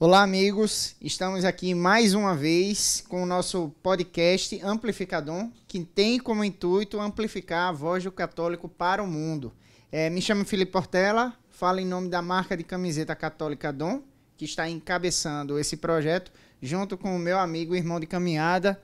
Olá, 0.00 0.22
amigos. 0.22 0.94
Estamos 1.02 1.44
aqui 1.44 1.74
mais 1.74 2.14
uma 2.14 2.32
vez 2.32 3.04
com 3.08 3.20
o 3.20 3.26
nosso 3.26 3.74
podcast 3.82 4.56
Amplificador, 4.62 5.48
que 5.66 5.80
tem 5.80 6.20
como 6.20 6.44
intuito 6.44 7.00
amplificar 7.00 7.68
a 7.68 7.72
voz 7.72 8.04
do 8.04 8.12
católico 8.12 8.68
para 8.68 9.02
o 9.02 9.08
mundo. 9.08 9.52
É, 9.90 10.08
me 10.08 10.22
chamo 10.22 10.44
Felipe 10.44 10.70
Portela, 10.70 11.34
falo 11.50 11.80
em 11.80 11.84
nome 11.84 12.08
da 12.08 12.22
marca 12.22 12.56
de 12.56 12.62
camiseta 12.62 13.12
católica 13.16 13.72
Dom, 13.72 14.00
que 14.36 14.44
está 14.44 14.68
encabeçando 14.68 15.58
esse 15.58 15.76
projeto, 15.76 16.30
junto 16.62 16.96
com 16.96 17.16
o 17.16 17.18
meu 17.18 17.36
amigo 17.36 17.74
e 17.74 17.78
irmão 17.78 17.98
de 17.98 18.06
caminhada, 18.06 18.80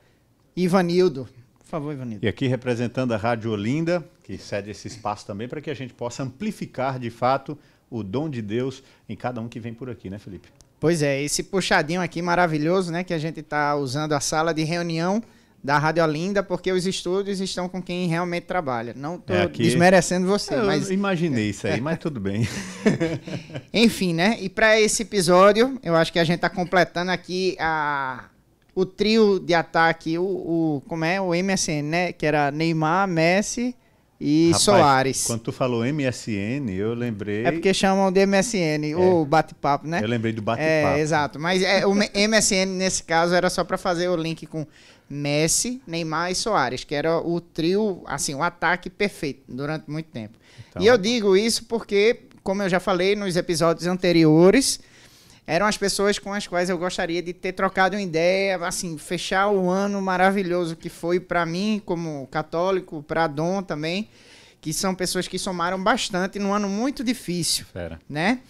Ivanildo. 0.57 1.29
Por 1.61 1.67
favor, 1.67 1.93
Ivanildo. 1.93 2.27
E 2.27 2.29
aqui 2.29 2.49
representando 2.49 3.15
a 3.15 3.17
Rádio 3.17 3.53
Olinda, 3.53 4.05
que 4.25 4.37
cede 4.37 4.73
esse 4.73 4.89
espaço 4.89 5.25
também 5.25 5.47
para 5.47 5.61
que 5.61 5.71
a 5.71 5.75
gente 5.75 5.95
possa 5.95 6.25
amplificar 6.25 6.99
de 6.99 7.09
fato 7.09 7.57
o 7.89 8.03
dom 8.03 8.29
de 8.29 8.43
Deus 8.43 8.83
em 9.09 9.15
cada 9.15 9.41
um 9.41 9.49
que 9.49 9.61
vem 9.61 9.73
por 9.73 9.89
aqui, 9.89 10.11
né, 10.11 10.19
Felipe? 10.19 10.49
Pois 10.85 11.01
é, 11.01 11.23
esse 11.23 11.43
puxadinho 11.43 12.03
aqui 12.03 12.21
maravilhoso, 12.21 12.93
né? 12.93 13.03
Que 13.03 13.15
a 13.15 13.19
gente 13.19 13.41
está 13.41 13.75
usando 13.75 14.13
a 14.13 14.21
sala 14.21 14.53
de 14.53 14.65
reunião 14.65 15.23
da 15.65 15.79
Rádio 15.79 16.05
Olinda, 16.05 16.43
porque 16.43 16.71
os 16.71 16.87
estúdios 16.87 17.41
estão 17.41 17.71
com 17.71 17.81
quem 17.81 18.07
realmente 18.07 18.43
trabalha. 18.43 18.93
Não 18.95 19.15
estou 19.15 19.35
É, 19.35 19.47
desmerecendo 19.47 20.27
você, 20.27 20.57
Eu 20.57 20.67
mas 20.67 20.91
imaginei 20.91 21.49
isso 21.49 21.67
aí, 21.67 21.81
mas 21.81 21.99
tudo 21.99 22.21
bem. 22.21 22.47
enfim, 23.73 24.13
né? 24.13 24.37
E 24.39 24.51
para 24.51 24.79
esse 24.79 25.05
episódio, 25.05 25.81
eu 25.83 25.97
acho 25.97 26.13
que 26.13 26.19
a 26.19 26.25
gente 26.25 26.37
está 26.37 26.51
completando 26.51 27.11
aqui 27.11 27.57
a 27.59 28.27
o 28.75 28.85
trio 28.85 29.41
de 29.41 29.55
ataque, 29.55 30.19
o, 30.19 30.23
o 30.23 30.83
como 30.87 31.07
é 31.07 31.19
o 31.19 31.31
MSN, 31.31 31.83
né? 31.83 32.13
Que 32.13 32.27
era 32.27 32.51
Neymar, 32.51 33.09
Messi 33.09 33.75
e 34.21 34.47
Rapaz, 34.47 34.63
Soares. 34.63 35.25
Quando 35.27 35.41
tu 35.43 35.53
falou 35.53 35.85
MSN, 35.85 36.71
eu 36.71 36.95
lembrei. 36.95 37.45
É 37.45 37.53
porque 37.53 37.75
chamam 37.75 38.11
de 38.13 38.25
MSN, 38.27 38.95
o 38.97 39.25
bate-papo, 39.25 39.87
né? 39.87 40.01
Eu 40.03 40.09
lembrei 40.09 40.33
do 40.33 40.41
É, 40.41 40.43
bate-papo. 40.43 40.99
exato. 40.99 41.39
Mas 41.41 41.63
é, 41.63 41.85
o 41.87 41.95
MSN, 41.95 42.67
nesse 42.67 43.03
caso, 43.03 43.35
era 43.35 43.51
só 43.51 43.65
para 43.65 43.77
fazer 43.77 44.09
o 44.09 44.17
link 44.17 44.47
com 44.47 44.67
Messi, 45.11 45.83
Neymar 45.87 46.31
e 46.31 46.35
Soares, 46.35 46.85
que 46.85 46.95
era 46.95 47.19
o 47.19 47.41
trio, 47.41 48.03
assim, 48.07 48.35
o 48.35 48.43
ataque 48.43 48.89
perfeito 48.89 49.43
durante 49.49 49.91
muito 49.91 50.07
tempo. 50.11 50.39
Então, 50.71 50.81
E 50.83 50.87
eu 50.87 50.97
digo 50.97 51.37
isso 51.37 51.65
porque, 51.65 52.23
como 52.43 52.63
eu 52.63 52.69
já 52.69 52.81
falei 52.81 53.15
nos 53.15 53.37
episódios 53.37 53.87
anteriores, 53.87 54.81
eram 55.47 55.67
as 55.67 55.77
pessoas 55.77 56.19
com 56.19 56.33
as 56.33 56.47
quais 56.47 56.71
eu 56.71 56.79
gostaria 56.79 57.23
de 57.23 57.33
ter 57.33 57.53
trocado 57.53 57.97
uma 57.97 58.03
ideia, 58.03 58.57
assim, 58.67 58.97
fechar 58.97 59.49
o 59.49 59.69
ano 59.69 60.01
maravilhoso 60.01 60.75
que 60.75 60.89
foi 60.89 61.21
para 61.21 61.45
mim, 61.45 61.83
como 61.85 62.27
católico, 62.29 63.03
para 63.03 63.27
Dom 63.27 63.63
também, 63.63 64.09
que 64.61 64.73
são 64.73 64.95
pessoas 64.95 65.29
que 65.29 65.39
somaram 65.39 65.83
bastante 65.83 66.39
num 66.39 66.53
ano 66.53 66.69
muito 66.69 67.05
difícil 67.05 67.67
Fera. 67.67 68.01
né? 68.09 68.41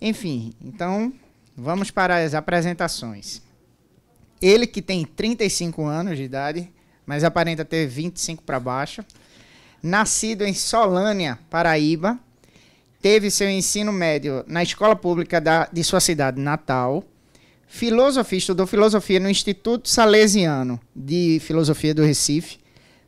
Enfim, 0.00 0.52
então 0.62 1.12
vamos 1.56 1.90
para 1.90 2.22
as 2.22 2.34
apresentações. 2.34 3.42
Ele 4.40 4.66
que 4.66 4.82
tem 4.82 5.04
35 5.04 5.84
anos 5.84 6.16
de 6.16 6.22
idade, 6.22 6.70
mas 7.04 7.24
aparenta 7.24 7.64
ter 7.64 7.86
25 7.86 8.42
para 8.42 8.60
baixo. 8.60 9.04
Nascido 9.82 10.44
em 10.44 10.54
Solânia, 10.54 11.38
Paraíba, 11.50 12.18
teve 13.04 13.30
seu 13.30 13.50
ensino 13.50 13.92
médio 13.92 14.42
na 14.46 14.62
escola 14.62 14.96
pública 14.96 15.38
da, 15.38 15.68
de 15.70 15.84
sua 15.84 16.00
cidade 16.00 16.40
natal. 16.40 17.04
Filosofia, 17.66 18.38
estudou 18.38 18.66
filosofia 18.66 19.20
no 19.20 19.28
Instituto 19.28 19.90
Salesiano 19.90 20.80
de 20.96 21.38
Filosofia 21.42 21.92
do 21.92 22.02
Recife. 22.02 22.56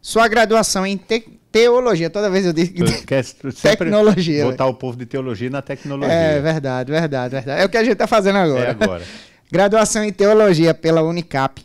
Sua 0.03 0.29
graduação 0.29 0.87
em 0.87 0.99
te- 0.99 1.27
teologia, 1.51 2.11
toda 2.11 2.29
vez 2.29 2.45
eu 2.45 2.53
digo 2.53 2.85
quer 3.07 3.25
Tecnologia, 3.63 4.45
botar 4.45 4.67
o 4.67 4.75
povo 4.75 4.99
de 4.99 5.07
teologia 5.07 5.49
na 5.49 5.63
tecnologia. 5.63 6.13
É 6.13 6.41
verdade, 6.43 6.93
verdade, 6.93 7.31
verdade. 7.35 7.63
É 7.63 7.65
o 7.65 7.69
que 7.71 7.79
a 7.79 7.83
gente 7.83 7.95
está 7.95 8.07
fazendo 8.07 8.37
agora. 8.37 8.65
É 8.67 8.71
agora. 8.73 9.03
Graduação 9.51 10.05
em 10.05 10.13
Teologia 10.13 10.75
pela 10.75 11.03
Unicap. 11.03 11.65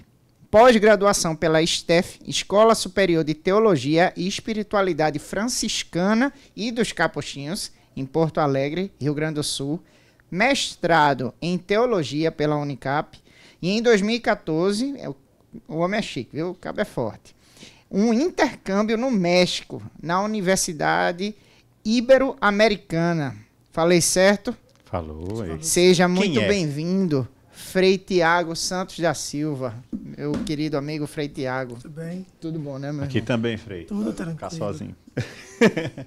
Pós-graduação 0.50 1.36
pela 1.36 1.66
STEF, 1.66 2.20
Escola 2.26 2.76
Superior 2.76 3.26
de 3.26 3.34
Teologia 3.34 4.14
e 4.16 4.26
Espiritualidade 4.26 5.20
Franciscana 5.20 6.32
e 6.56 6.72
dos 6.72 6.94
Capuchinhos, 6.94 7.72
em 7.96 8.06
Porto 8.06 8.40
Alegre, 8.40 8.92
Rio 9.00 9.14
Grande 9.14 9.36
do 9.36 9.44
Sul. 9.44 9.80
Mestrado 10.30 11.34
em 11.42 11.58
Teologia 11.58 12.32
pela 12.32 12.56
Unicap. 12.56 13.20
E 13.62 13.70
em 13.70 13.82
2014, 13.82 14.96
é 14.98 15.10
o 15.10 15.16
o 15.68 15.78
homem 15.78 16.00
é 16.00 16.02
chique, 16.02 16.36
viu? 16.36 16.52
O 16.52 16.56
cabo 16.56 16.82
é 16.82 16.86
forte. 16.86 17.36
Um 17.90 18.14
intercâmbio 18.14 18.98
no 18.98 19.12
México, 19.12 19.82
na 20.02 20.22
Universidade 20.22 21.36
Ibero-Americana. 21.84 23.36
Falei 23.72 24.02
certo? 24.02 24.56
Falou 24.86 25.42
aí. 25.42 25.62
Seja 25.64 26.08
muito 26.08 26.40
é? 26.40 26.48
bem-vindo, 26.48 27.28
Frei 27.52 27.98
Tiago 27.98 28.56
Santos 28.56 29.00
da 29.00 29.14
Silva, 29.14 29.76
meu 29.92 30.32
querido 30.46 30.78
amigo 30.78 31.06
Frei 31.06 31.28
Tiago. 31.28 31.76
Tudo 31.76 31.90
bem? 31.90 32.26
Tudo 32.40 32.60
bom, 32.60 32.78
né, 32.78 32.92
meu 32.92 33.04
Aqui 33.04 33.18
irmão? 33.18 33.28
também, 33.28 33.58
Frei. 33.58 33.86
Tudo 33.86 34.12
Ficar 34.12 34.26
tranquilo. 34.26 34.52
sozinho. 34.52 34.96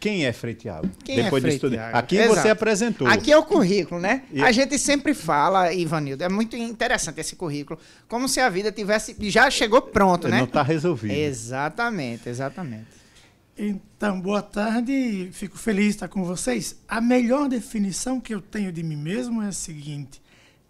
Quem 0.00 0.24
é 0.24 0.32
Frei 0.32 0.54
Tiago? 0.54 0.88
Quem 1.04 1.20
é 1.20 1.22
Depois 1.24 1.42
Frei 1.42 1.52
disso 1.54 1.66
tudo. 1.66 1.76
Tiago? 1.76 1.96
Aqui 1.98 2.16
Exato. 2.16 2.40
você 2.40 2.48
apresentou. 2.48 3.06
Aqui 3.06 3.30
é 3.30 3.36
o 3.36 3.44
currículo, 3.44 4.00
né? 4.00 4.22
E- 4.32 4.42
A 4.42 4.50
gente 4.50 4.78
sempre 4.78 5.12
fala, 5.12 5.72
Ivanildo, 5.74 6.24
é 6.24 6.28
muito 6.28 6.56
interessante 6.56 7.20
esse 7.20 7.36
currículo, 7.36 7.78
como 8.08 8.26
se 8.26 8.40
a 8.40 8.48
vida 8.48 8.72
tivesse 8.72 9.14
já 9.28 9.50
chegou 9.50 9.82
pronto, 9.82 10.26
né? 10.26 10.38
Não 10.38 10.44
está 10.46 10.62
resolvido. 10.62 11.12
Exatamente, 11.12 12.30
exatamente. 12.30 12.86
Então, 13.58 14.18
boa 14.18 14.40
tarde. 14.40 15.28
Fico 15.32 15.58
feliz 15.58 15.84
de 15.84 15.90
estar 15.90 16.08
com 16.08 16.24
vocês. 16.24 16.76
A 16.88 16.98
melhor 16.98 17.46
definição 17.46 18.18
que 18.18 18.34
eu 18.34 18.40
tenho 18.40 18.72
de 18.72 18.82
mim 18.82 18.96
mesmo 18.96 19.42
é 19.42 19.48
a 19.48 19.52
seguinte: 19.52 20.22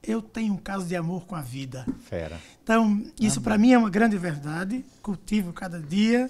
eu 0.03 0.21
tenho 0.21 0.55
um 0.55 0.57
caso 0.57 0.87
de 0.87 0.97
amor 0.97 1.25
com 1.25 1.37
a 1.37 1.41
vida. 1.41 1.87
Fera. 2.09 2.37
Então, 2.65 3.01
isso 3.21 3.41
para 3.41 3.57
mim 3.57 3.73
é 3.73 3.79
uma 3.79 3.91
grande 3.91 4.19
verdade. 4.19 4.85
Cultivo 5.01 5.53
cada 5.53 5.79
dia. 5.79 6.29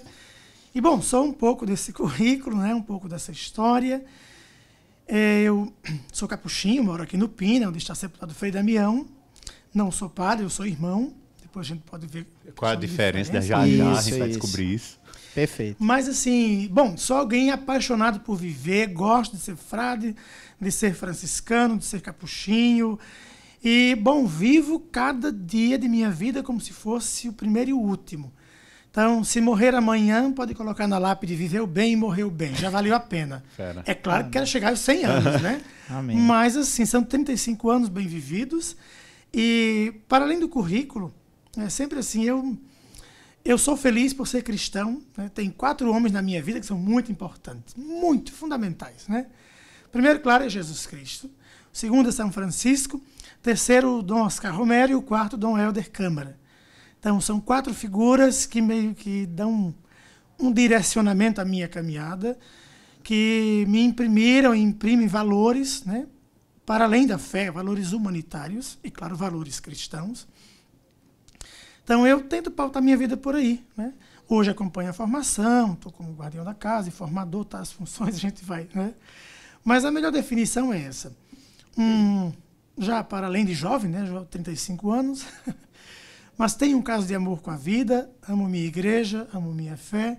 E, 0.73 0.79
bom, 0.79 1.01
só 1.01 1.23
um 1.23 1.33
pouco 1.33 1.65
desse 1.65 1.91
currículo, 1.93 2.57
né? 2.57 2.73
um 2.73 2.81
pouco 2.81 3.07
dessa 3.09 3.31
história. 3.31 4.03
É, 5.07 5.41
eu 5.41 5.71
sou 6.11 6.27
capuchinho, 6.27 6.83
moro 6.83 7.03
aqui 7.03 7.17
no 7.17 7.27
Pina, 7.27 7.67
onde 7.67 7.77
está 7.77 7.93
sepultado 7.93 8.31
o 8.31 8.35
Frei 8.35 8.51
Damião. 8.51 9.05
Não 9.73 9.91
sou 9.91 10.09
padre, 10.09 10.45
eu 10.45 10.49
sou 10.49 10.65
irmão. 10.65 11.13
Depois 11.41 11.67
a 11.67 11.69
gente 11.73 11.81
pode 11.81 12.07
ver 12.07 12.25
Qual 12.55 12.71
a 12.71 12.75
diferença, 12.75 13.31
diferença. 13.31 13.47
Já 13.47 13.67
já 13.67 13.89
a 13.89 13.93
Isso, 13.97 14.01
gente 14.09 14.19
vai 14.19 14.29
isso. 14.29 14.39
descobrir 14.39 14.73
isso. 14.73 14.99
Perfeito. 15.33 15.77
Mas 15.81 16.07
assim, 16.07 16.67
bom, 16.71 16.97
sou 16.97 17.17
alguém 17.17 17.51
apaixonado 17.51 18.19
por 18.21 18.35
viver, 18.35 18.87
gosto 18.87 19.35
de 19.35 19.41
ser 19.41 19.55
frade, 19.55 20.15
de 20.59 20.71
ser 20.71 20.93
franciscano, 20.93 21.77
de 21.77 21.85
ser 21.85 22.01
capuchinho. 22.01 22.99
E, 23.63 23.95
bom, 23.95 24.25
vivo 24.25 24.79
cada 24.79 25.31
dia 25.31 25.77
de 25.77 25.87
minha 25.87 26.09
vida 26.09 26.41
como 26.41 26.59
se 26.59 26.73
fosse 26.73 27.29
o 27.29 27.33
primeiro 27.33 27.69
e 27.69 27.73
o 27.73 27.79
último. 27.79 28.33
Então, 28.91 29.23
se 29.23 29.39
morrer 29.39 29.73
amanhã, 29.73 30.33
pode 30.33 30.53
colocar 30.53 30.85
na 30.85 30.97
lápide 30.97 31.33
viveu 31.33 31.65
bem 31.65 31.93
e 31.93 31.95
morreu 31.95 32.29
bem. 32.29 32.53
Já 32.53 32.69
valeu 32.69 32.93
a 32.93 32.99
pena. 32.99 33.41
Fera. 33.55 33.81
É 33.85 33.93
claro 33.93 34.25
que 34.25 34.31
quero 34.31 34.45
chegar 34.45 34.69
aos 34.69 34.81
100 34.81 35.05
anos, 35.05 35.39
né? 35.41 35.61
Amém. 35.89 36.17
Mas, 36.17 36.57
assim, 36.57 36.85
são 36.85 37.01
35 37.01 37.69
anos 37.69 37.87
bem 37.87 38.05
vividos. 38.05 38.75
E, 39.33 39.93
para 40.09 40.25
além 40.25 40.41
do 40.41 40.49
currículo, 40.49 41.13
é 41.57 41.69
sempre 41.69 41.99
assim, 41.99 42.25
eu, 42.25 42.57
eu 43.45 43.57
sou 43.57 43.77
feliz 43.77 44.13
por 44.13 44.27
ser 44.27 44.43
cristão. 44.43 45.01
Né? 45.15 45.31
Tem 45.33 45.49
quatro 45.49 45.89
homens 45.89 46.11
na 46.11 46.21
minha 46.21 46.43
vida 46.43 46.59
que 46.59 46.65
são 46.65 46.77
muito 46.77 47.09
importantes, 47.13 47.75
muito 47.75 48.33
fundamentais. 48.33 49.07
Né? 49.07 49.27
Primeiro, 49.89 50.19
claro, 50.19 50.43
é 50.43 50.49
Jesus 50.49 50.85
Cristo. 50.85 51.27
O 51.73 51.77
segundo 51.77 52.09
é 52.09 52.11
São 52.11 52.29
Francisco. 52.29 53.01
Terceiro, 53.41 54.01
Dom 54.01 54.19
Oscar 54.19 54.53
Romero. 54.53 54.91
E 54.91 54.95
o 54.95 55.01
quarto, 55.01 55.37
Dom 55.37 55.57
Helder 55.57 55.89
Câmara. 55.89 56.40
Então, 57.01 57.19
são 57.19 57.41
quatro 57.41 57.73
figuras 57.73 58.45
que 58.45 58.61
meio 58.61 58.93
que 58.93 59.25
dão 59.25 59.73
um 60.39 60.51
direcionamento 60.51 61.41
à 61.41 61.45
minha 61.45 61.67
caminhada, 61.67 62.37
que 63.03 63.65
me 63.67 63.81
imprimiram 63.81 64.53
e 64.53 64.59
imprimem 64.59 65.07
valores, 65.07 65.83
né? 65.83 66.05
para 66.63 66.83
além 66.83 67.07
da 67.07 67.17
fé, 67.17 67.49
valores 67.49 67.91
humanitários 67.91 68.77
e, 68.83 68.91
claro, 68.91 69.15
valores 69.15 69.59
cristãos. 69.59 70.27
Então, 71.83 72.05
eu 72.05 72.21
tento 72.21 72.51
pautar 72.51 72.83
minha 72.83 72.95
vida 72.95 73.17
por 73.17 73.33
aí. 73.33 73.65
Né? 73.75 73.95
Hoje 74.29 74.51
acompanho 74.51 74.91
a 74.91 74.93
formação, 74.93 75.73
estou 75.73 75.91
como 75.91 76.13
guardião 76.13 76.45
da 76.45 76.53
casa 76.53 76.89
e 76.89 76.91
formador, 76.91 77.45
tá, 77.45 77.57
as 77.61 77.71
funções 77.71 78.13
a 78.15 78.19
gente 78.19 78.45
vai. 78.45 78.69
Né? 78.75 78.93
Mas 79.63 79.85
a 79.85 79.91
melhor 79.91 80.11
definição 80.11 80.71
é 80.71 80.83
essa. 80.83 81.17
Um, 81.75 82.31
já 82.77 83.03
para 83.03 83.25
além 83.25 83.43
de 83.43 83.55
jovem, 83.55 83.89
né, 83.89 84.05
já 84.05 84.23
35 84.25 84.91
anos, 84.91 85.25
mas 86.41 86.55
tenho 86.55 86.75
um 86.75 86.81
caso 86.81 87.05
de 87.05 87.13
amor 87.13 87.39
com 87.39 87.51
a 87.51 87.55
vida, 87.55 88.09
amo 88.27 88.49
minha 88.49 88.65
igreja, 88.65 89.27
amo 89.31 89.53
minha 89.53 89.77
fé 89.77 90.17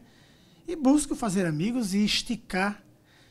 e 0.69 0.77
busco 0.77 1.17
fazer 1.17 1.45
amigos 1.45 1.95
e 1.95 2.05
esticar, 2.05 2.81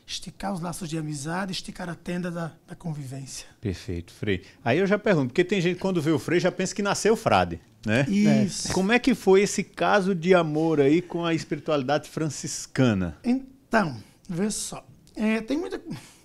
esticar 0.06 0.52
os 0.52 0.60
laços 0.60 0.90
de 0.90 0.98
amizade, 0.98 1.52
esticar 1.52 1.88
a 1.88 1.94
tenda 1.94 2.30
da, 2.30 2.52
da 2.68 2.74
convivência. 2.74 3.46
Perfeito, 3.62 4.12
Frei. 4.12 4.42
Aí 4.62 4.78
eu 4.78 4.86
já 4.86 4.98
pergunto, 4.98 5.28
porque 5.28 5.42
tem 5.42 5.58
gente 5.58 5.76
que 5.76 5.80
quando 5.80 6.02
vê 6.02 6.10
o 6.10 6.18
Frei 6.18 6.38
já 6.38 6.52
pensa 6.52 6.74
que 6.74 6.82
nasceu 6.82 7.16
frade, 7.16 7.62
né? 7.86 8.04
Isso. 8.10 8.70
Como 8.74 8.92
é 8.92 8.98
que 8.98 9.14
foi 9.14 9.40
esse 9.40 9.64
caso 9.64 10.14
de 10.14 10.34
amor 10.34 10.78
aí 10.78 11.00
com 11.00 11.24
a 11.24 11.32
espiritualidade 11.32 12.10
franciscana? 12.10 13.16
Então, 13.24 13.96
vê 14.28 14.50
só. 14.50 14.86
É, 15.16 15.40
tem 15.40 15.56
muita. 15.56 15.80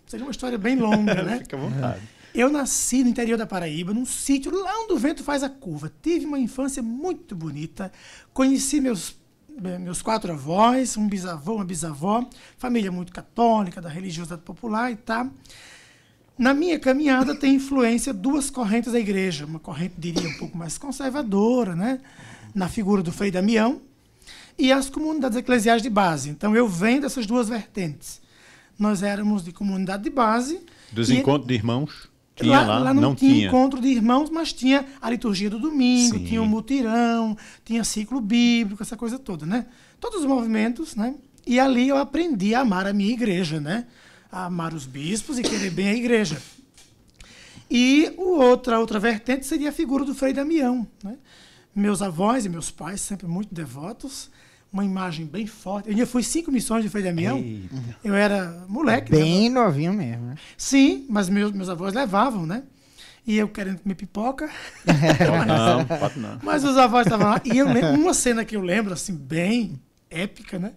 Seria 0.06 0.26
uma 0.26 0.32
história 0.32 0.58
bem 0.58 0.76
longa, 0.76 1.16
né? 1.24 1.38
Fica 1.38 1.56
à 1.56 1.60
vontade. 1.62 2.17
Eu 2.34 2.50
nasci 2.50 3.04
no 3.04 3.10
interior 3.10 3.38
da 3.38 3.48
Paraíba, 3.48 3.94
num 3.94 4.06
sítio 4.06 4.52
lá 4.52 4.72
onde 4.84 4.94
o 4.94 4.98
vento 4.98 5.24
faz 5.24 5.44
a 5.44 5.50
curva. 5.50 5.92
Tive 6.02 6.26
uma 6.26 6.40
infância 6.40 6.84
muito 6.84 7.36
bonita. 7.36 7.92
Conheci 8.34 8.80
meus, 8.80 9.16
eh, 9.64 9.78
meus 9.80 10.02
quatro 10.02 10.32
avós, 10.32 10.98
um 10.98 11.08
bisavô, 11.08 11.56
uma 11.56 11.66
bisavó, 11.66 12.28
família 12.58 12.92
muito 12.92 13.12
católica, 13.12 13.82
da 13.82 13.90
religiosidade 13.90 14.42
popular 14.42 14.92
e 14.92 14.96
tá. 14.96 15.30
Na 16.38 16.54
minha 16.54 16.80
caminhada 16.80 17.34
tem 17.34 17.56
influência 17.56 18.14
duas 18.14 18.50
correntes 18.50 18.94
da 18.94 19.00
igreja. 19.00 19.46
Uma 19.46 19.60
corrente, 19.60 19.96
diria, 19.98 20.30
um 20.30 20.38
pouco 20.38 20.58
mais 20.58 20.78
conservadora, 20.78 21.76
né? 21.76 22.00
na 22.58 22.68
figura 22.68 23.04
do 23.04 23.12
Frei 23.12 23.30
Damião, 23.30 23.82
e 24.58 24.72
as 24.72 24.90
comunidades 24.90 25.38
eclesiais 25.38 25.84
de 25.84 25.90
base. 25.90 26.30
Então 26.30 26.56
eu 26.56 26.68
venho 26.68 27.02
dessas 27.02 27.28
duas 27.28 27.48
vertentes. 27.48 28.20
Nós 28.78 29.04
éramos 29.04 29.44
de 29.44 29.52
comunidade 29.52 30.04
de 30.04 30.10
base. 30.10 30.60
Dos 30.92 31.12
encontros 31.12 31.48
de 31.48 31.54
irmãos? 31.54 32.10
Tinha 32.38 32.62
lá, 32.62 32.68
lá, 32.68 32.80
lá 32.80 32.94
não, 32.94 33.02
não, 33.02 33.16
tinha, 33.16 33.48
encontro 33.48 33.82
de 33.82 33.88
irmãos, 33.88 34.30
mas 34.30 34.54
tinha 34.54 34.86
a 35.02 35.10
liturgia 35.10 35.50
do 35.50 35.58
domingo, 35.58 36.18
Sim. 36.18 36.24
tinha 36.24 36.42
o 36.42 36.46
mutirão, 36.46 37.36
tinha 37.66 37.84
ciclo 37.84 38.22
bíblico, 38.22 38.84
essa 38.84 38.96
coisa 38.96 39.18
toda, 39.18 39.46
né? 39.46 39.66
Todos 40.00 40.20
os 40.20 40.26
movimentos, 40.26 40.96
né? 40.96 41.16
E 41.46 41.60
ali 41.60 41.88
eu 41.88 41.98
aprendi 41.98 42.54
a 42.54 42.60
amar 42.60 42.86
a 42.86 42.94
minha 42.94 43.12
igreja, 43.12 43.60
né? 43.60 43.88
A 44.32 44.46
amar 44.46 44.74
os 44.74 44.86
bispos 44.86 45.40
e 45.40 45.42
querer 45.42 45.72
bem 45.72 45.88
a 45.88 45.96
igreja. 45.96 46.40
E 47.70 48.14
o 48.18 48.40
outra, 48.40 48.80
outra 48.80 49.00
vertente 49.00 49.46
seria 49.46 49.70
a 49.70 49.74
figura 49.74 50.06
do 50.06 50.14
Frei 50.14 50.32
Damião, 50.32 50.88
né? 51.04 51.18
Meus 51.76 52.02
avós 52.02 52.46
e 52.46 52.50
meus 52.50 52.70
pais 52.70 53.02
sempre 53.02 53.28
muito 53.28 53.54
devotos, 53.54 54.30
uma 54.72 54.84
imagem 54.84 55.26
bem 55.26 55.48
forte. 55.48 55.90
Eu 55.90 55.98
já 55.98 56.06
fui 56.06 56.24
cinco 56.24 56.52
missões 56.52 56.84
de 56.84 56.90
Frei 56.90 57.04
Damião. 57.04 57.38
Eita. 57.38 57.76
Eu 58.04 58.14
era 58.14 58.66
moleque. 58.68 59.12
Bem 59.12 59.50
né? 59.50 59.60
novinho 59.60 59.94
mesmo. 59.94 60.28
Né? 60.28 60.36
Sim, 60.58 61.06
mas 61.10 61.30
meus, 61.30 61.52
meus 61.52 61.70
avós 61.70 61.94
levavam, 61.94 62.46
né? 62.46 62.64
E 63.26 63.38
eu 63.38 63.48
querendo 63.50 63.80
comer 63.80 63.96
pipoca. 63.96 64.50
não, 64.86 65.86
pode 65.86 66.20
não. 66.20 66.40
Mas 66.42 66.64
os 66.64 66.78
avós 66.78 67.06
estavam 67.06 67.30
lá. 67.30 67.42
E 67.44 67.58
eu 67.58 67.68
lembro, 67.68 68.02
uma 68.02 68.14
cena 68.14 68.46
que 68.46 68.56
eu 68.56 68.62
lembro, 68.62 68.94
assim, 68.94 69.14
bem 69.14 69.80
épica, 70.10 70.58
né? 70.58 70.72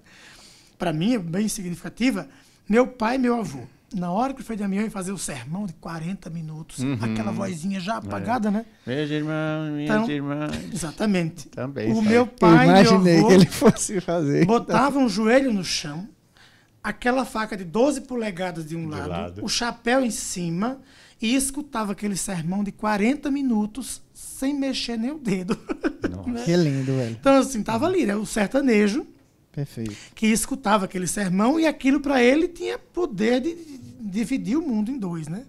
Para 0.78 0.92
mim, 0.92 1.18
bem 1.18 1.46
significativa. 1.46 2.28
Meu 2.68 2.86
pai 2.86 3.16
e 3.16 3.18
meu 3.18 3.38
avô 3.38 3.60
na 3.94 4.12
hora 4.12 4.32
que 4.32 4.40
o 4.40 4.44
Frei 4.44 4.56
Damião 4.56 4.84
ia 4.84 4.90
fazer 4.90 5.12
o 5.12 5.18
sermão 5.18 5.66
de 5.66 5.72
40 5.74 6.30
minutos, 6.30 6.78
uhum. 6.78 6.98
aquela 7.00 7.32
vozinha 7.32 7.80
já 7.80 7.96
apagada, 7.96 8.48
é. 8.48 8.50
né? 8.52 8.66
Meus 8.86 9.10
irmãos, 9.10 9.72
minhas 9.72 9.90
então, 9.90 10.10
irmãs. 10.10 10.72
Exatamente. 10.72 11.48
Também. 11.48 11.90
O 11.90 11.96
sabe. 11.96 12.08
meu 12.08 12.26
pai 12.26 12.66
Eu 12.66 12.70
imaginei 12.70 13.14
meu 13.14 13.18
avô, 13.18 13.28
que 13.28 13.34
ele 13.34 13.46
fosse 13.46 14.00
fazer. 14.00 14.46
Botava 14.46 14.98
um 14.98 15.08
joelho 15.08 15.52
no 15.52 15.64
chão, 15.64 16.08
aquela 16.82 17.24
faca 17.24 17.56
de 17.56 17.64
12 17.64 18.02
polegadas 18.02 18.64
de 18.64 18.76
um 18.76 18.84
de 18.84 18.96
lado, 18.96 19.08
lado, 19.08 19.44
o 19.44 19.48
chapéu 19.48 20.04
em 20.04 20.10
cima 20.10 20.80
e 21.20 21.34
escutava 21.34 21.92
aquele 21.92 22.16
sermão 22.16 22.64
de 22.64 22.72
40 22.72 23.30
minutos 23.30 24.00
sem 24.14 24.54
mexer 24.54 24.96
nem 24.96 25.10
o 25.10 25.18
dedo. 25.18 25.58
Nossa. 26.08 26.44
que 26.44 26.56
lindo, 26.56 26.96
velho. 26.96 27.16
Então, 27.20 27.34
assim, 27.34 27.62
tava 27.62 27.86
ali, 27.86 28.06
né? 28.06 28.16
O 28.16 28.24
sertanejo. 28.24 29.06
Perfeito. 29.52 29.96
Que 30.14 30.26
escutava 30.26 30.84
aquele 30.84 31.06
sermão 31.06 31.58
e 31.58 31.66
aquilo 31.66 32.00
para 32.00 32.22
ele 32.22 32.48
tinha 32.48 32.78
poder 32.78 33.40
de, 33.40 33.54
dividir 34.00 34.56
o 34.56 34.62
mundo 34.62 34.90
em 34.90 34.98
dois, 34.98 35.28
né? 35.28 35.44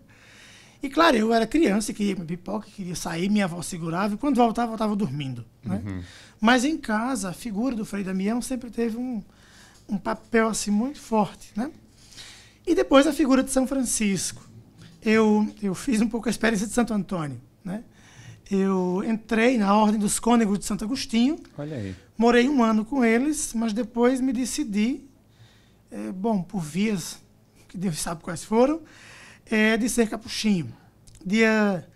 E 0.84 0.90
claro, 0.90 1.16
eu 1.16 1.32
era 1.32 1.46
criança, 1.46 1.94
queria 1.94 2.16
comer 2.16 2.28
pipoca, 2.28 2.68
queria 2.76 2.96
sair, 2.96 3.30
minha 3.30 3.46
avó 3.46 3.62
segurava, 3.62 4.16
e 4.16 4.18
quando 4.18 4.38
voltava, 4.38 4.72
eu 4.72 4.76
estava 4.76 4.96
dormindo. 4.96 5.46
Né? 5.64 5.82
Uhum. 5.86 6.02
Mas 6.40 6.66
em 6.66 6.76
casa, 6.76 7.30
a 7.30 7.34
figura 7.34 7.76
do 7.76 7.86
Frei 7.86 8.04
Damião 8.04 8.42
sempre 8.42 8.72
teve 8.72 8.98
um, 8.98 9.22
um 9.88 9.98
papel 9.98 10.48
assim 10.48 10.72
muito 10.72 11.00
forte. 11.00 11.52
Né? 11.56 11.72
E 12.66 12.74
depois 12.74 13.06
a 13.06 13.14
figura 13.14 13.44
de 13.44 13.52
São 13.52 13.68
Francisco. 13.68 14.50
Eu, 15.04 15.48
eu 15.62 15.76
fiz 15.76 16.02
um 16.02 16.08
pouco 16.08 16.28
a 16.28 16.32
experiência 16.32 16.66
de 16.66 16.74
Santo 16.74 16.96
Antônio. 16.96 17.40
Né? 17.64 17.84
Eu 18.54 19.02
entrei 19.08 19.58
na 19.58 19.74
Ordem 19.74 19.98
dos 19.98 20.20
Cônegos 20.20 20.60
de 20.60 20.66
Santo 20.66 20.84
Agostinho. 20.84 21.40
Olha 21.58 21.78
aí. 21.78 21.96
Morei 22.18 22.50
um 22.50 22.62
ano 22.62 22.84
com 22.84 23.04
eles, 23.06 23.54
mas 23.54 23.72
depois 23.72 24.20
me 24.20 24.34
decidi, 24.34 25.06
é, 25.90 26.12
bom, 26.12 26.44
por 26.44 26.60
vias 26.60 27.18
que 27.70 27.78
Deus 27.78 27.98
sabe 27.98 28.22
quais 28.22 28.44
foram, 28.44 28.82
é 29.46 29.78
de 29.78 29.88
ser 29.88 30.10
capuchinho. 30.10 30.68
Dia 31.26 31.88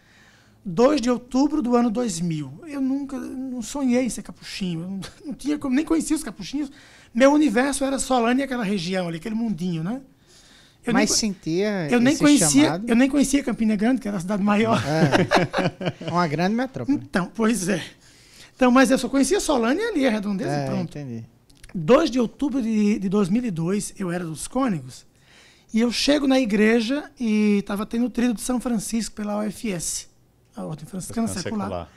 2 0.63 1.01
de 1.01 1.09
outubro 1.09 1.61
do 1.61 1.75
ano 1.75 1.91
2000. 1.91 2.61
Eu 2.67 2.79
nunca 2.79 3.19
não 3.19 3.61
sonhei 3.61 4.05
em 4.05 4.09
ser 4.09 4.23
capuchinho, 4.23 4.79
não, 4.79 4.99
não 5.25 5.33
tinha 5.33 5.59
como, 5.59 5.75
nem 5.75 5.83
conhecia 5.83 6.15
os 6.15 6.23
capuchinhos. 6.23 6.71
Meu 7.13 7.33
universo 7.33 7.83
era 7.83 7.99
Solane 7.99 8.39
e 8.39 8.43
aquela 8.43 8.63
região 8.63 9.09
ali, 9.09 9.17
aquele 9.17 9.35
mundinho, 9.35 9.83
né? 9.83 10.01
Eu 10.85 10.93
Mas 10.93 11.09
nem, 11.09 11.17
sentia 11.17 11.87
eu 11.89 11.99
nem 11.99 12.15
conhecia 12.15 12.65
chamado. 12.65 12.87
Eu 12.87 12.95
nem 12.95 13.09
conhecia 13.09 13.43
Campina 13.43 13.75
Grande, 13.75 14.01
que 14.01 14.07
era 14.07 14.17
a 14.17 14.19
cidade 14.19 14.43
maior. 14.43 14.79
É, 14.85 16.11
uma 16.11 16.27
grande 16.27 16.55
metrópole. 16.55 16.97
Então, 16.97 17.31
pois 17.33 17.67
é. 17.67 17.83
Então, 18.55 18.71
mas 18.71 18.91
eu 18.91 18.97
só 18.97 19.09
conhecia 19.09 19.39
Solane 19.39 19.81
e 19.81 19.83
ali, 19.83 20.07
a 20.07 20.11
redondeza 20.11 20.51
é, 20.51 20.63
e 20.63 20.69
pronto. 20.69 20.97
Entendi. 20.97 21.25
2 21.73 22.09
de 22.09 22.19
outubro 22.19 22.61
de, 22.61 22.99
de 22.99 23.09
2002, 23.09 23.95
eu 23.97 24.11
era 24.11 24.23
dos 24.23 24.47
Cônegos, 24.47 25.05
e 25.73 25.81
eu 25.81 25.91
chego 25.91 26.25
na 26.25 26.39
igreja 26.39 27.11
e 27.19 27.57
estava 27.59 27.85
tendo 27.85 28.05
o 28.05 28.09
trilho 28.09 28.33
de 28.33 28.39
São 28.39 28.61
Francisco 28.61 29.13
pela 29.13 29.45
UFS, 29.45 30.07
a 30.55 30.63
Ordem 30.63 30.85
Franciscana 30.85 31.27
Secular. 31.27 31.67
Secular. 31.67 31.89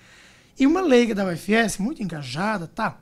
E 0.58 0.66
uma 0.66 0.80
leiga 0.80 1.14
da 1.14 1.24
UFS, 1.24 1.78
muito 1.78 2.02
engajada, 2.02 2.66
tá? 2.66 2.98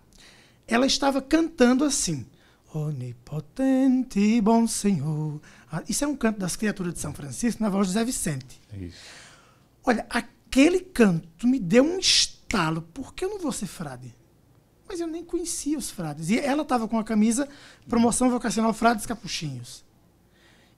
Ela 0.69 0.85
estava 0.85 1.23
cantando 1.23 1.83
assim: 1.85 2.27
Onipotente, 2.75 4.39
bom 4.43 4.67
Senhor. 4.67 5.41
Ah, 5.77 5.83
isso 5.89 6.05
é 6.05 6.07
um 6.07 6.17
canto 6.17 6.39
das 6.39 6.57
criaturas 6.57 6.95
de 6.95 7.01
São 7.01 7.13
Francisco, 7.13 7.63
na 7.63 7.69
voz 7.69 7.89
de 7.89 7.93
José 7.93 8.05
Vicente. 8.05 8.61
É 8.73 8.85
isso. 8.85 8.99
Olha, 9.85 10.07
aquele 10.09 10.81
canto 10.81 11.47
me 11.47 11.59
deu 11.61 11.85
um 11.85 11.99
estalo. 11.99 12.81
Por 12.81 13.15
que 13.15 13.25
eu 13.25 13.29
não 13.29 13.39
vou 13.39 13.53
ser 13.53 13.67
frade? 13.67 14.15
Mas 14.89 15.01
eu 15.01 15.07
nem 15.07 15.23
conhecia 15.23 15.77
os 15.77 15.91
frades. 15.91 16.31
E 16.31 16.39
ela 16.39 16.63
estava 16.63 16.89
com 16.89 16.99
a 16.99 17.05
camisa 17.05 17.47
Promoção 17.89 18.31
Vocacional 18.31 18.73
Frades 18.73 19.05
Capuchinhos. 19.05 19.85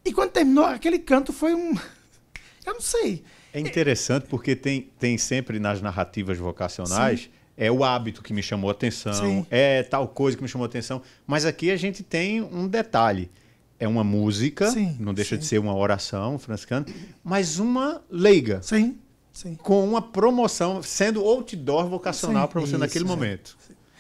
E 0.04 0.12
quando 0.12 0.32
terminou, 0.32 0.64
aquele 0.64 0.98
canto 0.98 1.32
foi 1.32 1.54
um. 1.54 1.74
Eu 2.66 2.74
não 2.74 2.80
sei. 2.80 3.22
É 3.52 3.60
interessante 3.60 4.26
porque 4.28 4.56
tem, 4.56 4.90
tem 4.98 5.16
sempre 5.16 5.58
nas 5.58 5.80
narrativas 5.80 6.36
vocacionais. 6.38 7.22
Sim. 7.22 7.30
É 7.56 7.70
o 7.70 7.82
hábito 7.82 8.22
que 8.22 8.32
me 8.32 8.42
chamou 8.42 8.70
a 8.70 8.72
atenção, 8.72 9.12
Sim. 9.12 9.46
é 9.50 9.82
tal 9.82 10.06
coisa 10.06 10.36
que 10.36 10.42
me 10.42 10.48
chamou 10.48 10.64
a 10.64 10.68
atenção. 10.68 11.02
Mas 11.26 11.44
aqui 11.44 11.72
a 11.72 11.76
gente 11.76 12.04
tem 12.04 12.40
um 12.40 12.68
detalhe. 12.68 13.28
É 13.80 13.86
uma 13.86 14.02
música, 14.02 14.70
sim, 14.70 14.96
não 14.98 15.14
deixa 15.14 15.36
sim. 15.36 15.40
de 15.40 15.46
ser 15.46 15.58
uma 15.58 15.74
oração 15.74 16.38
franciscana, 16.38 16.84
mas 17.22 17.58
uma 17.58 18.02
leiga. 18.10 18.60
Sim, 18.60 18.98
sim. 19.32 19.54
Com 19.54 19.86
uma 19.86 20.02
promoção, 20.02 20.82
sendo 20.82 21.20
outdoor 21.20 21.88
vocacional 21.88 22.48
para 22.48 22.60
você 22.60 22.72
isso, 22.72 22.78
naquele 22.78 23.04
momento. 23.04 23.56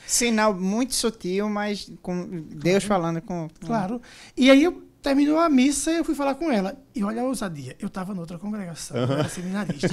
Sinal 0.06 0.54
muito 0.54 0.94
sutil, 0.94 1.48
mas 1.48 1.90
com 2.02 2.42
Deus 2.50 2.82
falando 2.82 3.20
com. 3.20 3.48
Claro. 3.60 4.00
E 4.36 4.50
aí 4.50 4.64
eu 4.64 4.88
Terminou 5.00 5.38
a 5.38 5.48
missa 5.48 5.92
e 5.92 5.96
eu 5.96 6.04
fui 6.04 6.14
falar 6.14 6.34
com 6.34 6.50
ela. 6.50 6.76
E 6.94 7.04
olha 7.04 7.22
a 7.22 7.24
ousadia. 7.24 7.76
Eu 7.78 7.86
estava 7.86 8.12
noutra 8.14 8.38
congregação, 8.38 8.96
uhum. 8.96 9.12
era 9.12 9.28
seminarista. 9.28 9.88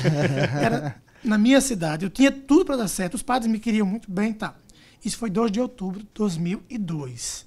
Era 0.60 1.02
na 1.24 1.38
minha 1.38 1.62
cidade. 1.62 2.06
Eu 2.06 2.10
tinha 2.10 2.32
tudo 2.32 2.66
para 2.66 2.78
dar 2.78 2.88
certo. 2.88 3.14
Os 3.14 3.22
padres 3.22 3.52
me 3.52 3.60
queriam 3.60 3.86
muito 3.86 4.10
bem, 4.12 4.34
tá. 4.34 4.56
Isso 5.04 5.18
foi 5.18 5.30
2 5.30 5.52
de 5.52 5.62
outubro 5.62 6.00
de 6.00 6.08
2002. 6.14 7.46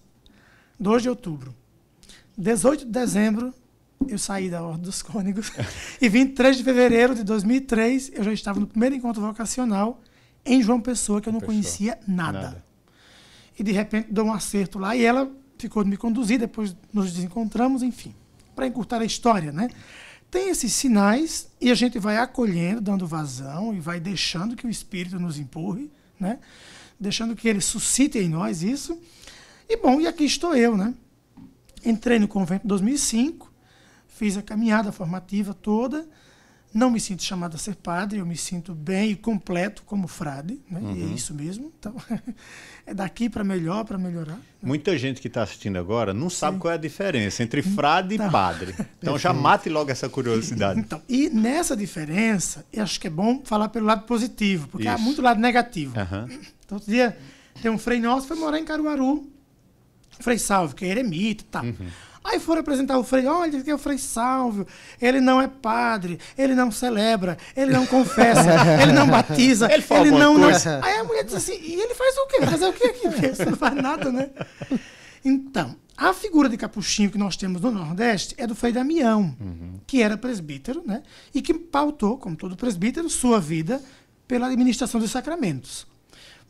2 0.79 1.03
de 1.03 1.09
outubro. 1.09 1.55
18 2.39 2.85
de 2.85 2.93
dezembro, 2.93 3.53
eu 4.07 4.17
saí 4.17 4.49
da 4.49 4.63
Ordem 4.63 4.83
dos 4.83 5.03
Cônegos. 5.03 5.51
e 6.01 6.09
23 6.09 6.57
de 6.57 6.63
fevereiro 6.63 7.13
de 7.13 7.25
2003, 7.25 8.13
eu 8.15 8.23
já 8.23 8.33
estava 8.33 8.61
no 8.61 8.67
primeiro 8.69 8.95
encontro 8.95 9.21
vocacional 9.21 10.01
em 10.47 10.63
João 10.63 10.81
Pessoa, 10.81 11.21
que 11.21 11.29
eu 11.29 11.33
não 11.33 11.41
Pessoa. 11.41 11.55
conhecia 11.55 11.99
nada. 12.07 12.41
nada. 12.41 12.65
E 13.59 13.65
de 13.65 13.73
repente 13.73 14.13
dou 14.13 14.27
um 14.27 14.33
acerto 14.33 14.79
lá 14.79 14.95
e 14.95 15.05
ela 15.05 15.29
ficou 15.59 15.83
de 15.83 15.91
me 15.91 15.97
conduzir, 15.97 16.39
depois 16.39 16.77
nos 16.93 17.13
desencontramos, 17.13 17.83
enfim. 17.83 18.15
Para 18.55 18.69
encurtar 18.69 19.03
a 19.03 19.05
história, 19.05 19.51
né? 19.51 19.69
Tem 20.31 20.49
esses 20.49 20.73
sinais 20.73 21.49
e 21.61 21.73
a 21.73 21.75
gente 21.75 21.99
vai 21.99 22.19
acolhendo, 22.19 22.81
dando 22.81 23.05
vazão 23.05 23.75
e 23.75 23.81
vai 23.81 23.99
deixando 23.99 24.55
que 24.55 24.65
o 24.65 24.71
Espírito 24.71 25.19
nos 25.19 25.41
empurre, 25.41 25.91
né? 26.21 26.39
Deixando 27.01 27.35
que 27.35 27.49
ele 27.49 27.61
suscite 27.61 28.17
em 28.17 28.29
nós 28.29 28.63
isso. 28.63 28.97
E 29.69 29.77
bom, 29.77 30.01
e 30.01 30.07
aqui 30.07 30.25
estou 30.25 30.55
eu, 30.55 30.77
né? 30.77 30.95
Entrei 31.85 32.19
no 32.19 32.29
convento 32.29 32.65
em 32.65 32.69
2005, 32.69 33.53
fiz 34.07 34.37
a 34.37 34.43
caminhada 34.43 34.93
formativa 34.93 35.55
toda, 35.55 36.07
não 36.73 36.91
me 36.91 37.01
sinto 37.01 37.23
chamado 37.23 37.55
a 37.55 37.59
ser 37.59 37.77
padre, 37.77 38.19
eu 38.19 38.27
me 38.27 38.37
sinto 38.37 38.75
bem 38.75 39.13
e 39.13 39.17
completo 39.17 39.83
como 39.85 40.07
frade, 40.07 40.61
né? 40.71 40.79
Uhum. 40.81 40.97
E 40.97 41.03
é 41.03 41.05
uhum. 41.07 41.15
isso 41.15 41.35
mesmo. 41.35 41.73
Então, 41.79 41.95
é 42.87 42.93
daqui 42.93 43.31
para 43.31 43.43
melhor, 43.43 43.85
para 43.85 43.97
melhorar. 43.97 44.35
Né? 44.35 44.43
Muita 44.63 44.97
gente 44.99 45.21
que 45.21 45.29
está 45.29 45.43
assistindo 45.43 45.79
agora 45.79 46.13
não 46.13 46.29
sabe 46.29 46.57
Sim. 46.57 46.61
qual 46.61 46.73
é 46.73 46.75
a 46.75 46.79
diferença 46.79 47.43
entre 47.43 47.63
frade 47.63 48.15
então, 48.15 48.29
e 48.29 48.31
padre. 48.31 48.75
Então 49.01 49.17
já 49.17 49.33
mate 49.33 49.69
logo 49.69 49.91
essa 49.91 50.09
curiosidade. 50.09 50.81
Então, 50.81 51.01
e 51.09 51.31
nessa 51.31 51.77
diferença, 51.77 52.67
eu 52.73 52.83
acho 52.83 53.01
que 53.01 53.07
é 53.07 53.11
bom 53.11 53.41
falar 53.45 53.69
pelo 53.69 53.87
lado 53.87 54.03
positivo, 54.03 54.69
porque 54.69 54.87
isso. 54.87 54.95
há 54.95 54.99
muito 54.99 55.23
lado 55.23 55.41
negativo. 55.41 55.95
Uhum. 55.99 56.25
Então, 56.65 56.77
outro 56.77 56.91
dia, 56.91 57.17
tem 57.63 57.71
um 57.71 57.79
frei 57.79 58.01
nosso 58.01 58.23
que 58.23 58.29
foi 58.29 58.37
morar 58.37 58.59
em 58.59 58.65
Caruaru, 58.65 59.27
Frei 60.21 60.39
Salve, 60.39 60.75
que 60.75 60.85
é 60.85 60.89
eremita 60.89 61.43
e 61.43 61.47
tá. 61.47 61.61
tal. 61.61 61.65
Uhum. 61.65 61.89
Aí 62.25 62.39
foram 62.39 62.61
apresentar 62.61 62.99
o 62.99 63.05
Frei, 63.05 63.27
olha, 63.27 63.59
aqui 63.59 63.71
é 63.71 63.75
o 63.75 63.79
Frei 63.79 63.97
Salvio, 63.97 64.67
ele 65.01 65.21
não 65.21 65.41
é 65.41 65.49
padre, 65.49 66.19
ele 66.37 66.55
não 66.55 66.71
celebra, 66.71 67.39
ele 67.57 67.73
não 67.73 67.87
confessa, 67.87 68.43
ele 68.83 68.93
não 68.93 69.07
batiza, 69.07 69.73
Ele 69.73 69.83
fala 69.83 70.07
ele 70.07 70.11
não, 70.11 70.37
não. 70.37 70.51
coisa. 70.51 70.81
Aí 70.85 70.99
a 70.99 71.05
mulher 71.05 71.25
diz 71.25 71.35
assim, 71.35 71.59
e 71.59 71.81
ele 71.81 71.95
faz 71.95 72.17
o 72.19 72.27
quê? 72.27 72.47
Fazer 72.47 72.67
o 72.67 72.73
quê 72.73 72.87
aqui? 72.87 73.09
Porque 73.09 73.35
Você 73.35 73.45
não 73.47 73.57
faz 73.57 73.75
nada, 73.75 74.13
né? 74.13 74.31
Então, 75.25 75.75
a 75.97 76.13
figura 76.13 76.49
de 76.49 76.57
capuchinho 76.57 77.11
que 77.11 77.19
nós 77.19 77.37
temos 77.37 77.63
no 77.63 77.71
Nordeste 77.71 78.35
é 78.37 78.47
do 78.47 78.55
Frei 78.55 78.73
Damião, 78.73 79.35
que 79.87 80.03
era 80.03 80.17
presbítero, 80.17 80.83
né? 80.87 81.03
E 81.35 81.41
que 81.41 81.55
pautou, 81.55 82.19
como 82.19 82.37
todo 82.37 82.57
presbítero, 82.57 83.09
sua 83.09 83.41
vida 83.41 83.83
pela 84.27 84.47
administração 84.49 85.01
dos 85.01 85.11
sacramentos. 85.11 85.87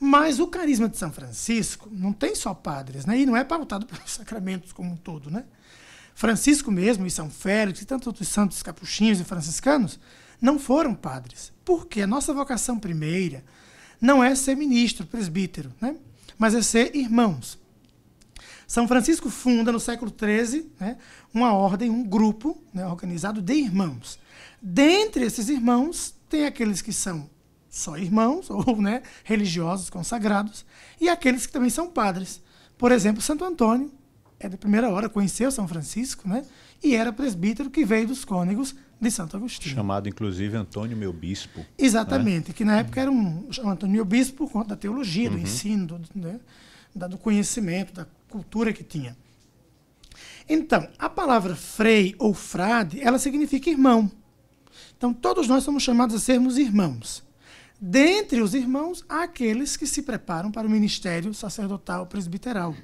Mas 0.00 0.38
o 0.38 0.46
carisma 0.46 0.88
de 0.88 0.96
São 0.96 1.12
Francisco 1.12 1.88
não 1.90 2.12
tem 2.12 2.34
só 2.34 2.54
padres, 2.54 3.04
né? 3.04 3.18
E 3.18 3.26
não 3.26 3.36
é 3.36 3.42
pautado 3.42 3.86
pelos 3.86 4.10
sacramentos 4.12 4.72
como 4.72 4.92
um 4.92 4.96
todo, 4.96 5.30
né? 5.30 5.44
Francisco 6.14 6.70
mesmo 6.70 7.06
e 7.06 7.10
São 7.10 7.30
Félix 7.30 7.82
e 7.82 7.84
tantos 7.84 8.06
outros 8.06 8.28
santos 8.28 8.62
capuchinhos 8.62 9.20
e 9.20 9.24
franciscanos 9.24 9.98
não 10.40 10.58
foram 10.58 10.94
padres. 10.94 11.52
Porque 11.64 12.02
a 12.02 12.06
nossa 12.06 12.32
vocação 12.32 12.78
primeira 12.78 13.44
não 14.00 14.22
é 14.22 14.34
ser 14.34 14.56
ministro, 14.56 15.06
presbítero, 15.06 15.72
né? 15.80 15.96
Mas 16.38 16.54
é 16.54 16.62
ser 16.62 16.94
irmãos. 16.94 17.58
São 18.66 18.86
Francisco 18.86 19.30
funda 19.30 19.72
no 19.72 19.80
século 19.80 20.14
XIII 20.14 20.70
né, 20.78 20.98
uma 21.32 21.54
ordem, 21.54 21.88
um 21.88 22.04
grupo 22.04 22.62
né, 22.72 22.86
organizado 22.86 23.40
de 23.40 23.54
irmãos. 23.54 24.18
Dentre 24.60 25.24
esses 25.24 25.48
irmãos, 25.48 26.14
tem 26.28 26.44
aqueles 26.44 26.82
que 26.82 26.92
são 26.92 27.30
só 27.68 27.96
irmãos, 27.96 28.48
ou 28.50 28.80
né, 28.80 29.02
religiosos 29.24 29.90
consagrados, 29.90 30.64
e 31.00 31.08
aqueles 31.08 31.46
que 31.46 31.52
também 31.52 31.70
são 31.70 31.88
padres. 31.88 32.42
Por 32.76 32.92
exemplo, 32.92 33.20
Santo 33.20 33.44
Antônio 33.44 33.90
é 34.40 34.48
da 34.48 34.56
primeira 34.56 34.88
hora, 34.88 35.08
conheceu 35.08 35.50
São 35.50 35.66
Francisco, 35.66 36.28
né, 36.28 36.44
e 36.82 36.94
era 36.94 37.12
presbítero 37.12 37.70
que 37.70 37.84
veio 37.84 38.06
dos 38.06 38.24
cônegos 38.24 38.74
de 39.00 39.10
Santo 39.10 39.36
Agostinho. 39.36 39.74
Chamado, 39.74 40.08
inclusive, 40.08 40.56
Antônio 40.56 40.96
Meu 40.96 41.12
Bispo. 41.12 41.64
Exatamente, 41.76 42.52
que 42.52 42.64
na 42.64 42.78
época 42.78 43.00
era 43.00 43.10
um 43.10 43.48
Antônio 43.64 43.94
Meu 43.94 44.04
Bispo 44.04 44.38
por 44.38 44.52
conta 44.52 44.70
da 44.70 44.76
teologia, 44.76 45.30
do 45.30 45.38
ensino, 45.38 45.86
do, 45.86 46.00
né, 46.14 46.40
do 46.94 47.18
conhecimento, 47.18 47.92
da 47.92 48.06
cultura 48.28 48.72
que 48.72 48.84
tinha. 48.84 49.16
Então, 50.48 50.88
a 50.98 51.08
palavra 51.08 51.54
frei 51.54 52.14
ou 52.18 52.32
frade, 52.32 53.00
ela 53.00 53.18
significa 53.18 53.70
irmão. 53.70 54.10
Então, 54.96 55.12
todos 55.12 55.46
nós 55.46 55.62
somos 55.62 55.82
chamados 55.82 56.16
a 56.16 56.18
sermos 56.18 56.56
irmãos. 56.56 57.22
Dentre 57.80 58.40
os 58.40 58.54
irmãos, 58.54 59.04
há 59.08 59.22
aqueles 59.22 59.76
que 59.76 59.86
se 59.86 60.02
preparam 60.02 60.50
para 60.50 60.66
o 60.66 60.70
ministério 60.70 61.32
sacerdotal 61.32 62.06
presbiteral. 62.06 62.74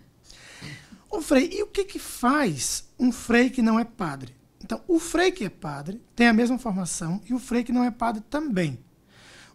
O 1.11 1.21
frei, 1.21 1.51
e 1.53 1.63
o 1.63 1.67
que, 1.67 1.85
que 1.85 1.99
faz 1.99 2.89
um 2.99 3.11
frei 3.11 3.51
que 3.51 3.63
não 3.63 3.79
é 3.79 3.85
padre? 3.85 4.35
Então, 4.63 4.81
o 4.87 4.99
frei 4.99 5.31
que 5.31 5.45
é 5.45 5.49
padre 5.49 6.01
tem 6.15 6.27
a 6.27 6.33
mesma 6.33 6.59
formação 6.59 7.21
e 7.29 7.35
o 7.35 7.39
frei 7.39 7.63
que 7.63 7.73
não 7.73 7.85
é 7.85 7.91
padre 7.91 8.23
também. 8.31 8.79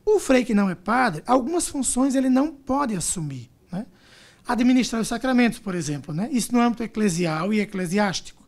O 0.06 0.20
frei 0.20 0.44
que 0.44 0.54
não 0.54 0.70
é 0.70 0.76
padre, 0.76 1.24
algumas 1.26 1.68
funções 1.68 2.16
ele 2.16 2.30
não 2.30 2.54
pode 2.54 2.96
assumir. 2.96 3.50
Né? 3.72 3.86
Administrar 4.48 5.02
os 5.02 5.08
sacramentos, 5.08 5.60
por 5.60 5.74
exemplo. 5.74 6.14
Né? 6.14 6.30
Isso 6.32 6.54
no 6.54 6.60
âmbito 6.60 6.84
eclesial 6.84 7.54
e 7.54 7.60
eclesiástico. 7.60 8.39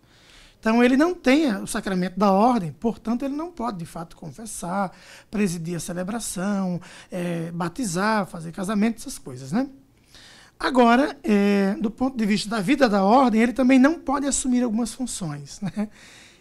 Então, 0.62 0.84
ele 0.84 0.96
não 0.96 1.16
tem 1.16 1.52
o 1.56 1.66
sacramento 1.66 2.20
da 2.20 2.32
ordem, 2.32 2.72
portanto, 2.72 3.26
ele 3.26 3.34
não 3.34 3.52
pode, 3.52 3.80
de 3.80 3.86
fato, 3.86 4.16
confessar, 4.16 4.96
presidir 5.32 5.76
a 5.76 5.80
celebração, 5.80 6.80
eh, 7.12 7.50
batizar, 7.52 8.28
fazer 8.28 8.52
casamento, 8.52 8.98
essas 8.98 9.18
coisas. 9.18 9.52
Né? 9.52 9.68
Agora, 10.60 11.18
eh, 11.24 11.76
do 11.82 11.90
ponto 11.90 12.16
de 12.16 12.28
vista 12.28 12.48
da 12.48 12.62
vida 12.62 12.88
da 12.88 13.04
ordem, 13.04 13.42
ele 13.42 13.54
também 13.54 13.80
não 13.80 14.00
pode 14.00 14.28
assumir 14.28 14.62
algumas 14.62 14.94
funções. 14.94 15.60
Né? 15.62 15.90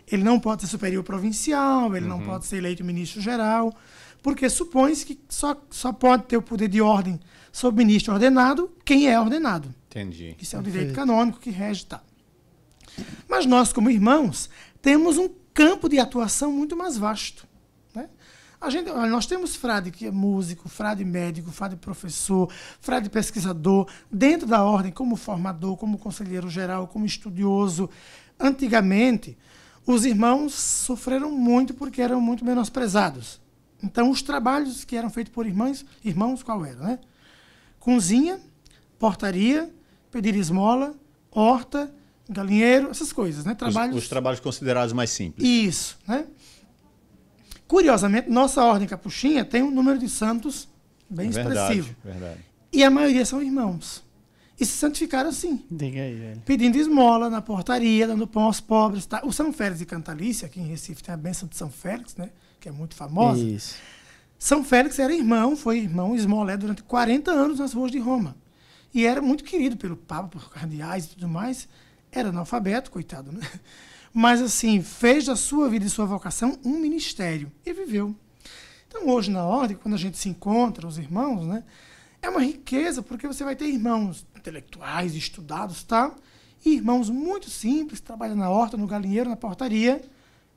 Ele 0.07 0.23
não 0.23 0.39
pode 0.39 0.63
ser 0.63 0.69
superior 0.69 1.03
provincial, 1.03 1.97
ele 1.97 2.07
não 2.07 2.21
pode 2.21 2.45
ser 2.45 2.57
eleito 2.57 2.85
ministro 2.85 3.23
geral, 3.23 3.75
porque 4.23 4.51
supõe-se 4.51 5.07
que 5.07 5.19
só, 5.31 5.57
só 5.71 5.95
pode 5.95 6.25
ter 6.25 6.37
o 6.37 6.43
poder 6.43 6.69
de 6.69 6.83
ordem 6.83 7.19
sobre 7.51 7.85
ministro 7.85 8.13
ordenado 8.13 8.71
quem 8.85 9.09
é 9.09 9.19
ordenado. 9.19 9.75
Entendi. 9.89 10.37
Isso 10.39 10.57
é 10.57 10.59
um 10.59 10.63
direito 10.63 10.93
canônico 10.93 11.41
que 11.41 11.51
rege 11.51 11.87
tal. 11.87 12.03
Mas 13.29 13.47
nós, 13.47 13.73
como 13.73 13.91
irmãos, 13.91 14.51
temos 14.83 15.19
um 15.19 15.29
campo 15.55 15.89
de 15.89 15.99
atuação 15.99 16.53
muito 16.53 16.77
mais 16.77 16.97
vasto. 16.97 17.47
né? 17.95 18.09
A 18.61 18.69
gente, 18.69 18.91
nós 18.91 19.27
temos 19.27 19.57
frade 19.57 19.91
que 19.91 20.07
é 20.07 20.11
músico, 20.11 20.69
frade 20.69 21.05
médico, 21.05 21.51
frade 21.51 21.77
professor, 21.77 22.53
frade 22.81 23.09
pesquisador, 23.09 23.89
dentro 24.11 24.47
da 24.47 24.63
ordem, 24.63 24.93
como 24.93 25.17
formador, 25.17 25.77
como 25.77 25.99
conselheiro 25.99 26.51
geral, 26.51 26.87
como 26.87 27.07
estudioso. 27.07 27.89
Antigamente, 28.39 29.37
os 29.87 30.05
irmãos 30.05 30.55
sofreram 30.55 31.31
muito 31.31 31.73
porque 31.75 32.03
eram 32.03 32.21
muito 32.21 32.45
menosprezados. 32.45 33.41
Então, 33.83 34.11
os 34.11 34.21
trabalhos 34.21 34.85
que 34.85 34.95
eram 34.95 35.09
feitos 35.09 35.33
por 35.33 35.47
irmãos, 35.47 35.85
irmãos 36.05 36.43
qual 36.43 36.65
eram? 36.65 36.85
Né? 36.85 36.99
Cozinha, 37.79 38.39
portaria, 38.99 39.73
pedir 40.11 40.35
esmola, 40.37 40.95
horta, 41.31 41.93
galinheiro, 42.31 42.91
essas 42.91 43.13
coisas, 43.13 43.45
né? 43.45 43.53
Os, 43.53 43.59
Trabalhos. 43.59 43.97
os 43.97 44.09
trabalhos 44.09 44.41
considerados 44.41 44.93
mais 44.93 45.11
simples. 45.11 45.47
Isso, 45.47 45.99
né? 46.07 46.25
Curiosamente, 47.67 48.29
nossa 48.29 48.65
ordem 48.65 48.89
capuchinha 48.89 49.45
tem 49.45 49.63
um 49.63 49.71
número 49.71 49.99
de 49.99 50.09
santos 50.09 50.69
bem 51.09 51.31
verdade, 51.31 51.59
expressivo. 51.79 51.97
verdade. 52.05 52.41
E 52.73 52.83
a 52.83 52.91
maioria 52.91 53.25
são 53.25 53.41
irmãos. 53.43 54.03
E 54.59 54.67
se 54.67 54.73
santificaram 54.77 55.31
assim, 55.31 55.65
Diga 55.71 56.03
aí, 56.03 56.15
velho. 56.15 56.43
pedindo 56.45 56.77
esmola 56.77 57.31
na 57.31 57.41
portaria, 57.41 58.07
dando 58.07 58.27
pão 58.27 58.43
aos 58.43 58.61
pobres. 58.61 59.07
Tá? 59.07 59.23
O 59.25 59.33
São 59.33 59.53
Félix 59.53 59.79
de 59.79 59.87
Cantalícia, 59.87 60.47
aqui 60.47 60.61
em 60.61 60.67
Recife, 60.67 61.03
tem 61.03 61.15
a 61.15 61.17
bênção 61.17 61.49
de 61.49 61.57
São 61.57 61.71
Félix, 61.71 62.15
né? 62.17 62.31
que 62.61 62.69
é 62.69 62.73
muito 62.73 62.95
famosa. 62.95 63.43
Isso. 63.43 63.77
São 64.39 64.63
Félix 64.63 64.99
era 64.99 65.15
irmão, 65.15 65.57
foi 65.57 65.79
irmão 65.79 66.15
esmolé 66.15 66.57
durante 66.57 66.83
40 66.83 67.31
anos 67.31 67.59
nas 67.59 67.73
ruas 67.73 67.91
de 67.91 67.99
Roma. 67.99 68.37
E 68.93 69.07
era 69.07 69.23
muito 69.23 69.45
querido 69.45 69.77
pelo 69.77 69.97
Papa, 69.97 70.29
por 70.29 70.51
cardeais 70.51 71.05
e 71.07 71.09
tudo 71.11 71.29
mais. 71.29 71.69
Era 72.13 72.31
analfabeto, 72.31 72.91
coitado, 72.91 73.33
né? 73.33 73.41
Mas, 74.13 74.43
assim, 74.43 74.83
fez 74.83 75.27
da 75.27 75.37
sua 75.37 75.69
vida 75.69 75.87
e 75.87 75.91
sua 75.91 76.05
vocação 76.05 76.59
um 76.65 76.79
ministério. 76.79 77.51
E 77.65 77.73
viveu. 77.73 78.15
Então, 78.89 79.09
hoje, 79.09 79.31
na 79.31 79.45
ordem, 79.45 79.77
quando 79.77 79.95
a 79.95 79.99
gente 79.99 80.19
se 80.19 80.29
encontra, 80.29 80.87
os 80.87 80.99
irmãos, 80.99 81.47
né? 81.47 81.63
É 82.21 82.29
uma 82.29 82.43
riqueza, 82.43 83.03
porque 83.03 83.27
você 83.27 83.45
vai 83.45 83.55
ter 83.55 83.67
irmãos 83.67 84.27
intelectuais, 84.37 85.15
estudados, 85.15 85.85
tá? 85.85 86.15
E 86.65 86.75
irmãos 86.75 87.09
muito 87.09 87.49
simples, 87.49 88.01
trabalham 88.01 88.37
na 88.37 88.51
horta, 88.51 88.77
no 88.77 88.87
galinheiro, 88.87 89.31
na 89.31 89.37
portaria. 89.37 90.03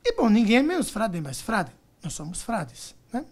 E, 0.04 0.16
bom, 0.16 0.28
ninguém 0.28 0.56
é 0.56 0.62
menos 0.62 0.90
frade 0.90 1.20
mais 1.20 1.40
frade. 1.40 1.72
Nós 2.02 2.12
somos 2.12 2.42
frades, 2.42 2.94
né? 3.12 3.24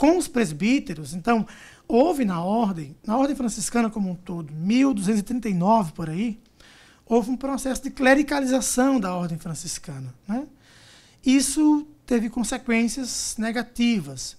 com 0.00 0.16
os 0.16 0.26
presbíteros. 0.26 1.12
Então, 1.12 1.46
houve 1.86 2.24
na 2.24 2.42
ordem, 2.42 2.96
na 3.06 3.18
ordem 3.18 3.36
franciscana 3.36 3.90
como 3.90 4.10
um 4.10 4.14
todo, 4.14 4.50
1239 4.50 5.92
por 5.92 6.08
aí, 6.08 6.40
houve 7.10 7.28
um 7.28 7.36
processo 7.36 7.82
de 7.82 7.90
clericalização 7.90 9.00
da 9.00 9.12
ordem 9.12 9.36
franciscana. 9.36 10.14
Né? 10.28 10.46
Isso 11.26 11.84
teve 12.06 12.30
consequências 12.30 13.34
negativas, 13.36 14.36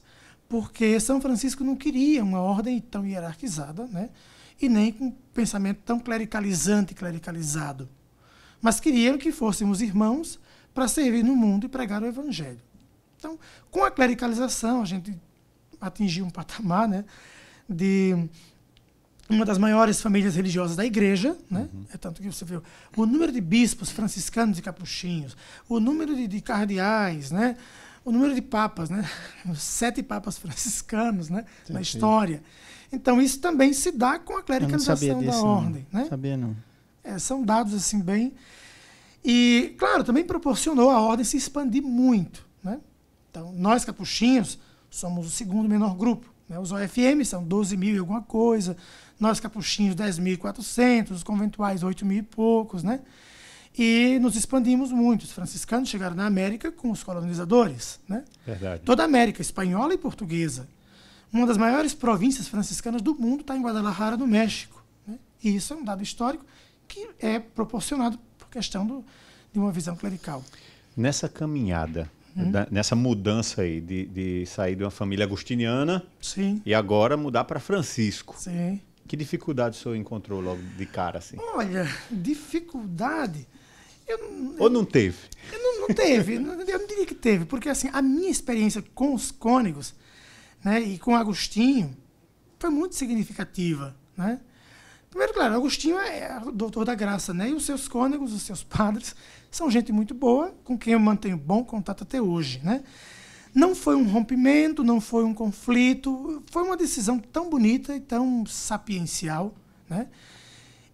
porque 0.47 0.97
São 1.01 1.19
Francisco 1.19 1.65
não 1.65 1.75
queria 1.75 2.23
uma 2.23 2.39
ordem 2.39 2.79
tão 2.79 3.05
hierarquizada, 3.05 3.85
né? 3.87 4.09
e 4.61 4.69
nem 4.69 4.93
com 4.93 5.07
um 5.07 5.11
pensamento 5.33 5.81
tão 5.83 5.99
clericalizante 5.99 6.93
e 6.93 6.95
clericalizado, 6.95 7.89
mas 8.61 8.79
queriam 8.79 9.17
que 9.17 9.33
fôssemos 9.33 9.81
irmãos 9.81 10.39
para 10.73 10.87
servir 10.87 11.23
no 11.25 11.35
mundo 11.35 11.65
e 11.65 11.69
pregar 11.69 12.01
o 12.01 12.05
evangelho. 12.05 12.61
Então, 13.17 13.37
com 13.69 13.83
a 13.83 13.91
clericalização, 13.91 14.81
a 14.81 14.85
gente 14.85 15.13
atingiu 15.79 16.25
um 16.25 16.29
patamar 16.29 16.87
né, 16.87 17.03
de 17.67 18.29
uma 19.35 19.45
das 19.45 19.57
maiores 19.57 20.01
famílias 20.01 20.35
religiosas 20.35 20.75
da 20.75 20.85
igreja, 20.85 21.37
né? 21.49 21.67
É 21.93 21.97
tanto 21.97 22.21
que 22.21 22.27
você 22.27 22.45
vê 22.45 22.59
o 22.95 23.05
número 23.05 23.31
de 23.31 23.41
bispos 23.41 23.89
franciscanos 23.89 24.59
e 24.59 24.61
capuchinhos, 24.61 25.35
o 25.67 25.79
número 25.79 26.15
de, 26.15 26.27
de 26.27 26.41
cardeais, 26.41 27.31
né? 27.31 27.57
O 28.03 28.11
número 28.11 28.33
de 28.33 28.41
papas, 28.41 28.89
né? 28.89 29.07
Os 29.49 29.61
sete 29.61 30.01
papas 30.03 30.37
franciscanos, 30.37 31.29
né? 31.29 31.45
Na 31.69 31.79
Entendi. 31.79 31.81
história. 31.81 32.43
Então 32.91 33.21
isso 33.21 33.39
também 33.39 33.73
se 33.73 33.91
dá 33.91 34.19
com 34.19 34.37
a 34.37 34.43
clericalização 34.43 35.23
da 35.23 35.39
ordem, 35.39 35.87
não. 35.91 36.01
né? 36.01 36.07
Sabia 36.09 36.37
não. 36.37 36.55
É, 37.03 37.17
são 37.17 37.43
dados 37.43 37.73
assim 37.73 37.99
bem. 37.99 38.33
E, 39.23 39.75
claro, 39.77 40.03
também 40.03 40.23
proporcionou 40.23 40.89
a 40.89 40.99
ordem 40.99 41.23
se 41.23 41.37
expandir 41.37 41.83
muito. 41.83 42.45
Né? 42.63 42.79
Então, 43.29 43.51
nós 43.53 43.85
capuchinhos 43.85 44.57
somos 44.89 45.27
o 45.27 45.29
segundo 45.29 45.69
menor 45.69 45.95
grupo. 45.95 46.31
Né? 46.49 46.59
Os 46.59 46.71
OFM 46.71 47.23
são 47.23 47.43
12 47.43 47.77
mil 47.77 47.95
e 47.95 47.99
alguma 47.99 48.21
coisa, 48.21 48.75
nós 49.21 49.39
capuchinhos 49.39 49.95
10.400, 49.95 51.11
os 51.11 51.23
conventuais 51.23 51.83
8 51.83 52.03
mil 52.05 52.17
e 52.17 52.23
poucos. 52.23 52.81
Né? 52.81 52.99
E 53.77 54.17
nos 54.19 54.35
expandimos 54.35 54.91
muito. 54.91 55.21
Os 55.21 55.31
franciscanos 55.31 55.89
chegaram 55.89 56.15
na 56.15 56.25
América 56.25 56.71
com 56.71 56.89
os 56.89 57.03
colonizadores. 57.03 57.99
Né? 58.09 58.23
Verdade. 58.45 58.81
Toda 58.83 59.03
a 59.03 59.05
América, 59.05 59.39
espanhola 59.39 59.93
e 59.93 59.97
portuguesa. 59.97 60.67
Uma 61.31 61.45
das 61.45 61.55
maiores 61.55 61.93
províncias 61.93 62.47
franciscanas 62.47 63.01
do 63.01 63.13
mundo 63.13 63.41
está 63.41 63.55
em 63.55 63.61
Guadalajara, 63.61 64.17
no 64.17 64.25
México. 64.25 64.83
né? 65.07 65.17
E 65.43 65.55
isso 65.55 65.71
é 65.73 65.77
um 65.77 65.83
dado 65.83 66.01
histórico 66.01 66.43
que 66.87 67.07
é 67.19 67.39
proporcionado 67.39 68.19
por 68.37 68.49
questão 68.49 68.85
do, 68.85 69.05
de 69.53 69.59
uma 69.59 69.71
visão 69.71 69.95
clerical. 69.95 70.43
Nessa 70.97 71.29
caminhada, 71.29 72.11
hum. 72.35 72.51
da, 72.51 72.67
nessa 72.69 72.95
mudança 72.95 73.61
aí 73.61 73.79
de, 73.79 74.07
de 74.07 74.45
sair 74.47 74.75
de 74.75 74.83
uma 74.83 74.91
família 74.91 75.25
agostiniana 75.25 76.03
Sim. 76.19 76.61
e 76.65 76.73
agora 76.73 77.15
mudar 77.15 77.45
para 77.45 77.61
Francisco. 77.61 78.35
Sim. 78.37 78.81
Que 79.11 79.17
dificuldade 79.17 79.77
o 79.77 79.81
senhor 79.81 79.95
encontrou 79.97 80.39
logo 80.39 80.61
de 80.77 80.85
cara 80.85 81.17
assim? 81.17 81.35
Olha, 81.37 81.85
dificuldade. 82.09 83.45
Eu, 84.07 84.55
Ou 84.57 84.69
não 84.69 84.85
teve? 84.85 85.17
Não, 85.51 85.81
não, 85.81 85.87
teve, 85.89 86.35
eu 86.35 86.39
não 86.39 86.87
diria 86.87 87.05
que 87.05 87.13
teve, 87.13 87.43
porque 87.43 87.67
assim, 87.67 87.89
a 87.91 88.01
minha 88.01 88.29
experiência 88.29 88.81
com 88.95 89.13
os 89.13 89.29
cônegos 89.29 89.93
né, 90.63 90.79
e 90.79 90.97
com 90.97 91.13
Agostinho 91.13 91.93
foi 92.57 92.69
muito 92.69 92.95
significativa. 92.95 93.93
Né? 94.15 94.39
Primeiro, 95.09 95.33
claro, 95.33 95.55
Agostinho 95.55 95.99
é 95.99 96.41
o 96.45 96.49
doutor 96.49 96.85
da 96.85 96.95
graça, 96.95 97.33
né? 97.33 97.49
E 97.49 97.53
os 97.53 97.65
seus 97.65 97.89
cônegos, 97.89 98.31
os 98.31 98.43
seus 98.43 98.63
padres, 98.63 99.13
são 99.51 99.69
gente 99.69 99.91
muito 99.91 100.13
boa, 100.13 100.55
com 100.63 100.77
quem 100.77 100.93
eu 100.93 100.99
mantenho 101.01 101.35
bom 101.35 101.65
contato 101.65 102.03
até 102.03 102.21
hoje, 102.21 102.61
né? 102.63 102.81
Não 103.53 103.75
foi 103.75 103.95
um 103.95 104.07
rompimento, 104.07 104.83
não 104.83 105.01
foi 105.01 105.23
um 105.23 105.33
conflito, 105.33 106.41
foi 106.49 106.63
uma 106.63 106.77
decisão 106.77 107.19
tão 107.19 107.49
bonita 107.49 107.95
e 107.95 107.99
tão 107.99 108.45
sapiencial, 108.45 109.53
né? 109.89 110.07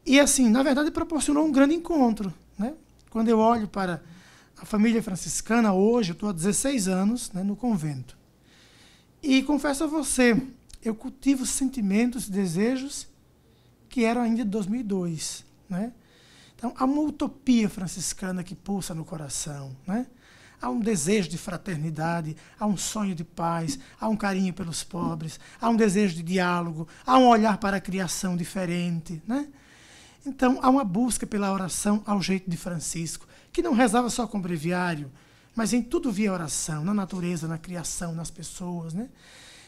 E 0.05 0.19
assim, 0.19 0.49
na 0.49 0.63
verdade, 0.63 0.89
proporcionou 0.89 1.45
um 1.45 1.51
grande 1.51 1.75
encontro, 1.75 2.33
né? 2.57 2.73
Quando 3.09 3.29
eu 3.29 3.39
olho 3.39 3.67
para 3.67 4.01
a 4.57 4.65
família 4.65 5.03
franciscana 5.03 5.73
hoje, 5.73 6.11
eu 6.11 6.13
estou 6.13 6.29
há 6.29 6.33
16 6.33 6.87
anos 6.87 7.31
né, 7.31 7.43
no 7.43 7.55
convento. 7.55 8.17
E 9.21 9.43
confesso 9.43 9.83
a 9.83 9.87
você, 9.87 10.41
eu 10.83 10.95
cultivo 10.95 11.45
sentimentos 11.45 12.27
e 12.27 12.31
desejos 12.31 13.07
que 13.89 14.03
eram 14.03 14.21
ainda 14.21 14.43
de 14.43 14.49
2002, 14.49 15.45
né? 15.69 15.91
Então, 16.55 16.73
há 16.75 16.85
uma 16.85 17.01
utopia 17.01 17.69
franciscana 17.69 18.43
que 18.43 18.55
pulsa 18.55 18.95
no 18.95 19.05
coração, 19.05 19.75
né? 19.85 20.07
Há 20.61 20.69
um 20.69 20.79
desejo 20.79 21.29
de 21.29 21.37
fraternidade, 21.37 22.35
há 22.59 22.65
um 22.65 22.75
sonho 22.75 23.13
de 23.13 23.23
paz, 23.23 23.77
há 23.99 24.09
um 24.09 24.15
carinho 24.15 24.53
pelos 24.53 24.83
pobres, 24.83 25.39
há 25.61 25.69
um 25.69 25.75
desejo 25.75 26.15
de 26.15 26.23
diálogo, 26.23 26.87
há 27.05 27.17
um 27.19 27.27
olhar 27.27 27.57
para 27.57 27.77
a 27.77 27.81
criação 27.81 28.35
diferente, 28.35 29.21
né? 29.27 29.47
Então, 30.25 30.59
há 30.61 30.69
uma 30.69 30.83
busca 30.83 31.25
pela 31.25 31.53
oração 31.53 32.01
ao 32.05 32.21
jeito 32.21 32.49
de 32.49 32.57
Francisco, 32.57 33.27
que 33.51 33.61
não 33.61 33.73
rezava 33.73 34.09
só 34.09 34.27
com 34.27 34.41
breviário, 34.41 35.11
mas 35.55 35.73
em 35.73 35.81
tudo 35.81 36.11
via 36.11 36.33
oração, 36.33 36.83
na 36.83 36.93
natureza, 36.93 37.47
na 37.47 37.57
criação, 37.57 38.13
nas 38.13 38.29
pessoas, 38.29 38.93
né? 38.93 39.09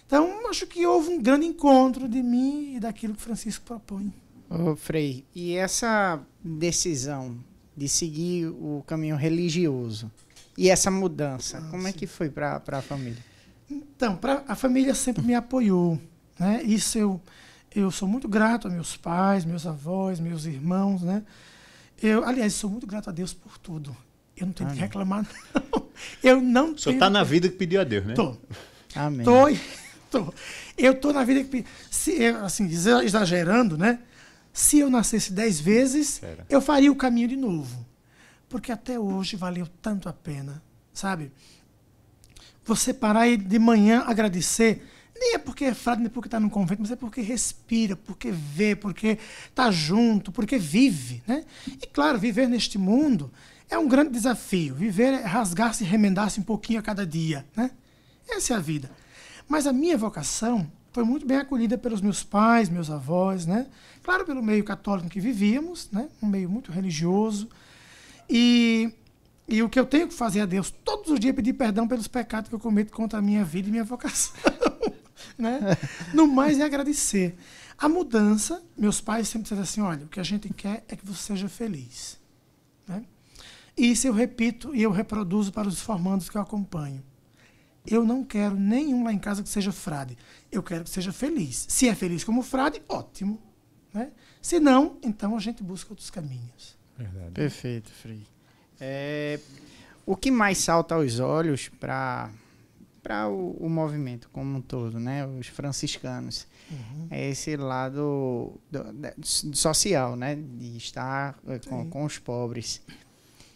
Então, 0.05 0.49
acho 0.49 0.65
que 0.65 0.85
houve 0.87 1.09
um 1.09 1.21
grande 1.21 1.45
encontro 1.45 2.09
de 2.09 2.21
mim 2.23 2.75
e 2.75 2.79
daquilo 2.79 3.13
que 3.13 3.21
Francisco 3.21 3.63
propõe. 3.63 4.11
Ô, 4.49 4.75
Frei, 4.75 5.23
e 5.35 5.53
essa 5.53 6.19
decisão 6.43 7.37
de 7.77 7.87
seguir 7.87 8.47
o 8.47 8.83
caminho 8.87 9.15
religioso 9.15 10.11
e 10.59 10.69
essa 10.69 10.91
mudança, 10.91 11.57
ah, 11.57 11.71
como 11.71 11.87
é 11.87 11.91
sim. 11.91 11.95
é 11.95 11.99
que 11.99 12.05
foi 12.05 12.29
para 12.29 12.61
a 12.67 12.81
família? 12.81 13.23
Então, 13.71 14.17
pra, 14.17 14.43
a 14.45 14.55
família 14.55 14.93
sempre 14.93 15.23
me 15.23 15.33
apoiou. 15.33 15.97
Né? 16.37 16.61
Isso 16.63 16.97
eu, 16.97 17.21
eu 17.73 17.89
sou 17.89 18.09
muito 18.09 18.27
grato 18.27 18.67
a 18.67 18.69
meus 18.69 18.97
pais, 18.97 19.45
meus 19.45 19.65
avós, 19.65 20.19
meus 20.19 20.43
irmãos. 20.43 21.01
Né? 21.01 21.23
Eu, 22.03 22.25
aliás, 22.25 22.55
sou 22.55 22.69
muito 22.69 22.85
grato 22.85 23.09
a 23.09 23.13
Deus 23.13 23.31
por 23.31 23.57
tudo. 23.57 23.95
Eu 24.35 24.47
não 24.47 24.53
tenho 24.53 24.69
ah, 24.69 24.73
que 24.73 24.79
reclamar, 24.79 25.25
não. 25.55 25.87
Eu 26.21 26.41
não 26.41 26.73
O 26.73 26.77
senhor 26.77 26.95
está 26.95 27.09
na 27.09 27.23
vida 27.23 27.47
que 27.47 27.55
pediu 27.55 27.79
a 27.79 27.85
Deus, 27.85 28.05
né? 28.05 28.13
Tô. 28.13 28.35
Amém. 28.93 29.25
Tô, 29.25 29.45
tô. 30.11 30.33
Eu 30.77 30.93
tô 30.99 31.13
na 31.13 31.23
vida 31.23 31.41
que 31.41 31.65
se 31.89 32.25
assim, 32.25 32.67
exagerando, 32.67 33.77
né? 33.77 33.99
Se 34.51 34.79
eu 34.79 34.89
nascesse 34.89 35.31
dez 35.31 35.57
vezes, 35.57 36.21
Era. 36.21 36.45
eu 36.49 36.59
faria 36.59 36.91
o 36.91 36.95
caminho 36.97 37.29
de 37.29 37.37
novo. 37.37 37.87
Porque 38.49 38.71
até 38.71 38.99
hoje 38.99 39.35
valeu 39.35 39.67
tanto 39.81 40.09
a 40.09 40.13
pena, 40.13 40.61
sabe? 40.91 41.31
Você 42.65 42.93
parar 42.93 43.27
e 43.27 43.37
de 43.37 43.59
manhã 43.59 44.03
agradecer, 44.05 44.85
nem 45.15 45.35
é 45.35 45.37
porque 45.37 45.65
é 45.65 45.73
frade, 45.73 46.01
nem 46.01 46.09
porque 46.09 46.27
está 46.27 46.39
no 46.39 46.49
convento, 46.49 46.81
mas 46.81 46.91
é 46.91 46.95
porque 46.95 47.21
respira, 47.21 47.95
porque 47.95 48.31
vê, 48.31 48.75
porque 48.75 49.19
está 49.47 49.69
junto, 49.69 50.31
porque 50.31 50.57
vive, 50.57 51.23
né? 51.27 51.45
E 51.67 51.87
claro, 51.87 52.17
viver 52.17 52.47
neste 52.47 52.77
mundo 52.77 53.31
é 53.69 53.77
um 53.77 53.87
grande 53.87 54.11
desafio. 54.11 54.73
Viver 54.73 55.13
é 55.13 55.23
rasgar-se 55.23 55.83
e 55.83 55.87
remendar-se 55.87 56.39
um 56.39 56.43
pouquinho 56.43 56.79
a 56.79 56.83
cada 56.83 57.05
dia, 57.05 57.45
né? 57.55 57.71
Essa 58.29 58.53
é 58.53 58.57
a 58.57 58.59
vida. 58.59 58.89
Mas 59.47 59.67
a 59.67 59.73
minha 59.73 59.97
vocação 59.97 60.71
foi 60.91 61.03
muito 61.03 61.25
bem 61.25 61.37
acolhida 61.37 61.77
pelos 61.77 62.01
meus 62.01 62.23
pais, 62.23 62.69
meus 62.69 62.89
avós, 62.89 63.45
né? 63.45 63.67
Claro, 64.03 64.25
pelo 64.25 64.41
meio 64.41 64.63
católico 64.63 65.09
que 65.09 65.19
vivíamos, 65.19 65.89
né? 65.91 66.09
Um 66.21 66.27
meio 66.27 66.49
muito 66.49 66.71
religioso. 66.71 67.49
E, 68.29 68.93
e 69.47 69.63
o 69.63 69.69
que 69.69 69.79
eu 69.79 69.85
tenho 69.85 70.07
que 70.07 70.13
fazer 70.13 70.41
a 70.41 70.45
Deus 70.45 70.69
todos 70.69 71.11
os 71.11 71.19
dias 71.19 71.33
é 71.33 71.35
pedir 71.35 71.53
perdão 71.53 71.87
pelos 71.87 72.07
pecados 72.07 72.49
que 72.49 72.55
eu 72.55 72.59
cometo 72.59 72.91
contra 72.91 73.19
a 73.19 73.21
minha 73.21 73.43
vida 73.43 73.67
e 73.67 73.71
minha 73.71 73.83
vocação, 73.83 74.35
né? 75.37 75.59
No 76.13 76.27
mais 76.27 76.59
é 76.59 76.63
agradecer. 76.63 77.35
A 77.77 77.89
mudança, 77.89 78.61
meus 78.77 79.01
pais 79.01 79.27
sempre 79.27 79.43
disseram 79.43 79.63
assim, 79.63 79.81
olha, 79.81 80.05
o 80.05 80.09
que 80.09 80.19
a 80.19 80.23
gente 80.23 80.49
quer 80.53 80.83
é 80.87 80.95
que 80.95 81.05
você 81.05 81.33
seja 81.33 81.49
feliz, 81.49 82.19
né? 82.87 83.03
E 83.75 83.91
isso 83.91 84.05
eu 84.05 84.13
repito 84.13 84.75
e 84.75 84.83
eu 84.83 84.91
reproduzo 84.91 85.53
para 85.53 85.67
os 85.67 85.79
formandos 85.79 86.29
que 86.29 86.37
eu 86.37 86.41
acompanho. 86.41 87.01
Eu 87.87 88.03
não 88.03 88.23
quero 88.25 88.55
nenhum 88.55 89.05
lá 89.05 89.13
em 89.13 89.17
casa 89.17 89.41
que 89.41 89.47
seja 89.47 89.71
frade. 89.71 90.17
Eu 90.51 90.61
quero 90.61 90.83
que 90.83 90.89
seja 90.89 91.13
feliz. 91.13 91.65
Se 91.69 91.87
é 91.87 91.95
feliz 91.95 92.23
como 92.23 92.43
frade, 92.43 92.81
ótimo. 92.89 93.41
Né? 93.93 94.11
Se 94.41 94.59
não, 94.59 94.97
então 95.01 95.35
a 95.35 95.39
gente 95.39 95.63
busca 95.63 95.91
outros 95.91 96.09
caminhos. 96.09 96.77
Verdade. 96.99 97.31
Perfeito, 97.31 97.89
Frei. 97.91 98.21
É, 98.79 99.39
o 100.05 100.15
que 100.15 100.29
mais 100.29 100.57
salta 100.57 100.95
aos 100.95 101.19
olhos 101.19 101.69
para 101.69 102.29
para 103.01 103.29
o, 103.29 103.51
o, 103.53 103.69
movimento 103.69 104.29
como 104.29 104.57
um 104.57 104.61
todo, 104.61 104.99
né? 104.99 105.25
Os 105.25 105.47
franciscanos 105.47 106.45
uhum. 106.69 107.07
é 107.09 107.29
esse 107.29 107.55
lado 107.55 108.59
do, 108.69 108.83
do, 108.93 109.55
social, 109.55 110.17
né? 110.17 110.35
De 110.35 110.75
estar 110.75 111.39
eh, 111.47 111.59
com, 111.59 111.89
com 111.89 112.03
os 112.03 112.19
pobres. 112.19 112.81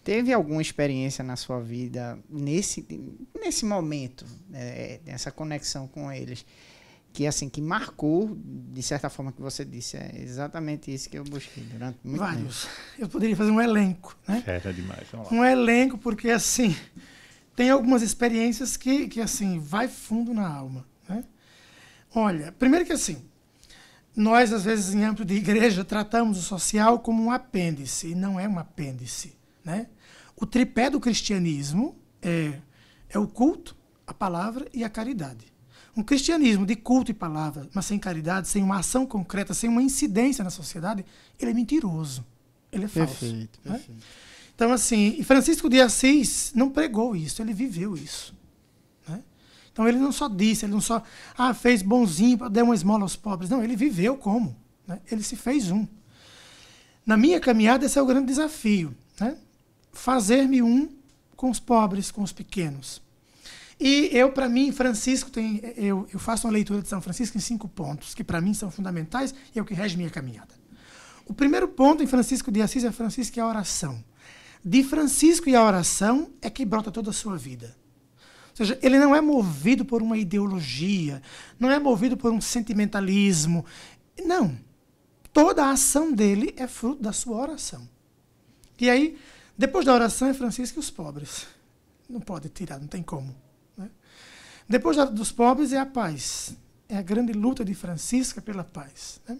Teve 0.04 0.32
alguma 0.34 0.62
experiência 0.62 1.24
na 1.24 1.36
sua 1.36 1.60
vida 1.60 2.18
nesse, 2.30 2.86
nesse 3.40 3.66
momento, 3.66 4.26
é, 4.54 5.00
nessa 5.06 5.30
conexão 5.30 5.88
com 5.88 6.12
eles, 6.12 6.46
que 7.14 7.28
assim 7.28 7.48
que 7.48 7.62
marcou 7.62 8.36
de 8.44 8.82
certa 8.82 9.10
forma 9.10 9.32
que 9.32 9.42
você 9.42 9.64
disse 9.64 9.96
é 9.98 10.12
exatamente 10.20 10.94
isso 10.94 11.08
que 11.10 11.18
eu 11.18 11.24
busquei 11.24 11.64
durante 11.64 12.00
muito 12.04 12.20
vários 12.20 12.64
tempo. 12.64 12.76
eu 13.00 13.08
poderia 13.08 13.36
fazer 13.36 13.52
um 13.52 13.62
elenco 13.62 14.18
né 14.28 14.44
é 14.48 14.74
demais 14.74 15.08
Vamos 15.12 15.32
lá. 15.32 15.38
um 15.38 15.46
elenco 15.46 15.98
porque 15.98 16.30
assim 16.30 16.76
tem 17.56 17.70
algumas 17.70 18.02
experiências 18.02 18.76
que 18.76 19.08
que 19.08 19.22
assim 19.22 19.60
vai 19.60 19.88
fundo 19.88 20.34
na 20.34 20.48
alma 20.48 20.86
né 21.08 21.24
olha 22.16 22.52
primeiro 22.52 22.86
que 22.86 22.94
assim 22.94 23.24
nós 24.16 24.52
às 24.52 24.64
vezes 24.64 24.94
em 24.94 25.04
âmbito 25.04 25.24
de 25.26 25.36
igreja 25.36 25.84
tratamos 25.86 26.38
o 26.38 26.42
social 26.42 27.00
como 27.00 27.24
um 27.24 27.32
apêndice 27.32 28.08
e 28.10 28.16
não 28.16 28.40
é 28.40 28.48
um 28.48 28.58
apêndice 28.60 29.38
né? 29.64 29.88
O 30.36 30.46
tripé 30.46 30.90
do 30.90 31.00
cristianismo 31.00 31.96
é, 32.22 32.60
é 33.08 33.18
o 33.18 33.26
culto, 33.28 33.78
a 34.06 34.14
palavra 34.14 34.68
e 34.74 34.84
a 34.84 34.90
caridade. 34.90 35.53
Um 35.96 36.02
cristianismo 36.02 36.66
de 36.66 36.76
culto 36.76 37.12
e 37.12 37.14
palavra, 37.14 37.70
mas 37.74 37.86
sem 37.86 38.00
caridade, 38.00 38.48
sem 38.48 38.64
uma 38.64 38.80
ação 38.80 39.06
concreta, 39.06 39.54
sem 39.54 39.70
uma 39.70 39.82
incidência 39.82 40.44
na 40.44 40.50
sociedade, 40.50 41.06
ele 41.40 41.52
é 41.52 41.54
mentiroso. 41.54 42.26
Ele 42.72 42.86
é 42.86 42.88
falso. 42.88 43.20
Perfeito, 43.20 43.60
né? 43.64 43.72
perfeito. 43.74 44.04
Então, 44.56 44.72
assim, 44.72 45.16
e 45.18 45.24
Francisco 45.24 45.70
de 45.70 45.80
Assis 45.82 46.52
não 46.56 46.70
pregou 46.70 47.16
isso, 47.16 47.42
ele 47.42 47.54
viveu 47.54 47.96
isso. 47.96 48.36
Né? 49.08 49.22
Então, 49.72 49.88
ele 49.88 49.98
não 49.98 50.12
só 50.12 50.28
disse, 50.28 50.66
ele 50.66 50.74
não 50.74 50.82
só 50.82 51.04
ah, 51.38 51.54
fez 51.54 51.82
bonzinho, 51.82 52.50
deu 52.50 52.66
uma 52.66 52.76
esmola 52.76 53.04
aos 53.04 53.16
pobres. 53.16 53.50
Não, 53.50 53.64
ele 53.64 53.76
viveu 53.76 54.18
como? 54.18 54.56
Né? 54.88 55.00
Ele 55.12 55.22
se 55.22 55.36
fez 55.36 55.70
um. 55.70 55.88
Na 57.06 57.18
minha 57.18 57.40
caminhada, 57.40 57.86
esse 57.86 58.00
é 58.00 58.02
o 58.02 58.06
grande 58.06 58.28
desafio. 58.28 58.96
Né? 59.20 59.38
Fazer-me 59.92 60.62
um 60.62 60.90
com 61.36 61.50
os 61.50 61.60
pobres, 61.60 62.10
com 62.10 62.24
os 62.24 62.32
pequenos. 62.32 63.02
E 63.80 64.10
eu, 64.12 64.32
para 64.32 64.48
mim, 64.48 64.72
Francisco, 64.72 65.30
tem, 65.30 65.62
eu, 65.76 66.08
eu 66.14 66.20
faço 66.20 66.48
uma 66.48 66.54
leitura 66.54 66.82
de 66.82 66.88
São 66.88 67.02
Francisco 67.02 67.38
em 67.38 67.42
cinco 67.42 67.68
pontos, 67.68 68.14
que 68.14 68.24
para 68.24 68.40
mim 68.40 68.54
são 68.54 68.70
fundamentais 68.70 69.34
e 69.54 69.60
é 69.60 69.62
o 69.62 69.66
que 69.66 69.74
rege 69.74 69.98
minha 69.98 70.10
caminhada. 70.10 70.54
O 71.26 71.34
primeiro 71.34 71.68
ponto 71.68 72.04
em 72.04 72.08
Francisco 72.08 72.52
de 72.52 72.62
Assis 72.62 72.84
é 72.84 72.92
Francisco 72.92 73.38
e 73.38 73.42
a 73.42 73.48
oração. 73.48 74.04
De 74.64 74.84
Francisco 74.84 75.50
e 75.50 75.56
a 75.56 75.64
oração 75.64 76.32
é 76.42 76.50
que 76.50 76.66
brota 76.66 76.92
toda 76.92 77.10
a 77.10 77.14
sua 77.14 77.38
vida. 77.38 77.76
Ou 78.52 78.58
seja, 78.58 78.78
ele 78.82 79.00
não 79.00 79.16
é 79.16 79.20
movido 79.20 79.84
por 79.84 80.02
uma 80.02 80.18
ideologia, 80.18 81.22
não 81.60 81.72
é 81.72 81.80
movido 81.80 82.16
por 82.16 82.32
um 82.32 82.40
sentimentalismo. 82.40 83.66
Não. 84.24 84.58
Toda 85.34 85.66
a 85.66 85.72
ação 85.72 86.14
dele 86.14 86.54
é 86.56 86.68
fruto 86.68 87.02
da 87.02 87.12
sua 87.12 87.38
oração. 87.38 87.90
E 88.80 88.90
aí, 88.90 89.18
depois 89.58 89.86
da 89.86 89.94
oração 89.94 90.28
é 90.28 90.34
Francisco 90.34 90.78
e 90.78 90.82
os 90.82 90.92
pobres. 90.92 91.48
Não 92.08 92.20
pode 92.20 92.50
tirar, 92.50 92.80
não 92.80 92.88
tem 92.88 93.02
como. 93.02 93.36
Depois 94.68 94.98
dos 95.12 95.32
pobres 95.32 95.74
é 95.74 95.80
a 95.80 95.86
paz. 95.86 96.56
É 96.88 96.98
a 96.98 97.02
grande 97.02 97.34
luta 97.34 97.64
de 97.64 97.74
Francisco 97.74 98.42
pela 98.42 98.64
paz. 98.64 99.20
Né? 99.28 99.38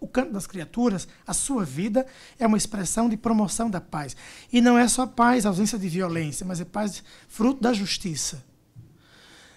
O 0.00 0.06
canto 0.06 0.32
das 0.32 0.46
criaturas, 0.46 1.08
a 1.26 1.34
sua 1.34 1.64
vida, 1.64 2.06
é 2.38 2.46
uma 2.46 2.56
expressão 2.56 3.08
de 3.08 3.16
promoção 3.16 3.68
da 3.68 3.80
paz. 3.80 4.16
E 4.52 4.60
não 4.60 4.78
é 4.78 4.86
só 4.86 5.06
paz, 5.06 5.44
ausência 5.44 5.78
de 5.78 5.88
violência, 5.88 6.46
mas 6.46 6.60
é 6.60 6.64
paz 6.64 7.02
fruto 7.28 7.60
da 7.60 7.72
justiça. 7.72 8.44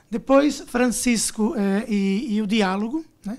Depois, 0.10 0.62
Francisco 0.62 1.56
eh, 1.56 1.86
e, 1.88 2.36
e, 2.36 2.42
o 2.42 2.48
diálogo. 2.48 3.06
Né? 3.24 3.38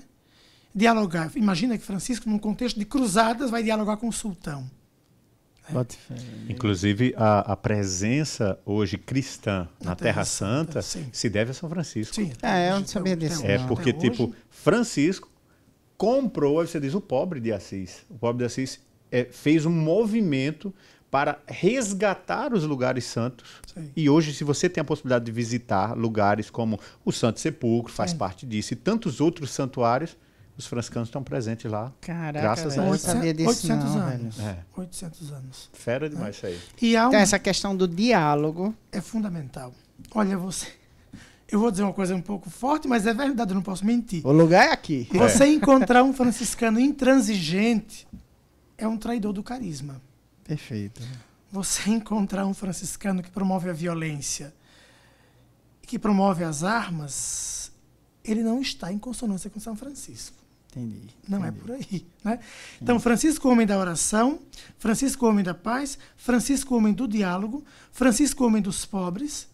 Dialogar. 0.73 1.31
Imagina 1.35 1.77
que 1.77 1.83
Francisco, 1.83 2.29
num 2.29 2.39
contexto 2.39 2.79
de 2.79 2.85
cruzadas, 2.85 3.51
vai 3.51 3.61
dialogar 3.61 3.97
com 3.97 4.07
o 4.07 4.13
sultão. 4.13 4.69
Inclusive, 6.49 7.13
a, 7.15 7.53
a, 7.53 7.55
presença 7.55 8.59
hoje 8.65 8.97
cristã 8.97 9.67
na, 9.79 9.91
na 9.91 9.95
Terra, 9.95 10.13
Terra, 10.15 10.25
Santa, 10.25 10.81
Santa 10.81 11.07
se 11.11 11.29
deve 11.29 11.51
a 11.51 11.53
São 11.53 11.69
Francisco. 11.69 12.15
Sim, 12.15 12.33
é, 12.41 12.71
eu 12.71 12.79
não 12.79 12.87
sabia 12.87 13.15
disso. 13.15 13.45
É 13.45 13.57
porque, 13.59 13.93
tipo, 13.93 14.33
Francisco 14.49 15.29
comprou, 15.97 16.59
aí 16.59 16.67
você 16.67 16.79
diz, 16.79 16.93
o 16.93 17.01
pobre 17.01 17.39
de 17.39 17.53
Assis. 17.53 18.05
O 18.09 18.15
pobre 18.15 18.39
de 18.39 18.45
Assis 18.45 18.79
é, 19.11 19.25
fez 19.25 19.65
um 19.65 19.71
movimento 19.71 20.73
para 21.09 21.39
resgatar 21.47 22.53
os 22.53 22.63
lugares 22.63 23.05
santos. 23.05 23.61
Sim. 23.73 23.91
E 23.95 24.09
hoje, 24.09 24.33
se 24.33 24.43
você 24.43 24.67
tem 24.67 24.81
a 24.81 24.83
possibilidade 24.83 25.23
de 25.25 25.31
visitar 25.31 25.95
lugares 25.95 26.49
como 26.49 26.79
o 27.05 27.11
Santo 27.11 27.39
Sepulcro, 27.39 27.93
faz 27.93 28.11
Sim. 28.11 28.17
parte 28.17 28.45
disso, 28.45 28.73
e 28.73 28.75
tantos 28.75 29.21
outros 29.21 29.51
santuários, 29.51 30.17
os 30.57 30.65
franciscanos 30.67 31.09
estão 31.09 31.23
presentes 31.23 31.69
lá. 31.69 31.91
Caraca, 32.01 32.41
graças 32.41 32.75
velho, 32.75 32.87
a 32.87 32.89
Deus. 32.91 33.01
sabia 33.01 33.33
disso 33.33 33.49
800 33.49 33.95
não, 33.95 34.01
anos. 34.01 34.39
É. 34.39 34.57
800 34.75 35.31
anos. 35.31 35.69
Fera 35.73 36.09
demais 36.09 36.27
é. 36.27 36.37
isso 36.37 36.45
aí. 36.45 36.61
E 36.81 36.95
há 36.95 37.05
um... 37.05 37.07
então, 37.09 37.19
essa 37.19 37.39
questão 37.39 37.75
do 37.75 37.87
diálogo 37.87 38.73
é 38.91 39.01
fundamental. 39.01 39.73
Olha, 40.13 40.37
você 40.37 40.67
eu 41.53 41.59
vou 41.59 41.69
dizer 41.69 41.83
uma 41.83 41.93
coisa 41.93 42.15
um 42.15 42.21
pouco 42.21 42.49
forte, 42.49 42.87
mas 42.87 43.05
é 43.05 43.13
verdade, 43.13 43.51
eu 43.51 43.55
não 43.55 43.61
posso 43.61 43.85
mentir. 43.85 44.25
O 44.25 44.31
lugar 44.31 44.69
é 44.69 44.71
aqui. 44.71 45.07
Você 45.11 45.43
é. 45.43 45.47
encontrar 45.49 46.03
um 46.03 46.11
franciscano 46.11 46.79
intransigente 46.79 48.07
é 48.75 48.87
um 48.87 48.97
traidor 48.97 49.33
do 49.33 49.43
carisma. 49.43 50.01
Perfeito. 50.43 51.01
Você 51.51 51.91
encontrar 51.91 52.47
um 52.47 52.55
franciscano 52.55 53.21
que 53.21 53.29
promove 53.29 53.69
a 53.69 53.73
violência, 53.73 54.51
que 55.83 55.99
promove 55.99 56.43
as 56.43 56.63
armas, 56.63 57.71
ele 58.23 58.41
não 58.41 58.59
está 58.59 58.91
em 58.91 58.97
consonância 58.97 59.47
com 59.47 59.59
São 59.59 59.75
Francisco. 59.75 60.42
Entendi. 60.75 61.15
Não 61.27 61.45
é 61.45 61.49
entendi. 61.49 61.57
é 61.57 61.61
por 61.61 61.71
aí. 61.71 62.07
Né? 62.23 62.39
Então, 62.81 62.99
Francisco, 62.99 63.47
homem 63.47 63.67
da 63.67 63.77
oração, 63.77 64.39
Francisco, 64.79 65.27
homem 65.27 65.43
da 65.43 65.53
paz, 65.53 65.97
Francisco, 66.17 66.75
homem 66.75 66.93
do 66.93 67.07
diálogo, 67.07 67.63
Francisco, 67.91 68.45
homem 68.45 68.61
dos 68.61 68.85
pobres 68.85 69.47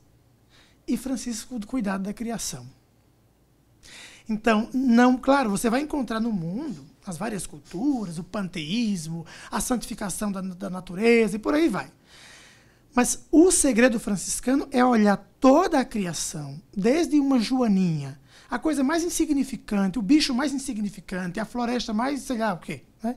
e 0.87 0.95
Francisco, 0.95 1.59
do 1.59 1.67
cuidado 1.67 2.03
da 2.03 2.13
criação. 2.13 2.65
Então, 4.27 4.69
não, 4.73 5.17
claro, 5.17 5.49
você 5.49 5.69
vai 5.69 5.81
encontrar 5.81 6.19
no 6.19 6.31
mundo 6.31 6.85
as 7.05 7.17
várias 7.17 7.47
culturas, 7.47 8.19
o 8.19 8.23
panteísmo, 8.23 9.25
a 9.51 9.59
santificação 9.59 10.31
da, 10.31 10.41
da 10.41 10.69
natureza 10.69 11.35
e 11.35 11.39
por 11.39 11.53
aí 11.53 11.67
vai. 11.67 11.91
Mas 12.93 13.25
o 13.31 13.51
segredo 13.51 13.99
franciscano 13.99 14.67
é 14.71 14.83
olhar 14.85 15.17
toda 15.39 15.79
a 15.79 15.85
criação, 15.85 16.61
desde 16.75 17.19
uma 17.19 17.39
joaninha 17.39 18.19
a 18.49 18.57
coisa 18.57 18.83
mais 18.83 19.03
insignificante, 19.03 19.99
o 19.99 20.01
bicho 20.01 20.33
mais 20.33 20.51
insignificante, 20.53 21.39
a 21.39 21.45
floresta 21.45 21.93
mais, 21.93 22.21
sei 22.21 22.37
lá 22.37 22.53
o 22.53 22.57
quê. 22.57 22.81
Né? 23.03 23.15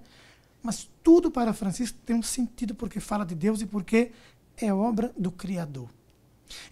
Mas 0.63 0.89
tudo 1.03 1.31
para 1.31 1.53
Francisco 1.53 1.99
tem 2.05 2.15
um 2.15 2.23
sentido 2.23 2.75
porque 2.75 3.01
fala 3.01 3.25
de 3.25 3.35
Deus 3.35 3.61
e 3.63 3.67
porque 3.67 4.13
é 4.57 4.73
obra 4.73 5.13
do 5.17 5.31
Criador. 5.33 5.89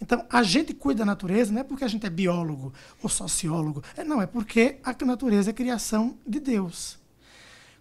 Então, 0.00 0.26
a 0.28 0.42
gente 0.42 0.74
cuida 0.74 0.98
da 0.98 1.06
natureza 1.06 1.52
não 1.52 1.60
é 1.60 1.64
porque 1.64 1.84
a 1.84 1.88
gente 1.88 2.04
é 2.04 2.10
biólogo 2.10 2.72
ou 3.02 3.08
sociólogo. 3.08 3.82
É, 3.96 4.04
não, 4.04 4.20
é 4.20 4.26
porque 4.26 4.76
a 4.84 4.94
natureza 5.06 5.50
é 5.50 5.52
criação 5.54 6.18
de 6.26 6.38
Deus. 6.38 6.98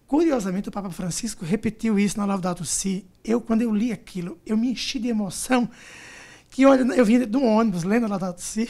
Curiosamente, 0.06 0.70
o 0.70 0.72
Papa 0.72 0.90
Francisco 0.90 1.44
repetiu 1.44 1.98
isso 1.98 2.18
na 2.18 2.24
Laudato 2.24 2.64
Si. 2.64 3.06
Eu, 3.22 3.40
quando 3.40 3.62
eu 3.62 3.72
li 3.72 3.92
aquilo, 3.92 4.40
eu 4.46 4.56
me 4.56 4.70
enchi 4.70 4.98
de 4.98 5.08
emoção. 5.08 5.70
Que, 6.50 6.64
olha, 6.64 6.82
eu 6.94 7.04
vim 7.04 7.24
de 7.24 7.36
um 7.36 7.46
ônibus 7.46 7.84
lendo 7.84 8.06
a 8.06 8.08
Laudato 8.08 8.40
Si 8.40 8.68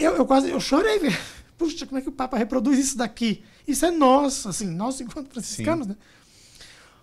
eu, 0.00 0.16
eu 0.16 0.26
quase 0.26 0.50
eu 0.50 0.60
chorei, 0.60 0.98
velho. 0.98 1.18
Puxa, 1.58 1.86
como 1.86 1.98
é 1.98 2.02
que 2.02 2.08
o 2.08 2.12
Papa 2.12 2.38
reproduz 2.38 2.78
isso 2.78 2.96
daqui? 2.96 3.44
Isso 3.68 3.84
é 3.84 3.90
nosso, 3.90 4.48
assim, 4.48 4.66
nós 4.66 5.00
enquanto 5.00 5.30
franciscanos, 5.30 5.86
Sim. 5.86 5.92
né? 5.92 5.98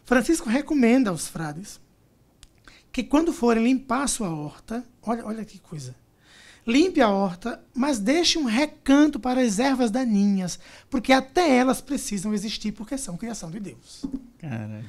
Francisco 0.03 0.49
recomenda 0.49 1.09
aos 1.09 1.27
frades 1.27 1.79
que 2.91 3.03
quando 3.03 3.31
forem 3.31 3.63
limpar 3.63 4.03
a 4.03 4.07
sua 4.07 4.29
horta, 4.29 4.83
olha, 5.03 5.25
olha 5.25 5.45
que 5.45 5.59
coisa. 5.59 5.93
Limpe 6.65 6.99
a 6.99 7.09
horta, 7.09 7.63
mas 7.73 7.99
deixe 7.99 8.39
um 8.39 8.45
recanto 8.45 9.19
para 9.19 9.39
as 9.39 9.59
ervas 9.59 9.91
daninhas, 9.91 10.59
porque 10.89 11.13
até 11.13 11.55
elas 11.55 11.79
precisam 11.79 12.33
existir 12.33 12.71
porque 12.71 12.97
são 12.97 13.15
criação 13.15 13.51
de 13.51 13.59
Deus. 13.59 14.03
Caraca, 14.39 14.83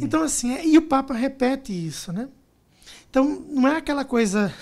então 0.00 0.22
assim, 0.22 0.52
é, 0.52 0.66
e 0.66 0.76
o 0.76 0.82
Papa 0.82 1.14
repete 1.14 1.72
isso, 1.72 2.12
né? 2.12 2.28
Então 3.08 3.44
não 3.48 3.66
é 3.66 3.76
aquela 3.76 4.04
coisa 4.04 4.54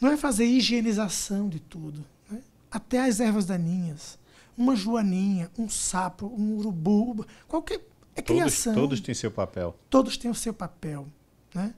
não 0.00 0.10
é 0.10 0.16
fazer 0.16 0.44
higienização 0.44 1.48
de 1.48 1.60
tudo. 1.60 2.04
Né? 2.30 2.40
Até 2.70 3.00
as 3.00 3.20
ervas 3.20 3.46
daninhas. 3.46 4.18
Uma 4.56 4.74
joaninha, 4.74 5.50
um 5.56 5.68
sapo, 5.68 6.26
um 6.26 6.56
urubu, 6.56 7.24
qualquer. 7.46 7.80
É 8.16 8.20
todos, 8.20 8.42
criação. 8.42 8.74
Todos 8.74 9.00
têm 9.00 9.14
seu 9.14 9.30
papel. 9.30 9.76
Todos 9.88 10.16
têm 10.16 10.30
o 10.30 10.34
seu 10.34 10.52
papel. 10.52 11.06
Né? 11.54 11.72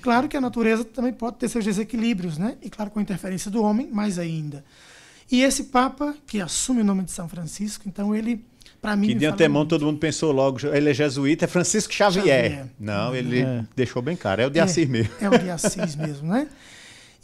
Claro 0.00 0.28
que 0.28 0.36
a 0.36 0.40
natureza 0.40 0.84
também 0.84 1.12
pode 1.12 1.36
ter 1.36 1.48
seus 1.48 1.64
desequilíbrios, 1.64 2.38
né? 2.38 2.56
E 2.62 2.70
claro, 2.70 2.90
com 2.90 2.98
a 2.98 3.02
interferência 3.02 3.50
do 3.50 3.62
homem, 3.62 3.88
mais 3.88 4.18
ainda. 4.18 4.64
E 5.30 5.42
esse 5.42 5.64
Papa, 5.64 6.14
que 6.26 6.40
assume 6.40 6.80
o 6.80 6.84
nome 6.84 7.02
de 7.04 7.10
São 7.10 7.28
Francisco, 7.28 7.84
então 7.86 8.14
ele, 8.14 8.44
para 8.80 8.96
mim. 8.96 9.08
Que 9.08 9.14
de 9.14 9.26
antemão 9.26 9.66
todo 9.66 9.84
mundo 9.84 9.98
pensou 9.98 10.32
logo, 10.32 10.58
ele 10.72 10.90
é 10.90 10.94
jesuíta, 10.94 11.44
é 11.44 11.48
Francisco 11.48 11.92
Xavier. 11.92 12.24
Xavier. 12.24 12.66
Não, 12.78 13.14
ele 13.14 13.40
é. 13.40 13.64
deixou 13.76 14.00
bem 14.00 14.16
claro, 14.16 14.42
é 14.42 14.46
o 14.46 14.50
de 14.50 14.58
é, 14.58 14.62
Assis 14.62 14.88
mesmo. 14.88 15.12
É 15.20 15.28
o 15.28 15.38
de 15.38 15.50
Assis 15.50 15.96
mesmo, 15.96 16.28
né? 16.28 16.48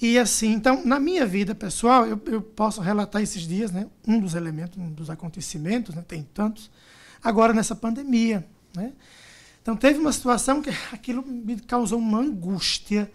E 0.01 0.19
assim, 0.19 0.53
então, 0.53 0.85
na 0.85 1.01
minha 1.01 1.27
vida 1.27 1.55
pessoal, 1.55 2.07
eu, 2.07 2.21
eu 2.27 2.41
posso 2.41 2.81
relatar 2.81 3.21
esses 3.21 3.43
dias, 3.43 3.73
né, 3.73 3.87
um 4.07 4.21
dos 4.21 4.35
elementos, 4.35 4.79
um 4.79 4.91
dos 4.93 5.11
acontecimentos, 5.11 5.95
né, 5.95 6.05
tem 6.07 6.23
tantos, 6.23 6.71
agora 7.23 7.53
nessa 7.53 7.75
pandemia. 7.75 8.47
Né? 8.77 8.93
Então, 9.61 9.77
teve 9.77 9.99
uma 9.99 10.13
situação 10.13 10.63
que 10.63 10.71
aquilo 10.93 11.27
me 11.27 11.61
causou 11.61 11.99
uma 11.99 12.21
angústia, 12.21 13.11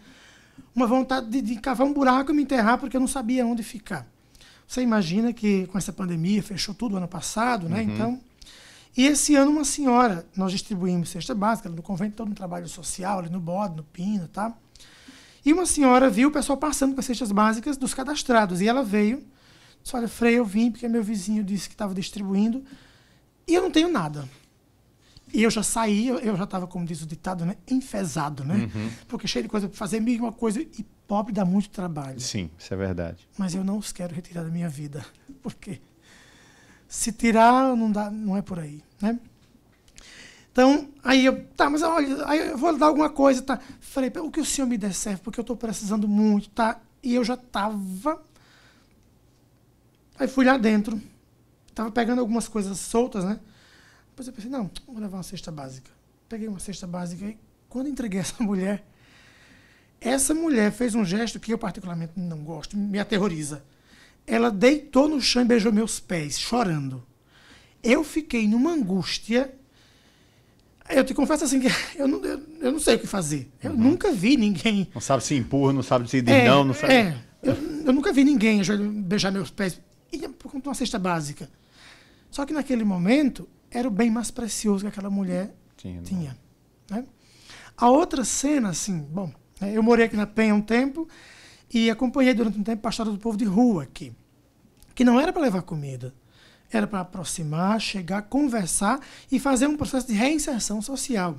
uma 0.75 0.85
vontade 0.85 1.29
de, 1.29 1.41
de 1.41 1.55
cavar 1.55 1.87
um 1.87 1.93
buraco 1.93 2.31
e 2.31 2.35
me 2.35 2.43
enterrar 2.43 2.77
porque 2.77 2.97
eu 2.97 3.01
não 3.01 3.07
sabia 3.07 3.45
onde 3.45 3.63
ficar. 3.63 4.05
Você 4.67 4.81
imagina 4.81 5.31
que 5.31 5.67
com 5.67 5.77
essa 5.77 5.93
pandemia 5.93 6.43
fechou 6.43 6.73
tudo 6.73 6.97
ano 6.97 7.07
passado, 7.07 7.69
né? 7.69 7.81
Uhum. 7.81 7.93
Então, 7.93 8.21
e 8.95 9.05
esse 9.05 9.35
ano 9.35 9.51
uma 9.51 9.65
senhora, 9.65 10.25
nós 10.35 10.51
distribuímos 10.51 11.09
cesta 11.09 11.33
básica 11.33 11.69
no 11.69 11.81
convento, 11.81 12.15
todo 12.15 12.29
um 12.29 12.35
trabalho 12.35 12.67
social 12.67 13.19
ali 13.19 13.29
no 13.29 13.39
Bode, 13.39 13.75
no 13.75 13.83
Pino, 13.83 14.27
tá? 14.27 14.55
E 15.45 15.51
uma 15.51 15.65
senhora 15.65 16.09
viu 16.09 16.29
o 16.29 16.31
pessoal 16.31 16.57
passando 16.57 16.93
com 16.93 16.99
as 16.99 17.05
cestas 17.05 17.31
básicas 17.31 17.77
dos 17.77 17.93
cadastrados. 17.93 18.61
E 18.61 18.67
ela 18.67 18.83
veio, 18.83 19.23
disse: 19.81 19.95
Olha, 19.95 20.07
Frei, 20.07 20.35
eu 20.35 20.45
vim 20.45 20.71
porque 20.71 20.87
meu 20.87 21.03
vizinho 21.03 21.43
disse 21.43 21.67
que 21.67 21.75
estava 21.75 21.93
distribuindo 21.93 22.63
e 23.47 23.53
eu 23.53 23.61
não 23.61 23.71
tenho 23.71 23.89
nada. 23.89 24.27
E 25.33 25.41
eu 25.41 25.49
já 25.49 25.63
saí, 25.63 26.07
eu 26.09 26.37
já 26.37 26.43
estava, 26.43 26.67
como 26.67 26.85
diz 26.85 27.01
o 27.01 27.07
ditado, 27.07 27.43
né, 27.43 27.57
enfesado, 27.67 28.43
né? 28.43 28.69
Uhum. 28.73 28.91
Porque 29.07 29.27
cheio 29.27 29.41
de 29.41 29.49
coisa 29.49 29.67
para 29.67 29.75
fazer, 29.75 29.99
mesma 29.99 30.31
coisa, 30.31 30.61
e 30.61 30.85
pobre 31.07 31.33
dá 31.33 31.43
muito 31.43 31.71
trabalho. 31.71 32.19
Sim, 32.19 32.51
isso 32.57 32.71
é 32.71 32.77
verdade. 32.77 33.27
Mas 33.35 33.55
eu 33.55 33.63
não 33.63 33.79
os 33.79 33.91
quero 33.91 34.13
retirar 34.13 34.43
da 34.43 34.51
minha 34.51 34.69
vida. 34.69 35.03
Porque 35.41 35.81
se 36.87 37.11
tirar, 37.11 37.75
não, 37.75 37.91
dá, 37.91 38.11
não 38.11 38.37
é 38.37 38.43
por 38.43 38.59
aí, 38.59 38.83
né? 39.01 39.19
Então, 40.53 40.87
aí 41.03 41.25
eu, 41.25 41.43
tá, 41.57 41.67
mas 41.67 41.81
olha, 41.81 42.27
aí 42.27 42.49
eu 42.49 42.57
vou 42.59 42.77
dar 42.77 42.85
alguma 42.85 43.09
coisa, 43.09 43.41
tá? 43.41 43.59
Falei, 43.79 44.11
o 44.21 44.29
que 44.29 44.39
o 44.39 44.45
senhor 44.45 44.67
me 44.67 44.77
der 44.77 44.93
serve, 44.93 45.19
porque 45.23 45.39
eu 45.39 45.41
estou 45.41 45.57
precisando 45.57 46.07
muito, 46.07 46.47
tá? 46.51 46.79
E 47.01 47.15
eu 47.15 47.23
já 47.23 47.35
tava. 47.35 48.23
Aí 50.17 50.27
fui 50.27 50.45
lá 50.45 50.55
dentro, 50.55 51.01
tava 51.73 51.91
pegando 51.91 52.19
algumas 52.19 52.47
coisas 52.47 52.77
soltas, 52.77 53.25
né? 53.25 53.39
Depois 54.09 54.27
eu 54.27 54.33
pensei, 54.33 54.51
não, 54.51 54.69
vou 54.85 55.01
levar 55.01 55.17
uma 55.17 55.23
cesta 55.23 55.51
básica. 55.51 55.89
Peguei 56.29 56.47
uma 56.47 56.59
cesta 56.59 56.85
básica 56.85 57.25
e 57.25 57.37
quando 57.67 57.89
entreguei 57.89 58.19
essa 58.21 58.43
mulher, 58.43 58.85
essa 59.99 60.35
mulher 60.35 60.71
fez 60.71 60.93
um 60.93 61.03
gesto 61.03 61.39
que 61.39 61.51
eu 61.51 61.57
particularmente 61.57 62.13
não 62.15 62.43
gosto, 62.43 62.77
me 62.77 62.99
aterroriza. 62.99 63.65
Ela 64.27 64.51
deitou 64.51 65.09
no 65.09 65.19
chão 65.19 65.41
e 65.41 65.45
beijou 65.45 65.73
meus 65.73 65.99
pés, 65.99 66.37
chorando. 66.37 67.03
Eu 67.81 68.03
fiquei 68.03 68.47
numa 68.47 68.69
angústia 68.69 69.51
eu 70.89 71.03
te 71.03 71.13
confesso 71.13 71.43
assim 71.45 71.59
que 71.59 71.67
eu 71.95 72.07
não, 72.07 72.23
eu, 72.23 72.41
eu 72.59 72.71
não 72.71 72.79
sei 72.79 72.95
o 72.95 72.99
que 72.99 73.07
fazer. 73.07 73.51
Eu 73.61 73.71
uhum. 73.71 73.77
nunca 73.77 74.11
vi 74.11 74.37
ninguém. 74.37 74.89
Não 74.93 75.01
sabe 75.01 75.23
se 75.23 75.35
empurra, 75.35 75.73
não 75.73 75.83
sabe 75.83 76.09
se 76.09 76.21
diz 76.21 76.33
é, 76.33 76.47
não, 76.47 76.63
não 76.63 76.73
sabe. 76.73 76.93
É, 76.93 77.17
eu, 77.41 77.55
eu 77.85 77.93
nunca 77.93 78.11
vi 78.11 78.23
ninguém 78.23 78.61
beijar 79.03 79.31
meus 79.31 79.49
pés. 79.49 79.79
E 80.11 80.27
por 80.27 80.51
conta 80.51 80.63
de 80.63 80.69
uma 80.69 80.75
cesta 80.75 80.99
básica. 80.99 81.49
Só 82.29 82.45
que 82.45 82.53
naquele 82.53 82.83
momento 82.83 83.47
era 83.71 83.87
o 83.87 83.91
bem 83.91 84.09
mais 84.09 84.29
precioso 84.29 84.83
que 84.83 84.89
aquela 84.89 85.09
mulher 85.09 85.55
Sim, 85.81 86.01
tinha. 86.03 86.37
Né? 86.89 87.05
A 87.75 87.89
outra 87.89 88.23
cena, 88.23 88.69
assim, 88.69 88.99
bom, 88.99 89.31
né, 89.59 89.75
eu 89.75 89.81
morei 89.81 90.05
aqui 90.05 90.15
na 90.15 90.27
Penha 90.27 90.53
um 90.53 90.61
tempo 90.61 91.07
e 91.73 91.89
acompanhei 91.89 92.33
durante 92.33 92.59
um 92.59 92.63
tempo 92.63 92.79
a 92.79 92.83
pastora 92.83 93.09
do 93.09 93.17
povo 93.17 93.37
de 93.37 93.45
rua 93.45 93.83
aqui. 93.83 94.13
Que 94.93 95.03
não 95.03 95.19
era 95.19 95.33
para 95.33 95.41
levar 95.41 95.63
comida 95.63 96.13
era 96.77 96.87
para 96.87 97.01
aproximar, 97.01 97.79
chegar, 97.79 98.21
conversar 98.23 98.99
e 99.31 99.39
fazer 99.39 99.67
um 99.67 99.77
processo 99.77 100.07
de 100.07 100.13
reinserção 100.13 100.81
social. 100.81 101.37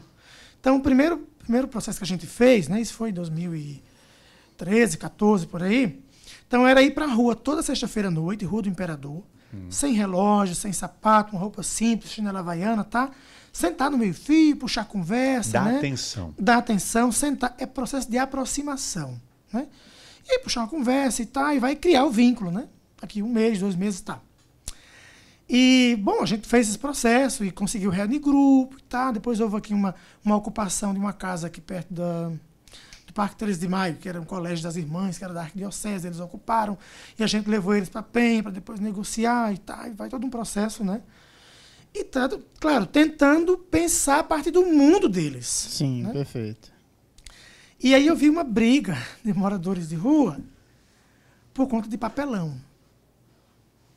Então, 0.60 0.76
o 0.76 0.80
primeiro, 0.80 1.26
primeiro 1.38 1.68
processo 1.68 1.98
que 1.98 2.04
a 2.04 2.06
gente 2.06 2.26
fez, 2.26 2.68
né, 2.68 2.80
isso 2.80 2.94
foi 2.94 3.10
em 3.10 3.12
2013, 3.12 4.98
14, 4.98 5.46
por 5.46 5.62
aí, 5.62 6.02
então 6.46 6.66
era 6.66 6.82
ir 6.82 6.92
para 6.92 7.04
a 7.04 7.08
rua 7.08 7.34
toda 7.34 7.62
sexta-feira 7.62 8.08
à 8.08 8.10
noite, 8.10 8.44
Rua 8.44 8.62
do 8.62 8.68
Imperador, 8.68 9.24
hum. 9.52 9.70
sem 9.70 9.92
relógio, 9.92 10.54
sem 10.54 10.72
sapato, 10.72 11.32
uma 11.32 11.40
roupa 11.40 11.62
simples, 11.62 12.12
chinela 12.12 12.40
havaiana, 12.40 12.84
tá? 12.84 13.10
Sentar 13.52 13.90
no 13.90 13.98
meio-fio, 13.98 14.56
puxar 14.56 14.84
conversa, 14.84 15.52
Dá 15.52 15.62
né? 15.64 15.78
atenção. 15.78 16.34
Dar 16.38 16.58
atenção, 16.58 17.12
sentar. 17.12 17.54
É 17.58 17.66
processo 17.66 18.10
de 18.10 18.18
aproximação, 18.18 19.20
né? 19.52 19.68
E 20.28 20.32
aí 20.32 20.38
puxar 20.38 20.60
uma 20.60 20.68
conversa 20.68 21.22
e 21.22 21.26
tá, 21.26 21.54
e 21.54 21.58
vai 21.58 21.76
criar 21.76 22.04
o 22.04 22.10
vínculo, 22.10 22.50
né? 22.50 22.68
Aqui 23.00 23.22
um 23.22 23.28
mês, 23.28 23.58
dois 23.58 23.76
meses, 23.76 24.00
tá. 24.00 24.20
E, 25.48 25.98
bom, 26.00 26.22
a 26.22 26.26
gente 26.26 26.48
fez 26.48 26.68
esse 26.68 26.78
processo 26.78 27.44
e 27.44 27.50
conseguiu 27.50 27.90
reunir 27.90 28.18
grupo 28.18 28.76
e 28.78 28.83
tá. 28.83 29.12
Depois 29.12 29.40
houve 29.40 29.57
aqui 29.57 29.74
uma, 29.74 29.94
uma 30.24 30.37
ocupação 30.37 30.92
de 30.92 30.98
uma 30.98 31.12
casa 31.12 31.48
aqui 31.48 31.61
perto 31.61 31.92
da, 31.92 32.30
do 33.07 33.12
Parque 33.12 33.37
13 33.37 33.61
de 33.61 33.68
Maio, 33.68 33.96
que 33.96 34.09
era 34.09 34.20
um 34.20 34.24
colégio 34.24 34.64
das 34.64 34.76
irmãs, 34.76 35.18
que 35.18 35.24
era 35.24 35.35
da 35.35 35.42
Arquidiocese, 35.42 36.07
eles 36.07 36.18
ocuparam. 36.18 36.78
E 37.18 37.22
a 37.22 37.26
gente 37.26 37.48
levou 37.48 37.74
eles 37.74 37.88
para 37.88 38.02
Penha 38.02 38.42
para 38.42 38.52
depois 38.52 38.80
negociar 38.80 39.52
e 39.52 39.59
tá. 39.59 39.87
E 39.87 39.92
vai 39.92 40.09
todo 40.09 40.26
um 40.26 40.30
processo, 40.30 40.83
né? 40.83 41.02
E, 41.94 42.02
tá, 42.02 42.28
claro, 42.59 42.87
tentando 42.87 43.57
pensar 43.57 44.20
a 44.20 44.24
parte 44.24 44.50
do 44.50 44.64
mundo 44.66 45.09
deles. 45.09 45.46
Sim, 45.46 46.02
né? 46.02 46.12
perfeito. 46.12 46.72
E 47.80 47.94
aí 47.94 48.07
eu 48.07 48.16
vi 48.16 48.30
uma 48.30 48.42
briga 48.42 48.96
de 49.22 49.33
moradores 49.33 49.90
de 49.90 49.94
rua 49.94 50.40
por 51.52 51.68
conta 51.68 51.88
de 51.88 51.98
papelão. 51.98 52.59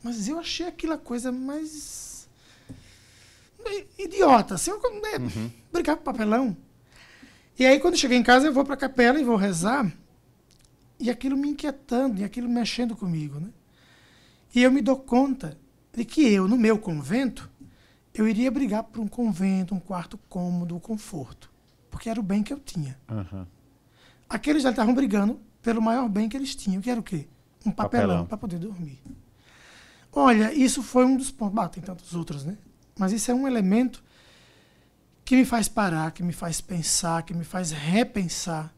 Mas 0.08 0.26
eu 0.26 0.38
achei 0.38 0.66
aquela 0.66 0.96
coisa 0.96 1.30
mais. 1.30 2.26
idiota, 3.98 4.54
assim, 4.54 4.70
né? 4.70 5.18
uhum. 5.18 5.50
brigar 5.70 5.98
por 5.98 6.04
papelão. 6.04 6.56
E 7.58 7.66
aí, 7.66 7.78
quando 7.78 7.92
eu 7.92 8.00
cheguei 8.00 8.16
em 8.16 8.22
casa, 8.22 8.46
eu 8.46 8.52
vou 8.52 8.64
para 8.64 8.72
a 8.72 8.78
capela 8.78 9.20
e 9.20 9.24
vou 9.24 9.36
rezar. 9.36 9.92
E 10.98 11.10
aquilo 11.10 11.36
me 11.36 11.50
inquietando, 11.50 12.22
e 12.22 12.24
aquilo 12.24 12.48
mexendo 12.48 12.96
comigo. 12.96 13.38
Né? 13.38 13.50
E 14.54 14.62
eu 14.62 14.72
me 14.72 14.80
dou 14.80 14.96
conta 14.96 15.58
de 15.92 16.06
que 16.06 16.22
eu, 16.22 16.48
no 16.48 16.56
meu 16.56 16.78
convento, 16.78 17.50
eu 18.14 18.26
iria 18.26 18.50
brigar 18.50 18.84
por 18.84 19.02
um 19.02 19.08
convento, 19.08 19.74
um 19.74 19.80
quarto 19.80 20.16
cômodo, 20.26 20.74
um 20.74 20.80
conforto. 20.80 21.50
Porque 21.90 22.08
era 22.08 22.18
o 22.18 22.22
bem 22.22 22.42
que 22.42 22.52
eu 22.52 22.58
tinha. 22.58 22.98
Uhum. 23.10 23.44
Aqueles 24.26 24.62
já 24.62 24.70
estavam 24.70 24.94
brigando 24.94 25.38
pelo 25.60 25.82
maior 25.82 26.08
bem 26.08 26.30
que 26.30 26.36
eles 26.36 26.54
tinham, 26.54 26.80
que 26.80 26.90
era 26.90 26.98
o 26.98 27.02
quê? 27.02 27.28
Um 27.66 27.70
papelão, 27.70 28.06
papelão. 28.06 28.26
para 28.26 28.38
poder 28.38 28.58
dormir. 28.58 29.02
Olha, 30.12 30.52
isso 30.52 30.82
foi 30.82 31.04
um 31.04 31.16
dos 31.16 31.30
pontos. 31.30 31.54
Bah, 31.54 31.68
tem 31.68 31.82
tantos 31.82 32.14
outros, 32.14 32.44
né? 32.44 32.56
Mas 32.98 33.12
isso 33.12 33.30
é 33.30 33.34
um 33.34 33.46
elemento 33.46 34.02
que 35.24 35.36
me 35.36 35.44
faz 35.44 35.68
parar, 35.68 36.10
que 36.12 36.22
me 36.22 36.32
faz 36.32 36.60
pensar, 36.60 37.22
que 37.22 37.34
me 37.34 37.44
faz 37.44 37.70
repensar 37.70 38.74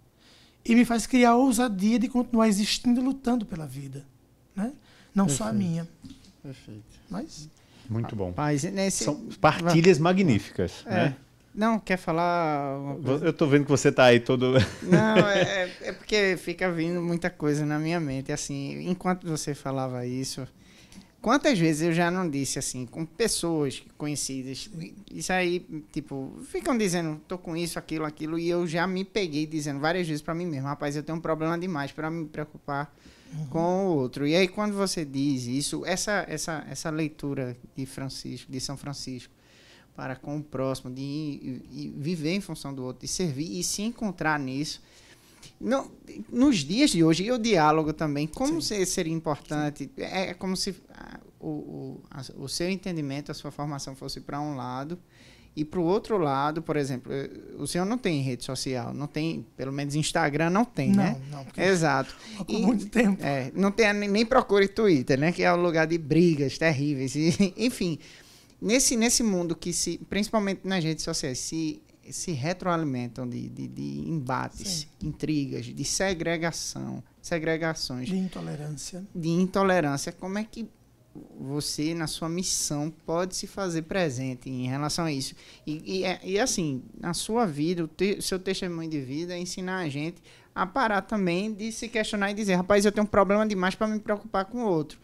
e 0.64 0.74
me 0.74 0.84
faz 0.84 1.06
criar 1.06 1.30
a 1.30 1.36
ousadia 1.36 1.98
de 1.98 2.08
continuar 2.08 2.48
existindo 2.48 3.00
e 3.00 3.04
lutando 3.04 3.46
pela 3.46 3.66
vida. 3.66 4.04
Né? 4.54 4.72
Não 5.14 5.26
Perfeito. 5.26 5.38
só 5.38 5.50
a 5.50 5.52
minha. 5.52 5.88
Perfeito. 6.42 6.84
Mas. 7.08 7.48
Muito 7.88 8.14
bom. 8.14 8.32
Mas 8.36 8.62
nesse... 8.64 9.04
São 9.04 9.28
partilhas 9.40 9.98
magníficas. 9.98 10.84
É. 10.86 10.90
Né? 10.90 11.16
Não, 11.54 11.80
quer 11.80 11.96
falar. 11.96 12.78
Eu 13.22 13.32
tô 13.32 13.46
vendo 13.46 13.64
que 13.64 13.70
você 13.70 13.90
tá 13.90 14.04
aí 14.04 14.20
todo. 14.20 14.54
Não, 14.82 15.28
é, 15.28 15.42
é, 15.42 15.76
é 15.82 15.92
porque 15.92 16.36
fica 16.36 16.70
vindo 16.70 17.02
muita 17.02 17.28
coisa 17.28 17.66
na 17.66 17.78
minha 17.78 17.98
mente. 17.98 18.30
Assim, 18.30 18.88
enquanto 18.88 19.26
você 19.26 19.54
falava 19.54 20.06
isso, 20.06 20.46
Quantas 21.20 21.58
vezes 21.58 21.82
eu 21.82 21.92
já 21.92 22.10
não 22.10 22.28
disse 22.28 22.58
assim, 22.58 22.86
com 22.86 23.04
pessoas 23.04 23.82
conhecidas, 23.98 24.70
isso 25.12 25.32
aí, 25.32 25.66
tipo, 25.92 26.32
ficam 26.46 26.76
dizendo, 26.76 27.20
tô 27.28 27.36
com 27.36 27.54
isso, 27.54 27.78
aquilo, 27.78 28.06
aquilo, 28.06 28.38
e 28.38 28.48
eu 28.48 28.66
já 28.66 28.86
me 28.86 29.04
peguei 29.04 29.46
dizendo 29.46 29.80
várias 29.80 30.08
vezes 30.08 30.22
para 30.22 30.34
mim 30.34 30.46
mesmo, 30.46 30.66
rapaz, 30.66 30.96
eu 30.96 31.02
tenho 31.02 31.18
um 31.18 31.20
problema 31.20 31.58
demais 31.58 31.92
para 31.92 32.10
me 32.10 32.24
preocupar 32.24 32.90
uhum. 33.34 33.46
com 33.48 33.86
o 33.86 33.96
outro. 33.96 34.26
E 34.26 34.34
aí 34.34 34.48
quando 34.48 34.74
você 34.74 35.04
diz 35.04 35.44
isso, 35.44 35.84
essa 35.84 36.24
essa 36.26 36.66
essa 36.70 36.88
leitura 36.88 37.54
de 37.76 37.84
Francisco, 37.84 38.50
de 38.50 38.58
São 38.58 38.78
Francisco, 38.78 39.32
para 39.94 40.16
com 40.16 40.38
o 40.38 40.42
próximo, 40.42 40.90
de, 40.90 41.92
viver 41.96 42.32
em 42.32 42.40
função 42.40 42.72
do 42.72 42.82
outro, 42.82 43.02
de 43.02 43.08
servir 43.08 43.58
e 43.58 43.62
se 43.62 43.82
encontrar 43.82 44.38
nisso, 44.38 44.80
não, 45.60 45.90
nos 46.30 46.58
dias 46.58 46.90
de 46.90 47.04
hoje, 47.04 47.24
e 47.24 47.32
o 47.32 47.38
diálogo 47.38 47.92
também, 47.92 48.26
como 48.26 48.60
Sim. 48.60 48.84
seria 48.84 49.12
importante? 49.12 49.90
É, 49.96 50.30
é 50.30 50.34
como 50.34 50.56
se 50.56 50.74
a, 50.94 51.20
o, 51.38 51.48
o, 51.48 52.00
a, 52.10 52.22
o 52.36 52.48
seu 52.48 52.68
entendimento, 52.68 53.30
a 53.30 53.34
sua 53.34 53.50
formação 53.50 53.94
fosse 53.94 54.20
para 54.20 54.40
um 54.40 54.56
lado, 54.56 54.98
e 55.54 55.64
para 55.64 55.80
o 55.80 55.84
outro 55.84 56.16
lado, 56.16 56.62
por 56.62 56.76
exemplo, 56.76 57.12
o 57.58 57.66
senhor 57.66 57.84
não 57.84 57.98
tem 57.98 58.22
rede 58.22 58.44
social, 58.44 58.94
não 58.94 59.08
tem, 59.08 59.44
pelo 59.56 59.72
menos 59.72 59.96
Instagram 59.96 60.48
não 60.48 60.64
tem, 60.64 60.90
não, 60.90 60.96
né? 60.96 61.20
Não, 61.28 61.44
não. 61.44 61.64
Exato. 61.64 62.16
Há 62.48 62.52
muito 62.52 62.86
tempo. 62.86 63.22
É, 63.22 63.50
não 63.54 63.72
tem, 63.72 63.92
nem 63.92 64.24
procure 64.24 64.68
Twitter, 64.68 65.18
né? 65.18 65.32
Que 65.32 65.42
é 65.42 65.52
um 65.52 65.60
lugar 65.60 65.86
de 65.86 65.98
brigas 65.98 66.56
terríveis. 66.56 67.14
E, 67.20 67.52
enfim, 67.56 67.98
nesse, 68.60 68.96
nesse 68.96 69.22
mundo 69.22 69.56
que 69.56 69.72
se, 69.72 69.98
principalmente 70.08 70.60
nas 70.64 70.82
redes 70.84 71.02
sociais, 71.04 71.38
se 71.38 71.82
se 72.12 72.32
retroalimentam 72.32 73.28
de, 73.28 73.48
de, 73.48 73.68
de 73.68 74.08
embates, 74.08 74.88
Sim. 74.98 75.08
intrigas, 75.08 75.66
de 75.66 75.84
segregação, 75.84 77.02
segregações. 77.20 78.08
De 78.08 78.16
intolerância. 78.16 79.06
De 79.14 79.28
intolerância. 79.28 80.12
Como 80.12 80.38
é 80.38 80.44
que 80.44 80.68
você, 81.38 81.94
na 81.94 82.06
sua 82.06 82.28
missão, 82.28 82.92
pode 83.04 83.34
se 83.34 83.46
fazer 83.46 83.82
presente 83.82 84.48
em 84.48 84.66
relação 84.66 85.04
a 85.04 85.12
isso? 85.12 85.34
E, 85.66 85.98
e, 85.98 86.04
é, 86.04 86.20
e 86.22 86.38
assim, 86.38 86.82
na 86.98 87.14
sua 87.14 87.46
vida, 87.46 87.84
o 87.84 87.88
te, 87.88 88.20
seu 88.22 88.38
testemunho 88.38 88.88
de 88.88 89.00
vida, 89.00 89.34
é 89.34 89.38
ensinar 89.38 89.78
a 89.78 89.88
gente 89.88 90.22
a 90.54 90.66
parar 90.66 91.02
também 91.02 91.52
de 91.52 91.72
se 91.72 91.88
questionar 91.88 92.30
e 92.30 92.34
dizer, 92.34 92.54
rapaz, 92.54 92.84
eu 92.84 92.92
tenho 92.92 93.04
um 93.04 93.10
problema 93.10 93.46
demais 93.46 93.74
para 93.74 93.86
me 93.86 93.98
preocupar 93.98 94.44
com 94.44 94.58
o 94.58 94.66
outro. 94.66 94.98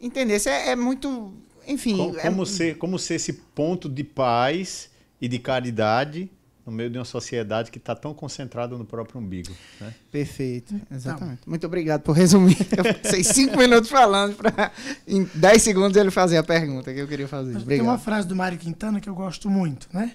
Entender? 0.00 0.36
Isso 0.36 0.48
é, 0.48 0.70
é 0.70 0.76
muito. 0.76 1.32
Enfim. 1.66 1.96
Como, 1.96 2.18
é, 2.18 2.22
como, 2.22 2.46
ser, 2.46 2.78
como 2.78 2.98
ser 2.98 3.14
esse 3.14 3.32
ponto 3.32 3.88
de 3.88 4.02
paz 4.02 4.89
e 5.20 5.28
de 5.28 5.38
caridade 5.38 6.30
no 6.64 6.72
meio 6.72 6.90
de 6.90 6.98
uma 6.98 7.04
sociedade 7.04 7.70
que 7.70 7.78
está 7.78 7.94
tão 7.94 8.14
concentrada 8.14 8.76
no 8.76 8.84
próprio 8.84 9.20
umbigo. 9.20 9.52
Né? 9.80 9.94
Perfeito, 10.10 10.74
exatamente. 10.90 11.40
Muito 11.46 11.66
obrigado 11.66 12.02
por 12.02 12.12
resumir. 12.12 12.56
Eu 12.76 12.94
passei 12.94 13.24
cinco 13.24 13.58
minutos 13.58 13.90
falando 13.90 14.36
para 14.36 14.70
em 15.06 15.24
dez 15.34 15.62
segundos 15.62 15.96
ele 15.96 16.10
fazer 16.10 16.36
a 16.36 16.44
pergunta 16.44 16.92
que 16.92 17.00
eu 17.00 17.08
queria 17.08 17.26
fazer. 17.26 17.50
Obrigado. 17.50 17.68
Tem 17.68 17.80
uma 17.80 17.98
frase 17.98 18.28
do 18.28 18.36
Mário 18.36 18.58
Quintana 18.58 19.00
que 19.00 19.08
eu 19.08 19.14
gosto 19.14 19.50
muito, 19.50 19.88
né? 19.92 20.12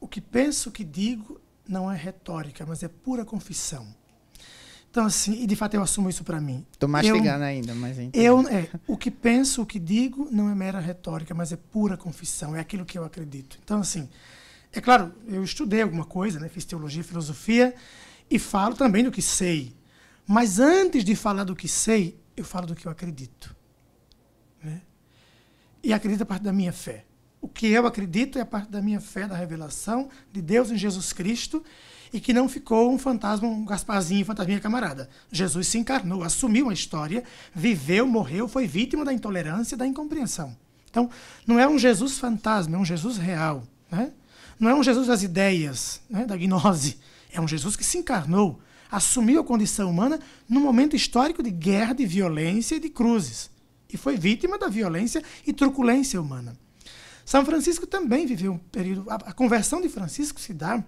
O 0.00 0.08
que 0.08 0.20
penso, 0.20 0.70
o 0.70 0.72
que 0.72 0.84
digo, 0.84 1.40
não 1.68 1.90
é 1.90 1.96
retórica, 1.96 2.64
mas 2.66 2.82
é 2.82 2.88
pura 2.88 3.24
confissão. 3.24 3.86
Então, 4.90 5.06
assim, 5.06 5.42
e 5.42 5.46
de 5.46 5.56
fato 5.56 5.74
eu 5.74 5.82
assumo 5.82 6.10
isso 6.10 6.22
para 6.22 6.38
mim. 6.38 6.66
Estou 6.70 6.86
mastigando 6.88 7.44
eu, 7.44 7.48
ainda, 7.48 7.74
mas 7.74 7.96
eu 8.12 8.46
é, 8.48 8.68
O 8.86 8.94
que 8.94 9.10
penso, 9.10 9.62
o 9.62 9.66
que 9.66 9.78
digo, 9.78 10.28
não 10.30 10.50
é 10.50 10.54
mera 10.54 10.80
retórica, 10.80 11.34
mas 11.34 11.50
é 11.50 11.56
pura 11.56 11.96
confissão, 11.96 12.54
é 12.54 12.60
aquilo 12.60 12.84
que 12.84 12.98
eu 12.98 13.04
acredito. 13.04 13.58
Então, 13.64 13.80
assim, 13.80 14.06
é 14.72 14.80
claro, 14.80 15.12
eu 15.26 15.44
estudei 15.44 15.82
alguma 15.82 16.04
coisa, 16.04 16.40
né, 16.40 16.48
fiz 16.48 16.64
teologia, 16.64 17.04
filosofia, 17.04 17.74
e 18.30 18.38
falo 18.38 18.74
também 18.74 19.04
do 19.04 19.10
que 19.10 19.20
sei. 19.20 19.76
Mas 20.26 20.58
antes 20.58 21.04
de 21.04 21.14
falar 21.14 21.44
do 21.44 21.54
que 21.54 21.68
sei, 21.68 22.18
eu 22.36 22.44
falo 22.44 22.66
do 22.66 22.74
que 22.74 22.86
eu 22.86 22.92
acredito. 22.92 23.54
Né? 24.62 24.80
E 25.82 25.92
acredito 25.92 26.22
a 26.22 26.26
parte 26.26 26.42
da 26.42 26.52
minha 26.52 26.72
fé. 26.72 27.04
O 27.40 27.48
que 27.48 27.66
eu 27.66 27.86
acredito 27.86 28.38
é 28.38 28.42
a 28.42 28.46
parte 28.46 28.70
da 28.70 28.80
minha 28.80 29.00
fé, 29.00 29.26
da 29.26 29.36
revelação 29.36 30.08
de 30.32 30.40
Deus 30.40 30.70
em 30.70 30.78
Jesus 30.78 31.12
Cristo 31.12 31.62
e 32.12 32.20
que 32.20 32.32
não 32.32 32.48
ficou 32.48 32.92
um 32.92 32.98
fantasma, 32.98 33.48
um 33.48 33.64
Gasparzinho, 33.64 34.24
fantasminha 34.24 34.60
camarada. 34.60 35.10
Jesus 35.30 35.66
se 35.66 35.76
encarnou, 35.76 36.22
assumiu 36.22 36.70
a 36.70 36.72
história, 36.72 37.24
viveu, 37.54 38.06
morreu, 38.06 38.46
foi 38.46 38.66
vítima 38.66 39.04
da 39.04 39.12
intolerância 39.12 39.74
e 39.74 39.78
da 39.78 39.86
incompreensão. 39.86 40.56
Então, 40.88 41.10
não 41.46 41.58
é 41.58 41.66
um 41.66 41.78
Jesus 41.78 42.18
fantasma, 42.18 42.76
é 42.76 42.78
um 42.78 42.84
Jesus 42.84 43.16
real. 43.16 43.64
Né? 43.90 44.12
Não 44.62 44.70
é 44.70 44.74
um 44.76 44.82
Jesus 44.84 45.08
das 45.08 45.24
ideias, 45.24 46.00
né, 46.08 46.24
da 46.24 46.36
gnose. 46.36 46.96
É 47.32 47.40
um 47.40 47.48
Jesus 47.48 47.74
que 47.74 47.82
se 47.82 47.98
encarnou, 47.98 48.60
assumiu 48.88 49.40
a 49.40 49.44
condição 49.44 49.90
humana 49.90 50.20
num 50.48 50.60
momento 50.60 50.94
histórico 50.94 51.42
de 51.42 51.50
guerra, 51.50 51.92
de 51.92 52.06
violência 52.06 52.76
e 52.76 52.78
de 52.78 52.88
cruzes. 52.88 53.50
E 53.92 53.96
foi 53.96 54.16
vítima 54.16 54.56
da 54.56 54.68
violência 54.68 55.20
e 55.44 55.52
truculência 55.52 56.20
humana. 56.20 56.56
São 57.24 57.44
Francisco 57.44 57.88
também 57.88 58.24
viveu 58.24 58.52
um 58.52 58.58
período. 58.58 59.10
A, 59.10 59.32
conversão 59.32 59.80
de 59.80 59.88
Francisco 59.88 60.40
se 60.40 60.54
dá 60.54 60.84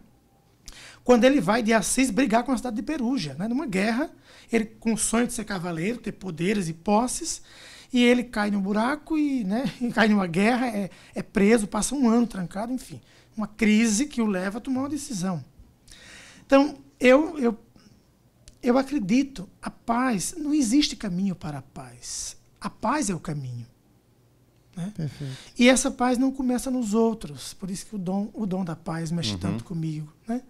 quando 1.03 1.25
ele 1.25 1.41
vai 1.41 1.61
de 1.61 1.73
Assis 1.73 2.11
brigar 2.11 2.45
com 2.45 2.53
a 2.53 2.57
cidade 2.57 2.77
de 2.77 2.83
Perugia, 2.83 3.35
né? 3.35 3.49
numa 3.49 3.67
guerra, 3.67 4.09
ele 4.53 4.67
com 4.67 4.93
o 4.93 4.97
sonho 4.97 5.27
de 5.27 5.33
ser 5.33 5.45
cavaleiro, 5.45 5.99
ter 5.99 6.13
poderes 6.13 6.69
e 6.69 6.73
posses, 6.73 7.43
e 7.93 8.05
ele 8.05 8.23
cai 8.23 8.53
num 8.53 8.61
buraco 8.61 9.19
e, 9.19 9.43
né, 9.43 9.65
cai 9.93 10.07
numa 10.09 10.29
guerra, 10.29 10.69
é, 10.69 10.91
é 11.13 11.23
preso, 11.23 11.67
passa 11.67 11.95
um 11.95 12.09
ano 12.09 12.27
trancado, 12.27 12.73
enfim, 12.73 13.01
uma 13.37 13.47
crise 13.47 14.07
que 14.07 14.23
o 14.23 14.27
leva 14.27 14.59
a 14.59 14.61
tomar 14.61 14.81
uma 14.81 14.89
decisão. 14.89 15.45
Então, 16.47 16.79
eu, 17.01 17.39
eu, 17.39 17.59
eu 18.63 18.79
acredito, 18.79 19.49
a 19.61 19.71
paz, 19.71 20.35
não 20.37 20.55
existe 20.55 20.97
caminho 20.97 21.35
para 21.35 21.59
a 21.59 21.63
paz. 21.63 22.37
A 22.61 22.71
paz 22.71 23.11
é 23.11 23.15
o 23.15 23.21
caminho. 23.21 23.67
Né? 24.77 24.93
E 25.59 25.69
essa 25.69 25.91
paz 25.91 26.19
não 26.19 26.33
começa 26.33 26.71
nos 26.71 26.95
outros, 26.95 27.55
por 27.55 27.71
isso 27.71 27.87
que 27.87 27.95
o 27.95 27.99
dom, 27.99 28.31
o 28.35 28.45
dom 28.45 28.65
da 28.65 28.75
paz 28.75 29.11
mexe 29.11 29.33
uhum. 29.33 29.39
tanto 29.39 29.65
comigo. 29.65 30.13
Né? 30.27 30.43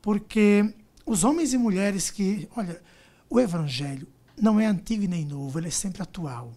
Porque 0.00 0.72
os 1.04 1.24
homens 1.24 1.52
e 1.52 1.58
mulheres 1.58 2.10
que. 2.10 2.48
Olha, 2.56 2.80
o 3.28 3.40
Evangelho 3.40 4.06
não 4.40 4.60
é 4.60 4.66
antigo 4.66 5.04
e 5.04 5.08
nem 5.08 5.24
novo, 5.24 5.58
ele 5.58 5.68
é 5.68 5.70
sempre 5.70 6.02
atual. 6.02 6.52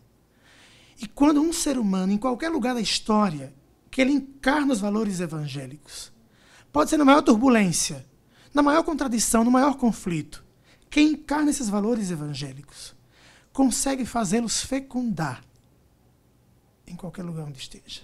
E 1.02 1.08
quando 1.08 1.42
um 1.42 1.54
ser 1.54 1.78
humano, 1.78 2.12
em 2.12 2.18
qualquer 2.18 2.50
lugar 2.50 2.76
da 2.76 2.82
história, 2.82 3.54
que 3.90 4.02
ele 4.02 4.12
encarna 4.12 4.74
os 4.74 4.80
valores 4.80 5.20
evangélicos, 5.20 6.12
pode 6.72 6.90
ser 6.90 6.98
na 6.98 7.06
maior 7.06 7.22
turbulência, 7.22 8.06
na 8.54 8.62
maior 8.62 8.84
contradição, 8.84 9.44
no 9.44 9.52
maior 9.52 9.76
conflito, 9.78 10.44
quem 10.90 11.12
encarna 11.12 11.52
esses 11.52 11.70
valores 11.70 12.10
evangélicos 12.10 12.96
consegue 13.54 14.06
fazê-los 14.06 14.62
fecundar 14.62 15.44
em 16.88 16.96
qualquer 16.96 17.24
lugar 17.24 17.46
onde 17.46 17.60
esteja. 17.60 18.02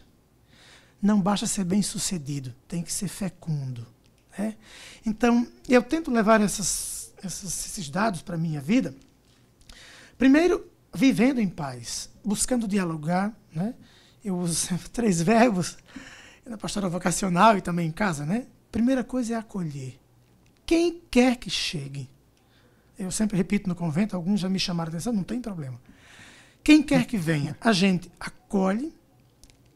Não 1.01 1.19
basta 1.19 1.47
ser 1.47 1.63
bem 1.63 1.81
sucedido, 1.81 2.53
tem 2.67 2.83
que 2.83 2.91
ser 2.91 3.07
fecundo. 3.07 3.85
Né? 4.37 4.55
Então, 5.05 5.47
eu 5.67 5.81
tento 5.81 6.11
levar 6.11 6.41
essas, 6.41 7.13
essas, 7.23 7.65
esses 7.65 7.89
dados 7.89 8.21
para 8.21 8.35
a 8.35 8.37
minha 8.37 8.61
vida. 8.61 8.95
Primeiro, 10.17 10.69
vivendo 10.93 11.39
em 11.39 11.49
paz, 11.49 12.09
buscando 12.23 12.67
dialogar. 12.67 13.35
Né? 13.53 13.73
Eu 14.25 14.39
uso 14.39 14.67
três 14.91 15.21
verbos 15.21 15.77
na 16.43 16.57
pastoral 16.57 16.89
vocacional 16.89 17.55
e 17.55 17.61
também 17.61 17.87
em 17.87 17.91
casa. 17.91 18.25
Né? 18.25 18.47
Primeira 18.71 19.03
coisa 19.03 19.35
é 19.35 19.37
acolher. 19.37 19.99
Quem 20.65 20.99
quer 21.11 21.35
que 21.37 21.47
chegue. 21.47 22.09
Eu 22.97 23.11
sempre 23.11 23.37
repito 23.37 23.69
no 23.69 23.75
convento, 23.75 24.15
alguns 24.15 24.39
já 24.39 24.49
me 24.49 24.57
chamaram 24.57 24.89
a 24.89 24.93
atenção, 24.93 25.13
não 25.13 25.23
tem 25.23 25.39
problema. 25.39 25.79
Quem 26.63 26.81
quer 26.81 27.05
que 27.05 27.17
venha, 27.17 27.55
a 27.61 27.71
gente 27.71 28.11
acolhe, 28.19 28.91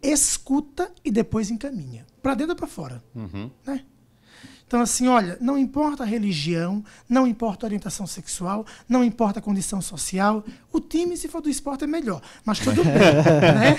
escuta 0.02 0.92
e 1.06 1.12
depois 1.12 1.52
encaminha. 1.52 2.08
Para 2.24 2.34
dentro 2.34 2.54
ou 2.54 2.58
para 2.58 2.68
fora. 2.68 3.04
Uhum. 3.14 3.52
Né? 3.68 3.86
Então, 4.70 4.82
assim, 4.82 5.08
olha, 5.08 5.36
não 5.42 5.58
importa 5.58 6.04
a 6.04 6.06
religião, 6.06 6.84
não 7.10 7.26
importa 7.26 7.66
a 7.66 7.68
orientação 7.68 8.06
sexual, 8.06 8.64
não 8.88 9.04
importa 9.04 9.40
a 9.40 9.42
condição 9.42 9.82
social, 9.82 10.46
o 10.72 10.80
time, 10.80 11.18
se 11.18 11.28
for 11.28 11.42
do 11.42 11.50
esporte, 11.50 11.86
é 11.86 11.88
melhor. 11.88 12.22
Mas 12.46 12.60
tudo 12.60 12.84
bem, 12.84 12.94
né? 12.94 13.78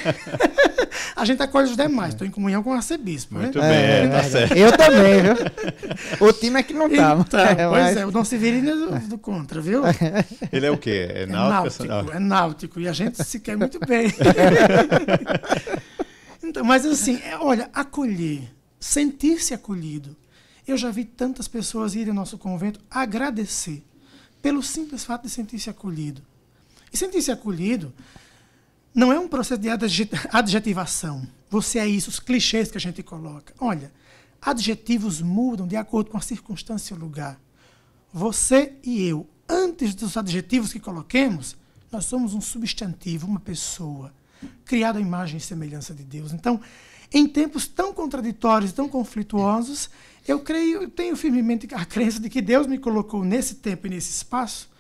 a 1.15 1.25
gente 1.25 1.41
acolhe 1.41 1.71
os 1.71 1.77
demais, 1.77 2.15
estou 2.15 2.27
em 2.27 2.31
comunhão 2.33 2.61
com 2.61 2.71
o 2.71 2.73
arcebispo. 2.73 3.37
Né? 3.37 3.43
Muito 3.43 3.61
né? 3.61 3.69
bem, 3.69 3.81
é, 3.81 4.09
tá 4.09 4.25
certo. 4.25 4.57
Eu 4.57 4.77
também, 4.77 5.23
viu? 5.23 6.27
O 6.29 6.33
time 6.33 6.59
é 6.59 6.63
que 6.65 6.75
não 6.75 6.91
tá. 6.91 7.17
Então, 7.21 7.39
é, 7.39 7.55
pois 7.69 7.83
mas... 7.85 7.97
é, 7.97 8.07
o 8.07 8.11
Dom 8.11 8.25
Severino 8.25 8.71
é 8.71 8.75
do, 8.75 9.09
do, 9.11 9.19
contra, 9.19 9.61
viu? 9.61 9.83
Ele 10.51 10.67
é 10.67 10.71
o 10.73 10.77
quê? 10.77 11.09
É, 11.09 11.23
é 11.23 11.27
náutico? 11.27 11.85
É 11.85 11.87
náutico, 11.87 12.17
é 12.17 12.19
náutico, 12.19 12.81
e 12.81 12.89
a 12.89 12.93
gente 12.93 13.23
se 13.23 13.39
quer 13.39 13.57
muito 13.57 13.79
bem. 13.87 14.13
então, 16.43 16.65
mas 16.65 16.85
assim, 16.85 17.21
é, 17.25 17.39
olha, 17.39 17.71
acolher, 17.73 18.43
sentir-se 18.81 19.55
acolhido, 19.55 20.17
eu 20.71 20.77
já 20.77 20.91
vi 20.91 21.05
tantas 21.05 21.49
pessoas 21.49 21.95
irem 21.95 22.11
ao 22.11 22.15
nosso 22.15 22.39
convento 22.39 22.81
agradecer 22.91 23.85
pelo 24.41 24.63
simples 24.63 25.05
fato 25.05 25.23
de 25.23 25.31
sentir-se 25.31 25.69
acolhido. 25.69 26.23
E 26.93 26.97
sentir-se 26.97 27.31
acolhido 27.31 27.93
não 28.95 29.13
é 29.13 29.19
um 29.19 29.29
processo 29.29 29.61
de 29.61 29.69
adjetivação. 30.33 31.27
Você 31.49 31.79
é 31.79 31.87
isso, 31.87 32.11
os 32.11 32.21
clichês 32.21 32.71
que 32.71 32.77
a 32.77 32.81
gente 32.81 33.03
coloca. 33.03 33.55
Olha, 33.59 33.93
adjetivos 34.41 35.21
mudam 35.21 35.67
de 35.67 35.77
acordo 35.77 36.11
com 36.11 36.17
a 36.17 36.23
circunstância 36.23 36.95
e 36.95 36.97
o 36.97 37.01
lugar. 37.01 37.39
Você 38.13 38.75
e 38.83 39.03
eu, 39.03 39.29
antes 39.49 39.95
dos 39.95 40.17
adjetivos 40.17 40.73
que 40.73 40.81
coloquemos, 40.81 41.57
nós 41.91 42.05
somos 42.05 42.35
um 42.35 42.41
substantivo, 42.41 43.27
uma 43.27 43.41
pessoa, 43.41 44.13
criado 44.65 44.97
à 44.97 45.01
imagem 45.01 45.39
e 45.39 45.41
semelhança 45.41 45.95
de 45.95 46.05
Deus. 46.05 46.33
Então, 46.33 46.61
em 47.13 47.27
tempos 47.27 47.67
tão 47.67 47.93
contraditórios, 47.93 48.73
tão 48.73 48.89
conflituosos, 48.89 49.91
eu 50.27 50.41
creio, 50.41 50.83
eu 50.83 50.91
tenho 50.91 51.17
firmemente 51.17 51.69
a 51.75 51.85
crença 51.85 52.21
de 52.21 52.29
que 52.29 52.41
Deus 52.41 52.67
me 52.67 52.79
colocou 52.79 53.25
nesse 53.25 53.57
tempo 53.57 53.87
e 53.87 53.91
nesse 53.91 54.11
espaço 54.11 54.71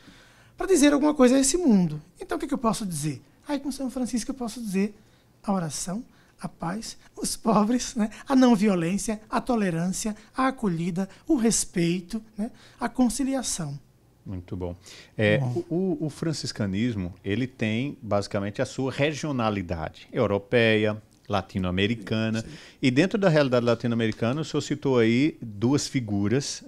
para 0.57 0.66
dizer 0.66 0.92
alguma 0.92 1.14
coisa 1.14 1.37
a 1.37 1.40
esse 1.40 1.57
mundo. 1.57 2.00
Então 2.20 2.37
o 2.37 2.40
que, 2.40 2.46
que 2.46 2.55
eu 2.55 2.59
posso 2.59 2.85
dizer? 2.85 3.22
Aí 3.48 3.59
com 3.59 3.72
São 3.72 3.90
Francisco 3.90 4.31
eu 4.31 4.35
posso 4.35 4.61
dizer 4.61 4.94
a 5.42 5.53
oração, 5.53 6.05
a 6.40 6.48
paz, 6.48 6.96
os 7.16 7.37
pobres, 7.37 7.94
né? 7.94 8.11
a 8.29 8.35
não 8.35 8.55
violência, 8.55 9.20
a 9.29 9.40
tolerância, 9.40 10.16
a 10.37 10.48
acolhida, 10.48 11.09
o 11.26 11.37
respeito, 11.37 12.22
né? 12.37 12.50
a 12.79 12.88
conciliação. 12.88 13.79
Muito 14.24 14.57
bom. 14.57 14.76
É, 15.16 15.38
bom. 15.38 15.64
O, 15.68 16.07
o, 16.07 16.11
franciscanismo 16.11 17.12
ele 17.24 17.46
tem 17.46 17.96
basicamente 18.03 18.62
a 18.62 18.66
sua 18.66 18.92
regionalidade 18.92 20.09
europeia, 20.12 21.03
latino-americana. 21.31 22.45
E 22.83 22.90
dentro 22.90 23.16
da 23.16 23.29
realidade 23.29 23.64
latino-americana, 23.64 24.40
o 24.40 24.45
senhor 24.45 24.61
citou 24.61 24.99
aí 24.99 25.38
duas 25.40 25.87
figuras 25.87 26.64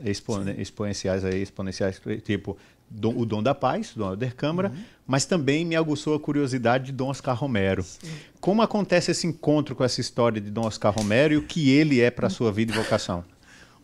exponenciais, 0.57 1.25
aí, 1.25 1.43
exponenciais 1.43 2.01
tipo 2.25 2.57
Dom, 2.89 3.15
o 3.17 3.27
Dom 3.27 3.43
da 3.43 3.55
Paz, 3.55 3.93
Dom 3.97 4.11
Helder 4.11 4.37
Câmara, 4.37 4.69
uhum. 4.69 4.85
mas 5.07 5.25
também 5.25 5.65
me 5.65 5.75
aguçou 5.75 6.15
a 6.15 6.21
curiosidade 6.21 6.87
de 6.87 6.93
Dom 6.93 7.09
Oscar 7.09 7.37
Romero. 7.37 7.83
Sim. 7.83 8.09
Como 8.41 8.63
acontece 8.63 9.11
esse 9.11 9.27
encontro 9.27 9.75
com 9.75 9.83
essa 9.83 10.01
história 10.01 10.41
de 10.41 10.51
Dom 10.51 10.67
Oscar 10.67 10.95
Romero 10.95 11.35
e 11.35 11.37
o 11.39 11.43
que 11.43 11.71
ele 11.71 12.01
é 12.01 12.11
para 12.11 12.29
a 12.29 12.31
sua 12.31 12.53
vida 12.53 12.73
e 12.73 12.77
vocação? 12.77 13.25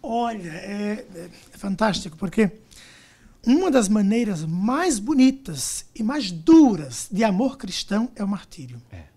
Olha, 0.01 0.51
é, 0.51 1.05
é 1.17 1.29
fantástico, 1.59 2.17
porque 2.17 2.51
uma 3.45 3.71
das 3.71 3.89
maneiras 3.89 4.45
mais 4.45 4.99
bonitas 4.99 5.87
e 5.95 6.03
mais 6.03 6.31
duras 6.31 7.09
de 7.11 7.25
amor 7.25 7.57
cristão 7.57 8.11
é 8.15 8.23
o 8.23 8.29
martírio. 8.29 8.81
É. 8.93 9.08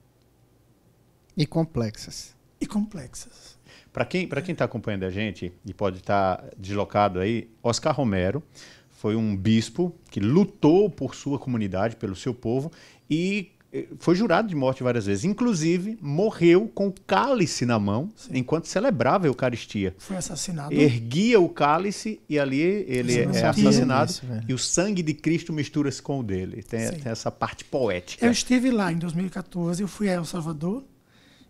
E 1.42 1.46
complexas. 1.48 2.36
E 2.60 2.68
complexas. 2.68 3.58
Para 3.92 4.06
quem 4.06 4.28
para 4.28 4.44
quem 4.44 4.54
está 4.54 4.66
acompanhando 4.66 5.06
a 5.06 5.10
gente 5.10 5.52
e 5.66 5.74
pode 5.74 5.98
estar 5.98 6.38
tá 6.38 6.50
deslocado 6.56 7.20
aí, 7.20 7.50
Oscar 7.64 7.96
Romero 7.96 8.44
foi 8.92 9.16
um 9.16 9.36
bispo 9.36 9.92
que 10.12 10.20
lutou 10.20 10.88
por 10.88 11.16
sua 11.16 11.40
comunidade, 11.40 11.96
pelo 11.96 12.16
seu 12.16 12.32
povo 12.32 12.72
e 13.10 13.54
eh, 13.74 13.88
foi 13.98 14.14
jurado 14.14 14.50
de 14.50 14.56
morte 14.56 14.84
várias 14.84 15.08
vezes. 15.08 15.26
Inclusive, 15.26 15.98
morreu 16.00 16.68
com 16.68 16.90
o 16.90 16.94
cálice 17.08 17.66
na 17.66 17.80
mão 17.80 18.12
Sim. 18.16 18.34
enquanto 18.36 18.68
celebrava 18.68 19.26
a 19.26 19.28
Eucaristia. 19.28 19.96
Foi 19.98 20.18
assassinado. 20.18 20.72
Erguia 20.72 21.40
o 21.40 21.50
cálice 21.50 22.22
e 22.30 22.38
ali 22.38 22.62
ele 22.62 23.18
é, 23.18 23.24
é 23.24 23.48
assassinado. 23.48 24.12
Isso, 24.12 24.26
e 24.48 24.54
o 24.54 24.60
sangue 24.60 25.02
de 25.02 25.16
Cristo 25.16 25.52
mistura-se 25.52 26.04
com 26.04 26.20
o 26.20 26.24
dele. 26.24 26.62
Tem, 26.62 26.88
tem, 26.92 27.12
essa 27.12 27.32
parte 27.32 27.66
poética. 27.66 28.24
Eu 28.24 28.32
estive 28.32 28.70
lá 28.70 28.92
em 28.92 29.00
2014, 29.00 29.82
eu 29.82 29.88
fui 29.88 30.08
a 30.08 30.14
El 30.14 30.26
Salvador 30.26 30.84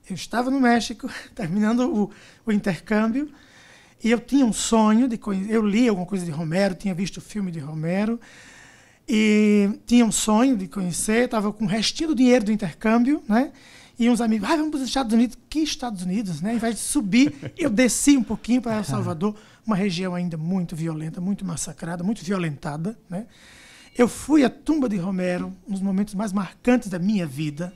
eu 0.10 0.16
estava 0.16 0.50
no 0.50 0.60
México, 0.60 1.10
terminando 1.36 1.82
o, 1.94 2.12
o 2.46 2.52
intercâmbio, 2.52 3.32
e 4.04 4.10
eu 4.10 4.20
tinha 4.20 4.46
um 4.46 4.54
sonho 4.54 5.08
de 5.08 5.18
conhecer. 5.18 5.54
Eu 5.54 5.66
li 5.66 5.88
alguma 5.88 6.08
coisa 6.08 6.26
de 6.26 6.32
Romero, 6.32 6.74
tinha 6.74 6.94
visto 6.94 7.18
o 7.18 7.22
filme 7.22 7.52
de 7.52 7.60
Romero, 7.60 8.20
e 9.08 9.80
tinha 9.86 10.06
um 10.06 10.12
sonho 10.12 10.58
de 10.58 10.68
conhecer. 10.68 11.26
Estava 11.26 11.52
com 11.54 11.66
o 11.66 11.68
restinho 11.68 12.10
do 12.10 12.16
dinheiro 12.16 12.46
do 12.46 12.52
intercâmbio, 12.52 13.22
né? 13.28 13.52
E 14.00 14.10
uns 14.10 14.20
amigos, 14.20 14.50
ah, 14.50 14.56
vamos 14.56 14.72
para 14.72 14.80
os 14.80 14.88
Estados 14.88 15.14
Unidos. 15.14 15.38
Que 15.48 15.60
Estados 15.60 16.02
Unidos, 16.02 16.42
né? 16.42 16.56
Em 16.56 16.58
vez 16.58 16.76
de 16.76 16.82
subir, 16.82 17.54
eu 17.58 17.70
desci 17.70 18.18
um 18.18 18.24
pouquinho 18.24 18.62
para 18.62 18.78
El 18.78 18.84
Salvador, 18.84 19.36
uma 19.66 19.76
região 19.76 20.16
ainda 20.16 20.38
muito 20.38 20.76
violenta, 20.76 21.22
muito 21.22 21.46
massacrada, 21.46 22.04
muito 22.04 22.26
violentada, 22.26 22.98
né? 23.08 23.28
Eu 23.96 24.08
fui 24.08 24.44
à 24.44 24.50
tumba 24.50 24.88
de 24.88 24.96
Romero, 24.96 25.54
nos 25.68 25.82
momentos 25.82 26.16
mais 26.16 26.32
marcantes 26.32 26.88
da 26.90 26.98
minha 26.98 27.28
vida, 27.28 27.74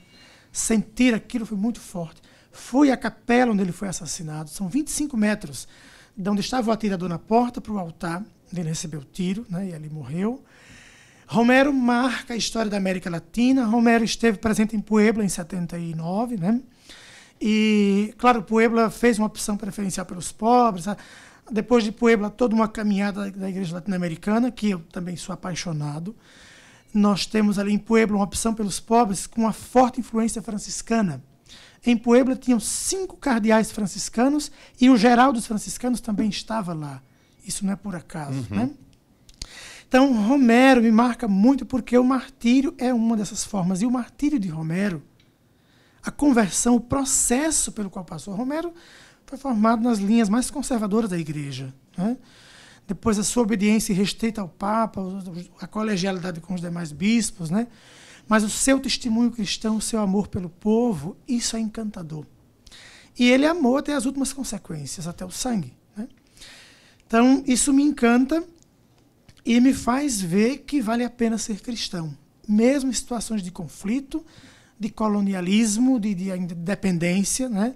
sentir 0.56 1.12
aquilo 1.12 1.44
foi 1.44 1.58
muito 1.58 1.80
forte. 1.80 2.22
Fui 2.50 2.90
à 2.90 2.96
capela 2.96 3.52
onde 3.52 3.60
ele 3.60 3.72
foi 3.72 3.88
assassinado, 3.88 4.48
são 4.48 4.68
25 4.68 5.14
metros 5.16 5.68
de 6.16 6.28
onde 6.30 6.40
estava 6.40 6.70
o 6.70 6.72
atirador 6.72 7.10
na 7.10 7.18
porta 7.18 7.60
para 7.60 7.72
o 7.72 7.78
altar, 7.78 8.24
onde 8.50 8.60
ele 8.60 8.70
recebeu 8.70 9.00
o 9.00 9.04
tiro 9.04 9.44
né, 9.50 9.68
e 9.68 9.74
ali 9.74 9.90
morreu. 9.90 10.42
Romero 11.26 11.72
marca 11.74 12.32
a 12.32 12.36
história 12.36 12.70
da 12.70 12.76
América 12.78 13.10
Latina. 13.10 13.66
Romero 13.66 14.02
esteve 14.02 14.38
presente 14.38 14.74
em 14.74 14.80
Puebla 14.80 15.24
em 15.24 15.28
79, 15.28 16.38
né? 16.38 16.62
E, 17.38 18.14
claro, 18.16 18.42
Puebla 18.42 18.88
fez 18.88 19.18
uma 19.18 19.26
opção 19.26 19.56
preferencial 19.56 20.06
pelos 20.06 20.32
pobres. 20.32 20.86
Depois 21.50 21.84
de 21.84 21.92
Puebla, 21.92 22.30
toda 22.30 22.54
uma 22.54 22.68
caminhada 22.68 23.30
da 23.30 23.48
Igreja 23.50 23.74
Latino-Americana, 23.74 24.50
que 24.50 24.70
eu 24.70 24.78
também 24.90 25.16
sou 25.16 25.34
apaixonado 25.34 26.16
nós 26.96 27.26
temos 27.26 27.58
ali 27.58 27.72
em 27.72 27.78
Puebla 27.78 28.16
uma 28.16 28.24
opção 28.24 28.54
pelos 28.54 28.80
pobres 28.80 29.26
com 29.26 29.42
uma 29.42 29.52
forte 29.52 30.00
influência 30.00 30.42
franciscana. 30.42 31.22
Em 31.84 31.96
Puebla 31.96 32.34
tinham 32.34 32.58
cinco 32.58 33.16
cardeais 33.16 33.70
franciscanos 33.70 34.50
e 34.80 34.90
o 34.90 34.96
geral 34.96 35.32
dos 35.32 35.46
franciscanos 35.46 36.00
também 36.00 36.28
estava 36.28 36.74
lá. 36.74 37.02
Isso 37.46 37.64
não 37.64 37.72
é 37.72 37.76
por 37.76 37.94
acaso, 37.94 38.44
uhum. 38.50 38.56
né? 38.56 38.70
Então, 39.88 40.12
Romero 40.26 40.82
me 40.82 40.90
marca 40.90 41.28
muito 41.28 41.64
porque 41.64 41.96
o 41.96 42.02
martírio 42.02 42.74
é 42.76 42.92
uma 42.92 43.16
dessas 43.16 43.44
formas. 43.44 43.82
E 43.82 43.86
o 43.86 43.90
martírio 43.90 44.38
de 44.38 44.48
Romero, 44.48 45.00
a 46.02 46.10
conversão, 46.10 46.74
o 46.74 46.80
processo 46.80 47.70
pelo 47.70 47.88
qual 47.88 48.04
passou 48.04 48.34
Romero, 48.34 48.74
foi 49.24 49.38
formado 49.38 49.82
nas 49.82 49.98
linhas 49.98 50.28
mais 50.28 50.50
conservadoras 50.50 51.10
da 51.10 51.18
igreja. 51.18 51.72
Né? 51.96 52.16
Depois 52.86 53.18
a 53.18 53.24
sua 53.24 53.42
obediência 53.42 53.94
restrita 53.94 54.40
ao 54.40 54.48
Papa, 54.48 55.02
a 55.60 55.66
colegialidade 55.66 56.40
com 56.40 56.54
os 56.54 56.60
demais 56.60 56.92
bispos, 56.92 57.50
né? 57.50 57.66
Mas 58.28 58.44
o 58.44 58.50
seu 58.50 58.78
testemunho 58.80 59.30
cristão, 59.30 59.76
o 59.76 59.80
seu 59.80 60.00
amor 60.00 60.28
pelo 60.28 60.48
povo, 60.48 61.16
isso 61.26 61.56
é 61.56 61.60
encantador. 61.60 62.26
E 63.18 63.30
ele 63.30 63.46
amou 63.46 63.76
até 63.76 63.94
as 63.94 64.04
últimas 64.04 64.32
consequências, 64.32 65.06
até 65.06 65.24
o 65.24 65.30
sangue. 65.30 65.72
Né? 65.96 66.08
Então, 67.06 67.42
isso 67.46 67.72
me 67.72 67.82
encanta 67.82 68.44
e 69.44 69.60
me 69.60 69.72
faz 69.72 70.20
ver 70.20 70.58
que 70.58 70.80
vale 70.80 71.04
a 71.04 71.10
pena 71.10 71.38
ser 71.38 71.60
cristão, 71.60 72.16
mesmo 72.48 72.90
em 72.90 72.92
situações 72.92 73.42
de 73.42 73.50
conflito, 73.50 74.24
de 74.78 74.90
colonialismo, 74.90 75.98
de, 75.98 76.14
de 76.14 76.54
dependência, 76.54 77.48
né? 77.48 77.74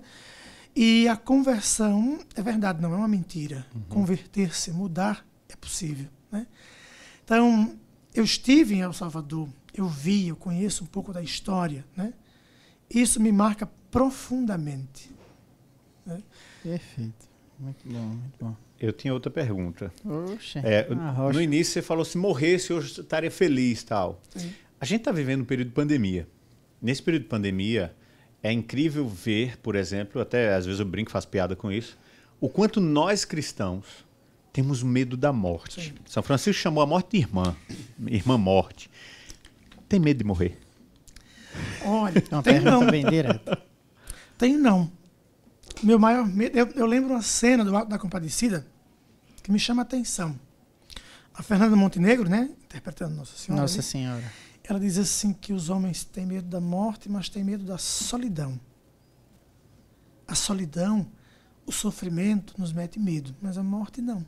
E 0.75 1.09
a 1.09 1.17
conversão 1.17 2.21
é 2.35 2.43
verdade, 2.43 2.81
não 2.81 2.93
é 2.93 2.97
uma 2.97 3.09
mentira. 3.09 3.67
Uhum. 3.75 3.83
Converter-se, 3.89 4.71
mudar 4.71 5.27
é 5.49 5.57
possível, 5.57 6.09
né? 6.31 6.47
Então, 7.25 7.77
eu 8.15 8.25
estive 8.25 8.75
em 8.75 8.81
El 8.81 8.93
Salvador, 8.93 9.49
eu 9.75 9.87
vi, 9.87 10.29
eu 10.29 10.37
conheço 10.37 10.85
um 10.85 10.87
pouco 10.87 11.13
da 11.13 11.23
história, 11.23 11.85
né? 11.97 12.13
Isso 12.89 13.21
me 13.21 13.31
marca 13.31 13.69
profundamente. 13.91 15.11
Né? 16.05 16.23
Perfeito. 16.63 17.29
Muito 17.59 17.89
bom, 17.89 18.01
muito 18.01 18.39
bom. 18.41 18.57
Eu 18.81 18.93
tinha 18.93 19.13
outra 19.13 19.31
pergunta. 19.31 19.93
É, 20.65 20.89
ah, 20.91 21.31
no 21.33 21.41
início 21.41 21.75
você 21.75 21.83
falou 21.83 22.05
se 22.05 22.17
morresse 22.17 22.71
eu 22.71 22.79
estaria 22.79 23.31
feliz 23.31 23.83
tal. 23.85 24.21
Sim. 24.35 24.53
A 24.81 24.87
gente 24.87 25.01
está 25.01 25.13
vivendo 25.13 25.43
um 25.43 25.45
período 25.45 25.69
de 25.69 25.75
pandemia. 25.75 26.27
Nesse 26.81 27.03
período 27.03 27.25
de 27.25 27.29
pandemia 27.29 27.95
é 28.43 28.53
incrível 28.53 29.09
ver, 29.09 29.59
por 29.59 29.75
exemplo, 29.75 30.21
até 30.21 30.55
às 30.55 30.65
vezes 30.65 30.81
eu 30.81 30.87
brinco, 30.87 31.11
faço 31.11 31.29
piada 31.29 31.55
com 31.55 31.71
isso, 31.71 31.99
o 32.41 32.49
quanto 32.49 32.81
nós 32.81 33.25
cristãos 33.25 33.85
temos 34.53 34.83
medo 34.83 35.17
da 35.17 35.33
morte. 35.33 35.83
Sim. 35.83 35.95
São 36.07 36.23
Francisco 36.23 36.61
chamou 36.61 36.83
a 36.83 36.87
morte 36.87 37.13
de 37.13 37.19
irmã, 37.19 37.57
irmã 38.07 38.37
morte. 38.39 38.91
Tem 39.89 40.01
medo 40.01 40.19
de 40.19 40.25
morrer? 40.25 40.59
Olha, 41.85 42.23
não, 42.31 42.43
tem 42.43 42.61
não. 42.61 42.87
Bem 42.87 43.05
direto. 43.05 43.59
Tem 44.39 44.57
não. 44.57 44.91
Meu 45.83 45.99
maior 45.99 46.27
medo, 46.27 46.57
eu, 46.57 46.67
eu 46.69 46.87
lembro 46.87 47.11
uma 47.11 47.23
cena 47.23 47.65
do 47.65 47.77
Alto 47.77 47.89
da 47.89 47.99
Compadecida 47.99 48.67
que 49.43 49.51
me 49.51 49.59
chama 49.59 49.83
a 49.83 49.85
atenção. 49.85 50.39
A 51.35 51.43
Fernanda 51.43 51.75
Montenegro, 51.75 52.29
né, 52.29 52.51
interpretando 52.65 53.15
Nossa 53.17 53.37
Senhora. 53.37 53.63
Nossa 53.63 53.83
Senhora. 53.83 54.25
Ela 54.71 54.79
diz 54.79 54.97
assim 54.99 55.33
que 55.33 55.53
os 55.53 55.69
homens 55.69 56.05
têm 56.05 56.25
medo 56.25 56.47
da 56.47 56.61
morte, 56.61 57.09
mas 57.09 57.29
têm 57.29 57.43
medo 57.43 57.65
da 57.65 57.77
solidão. 57.77 58.61
A 60.29 60.37
solidão, 60.37 61.11
o 61.67 61.73
sofrimento 61.73 62.55
nos 62.57 62.73
mete 62.73 62.97
medo, 62.97 63.35
mas 63.43 63.59
a 63.59 63.65
morte 63.65 64.01
não. 64.01 64.25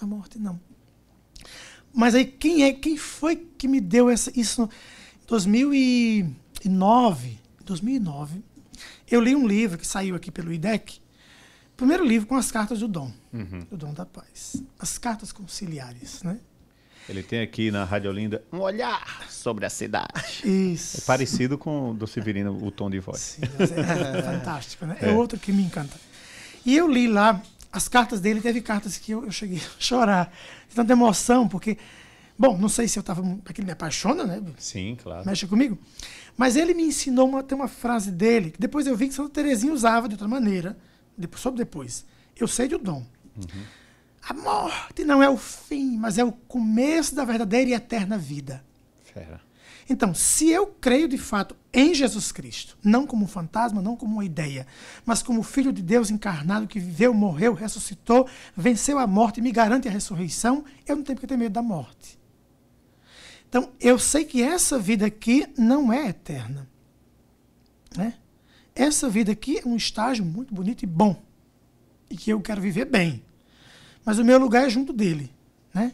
A 0.00 0.06
morte 0.06 0.38
não. 0.38 0.60
Mas 1.92 2.14
aí 2.14 2.24
quem 2.24 2.62
é, 2.62 2.72
quem 2.72 2.96
foi 2.96 3.34
que 3.34 3.66
me 3.66 3.80
deu 3.80 4.08
essa 4.08 4.30
isso 4.38 4.62
em 4.62 4.68
2009, 5.26 7.40
2009, 7.64 8.44
eu 9.10 9.20
li 9.20 9.34
um 9.34 9.48
livro 9.48 9.78
que 9.78 9.86
saiu 9.86 10.14
aqui 10.14 10.30
pelo 10.30 10.52
IDEC, 10.52 11.00
primeiro 11.76 12.04
livro 12.04 12.28
com 12.28 12.36
as 12.36 12.52
cartas 12.52 12.78
do 12.78 12.86
Dom, 12.86 13.12
uhum. 13.32 13.66
do 13.68 13.76
Dom 13.76 13.92
da 13.92 14.06
Paz, 14.06 14.62
as 14.78 14.96
cartas 14.96 15.32
conciliares, 15.32 16.22
né? 16.22 16.38
Ele 17.08 17.22
tem 17.22 17.40
aqui 17.40 17.70
na 17.70 17.84
Rádio 17.84 18.10
Olinda 18.10 18.42
um 18.52 18.60
olhar 18.60 19.26
sobre 19.30 19.64
a 19.64 19.70
cidade. 19.70 20.42
Isso. 20.44 20.98
É 20.98 21.00
parecido 21.02 21.56
com 21.56 21.90
o 21.90 21.94
do 21.94 22.06
Severino, 22.06 22.52
o 22.62 22.70
tom 22.70 22.90
de 22.90 23.00
voz. 23.00 23.18
Sim, 23.18 23.42
é, 23.58 24.22
fantástico, 24.22 24.84
né? 24.84 24.96
É. 25.00 25.10
é. 25.10 25.12
outro 25.12 25.38
que 25.38 25.50
me 25.50 25.62
encanta. 25.62 25.96
E 26.66 26.76
eu 26.76 26.86
li 26.86 27.08
lá 27.08 27.42
as 27.72 27.88
cartas 27.88 28.20
dele, 28.20 28.40
teve 28.40 28.60
cartas 28.60 28.98
que 28.98 29.12
eu, 29.12 29.24
eu 29.24 29.32
cheguei 29.32 29.58
a 29.58 29.80
chorar, 29.80 30.32
de 30.68 30.74
tanta 30.74 30.92
emoção, 30.92 31.48
porque, 31.48 31.78
bom, 32.38 32.58
não 32.58 32.68
sei 32.68 32.86
se 32.86 32.98
eu 32.98 33.00
estava. 33.00 33.22
Porque 33.42 33.60
ele 33.60 33.66
me 33.66 33.72
apaixona, 33.72 34.24
né? 34.24 34.42
Sim, 34.58 34.96
claro. 35.02 35.24
Mexe 35.24 35.46
comigo. 35.46 35.78
Mas 36.36 36.56
ele 36.56 36.74
me 36.74 36.82
ensinou 36.82 37.26
uma, 37.26 37.42
tem 37.42 37.56
uma 37.56 37.68
frase 37.68 38.10
dele, 38.10 38.50
que 38.50 38.60
depois 38.60 38.86
eu 38.86 38.96
vi 38.96 39.08
que 39.08 39.14
Santa 39.14 39.30
Terezinha 39.30 39.72
usava 39.72 40.08
de 40.08 40.14
outra 40.14 40.28
maneira, 40.28 40.76
depois, 41.16 41.40
só 41.40 41.50
depois. 41.50 42.04
Eu 42.38 42.46
sei 42.46 42.68
de 42.68 42.74
o 42.74 42.78
dom. 42.78 43.04
Uhum. 43.36 43.77
A 44.28 44.34
morte 44.34 45.04
não 45.04 45.22
é 45.22 45.28
o 45.28 45.38
fim, 45.38 45.96
mas 45.96 46.18
é 46.18 46.24
o 46.24 46.30
começo 46.30 47.14
da 47.14 47.24
verdadeira 47.24 47.70
e 47.70 47.72
eterna 47.72 48.18
vida. 48.18 48.62
Fera. 49.02 49.40
Então, 49.88 50.14
se 50.14 50.50
eu 50.50 50.66
creio 50.66 51.08
de 51.08 51.16
fato 51.16 51.56
em 51.72 51.94
Jesus 51.94 52.30
Cristo, 52.30 52.76
não 52.84 53.06
como 53.06 53.24
um 53.24 53.28
fantasma, 53.28 53.80
não 53.80 53.96
como 53.96 54.12
uma 54.12 54.24
ideia, 54.24 54.66
mas 55.06 55.22
como 55.22 55.42
Filho 55.42 55.72
de 55.72 55.82
Deus 55.82 56.10
encarnado 56.10 56.66
que 56.66 56.78
viveu, 56.78 57.14
morreu, 57.14 57.54
ressuscitou, 57.54 58.28
venceu 58.54 58.98
a 58.98 59.06
morte 59.06 59.38
e 59.38 59.42
me 59.42 59.50
garante 59.50 59.88
a 59.88 59.90
ressurreição, 59.90 60.62
eu 60.86 60.96
não 60.96 61.02
tenho 61.02 61.18
que 61.18 61.26
ter 61.26 61.38
medo 61.38 61.54
da 61.54 61.62
morte. 61.62 62.18
Então, 63.48 63.72
eu 63.80 63.98
sei 63.98 64.26
que 64.26 64.42
essa 64.42 64.78
vida 64.78 65.06
aqui 65.06 65.46
não 65.56 65.90
é 65.90 66.08
eterna. 66.08 66.68
Né? 67.96 68.12
Essa 68.74 69.08
vida 69.08 69.32
aqui 69.32 69.58
é 69.58 69.66
um 69.66 69.74
estágio 69.74 70.22
muito 70.22 70.52
bonito 70.52 70.82
e 70.82 70.86
bom. 70.86 71.16
E 72.10 72.16
que 72.16 72.30
eu 72.30 72.42
quero 72.42 72.60
viver 72.60 72.84
bem 72.84 73.22
mas 74.08 74.18
o 74.18 74.24
meu 74.24 74.38
lugar 74.38 74.64
é 74.64 74.70
junto 74.70 74.90
dele. 74.90 75.30
Né? 75.74 75.92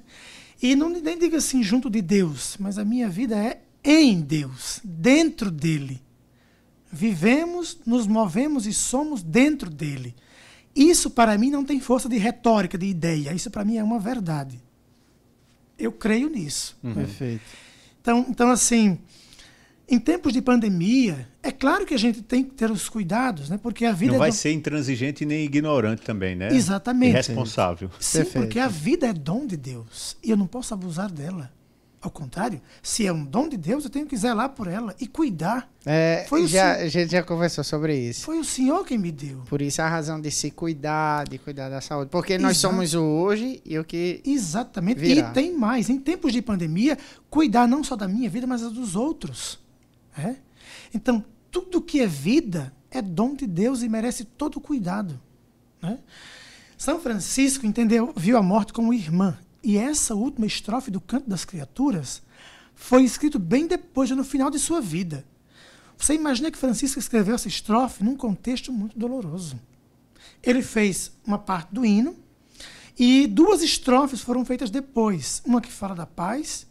E 0.62 0.76
não 0.76 0.88
nem 0.88 1.18
diga 1.18 1.38
assim 1.38 1.64
junto 1.64 1.90
de 1.90 2.00
Deus, 2.00 2.56
mas 2.60 2.78
a 2.78 2.84
minha 2.84 3.08
vida 3.08 3.36
é 3.36 3.60
em 3.82 4.20
Deus, 4.20 4.80
dentro 4.84 5.50
dele. 5.50 6.00
Vivemos, 6.92 7.76
nos 7.84 8.06
movemos 8.06 8.68
e 8.68 8.72
somos 8.72 9.20
dentro 9.20 9.68
dele. 9.68 10.14
Isso 10.76 11.10
para 11.10 11.36
mim 11.36 11.50
não 11.50 11.64
tem 11.64 11.80
força 11.80 12.08
de 12.08 12.16
retórica, 12.16 12.78
de 12.78 12.86
ideia. 12.86 13.34
Isso 13.34 13.50
para 13.50 13.64
mim 13.64 13.78
é 13.78 13.82
uma 13.82 13.98
verdade. 13.98 14.62
Eu 15.76 15.90
creio 15.90 16.28
nisso. 16.28 16.78
Uhum. 16.84 16.94
Perfeito. 16.94 17.42
Então, 18.00 18.26
então, 18.28 18.48
assim, 18.48 18.96
em 19.88 19.98
tempos 19.98 20.32
de 20.32 20.40
pandemia, 20.40 21.28
é 21.42 21.50
claro 21.50 21.84
que 21.84 21.92
a 21.92 21.98
gente 21.98 22.22
tem 22.22 22.42
que 22.42 22.52
ter 22.54 22.70
os 22.70 22.88
cuidados, 22.88 23.50
né? 23.50 23.58
Porque 23.62 23.84
a 23.84 23.92
vida 23.92 24.12
não 24.12 24.16
é 24.16 24.18
vai 24.18 24.30
do... 24.30 24.34
ser 24.34 24.52
intransigente 24.52 25.24
nem 25.26 25.44
ignorante 25.44 26.02
também, 26.02 26.34
né? 26.34 26.48
Exatamente. 26.52 27.12
Irresponsável. 27.12 27.90
Sim, 28.00 28.18
Perfeito. 28.18 28.44
porque 28.44 28.58
a 28.58 28.68
vida 28.68 29.06
é 29.06 29.12
dom 29.12 29.46
de 29.46 29.56
Deus 29.56 30.16
e 30.22 30.30
eu 30.30 30.36
não 30.36 30.46
posso 30.46 30.72
abusar 30.72 31.10
dela. 31.10 31.52
Ao 32.00 32.10
contrário, 32.10 32.60
se 32.82 33.06
é 33.06 33.12
um 33.12 33.24
dom 33.24 33.48
de 33.48 33.56
Deus, 33.56 33.84
eu 33.84 33.88
tenho 33.88 34.04
que 34.04 34.14
zelar 34.14 34.50
por 34.50 34.66
ela 34.66 34.94
e 35.00 35.06
cuidar. 35.06 35.70
É, 35.86 36.26
Foi 36.28 36.46
já, 36.46 36.74
a 36.74 36.86
gente 36.86 37.12
já 37.12 37.22
conversou 37.22 37.64
sobre 37.64 37.96
isso. 37.96 38.26
Foi 38.26 38.38
o 38.38 38.44
Senhor 38.44 38.84
quem 38.84 38.98
me 38.98 39.10
deu. 39.10 39.38
Por 39.48 39.62
isso 39.62 39.80
a 39.80 39.88
razão 39.88 40.20
de 40.20 40.30
se 40.30 40.50
cuidar, 40.50 41.26
de 41.26 41.38
cuidar 41.38 41.70
da 41.70 41.80
saúde. 41.80 42.10
Porque 42.10 42.36
nós 42.36 42.58
Exato. 42.58 42.74
somos 42.74 42.92
o 42.92 43.02
hoje 43.02 43.62
e 43.64 43.78
o 43.78 43.84
que. 43.84 44.20
Exatamente. 44.22 45.00
Virá. 45.00 45.30
E 45.30 45.32
tem 45.32 45.56
mais. 45.56 45.88
Em 45.88 45.98
tempos 45.98 46.30
de 46.34 46.42
pandemia, 46.42 46.98
cuidar 47.30 47.66
não 47.66 47.82
só 47.82 47.96
da 47.96 48.06
minha 48.06 48.28
vida, 48.28 48.46
mas 48.46 48.60
dos 48.60 48.94
outros. 48.94 49.63
É? 50.16 50.36
Então, 50.92 51.24
tudo 51.50 51.82
que 51.82 52.00
é 52.00 52.06
vida 52.06 52.72
é 52.90 53.02
dom 53.02 53.34
de 53.34 53.46
Deus 53.46 53.82
e 53.82 53.88
merece 53.88 54.24
todo 54.24 54.60
cuidado. 54.60 55.20
Né? 55.82 55.98
São 56.76 57.00
Francisco 57.00 57.66
entendeu, 57.66 58.12
viu 58.16 58.36
a 58.36 58.42
morte 58.42 58.72
como 58.72 58.94
irmã. 58.94 59.38
E 59.62 59.76
essa 59.76 60.14
última 60.14 60.46
estrofe 60.46 60.90
do 60.90 61.00
Canto 61.00 61.28
das 61.28 61.44
Criaturas 61.44 62.22
foi 62.74 63.04
escrito 63.04 63.38
bem 63.38 63.66
depois, 63.66 64.10
no 64.10 64.24
final 64.24 64.50
de 64.50 64.58
sua 64.58 64.80
vida. 64.80 65.24
Você 65.96 66.14
imagina 66.14 66.50
que 66.50 66.58
Francisco 66.58 66.98
escreveu 66.98 67.34
essa 67.34 67.48
estrofe 67.48 68.04
num 68.04 68.16
contexto 68.16 68.72
muito 68.72 68.98
doloroso. 68.98 69.58
Ele 70.42 70.62
fez 70.62 71.12
uma 71.24 71.38
parte 71.38 71.72
do 71.72 71.84
hino 71.84 72.16
e 72.98 73.26
duas 73.26 73.62
estrofes 73.62 74.20
foram 74.20 74.44
feitas 74.44 74.70
depois. 74.70 75.40
Uma 75.44 75.60
que 75.60 75.72
fala 75.72 75.94
da 75.94 76.06
paz 76.06 76.66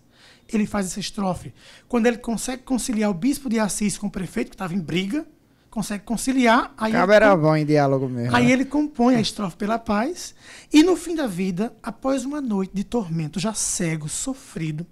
ele 0.56 0.66
faz 0.66 0.88
essa 0.88 1.00
estrofe. 1.00 1.54
Quando 1.88 2.06
ele 2.08 2.18
consegue 2.18 2.64
conciliar 2.64 3.10
o 3.10 3.14
bispo 3.14 3.50
de 3.50 3.60
Assis 3.60 3.98
com 3.98 4.08
o 4.08 4.12
prefeito, 4.12 4.50
que 4.50 4.56
estava 4.56 4.74
em 4.74 4.80
briga, 4.80 5.26
consegue 5.70 6.04
conciliar. 6.04 6.74
Aí 6.78 6.92
Cabo 6.92 7.12
era 7.12 7.36
bom 7.36 7.56
em 7.56 7.66
diálogo 7.66 8.08
mesmo. 8.08 8.36
Aí 8.36 8.46
né? 8.46 8.52
ele 8.52 8.66
compõe 8.66 9.16
a 9.16 9.22
estrofe 9.22 9.58
pela 9.58 9.80
paz. 9.80 10.36
E 10.72 10.84
no 10.84 10.96
fim 10.96 11.16
da 11.16 11.26
vida, 11.26 11.74
após 11.82 12.26
uma 12.26 12.40
noite 12.40 12.72
de 12.74 12.84
tormento, 12.84 13.40
já 13.40 13.54
cego, 13.54 14.08
sofrido, 14.08 14.86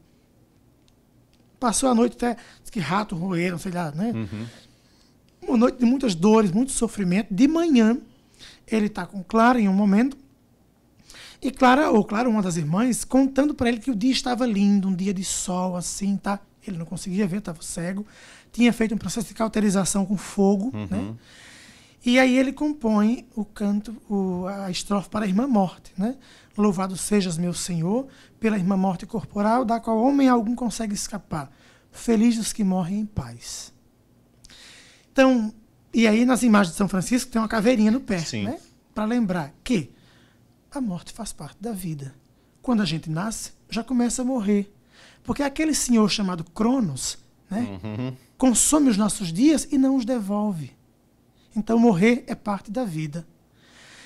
passou 1.59 1.87
a 1.87 1.93
noite 1.93 2.15
até 2.15 2.35
que 2.71 2.79
rato 2.79 3.15
roeram, 3.15 3.57
sei 3.57 3.71
lá, 3.71 3.91
né? 3.91 4.11
Uhum. 4.15 4.45
Uma 5.41 5.57
noite 5.57 5.77
de 5.77 5.85
muitas 5.85 6.15
dores, 6.15 6.51
muito 6.51 6.71
sofrimento. 6.71 7.31
De 7.31 7.47
manhã, 7.47 7.97
ele 8.65 8.87
está 8.87 9.05
com 9.05 9.23
Clara 9.23 9.59
em 9.59 9.67
um 9.67 9.73
momento. 9.73 10.17
E 11.41 11.49
Clara, 11.49 11.89
ou 11.89 12.05
Clara, 12.05 12.29
uma 12.29 12.41
das 12.41 12.55
irmãs, 12.55 13.03
contando 13.03 13.55
para 13.55 13.69
ele 13.69 13.79
que 13.79 13.89
o 13.89 13.95
dia 13.95 14.11
estava 14.11 14.45
lindo, 14.45 14.87
um 14.87 14.95
dia 14.95 15.13
de 15.13 15.23
sol, 15.23 15.75
assim, 15.75 16.15
tá? 16.15 16.39
Ele 16.65 16.77
não 16.77 16.85
conseguia 16.85 17.25
ver, 17.25 17.37
estava 17.37 17.61
cego. 17.63 18.05
Tinha 18.51 18.71
feito 18.71 18.93
um 18.93 18.97
processo 18.97 19.27
de 19.27 19.33
cauterização 19.33 20.05
com 20.05 20.15
fogo, 20.15 20.71
uhum. 20.71 20.87
né? 20.89 21.15
E 22.05 22.19
aí 22.19 22.37
ele 22.37 22.51
compõe 22.51 23.27
o 23.35 23.45
canto, 23.45 23.95
o, 24.09 24.45
a 24.47 24.69
estrofe 24.69 25.09
para 25.09 25.25
a 25.25 25.27
irmã 25.27 25.47
morte, 25.47 25.91
né? 25.97 26.15
Louvado 26.57 26.97
sejas, 26.97 27.37
meu 27.37 27.53
Senhor, 27.53 28.07
pela 28.39 28.57
irmã 28.57 28.75
morte 28.75 29.05
corporal, 29.05 29.63
da 29.63 29.79
qual 29.79 29.99
homem 29.99 30.27
algum 30.27 30.55
consegue 30.55 30.93
escapar. 30.93 31.51
Feliz 31.91 32.37
os 32.37 32.53
que 32.53 32.63
morrem 32.63 32.99
em 32.99 33.05
paz. 33.05 33.73
Então, 35.11 35.53
e 35.93 36.07
aí 36.07 36.25
nas 36.25 36.43
imagens 36.43 36.73
de 36.73 36.77
São 36.77 36.87
Francisco 36.87 37.31
tem 37.31 37.41
uma 37.41 37.47
caveirinha 37.47 37.91
no 37.91 37.99
pé, 37.99 38.19
Sim. 38.19 38.45
né? 38.45 38.59
Para 38.93 39.05
lembrar 39.05 39.53
que 39.63 39.91
a 40.71 40.79
morte 40.79 41.11
faz 41.11 41.33
parte 41.33 41.57
da 41.61 41.71
vida. 41.71 42.15
Quando 42.61 42.81
a 42.81 42.85
gente 42.85 43.09
nasce, 43.09 43.51
já 43.69 43.83
começa 43.83 44.21
a 44.21 44.25
morrer. 44.25 44.73
Porque 45.23 45.43
aquele 45.43 45.75
senhor 45.75 46.09
chamado 46.09 46.43
Cronos 46.43 47.17
né? 47.51 47.79
Uhum. 47.83 48.15
consome 48.37 48.89
os 48.89 48.95
nossos 48.95 49.33
dias 49.33 49.67
e 49.69 49.77
não 49.77 49.97
os 49.97 50.05
devolve. 50.05 50.71
Então, 51.53 51.77
morrer 51.77 52.23
é 52.27 52.33
parte 52.33 52.71
da 52.71 52.85
vida. 52.85 53.27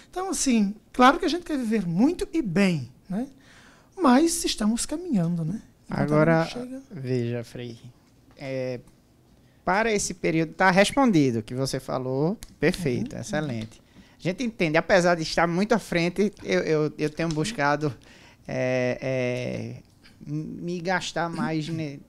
Então, 0.10 0.32
assim, 0.32 0.74
claro 0.92 1.20
que 1.20 1.26
a 1.26 1.28
gente 1.28 1.44
quer 1.44 1.58
viver 1.58 1.86
muito 1.86 2.28
e 2.34 2.42
bem, 2.42 2.90
né? 3.08 3.28
mas 3.96 4.44
estamos 4.44 4.86
caminhando. 4.86 5.46
Né? 5.46 5.62
Agora, 5.88 6.50
veja, 6.90 7.44
Frei, 7.44 7.78
é, 8.36 8.80
para 9.64 9.92
esse 9.92 10.16
período, 10.16 10.52
está 10.52 10.72
respondido 10.72 11.40
o 11.40 11.44
que 11.44 11.54
você 11.54 11.80
falou, 11.80 12.36
perfeito, 12.60 13.14
uhum. 13.14 13.22
excelente. 13.22 13.85
A 14.18 14.22
gente 14.22 14.44
entende, 14.44 14.78
apesar 14.78 15.16
de 15.16 15.24
estar 15.24 15.48
muito 15.48 15.74
à 15.74 15.80
frente, 15.80 16.32
eu, 16.44 16.62
eu, 16.62 16.94
eu 16.98 17.10
tenho 17.10 17.30
buscado 17.30 17.94
é, 18.48 18.98
é, 19.02 19.84
me 20.26 20.80
gastar 20.80 21.30
mais 21.30 21.68
ne, 21.68 22.00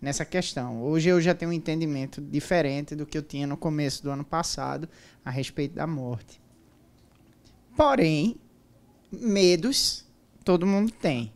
nessa 0.00 0.24
questão. 0.24 0.82
Hoje 0.82 1.08
eu 1.08 1.20
já 1.20 1.34
tenho 1.34 1.50
um 1.50 1.54
entendimento 1.54 2.20
diferente 2.20 2.94
do 2.94 3.06
que 3.06 3.16
eu 3.16 3.22
tinha 3.22 3.46
no 3.46 3.56
começo 3.56 4.02
do 4.02 4.10
ano 4.10 4.24
passado 4.24 4.88
a 5.24 5.30
respeito 5.30 5.74
da 5.74 5.86
morte. 5.86 6.40
Porém, 7.76 8.36
medos 9.10 10.04
todo 10.44 10.66
mundo 10.66 10.90
tem. 10.92 11.32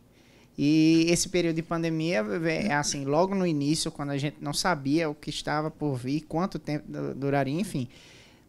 E 0.57 1.05
esse 1.09 1.29
período 1.29 1.55
de 1.55 1.61
pandemia, 1.61 2.25
é 2.45 2.73
assim, 2.73 3.05
logo 3.05 3.35
no 3.35 3.45
início, 3.45 3.91
quando 3.91 4.09
a 4.09 4.17
gente 4.17 4.37
não 4.41 4.53
sabia 4.53 5.07
o 5.07 5.13
que 5.13 5.29
estava 5.29 5.69
por 5.69 5.95
vir, 5.95 6.21
quanto 6.21 6.57
tempo 6.57 6.85
duraria, 7.15 7.59
enfim. 7.59 7.87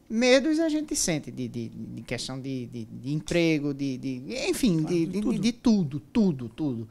Medos 0.09 0.59
a 0.59 0.69
gente 0.69 0.97
sente 0.97 1.31
de, 1.31 1.47
de, 1.49 1.69
de 1.69 2.03
questão 2.03 2.41
de, 2.41 2.67
de, 2.67 2.85
de, 2.87 3.13
emprego, 3.13 3.75
de, 3.75 3.99
de 3.99 4.23
enfim, 4.49 4.83
de, 4.83 5.07
de, 5.07 5.21
tudo. 5.21 5.39
de, 5.39 5.53
tudo, 5.53 6.01
tudo, 6.01 6.49
tudo. 6.49 6.89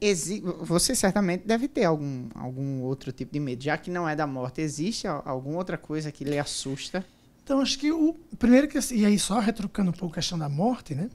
Exi 0.00 0.40
você 0.60 0.94
certamente 0.94 1.44
deve 1.44 1.66
ter 1.66 1.84
algum, 1.84 2.28
algum 2.34 2.82
outro 2.82 3.10
tipo 3.10 3.32
de 3.32 3.40
medo. 3.40 3.64
Já 3.64 3.76
que 3.76 3.90
não 3.90 4.08
é 4.08 4.14
da 4.14 4.26
morte, 4.26 4.60
existe 4.60 5.08
alguma 5.08 5.58
outra 5.58 5.76
coisa 5.76 6.12
que 6.12 6.22
lhe 6.22 6.38
assusta? 6.38 7.04
Então, 7.42 7.60
acho 7.60 7.78
que 7.78 7.90
o 7.90 8.14
primeiro 8.38 8.68
que. 8.68 8.78
E 8.94 9.04
aí, 9.04 9.18
só 9.18 9.40
retrucando 9.40 9.90
um 9.90 9.94
pouco 9.94 10.14
a 10.14 10.16
questão 10.16 10.38
da 10.38 10.48
morte, 10.48 10.94
né? 10.94 11.10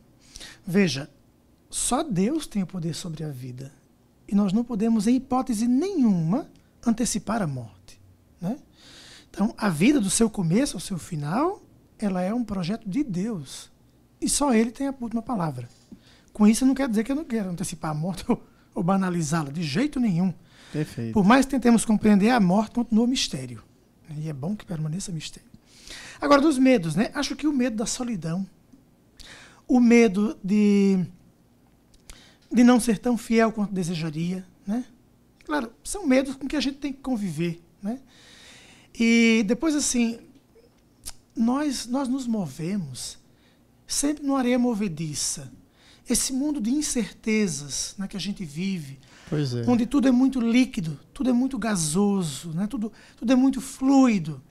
Veja, 0.66 1.10
só 1.70 2.04
Deus 2.04 2.48
tem 2.48 2.64
o 2.64 2.68
poder 2.68 2.94
sobre 2.94 3.24
a 3.24 3.30
vida. 3.30 3.72
E 4.28 4.36
nós 4.36 4.52
não 4.52 4.64
podemos, 4.64 5.08
em 5.08 5.16
hipótese 5.16 5.68
nenhuma, 5.68 6.50
antecipar 6.86 7.42
a 7.42 7.48
morte. 7.48 8.00
Né? 8.42 8.58
Então, 9.34 9.52
a 9.58 9.68
vida 9.68 10.00
do 10.00 10.12
seu 10.12 10.30
começo 10.30 10.78
ao 10.78 10.80
seu 10.80 11.00
final, 11.00 11.60
ela 11.98 12.22
é 12.22 12.32
um 12.32 12.44
projeto 12.44 12.88
de 12.88 13.04
Deus. 13.04 13.72
E 14.22 14.30
só 14.30 14.54
Ele 14.54 14.70
tem 14.70 14.88
a 14.88 14.94
última 15.02 15.24
palavra. 15.24 15.68
Com 16.32 16.48
isso, 16.48 16.68
não 16.68 16.76
quer 16.76 16.88
dizer 16.88 17.04
que 17.04 17.12
eu 17.12 17.16
não 17.16 17.26
quero 17.26 17.50
antecipar 17.50 17.90
a 17.90 17.96
morte 17.96 18.24
ou, 18.30 18.46
ou 18.76 18.84
banalizá-la, 18.84 19.50
de 19.50 19.64
jeito 19.64 20.00
nenhum. 20.00 20.32
Perfeito. 20.72 21.14
Por 21.14 21.26
mais 21.26 21.48
que 21.48 21.52
tentemos 21.52 21.84
compreender, 21.84 22.30
a 22.30 22.40
morte 22.40 22.76
continua 22.76 23.08
mistério. 23.08 23.64
E 24.18 24.30
é 24.30 24.34
bom 24.34 24.56
que 24.56 24.66
permaneça 24.66 25.12
mistério. 25.12 25.50
Agora, 26.22 26.40
dos 26.40 26.60
medos, 26.60 26.96
né? 26.96 27.10
Acho 27.16 27.36
que 27.36 27.48
o 27.48 27.54
medo 27.54 27.76
da 27.76 27.88
solidão, 27.88 28.48
o 29.68 29.80
medo 29.80 30.38
de 30.44 31.04
de 32.52 32.64
não 32.64 32.80
ser 32.80 33.00
tão 33.00 33.18
fiel 33.18 33.52
quanto 33.52 33.74
desejaria, 33.74 34.46
né? 34.66 34.86
Claro, 35.44 35.74
são 35.84 36.06
medos 36.06 36.36
com 36.36 36.48
que 36.48 36.56
a 36.56 36.62
gente 36.62 36.78
tem 36.78 36.94
que 36.94 37.00
conviver, 37.00 37.60
né? 37.82 38.00
E 38.98 39.44
depois 39.46 39.76
assim, 39.76 40.20
nós 41.36 41.88
nós 41.88 42.08
nos 42.08 42.28
movemos 42.28 43.18
sempre 43.88 44.24
numa 44.24 44.40
areia 44.40 44.60
movediça. 44.60 45.52
Esse 46.10 46.34
mundo 46.34 46.60
de 46.60 46.70
incertezas 46.70 47.96
né, 47.98 48.08
que 48.08 48.18
a 48.18 48.20
gente 48.20 48.44
vive, 48.44 49.00
é. 49.32 49.70
onde 49.70 49.86
tudo 49.86 50.08
é 50.08 50.12
muito 50.12 50.42
líquido, 50.42 51.00
tudo 51.14 51.30
é 51.30 51.34
muito 51.34 51.58
gasoso, 51.58 52.50
né, 52.52 52.68
tudo, 52.68 52.92
tudo 53.16 53.32
é 53.32 53.36
muito 53.36 53.62
fluido. 53.62 54.42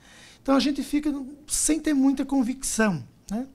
Então 0.42 0.56
a 0.56 0.60
gente 0.60 0.82
fica 0.82 1.12
sem 1.46 1.78
ter 1.78 1.92
muita 1.92 2.24
convicção. 2.24 3.04
Né? 3.30 3.46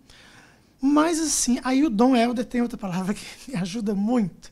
Mas 0.79 1.19
assim, 1.19 1.59
aí 1.63 1.83
o 1.83 1.89
Dom 1.89 2.15
Helder 2.15 2.45
tem 2.45 2.61
outra 2.61 2.77
palavra 2.77 3.13
que 3.13 3.25
me 3.49 3.55
ajuda 3.57 3.95
muito. 3.95 4.51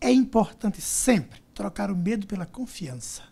É 0.00 0.10
importante 0.10 0.80
sempre 0.80 1.40
trocar 1.54 1.90
o 1.90 1.96
medo 1.96 2.26
pela 2.26 2.44
confiança. 2.44 3.22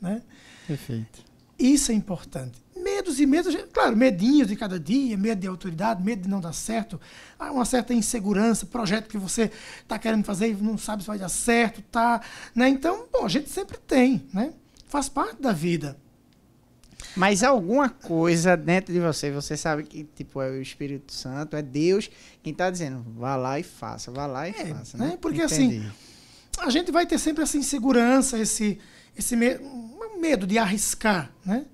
Né? 0.00 0.22
Perfeito. 0.66 1.29
Isso 1.60 1.92
é 1.92 1.94
importante. 1.94 2.58
Medos 2.74 3.20
e 3.20 3.26
medos, 3.26 3.54
claro, 3.74 3.94
medinhos 3.94 4.48
de 4.48 4.56
cada 4.56 4.80
dia, 4.80 5.16
medo 5.16 5.42
de 5.42 5.46
autoridade, 5.46 6.02
medo 6.02 6.22
de 6.22 6.28
não 6.28 6.40
dar 6.40 6.54
certo, 6.54 6.98
uma 7.38 7.66
certa 7.66 7.92
insegurança, 7.92 8.64
projeto 8.64 9.06
que 9.06 9.18
você 9.18 9.50
está 9.82 9.98
querendo 9.98 10.24
fazer 10.24 10.48
e 10.48 10.54
não 10.54 10.78
sabe 10.78 11.02
se 11.02 11.08
vai 11.08 11.18
dar 11.18 11.28
certo, 11.28 11.82
tá, 11.82 12.22
né? 12.54 12.70
Então, 12.70 13.06
bom, 13.12 13.26
a 13.26 13.28
gente 13.28 13.50
sempre 13.50 13.76
tem, 13.76 14.26
né? 14.32 14.54
Faz 14.86 15.10
parte 15.10 15.42
da 15.42 15.52
vida. 15.52 15.96
Mas 17.14 17.42
alguma 17.42 17.88
coisa 17.88 18.56
dentro 18.56 18.92
de 18.92 19.00
você, 19.00 19.30
você 19.30 19.56
sabe 19.56 19.84
que 19.84 20.04
tipo 20.04 20.40
é 20.40 20.50
o 20.50 20.62
Espírito 20.62 21.12
Santo, 21.12 21.56
é 21.56 21.62
Deus 21.62 22.10
quem 22.42 22.52
está 22.52 22.70
dizendo, 22.70 23.04
vá 23.16 23.36
lá 23.36 23.58
e 23.58 23.62
faça, 23.62 24.10
vá 24.10 24.26
lá 24.26 24.48
e 24.48 24.52
é, 24.52 24.66
faça, 24.66 24.96
né? 24.96 25.08
né? 25.08 25.18
Porque 25.20 25.42
Entendi. 25.42 25.78
assim, 25.78 25.92
a 26.60 26.70
gente 26.70 26.92
vai 26.92 27.06
ter 27.06 27.18
sempre 27.18 27.42
essa 27.42 27.56
insegurança, 27.56 28.38
esse 28.38 28.78
esse 29.16 29.36
medo 29.36 30.46
de 30.46 30.58
arriscar, 30.58 31.30
né? 31.44 31.66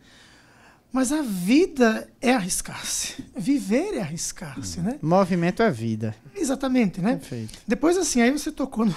Mas 0.93 1.13
a 1.13 1.21
vida 1.21 2.11
é 2.21 2.33
arriscar-se. 2.33 3.23
Viver 3.37 3.95
é 3.95 4.01
arriscar-se, 4.01 4.81
né? 4.81 4.99
Movimento 5.03 5.63
é 5.63 5.71
vida. 5.71 6.17
Exatamente, 6.35 7.01
né? 7.01 7.17
Perfeito. 7.17 7.59
Depois 7.67 7.99
assim, 7.99 8.23
aí 8.23 8.31
você 8.31 8.51
tocou 8.51 8.87
no, 8.87 8.95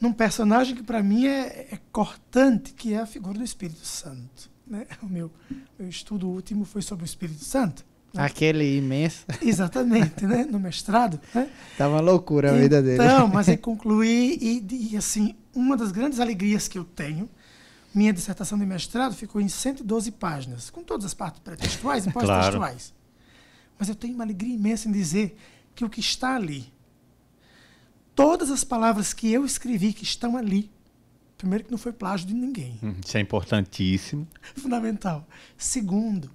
num 0.00 0.12
personagem 0.12 0.74
que 0.74 0.82
para 0.82 1.02
mim 1.02 1.26
é, 1.26 1.68
é 1.72 1.78
cortante, 1.92 2.72
que 2.72 2.94
é 2.94 3.00
a 3.00 3.06
figura 3.06 3.38
do 3.38 3.44
Espírito 3.44 3.84
Santo. 3.86 4.50
Né? 4.66 4.86
O 5.02 5.06
meu, 5.06 5.30
meu 5.78 5.88
estudo 5.88 6.28
último 6.28 6.64
foi 6.64 6.80
sobre 6.80 7.04
o 7.04 7.06
Espírito 7.06 7.44
Santo. 7.44 7.84
Aquele 8.16 8.76
imenso. 8.76 9.24
Exatamente, 9.42 10.26
né? 10.26 10.44
no 10.44 10.60
mestrado. 10.60 11.20
Né? 11.34 11.48
Tá 11.76 11.88
uma 11.88 12.00
loucura 12.00 12.48
a 12.48 12.50
então, 12.52 12.62
vida 12.62 12.82
dele. 12.82 13.02
Então, 13.02 13.26
mas 13.32 13.48
eu 13.48 13.58
concluí 13.58 14.38
e, 14.40 14.92
e, 14.92 14.96
assim, 14.96 15.34
uma 15.54 15.76
das 15.76 15.92
grandes 15.92 16.20
alegrias 16.20 16.68
que 16.68 16.78
eu 16.78 16.84
tenho, 16.84 17.28
minha 17.94 18.12
dissertação 18.12 18.58
de 18.58 18.66
mestrado 18.66 19.14
ficou 19.14 19.40
em 19.40 19.48
112 19.48 20.10
páginas, 20.12 20.70
com 20.70 20.82
todas 20.82 21.04
as 21.06 21.14
partes 21.14 21.40
pré-textuais 21.40 22.06
e 22.06 22.10
pós-textuais. 22.12 22.92
Claro. 22.92 23.04
Mas 23.78 23.88
eu 23.88 23.94
tenho 23.94 24.14
uma 24.14 24.24
alegria 24.24 24.54
imensa 24.54 24.88
em 24.88 24.92
dizer 24.92 25.36
que 25.74 25.84
o 25.84 25.90
que 25.90 26.00
está 26.00 26.36
ali, 26.36 26.72
todas 28.14 28.50
as 28.50 28.62
palavras 28.62 29.12
que 29.12 29.32
eu 29.32 29.44
escrevi 29.44 29.92
que 29.92 30.04
estão 30.04 30.36
ali, 30.36 30.70
Primeiro, 31.36 31.64
que 31.64 31.70
não 31.70 31.78
foi 31.78 31.92
plágio 31.92 32.26
de 32.26 32.32
ninguém. 32.34 32.78
Uhum, 32.82 32.96
isso 33.04 33.16
é 33.16 33.20
importantíssimo. 33.20 34.26
Fundamental. 34.54 35.26
Segundo, 35.58 36.30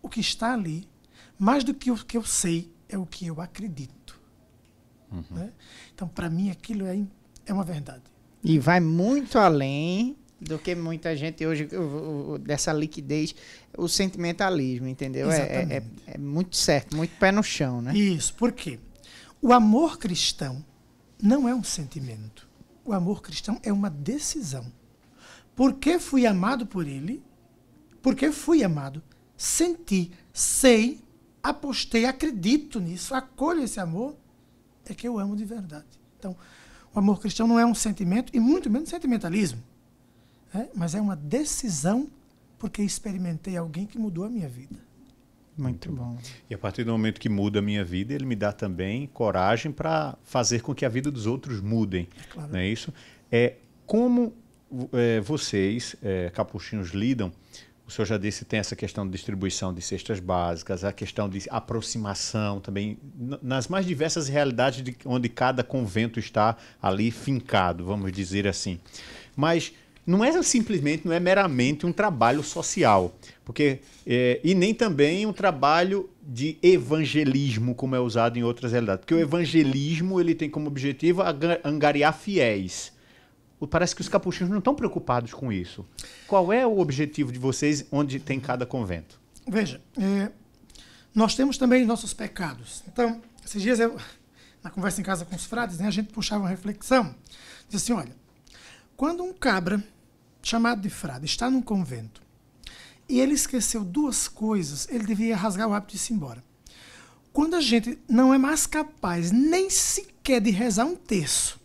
o 0.00 0.08
que 0.08 0.20
está 0.20 0.52
ali, 0.52 0.86
mais 1.38 1.64
do 1.64 1.74
que 1.74 1.90
o 1.90 1.96
que 1.96 2.16
eu 2.16 2.24
sei, 2.24 2.72
é 2.88 2.96
o 2.96 3.06
que 3.06 3.26
eu 3.26 3.40
acredito. 3.40 4.20
Uhum. 5.10 5.24
Né? 5.30 5.52
Então, 5.94 6.08
para 6.08 6.28
mim, 6.28 6.50
aquilo 6.50 6.86
é, 6.86 6.98
é 7.44 7.52
uma 7.52 7.64
verdade. 7.64 8.02
E 8.42 8.58
vai 8.58 8.80
muito 8.80 9.38
além 9.38 10.16
do 10.40 10.58
que 10.58 10.74
muita 10.74 11.16
gente 11.16 11.46
hoje, 11.46 11.68
dessa 12.42 12.72
liquidez, 12.72 13.34
o 13.76 13.88
sentimentalismo, 13.88 14.86
entendeu? 14.86 15.30
É, 15.30 15.38
é, 15.38 15.76
é, 15.76 15.82
é, 16.06 16.18
muito 16.18 16.56
certo, 16.56 16.96
muito 16.96 17.16
pé 17.18 17.32
no 17.32 17.42
chão, 17.42 17.80
né? 17.80 17.96
Isso, 17.96 18.34
por 18.34 18.52
quê? 18.52 18.78
O 19.40 19.52
amor 19.52 19.98
cristão 19.98 20.64
não 21.22 21.48
é 21.48 21.54
um 21.54 21.64
sentimento 21.64 22.46
o 22.86 22.92
amor 22.92 23.20
cristão 23.20 23.58
é 23.62 23.72
uma 23.72 23.90
decisão. 23.90 24.72
Porque 25.54 25.98
fui 25.98 26.26
amado 26.26 26.66
por 26.66 26.86
ele, 26.86 27.22
porque 28.00 28.30
fui 28.30 28.62
amado, 28.62 29.02
senti, 29.36 30.12
sei, 30.32 31.00
apostei, 31.50 32.04
acredito 32.04 32.80
nisso, 32.80 33.14
acolho 33.14 33.62
esse 33.62 33.80
amor, 33.80 34.16
é 34.84 34.94
que 34.94 35.06
eu 35.06 35.18
amo 35.18 35.36
de 35.36 35.44
verdade. 35.44 35.86
Então, 36.18 36.36
o 36.94 36.98
amor 36.98 37.20
cristão 37.20 37.46
não 37.46 37.58
é 37.58 37.66
um 37.66 37.74
sentimento, 37.74 38.34
e 38.34 38.40
muito 38.40 38.70
menos 38.70 38.88
sentimentalismo, 38.88 39.62
é? 40.54 40.68
mas 40.74 40.94
é 40.94 41.00
uma 41.00 41.16
decisão 41.16 42.08
porque 42.58 42.82
experimentei 42.82 43.56
alguém 43.56 43.86
que 43.86 43.98
mudou 43.98 44.24
a 44.24 44.30
minha 44.30 44.48
vida. 44.48 44.86
Muito 45.56 45.90
bom. 45.90 46.18
E 46.50 46.54
a 46.54 46.58
partir 46.58 46.84
do 46.84 46.92
momento 46.92 47.18
que 47.18 47.28
muda 47.28 47.60
a 47.60 47.62
minha 47.62 47.84
vida, 47.84 48.12
ele 48.12 48.26
me 48.26 48.36
dá 48.36 48.52
também 48.52 49.06
coragem 49.06 49.72
para 49.72 50.16
fazer 50.22 50.60
com 50.60 50.74
que 50.74 50.84
a 50.84 50.88
vida 50.88 51.10
dos 51.10 51.26
outros 51.26 51.60
mudem. 51.60 52.08
É 52.20 52.32
claro. 52.32 52.52
Não 52.52 52.58
é 52.58 52.68
isso? 52.68 52.92
É, 53.32 53.54
como 53.86 54.34
é, 54.92 55.20
vocês, 55.20 55.96
é, 56.02 56.30
capuchinhos, 56.30 56.90
lidam? 56.90 57.32
O 57.86 57.90
senhor 57.90 58.06
já 58.06 58.18
disse 58.18 58.44
tem 58.44 58.58
essa 58.58 58.74
questão 58.74 59.06
de 59.06 59.12
distribuição 59.12 59.72
de 59.72 59.80
cestas 59.80 60.18
básicas, 60.18 60.82
a 60.82 60.92
questão 60.92 61.28
de 61.28 61.44
aproximação 61.48 62.58
também, 62.58 62.98
nas 63.40 63.68
mais 63.68 63.86
diversas 63.86 64.26
realidades 64.26 64.82
de 64.82 64.96
onde 65.04 65.28
cada 65.28 65.62
convento 65.62 66.18
está 66.18 66.56
ali 66.82 67.12
fincado, 67.12 67.84
vamos 67.84 68.10
dizer 68.10 68.48
assim. 68.48 68.80
Mas 69.36 69.72
não 70.04 70.24
é 70.24 70.42
simplesmente, 70.42 71.06
não 71.06 71.12
é 71.12 71.20
meramente 71.20 71.86
um 71.86 71.92
trabalho 71.92 72.42
social, 72.42 73.16
porque 73.44 73.78
é, 74.04 74.40
e 74.42 74.54
nem 74.54 74.74
também 74.74 75.24
um 75.24 75.32
trabalho 75.32 76.10
de 76.22 76.58
evangelismo 76.62 77.74
como 77.74 77.94
é 77.94 78.00
usado 78.00 78.36
em 78.36 78.42
outras 78.42 78.72
realidades, 78.72 79.00
porque 79.00 79.14
o 79.14 79.20
evangelismo 79.20 80.20
ele 80.20 80.34
tem 80.34 80.50
como 80.50 80.66
objetivo 80.66 81.22
angariar 81.64 82.16
fiéis. 82.16 82.95
Parece 83.70 83.94
que 83.94 84.00
os 84.00 84.08
capuchinhos 84.08 84.50
não 84.50 84.58
estão 84.58 84.74
preocupados 84.74 85.32
com 85.32 85.50
isso. 85.50 85.84
Qual 86.26 86.52
é 86.52 86.66
o 86.66 86.78
objetivo 86.78 87.32
de 87.32 87.38
vocês 87.38 87.86
onde 87.90 88.20
tem 88.20 88.38
cada 88.38 88.66
convento? 88.66 89.18
Veja, 89.48 89.80
é, 89.96 90.30
nós 91.14 91.34
temos 91.34 91.56
também 91.56 91.84
nossos 91.84 92.12
pecados. 92.12 92.82
Então, 92.86 93.22
esses 93.44 93.62
dias 93.62 93.80
eu, 93.80 93.96
na 94.62 94.68
conversa 94.68 95.00
em 95.00 95.04
casa 95.04 95.24
com 95.24 95.34
os 95.34 95.46
frades, 95.46 95.78
né, 95.78 95.86
a 95.86 95.90
gente 95.90 96.12
puxava 96.12 96.42
uma 96.42 96.50
reflexão. 96.50 97.14
Diz 97.68 97.82
assim, 97.82 97.92
olha, 97.92 98.14
quando 98.96 99.22
um 99.22 99.32
cabra 99.32 99.82
chamado 100.42 100.82
de 100.82 100.90
frade 100.90 101.24
está 101.24 101.50
num 101.50 101.62
convento 101.62 102.20
e 103.08 103.20
ele 103.20 103.32
esqueceu 103.32 103.84
duas 103.84 104.28
coisas, 104.28 104.86
ele 104.90 105.04
devia 105.04 105.36
rasgar 105.36 105.68
o 105.68 105.72
hábito 105.72 105.96
de 105.96 106.12
ir 106.12 106.14
embora. 106.14 106.44
Quando 107.32 107.54
a 107.54 107.60
gente 107.60 107.98
não 108.08 108.32
é 108.32 108.38
mais 108.38 108.66
capaz 108.66 109.30
nem 109.30 109.70
sequer 109.70 110.40
de 110.40 110.50
rezar 110.50 110.84
um 110.84 110.96
terço, 110.96 111.60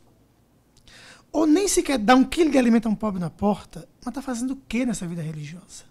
ou 1.32 1.46
nem 1.46 1.68
sequer 1.68 1.98
dar 1.98 2.16
um 2.16 2.24
quilo 2.24 2.52
de 2.52 2.58
alimento 2.58 2.88
a 2.88 2.92
um 2.92 2.96
pobre 2.96 3.20
na 3.20 3.30
porta, 3.30 3.88
mas 4.00 4.08
está 4.08 4.22
fazendo 4.22 4.52
o 4.52 4.56
que 4.68 4.86
nessa 4.86 5.08
vida 5.08 5.22
religiosa? 5.22 5.86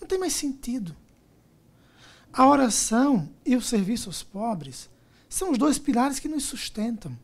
Não 0.00 0.06
tem 0.06 0.18
mais 0.18 0.34
sentido. 0.34 0.94
A 2.32 2.46
oração 2.46 3.30
e 3.46 3.56
o 3.56 3.62
serviço 3.62 4.08
aos 4.08 4.22
pobres 4.22 4.90
são 5.28 5.52
os 5.52 5.58
dois 5.58 5.78
pilares 5.78 6.18
que 6.18 6.28
nos 6.28 6.44
sustentam. 6.44 7.16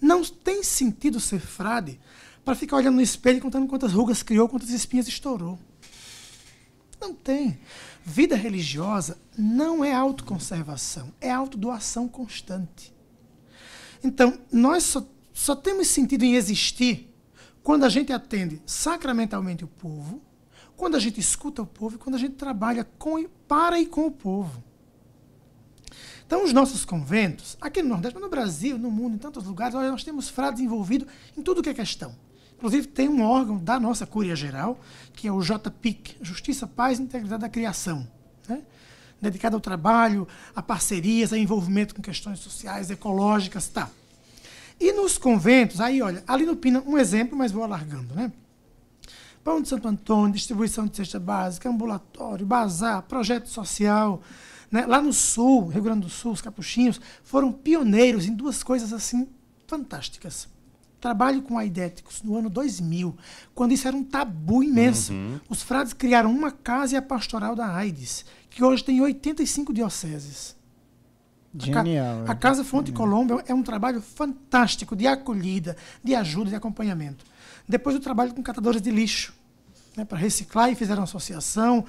Não 0.00 0.22
tem 0.22 0.62
sentido 0.62 1.18
ser 1.18 1.40
frade 1.40 1.98
para 2.44 2.54
ficar 2.54 2.76
olhando 2.76 2.96
no 2.96 3.02
espelho 3.02 3.38
e 3.38 3.40
contando 3.40 3.66
quantas 3.66 3.92
rugas 3.92 4.22
criou, 4.22 4.48
quantas 4.48 4.70
espinhas 4.70 5.08
estourou. 5.08 5.58
Não 7.00 7.14
tem. 7.14 7.58
Vida 8.04 8.36
religiosa 8.36 9.18
não 9.36 9.84
é 9.84 9.92
autoconservação, 9.92 11.12
é 11.20 11.30
autodoação 11.30 12.06
constante. 12.06 12.92
Então, 14.04 14.38
nós 14.52 14.84
só, 14.84 15.06
só 15.32 15.56
temos 15.56 15.88
sentido 15.88 16.24
em 16.24 16.34
existir 16.34 17.12
quando 17.62 17.84
a 17.84 17.88
gente 17.88 18.12
atende 18.12 18.60
sacramentalmente 18.66 19.64
o 19.64 19.68
povo, 19.68 20.20
quando 20.76 20.96
a 20.96 21.00
gente 21.00 21.20
escuta 21.20 21.62
o 21.62 21.66
povo 21.66 21.96
e 21.96 21.98
quando 21.98 22.16
a 22.16 22.18
gente 22.18 22.34
trabalha 22.34 22.84
com, 22.98 23.24
para 23.46 23.80
e 23.80 23.86
com 23.86 24.06
o 24.06 24.10
povo. 24.10 24.62
Então, 26.26 26.44
os 26.44 26.52
nossos 26.52 26.84
conventos, 26.84 27.56
aqui 27.60 27.82
no 27.82 27.90
Nordeste, 27.90 28.14
mas 28.14 28.22
no 28.24 28.30
Brasil, 28.30 28.78
no 28.78 28.90
mundo, 28.90 29.16
em 29.16 29.18
tantos 29.18 29.44
lugares, 29.44 29.74
nós 29.74 30.02
temos 30.02 30.28
frades 30.28 30.62
envolvidos 30.62 31.06
em 31.36 31.42
tudo 31.42 31.62
que 31.62 31.68
é 31.68 31.74
questão. 31.74 32.16
Inclusive, 32.56 32.86
tem 32.86 33.08
um 33.08 33.22
órgão 33.22 33.58
da 33.58 33.78
nossa 33.78 34.06
Cúria 34.06 34.34
Geral, 34.34 34.80
que 35.12 35.28
é 35.28 35.32
o 35.32 35.42
JPIC, 35.42 36.16
Justiça, 36.22 36.66
Paz 36.66 36.98
e 36.98 37.02
Integridade 37.02 37.42
da 37.42 37.48
Criação, 37.48 38.08
né? 38.48 38.62
dedicado 39.20 39.56
ao 39.56 39.60
trabalho, 39.60 40.26
a 40.54 40.62
parcerias, 40.62 41.32
a 41.32 41.38
envolvimento 41.38 41.94
com 41.94 42.00
questões 42.00 42.38
sociais, 42.38 42.90
ecológicas, 42.90 43.68
tá. 43.68 43.90
E 44.82 44.92
nos 44.92 45.16
conventos, 45.16 45.80
aí, 45.80 46.02
olha, 46.02 46.24
ali 46.26 46.44
no 46.44 46.56
Pina, 46.56 46.82
um 46.84 46.98
exemplo, 46.98 47.38
mas 47.38 47.52
vou 47.52 47.62
alargando, 47.62 48.12
né? 48.16 48.32
Pão 49.44 49.62
de 49.62 49.68
Santo 49.68 49.86
Antônio, 49.86 50.34
distribuição 50.34 50.88
de 50.88 50.96
cesta 50.96 51.20
básica, 51.20 51.68
ambulatório, 51.68 52.44
bazar, 52.44 53.02
projeto 53.02 53.48
social. 53.48 54.20
Né? 54.70 54.84
Lá 54.84 55.00
no 55.00 55.12
Sul, 55.12 55.68
Rio 55.68 55.82
Grande 55.82 56.00
do 56.00 56.08
Sul, 56.08 56.32
os 56.32 56.40
capuchinhos 56.40 57.00
foram 57.22 57.52
pioneiros 57.52 58.26
em 58.26 58.34
duas 58.34 58.64
coisas 58.64 58.92
assim 58.92 59.28
fantásticas 59.68 60.48
trabalho 61.02 61.42
com 61.42 61.58
aidéticos 61.58 62.22
no 62.22 62.36
ano 62.36 62.48
2000, 62.48 63.16
quando 63.56 63.72
isso 63.72 63.88
era 63.88 63.96
um 63.96 64.04
tabu 64.04 64.62
imenso. 64.62 65.12
Uhum. 65.12 65.40
Os 65.48 65.60
frades 65.60 65.92
criaram 65.92 66.30
uma 66.30 66.52
casa 66.52 66.94
e 66.94 66.96
a 66.96 67.02
pastoral 67.02 67.56
da 67.56 67.74
AIDS, 67.74 68.24
que 68.48 68.62
hoje 68.62 68.84
tem 68.84 69.00
85 69.00 69.74
dioceses. 69.74 70.54
Genial. 71.54 72.24
A, 72.26 72.32
a 72.32 72.34
Casa 72.34 72.64
Fonte 72.64 72.92
Colombo 72.92 73.42
é 73.46 73.54
um 73.54 73.62
trabalho 73.62 74.00
fantástico 74.00 74.96
de 74.96 75.06
acolhida, 75.06 75.76
de 76.02 76.14
ajuda, 76.14 76.50
de 76.50 76.56
acompanhamento. 76.56 77.24
Depois 77.68 77.94
o 77.94 78.00
trabalho 78.00 78.34
com 78.34 78.42
catadores 78.42 78.80
de 78.80 78.90
lixo, 78.90 79.34
né, 79.96 80.04
para 80.04 80.18
reciclar 80.18 80.70
e 80.70 80.74
fizeram 80.74 81.02
associação. 81.02 81.84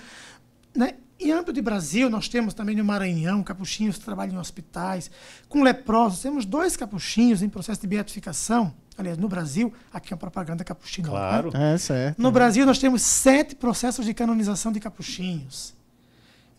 Né? 0.76 0.96
Em 1.20 1.32
âmbito 1.32 1.54
de 1.54 1.62
Brasil, 1.62 2.10
nós 2.10 2.28
temos 2.28 2.54
também 2.54 2.76
no 2.76 2.84
Maranhão 2.84 3.42
capuchinhos 3.44 3.98
que 3.98 4.04
trabalham 4.04 4.36
em 4.36 4.38
hospitais. 4.38 5.10
Com 5.48 5.64
leprosos, 5.64 6.22
temos 6.22 6.46
dois 6.46 6.76
capuchinhos 6.76 7.42
em 7.42 7.50
processo 7.50 7.82
de 7.82 7.88
beatificação 7.88 8.74
Aliás, 8.98 9.18
no 9.18 9.28
Brasil, 9.28 9.74
aqui 9.92 10.14
é 10.14 10.16
uma 10.16 10.20
propaganda 10.20 10.64
capuchinho. 10.64 11.08
Né? 11.08 11.14
Claro. 11.14 11.52
Né? 11.52 11.74
É, 11.74 11.78
certo. 11.78 12.22
No 12.22 12.32
Brasil, 12.32 12.66
nós 12.66 12.78
temos 12.78 13.02
sete 13.02 13.56
processos 13.56 14.06
de 14.06 14.14
canonização 14.14 14.72
de 14.72 14.80
capuchinhos. 14.80 15.74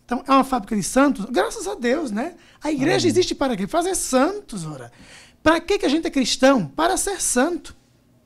Então, 0.05 0.23
é 0.27 0.31
uma 0.31 0.43
fábrica 0.43 0.75
de 0.75 0.83
santos, 0.83 1.25
graças 1.25 1.67
a 1.67 1.73
Deus, 1.73 2.11
né? 2.11 2.35
A 2.63 2.71
igreja 2.71 3.07
existe 3.07 3.33
para 3.33 3.57
quê? 3.57 3.65
Fazer 3.65 3.95
santos, 3.95 4.63
ora. 4.65 4.91
Para 5.41 5.59
que, 5.59 5.79
que 5.79 5.85
a 5.85 5.89
gente 5.89 6.05
é 6.05 6.11
cristão? 6.11 6.67
Para 6.67 6.95
ser 6.95 7.19
santo. 7.19 7.75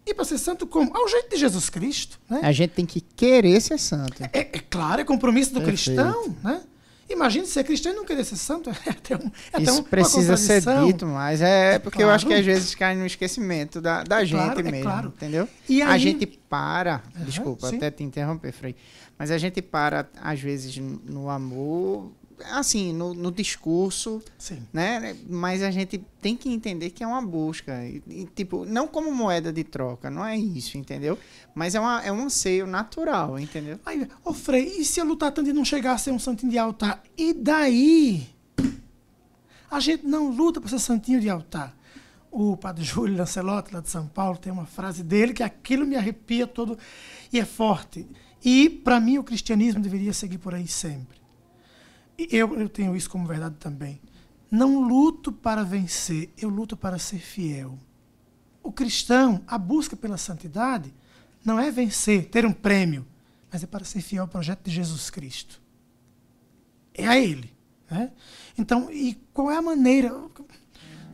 E 0.06 0.14
para 0.14 0.26
ser 0.26 0.38
santo 0.38 0.68
como? 0.68 0.96
Ao 0.96 1.08
jeito 1.08 1.30
de 1.30 1.38
Jesus 1.38 1.70
Cristo. 1.70 2.20
Né? 2.30 2.42
A 2.44 2.52
gente 2.52 2.72
tem 2.72 2.86
que 2.86 3.00
querer 3.00 3.62
ser 3.62 3.78
santo. 3.78 4.24
É, 4.34 4.40
é 4.40 4.60
claro, 4.70 5.02
é 5.02 5.06
compromisso 5.06 5.54
do 5.54 5.62
Perfeito. 5.62 6.02
cristão, 6.02 6.36
né? 6.44 6.62
Imagine 7.10 7.46
ser 7.46 7.64
cristão 7.64 7.92
e 7.92 7.96
não 7.96 8.06
querer 8.06 8.24
ser 8.24 8.36
santo. 8.36 8.70
É 8.86 8.92
até 8.92 9.16
um, 9.16 9.20
é 9.20 9.62
Isso 9.62 9.72
até 9.72 9.72
um, 9.72 9.84
precisa 9.84 10.38
ser 10.38 10.62
dito, 10.86 11.06
mas 11.06 11.42
é 11.42 11.80
porque 11.80 11.98
claro. 11.98 12.12
eu 12.12 12.16
acho 12.16 12.26
que 12.26 12.34
às 12.34 12.46
vezes 12.46 12.76
cai 12.76 12.96
no 12.96 13.06
esquecimento 13.06 13.82
da, 13.82 14.04
da 14.04 14.22
é 14.22 14.26
gente 14.26 14.40
claro, 14.40 14.64
mesmo, 14.64 14.76
é 14.76 14.82
claro. 14.82 15.14
entendeu? 15.16 15.48
E 15.68 15.82
a 15.82 15.98
gente 15.98 16.26
para, 16.26 17.04
uhum, 17.18 17.26
desculpa, 17.26 17.68
sim. 17.68 17.78
até 17.78 17.92
te 17.92 18.04
interromper, 18.04 18.52
Frei, 18.52 18.76
mas 19.18 19.32
a 19.32 19.38
gente 19.38 19.62
para 19.62 20.08
às 20.22 20.40
vezes 20.40 20.78
no 20.78 21.30
amor 21.30 22.12
assim, 22.52 22.94
no, 22.94 23.14
no, 23.14 23.32
discurso, 23.32 24.22
Sim. 24.38 24.62
né? 24.72 25.16
Mas 25.28 25.62
a 25.62 25.72
gente 25.72 25.98
tem 26.22 26.36
que 26.36 26.50
entender 26.50 26.90
que 26.90 27.04
é 27.04 27.08
uma 27.08 27.22
busca. 27.22 27.86
E, 27.86 28.02
e, 28.08 28.26
tipo, 28.26 28.66
não 28.66 28.88
como 28.88 29.14
moeda 29.14 29.52
de 29.52 29.64
troca, 29.64 30.10
não 30.10 30.26
é 30.26 30.38
isso, 30.38 30.78
entendeu? 30.78 31.18
Mas 31.54 31.76
é, 31.76 31.80
uma, 31.80 32.02
é 32.04 32.12
um 32.12 32.24
anseio 32.24 32.66
natural, 32.66 33.40
entendeu? 33.40 33.80
Aí, 33.86 34.08
ô 34.24 34.34
Frei, 34.34 34.66
e 34.80 34.86
se 34.86 35.00
eu 35.00 35.06
lutar 35.06 35.32
tanto 35.32 35.50
e 35.50 35.54
não 35.54 35.66
chegar 35.66 35.94
a 35.94 35.98
ser 35.98 36.12
um 36.12 36.20
santinho 36.20 36.52
de 36.52 36.58
altar? 36.58 37.04
E 37.18 37.34
daí? 37.34 38.28
A 39.70 39.80
gente 39.80 40.06
não 40.06 40.30
luta 40.30 40.60
para 40.60 40.70
ser 40.70 40.80
santinho 40.80 41.20
de 41.20 41.30
altar. 41.30 41.76
O 42.32 42.56
padre 42.58 42.84
Júlio 42.84 43.18
Lancelotti, 43.18 43.74
lá 43.74 43.82
de 43.82 43.90
São 43.90 44.08
Paulo, 44.08 44.38
tem 44.38 44.52
uma 44.52 44.66
frase 44.66 45.04
dele 45.04 45.34
que 45.34 45.44
aquilo 45.44 45.86
me 45.86 45.96
arrepia 45.96 46.48
todo 46.48 46.78
e 47.32 47.40
é 47.40 47.46
forte. 47.46 48.08
E, 48.44 48.70
para 48.70 49.00
mim, 49.00 49.18
o 49.18 49.24
cristianismo 49.24 49.82
deveria 49.82 50.14
seguir 50.14 50.38
por 50.38 50.56
aí 50.56 50.68
sempre 50.68 51.19
eu, 52.32 52.60
eu 52.60 52.68
tenho 52.68 52.96
isso 52.96 53.10
como 53.10 53.28
verdade 53.28 53.56
também. 53.60 54.00
Não 54.52 54.82
luto 54.82 55.32
para 55.32 55.64
vencer, 55.64 56.32
eu 56.38 56.50
luto 56.50 56.76
para 56.76 56.98
ser 56.98 57.20
fiel. 57.20 57.78
O 58.64 58.72
cristão, 58.72 59.44
a 59.48 59.58
busca 59.58 59.96
pela 59.96 60.18
santidade, 60.18 60.94
não 61.46 61.60
é 61.60 61.72
vencer, 61.72 62.26
ter 62.30 62.46
um 62.46 62.52
prêmio, 62.52 63.06
mas 63.52 63.64
é 63.64 63.68
para 63.68 63.86
ser 63.86 64.02
fiel 64.02 64.24
ao 64.24 64.28
projeto 64.28 64.64
de 64.64 64.72
Jesus 64.72 65.10
Cristo. 65.10 65.62
É 66.94 67.08
a 67.08 67.18
Ele. 67.18 67.54
Né? 67.90 68.12
Então, 68.58 68.92
e 68.92 69.16
qual 69.34 69.50
é 69.50 69.58
a 69.58 69.62
maneira? 69.62 70.14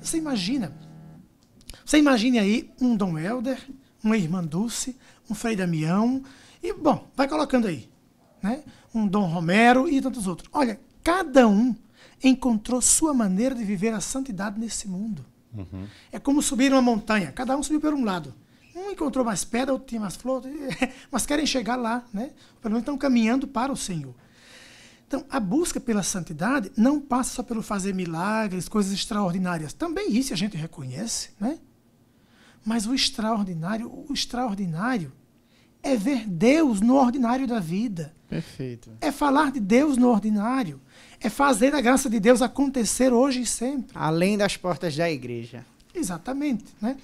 Você 0.01 0.18
imagina. 0.18 0.76
Você 1.86 1.97
imagine 1.97 2.39
aí 2.39 2.72
um 2.82 2.95
Dom 2.95 3.18
Helder, 3.18 3.60
uma 4.03 4.18
Irmã 4.18 4.43
Dulce, 4.43 4.97
um 5.30 5.36
Frei 5.36 5.56
Damião, 5.56 6.24
e, 6.64 6.74
bom, 6.74 7.08
vai 7.16 7.28
colocando 7.28 7.68
aí. 7.68 7.89
Né? 8.41 8.64
Um 8.93 9.08
Dom 9.08 9.26
Romero 9.26 9.88
e 9.88 10.01
tantos 10.01 10.26
outros. 10.26 10.49
Olha, 10.51 10.80
Cada 11.06 11.47
um 11.47 11.76
encontrou 12.24 12.82
sua 12.82 13.14
maneira 13.14 13.53
de 13.53 13.64
viver 13.64 13.93
a 13.93 14.01
santidade 14.01 14.60
nesse 14.60 14.88
mundo. 14.88 15.24
Uhum. 15.53 15.88
É 16.12 16.18
como 16.18 16.41
subir 16.41 16.72
uma 16.72 16.82
montanha. 16.82 17.32
Cada 17.32 17.56
um 17.56 17.62
subiu 17.62 17.80
por 17.80 17.93
um 17.93 18.03
lado. 18.03 18.34
Um 18.76 18.89
encontrou 18.89 19.24
mais 19.24 19.45
pedra, 19.45 19.72
outro 19.72 19.88
tinha 19.88 20.01
mais 20.01 20.16
flor, 20.16 20.41
mas 21.12 21.28
querem 21.28 21.45
chegar 21.45 21.76
lá, 21.76 22.03
né? 22.12 22.32
Pelo 22.60 22.72
menos 22.72 22.80
estão 22.80 22.97
caminhando 22.97 23.47
para 23.47 23.72
o 23.72 23.78
Senhor. 23.78 24.16
Então, 25.08 25.24
a 25.30 25.39
busca 25.39 25.80
pela 25.80 26.01
santidade 26.01 26.72
não 26.76 26.99
passa 26.99 27.36
só 27.36 27.43
pelo 27.43 27.62
fazer 27.62 27.93
milagres, 27.93 28.68
coisas 28.68 28.91
extraordinárias. 28.91 29.74
Também 29.74 30.12
isso 30.12 30.34
a 30.34 30.36
gente 30.36 30.58
reconhece, 30.58 31.30
né? 31.39 31.60
Mas 32.66 32.88
o 32.88 32.95
extraordinário, 32.95 33.91
o 34.10 34.12
extraordinário 34.12 35.14
é 35.84 35.95
ver 35.95 36.28
Deus 36.28 36.82
no 36.82 36.95
ordinário 36.95 37.45
da 37.45 37.60
vida. 37.60 38.12
Perfeito. 38.28 38.89
É 38.99 39.12
falar 39.12 39.51
de 39.51 39.60
Deus 39.60 39.97
no 39.97 40.10
ordinário. 40.10 40.82
É 41.26 41.30
fazer 41.30 41.73
a 41.73 41.82
graça 41.82 42.07
de 42.07 42.19
Deus 42.19 42.39
acontecer 42.43 43.11
hoje 43.11 43.41
e 43.41 43.45
sempre. 43.47 43.91
Além 43.95 44.38
das 44.38 44.57
portas 44.57 44.95
da 44.95 45.09
igreja. 45.09 45.65
Exatamente. 45.91 46.65
Né? 46.80 46.95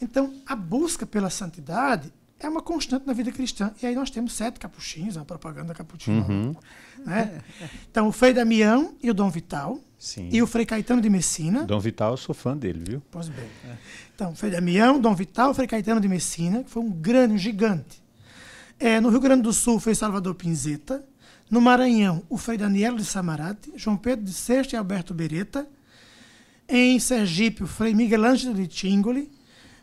Então, 0.00 0.32
a 0.46 0.54
busca 0.54 1.04
pela 1.04 1.28
santidade 1.28 2.12
é 2.38 2.48
uma 2.48 2.62
constante 2.62 3.04
na 3.04 3.12
vida 3.12 3.32
cristã. 3.32 3.72
E 3.82 3.86
aí 3.86 3.96
nós 3.96 4.10
temos 4.10 4.32
sete 4.32 4.60
capuchinhos, 4.60 5.16
a 5.16 5.24
propaganda 5.24 5.74
capuchinho. 5.74 6.24
Uhum. 6.28 6.56
Né? 7.04 7.42
Então, 7.90 8.06
o 8.06 8.12
Frei 8.12 8.32
Damião 8.32 8.94
e 9.02 9.10
o 9.10 9.14
Dom 9.14 9.28
Vital. 9.28 9.80
Sim. 9.98 10.28
E 10.30 10.40
o 10.40 10.46
Frei 10.46 10.64
Caetano 10.64 11.02
de 11.02 11.10
Messina. 11.10 11.64
Dom 11.64 11.80
Vital, 11.80 12.12
eu 12.12 12.16
sou 12.16 12.32
fã 12.32 12.56
dele, 12.56 12.80
viu? 12.86 13.02
Pois 13.10 13.28
bem. 13.28 13.48
É. 13.68 13.76
Então, 14.14 14.36
Frei 14.36 14.52
Damião, 14.52 15.00
Dom 15.00 15.16
Vital, 15.16 15.50
o 15.50 15.54
Frei 15.54 15.66
Caetano 15.66 16.00
de 16.00 16.06
Messina, 16.06 16.62
que 16.62 16.70
foi 16.70 16.80
um 16.80 16.92
grande, 16.92 17.34
um 17.34 17.38
gigante. 17.38 18.04
É, 18.78 19.00
no 19.00 19.08
Rio 19.08 19.20
Grande 19.20 19.42
do 19.42 19.52
Sul 19.52 19.80
foi 19.80 19.96
Salvador 19.96 20.36
Pinzeta. 20.36 21.04
No 21.50 21.60
Maranhão, 21.60 22.22
o 22.28 22.38
Frei 22.38 22.56
Daniel 22.56 22.96
de 22.96 23.04
Samarate, 23.04 23.72
João 23.76 23.96
Pedro 23.96 24.24
de 24.24 24.32
Sexta 24.32 24.74
e 24.74 24.78
Alberto 24.78 25.12
Beretta. 25.12 25.66
Em 26.68 26.98
Sergipe, 26.98 27.62
o 27.62 27.66
Frei 27.66 27.94
Miguel 27.94 28.24
Ângelo 28.24 28.54
de 28.54 28.66
Tingoli. 28.66 29.30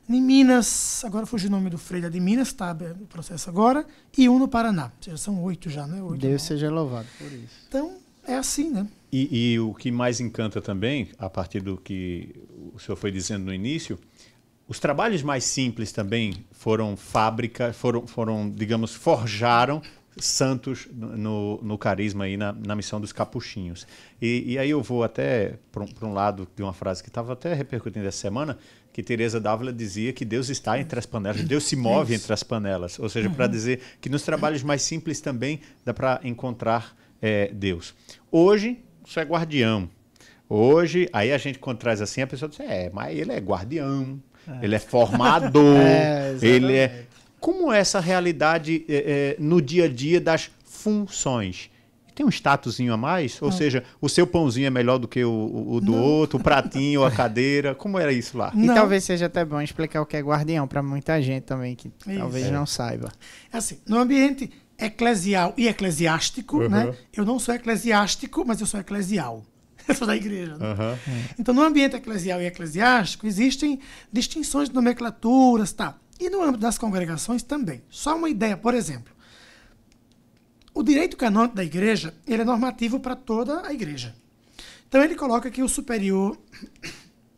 Em 0.09 0.22
Minas, 0.22 1.03
agora 1.05 1.26
fugiu 1.26 1.47
o 1.47 1.51
nome 1.51 1.70
do 1.70 1.78
Freire 1.78 2.09
de 2.09 2.20
Minas, 2.20 2.49
está 2.49 2.76
o 2.99 3.05
processo 3.05 3.49
agora, 3.49 3.86
e 4.18 4.28
um 4.28 4.38
no 4.38 4.47
Paraná. 4.47 4.86
Ou 4.86 5.03
seja, 5.03 5.18
são 5.18 5.41
oito 5.43 5.70
já, 5.70 5.88
né? 5.88 6.01
Oito, 6.01 6.20
Deus 6.20 6.41
seja 6.41 6.70
louvado 6.70 7.07
por 7.18 7.32
isso. 7.32 7.55
Então, 7.68 7.97
é 8.28 8.36
assim, 8.36 8.70
né? 8.70 8.88
E, 9.12 9.53
e, 9.53 9.59
o 9.59 9.74
que 9.74 9.91
mais 9.91 10.20
encanta 10.20 10.62
também, 10.62 11.09
a 11.18 11.30
partir 11.30 11.62
do 11.62 11.78
que 11.78 12.36
o 12.74 12.80
senhor 12.80 12.97
foi 12.97 13.12
dizendo 13.12 13.45
no 13.45 13.53
início, 13.53 13.97
os 14.68 14.80
trabalhos 14.80 15.22
mais 15.22 15.43
simples 15.43 15.91
também 15.91 16.45
foram 16.51 16.97
fábrica, 16.97 17.72
foram, 17.72 18.05
foram 18.05 18.49
digamos, 18.49 18.93
forjaram 18.93 19.82
santos 20.18 20.88
no, 20.91 21.59
no 21.62 21.78
carisma 21.78 22.28
e 22.28 22.36
na, 22.36 22.51
na 22.53 22.76
missão 22.76 22.99
dos 22.99 23.14
capuchinhos. 23.14 23.88
E, 24.22 24.53
e 24.53 24.59
aí 24.59 24.70
eu 24.70 24.82
vou 24.82 25.03
até 25.03 25.55
para 25.72 26.07
um, 26.07 26.14
lado 26.14 26.47
de 26.55 26.62
uma 26.62 26.74
frase 26.74 27.01
que 27.01 27.09
estava 27.09 27.34
até 27.34 27.53
repercutindo 27.53 28.05
essa 28.05 28.18
semana, 28.18 28.57
que 28.91 29.01
Teresa 29.01 29.39
Dávila 29.39 29.72
dizia 29.72 30.12
que 30.12 30.26
Deus 30.26 30.49
está 30.49 30.80
entre 30.80 30.99
as 30.99 31.05
panelas, 31.05 31.43
Deus 31.43 31.64
se 31.64 31.76
move 31.76 32.14
entre 32.14 32.34
as 32.34 32.43
panelas. 32.43 32.99
Ou 32.99 33.07
seja, 33.07 33.30
uhum. 33.30 33.36
para 33.36 33.47
dizer 33.47 33.80
que 34.01 34.09
nos 34.09 34.24
trabalhos 34.24 34.64
mais 34.64 34.82
simples 34.82 35.22
também 35.22 35.62
dá 35.86 35.93
para 35.93 36.20
encontrar 36.24 36.95
é, 37.22 37.49
Deus. 37.53 37.95
Hoje, 38.30 38.84
isso 39.05 39.20
é 39.20 39.24
guardião. 39.24 39.89
Hoje, 40.49 41.07
aí 41.14 41.32
a 41.32 41.38
gente 41.38 41.59
quando 41.59 41.78
traz 41.78 42.01
assim, 42.01 42.22
a 42.22 42.28
pessoa 42.28 42.49
diz, 42.49 42.59
é, 42.59 42.89
mas 42.93 43.18
ele 43.18 43.32
é 43.32 43.38
guardião, 43.38 44.22
é. 44.45 44.66
ele 44.66 44.76
é 44.76 44.80
formador, 44.80 45.78
é, 45.80 46.38
ele 46.41 46.76
é 46.76 47.05
como 47.41 47.73
é 47.73 47.79
essa 47.79 47.99
realidade 47.99 48.85
é, 48.87 49.35
é, 49.37 49.41
no 49.41 49.59
dia 49.59 49.85
a 49.85 49.87
dia 49.89 50.21
das 50.21 50.51
funções? 50.63 51.71
Tem 52.13 52.23
um 52.23 52.29
statusinho 52.29 52.93
a 52.93 52.97
mais? 52.97 53.41
Ou 53.41 53.49
ah. 53.49 53.51
seja, 53.51 53.83
o 53.99 54.07
seu 54.07 54.27
pãozinho 54.27 54.67
é 54.67 54.69
melhor 54.69 54.99
do 54.99 55.07
que 55.07 55.23
o, 55.23 55.65
o 55.67 55.81
do 55.81 55.93
Não. 55.93 56.03
outro, 56.03 56.37
o 56.37 56.43
pratinho, 56.43 57.03
a 57.03 57.09
cadeira? 57.09 57.73
Como 57.73 57.97
era 57.97 58.13
isso 58.13 58.37
lá? 58.37 58.51
Não. 58.53 58.73
E 58.73 58.75
talvez 58.75 59.03
seja 59.03 59.25
até 59.25 59.43
bom 59.43 59.59
explicar 59.59 60.01
o 60.01 60.05
que 60.05 60.15
é 60.15 60.21
guardião 60.21 60.67
para 60.67 60.83
muita 60.83 61.19
gente 61.19 61.43
também 61.43 61.75
que 61.75 61.87
isso. 61.87 62.19
talvez 62.19 62.45
é. 62.45 62.51
não 62.51 62.67
saiba. 62.67 63.11
É 63.51 63.57
assim, 63.57 63.79
no 63.87 63.97
ambiente 63.97 64.51
eclesial 64.77 65.53
e 65.57 65.67
eclesiástico, 65.67 66.57
uhum. 66.57 66.69
né? 66.69 66.93
Eu 67.11 67.25
não 67.25 67.39
sou 67.39 67.55
eclesiástico, 67.55 68.43
mas 68.45 68.61
eu 68.61 68.67
sou 68.67 68.79
eclesial. 68.79 69.43
Eu 69.87 69.95
sou 69.95 70.05
da 70.05 70.15
igreja. 70.15 70.55
Né? 70.57 70.65
Uhum. 70.67 71.23
Então, 71.39 71.55
no 71.55 71.63
ambiente 71.63 71.95
eclesial 71.95 72.39
e 72.39 72.45
eclesiástico, 72.45 73.25
existem 73.25 73.79
distinções 74.13 74.69
de 74.69 74.75
nomenclaturas, 74.75 75.73
tá? 75.73 75.97
E 76.22 76.30
no 76.30 76.43
âmbito 76.43 76.59
das 76.59 76.78
congregações 76.78 77.41
também. 77.41 77.82
Só 77.89 78.15
uma 78.15 78.30
ideia, 78.30 78.55
por 78.55 78.76
exemplo. 78.76 79.11
O 80.72 80.84
direito 80.84 81.17
canônico 81.17 81.55
da 81.55 81.63
igreja 81.63 82.13
ele 82.28 82.43
é 82.43 82.45
normativo 82.45 82.99
para 82.99 83.15
toda 83.15 83.65
a 83.65 83.74
igreja. 83.74 84.15
Então 84.88 85.03
ele 85.03 85.15
coloca 85.15 85.49
que 85.49 85.63
o 85.63 85.67
superior 85.67 86.38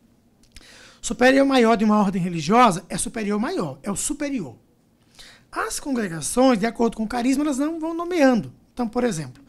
superior 1.00 1.46
maior 1.46 1.78
de 1.78 1.84
uma 1.84 1.98
ordem 1.98 2.20
religiosa 2.20 2.84
é 2.90 2.98
superior 2.98 3.40
maior, 3.40 3.78
é 3.82 3.90
o 3.90 3.96
superior. 3.96 4.54
As 5.50 5.80
congregações, 5.80 6.58
de 6.58 6.66
acordo 6.66 6.98
com 6.98 7.04
o 7.04 7.08
carisma, 7.08 7.42
elas 7.42 7.56
não 7.56 7.80
vão 7.80 7.94
nomeando. 7.94 8.52
Então, 8.74 8.86
por 8.86 9.02
exemplo, 9.02 9.42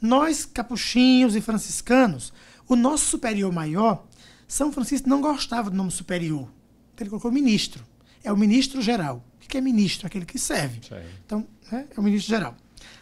nós 0.00 0.46
capuchinhos 0.46 1.34
e 1.34 1.40
franciscanos, 1.40 2.32
o 2.68 2.76
nosso 2.76 3.06
superior 3.06 3.50
maior, 3.52 4.06
São 4.46 4.70
Francisco 4.70 5.08
não 5.08 5.20
gostava 5.20 5.68
do 5.68 5.76
nome 5.76 5.90
superior. 5.90 6.48
Então 6.94 7.02
ele 7.02 7.10
colocou 7.10 7.32
ministro 7.32 7.87
é 8.28 8.32
o 8.32 8.36
ministro 8.36 8.82
geral. 8.82 9.24
O 9.42 9.48
que 9.48 9.56
é 9.56 9.60
ministro? 9.60 10.06
Aquele 10.06 10.26
que 10.26 10.38
serve. 10.38 10.80
Sim. 10.86 10.96
Então, 11.24 11.46
né, 11.72 11.86
é 11.96 11.98
o 11.98 12.02
ministro 12.02 12.28
geral. 12.28 12.54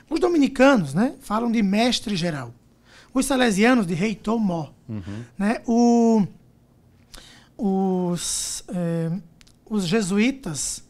Os 0.09 0.21
dominicanos 0.21 0.95
né, 0.95 1.17
falam 1.21 1.51
de 1.51 1.61
mestre 1.63 2.15
geral. 2.15 2.55
Os 3.13 3.27
salesianos 3.27 3.87
de 3.87 3.95
reitor 3.95 4.39
mó. 4.39 4.71
Uhum. 4.89 5.25
Né, 5.37 5.63
o, 5.67 6.25
os, 7.59 8.63
é, 8.69 9.11
os 9.69 9.89
jesuítas 9.89 10.85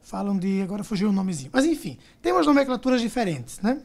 falam 0.00 0.38
de. 0.38 0.62
Agora 0.62 0.82
fugiu 0.82 1.10
o 1.10 1.12
nomezinho. 1.12 1.50
Mas, 1.52 1.66
enfim, 1.66 1.98
tem 2.22 2.32
umas 2.32 2.46
nomenclaturas 2.46 3.02
diferentes. 3.02 3.60
Né? 3.60 3.82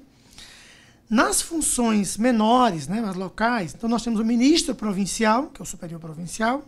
Nas 1.09 1.41
funções 1.41 2.15
menores, 2.15 2.88
né, 2.88 3.01
as 3.01 3.17
locais, 3.17 3.73
então 3.73 3.89
nós 3.89 4.01
temos 4.01 4.21
o 4.21 4.23
ministro 4.23 4.73
provincial, 4.73 5.47
que 5.47 5.61
é 5.61 5.63
o 5.63 5.65
superior 5.65 5.99
provincial, 5.99 6.65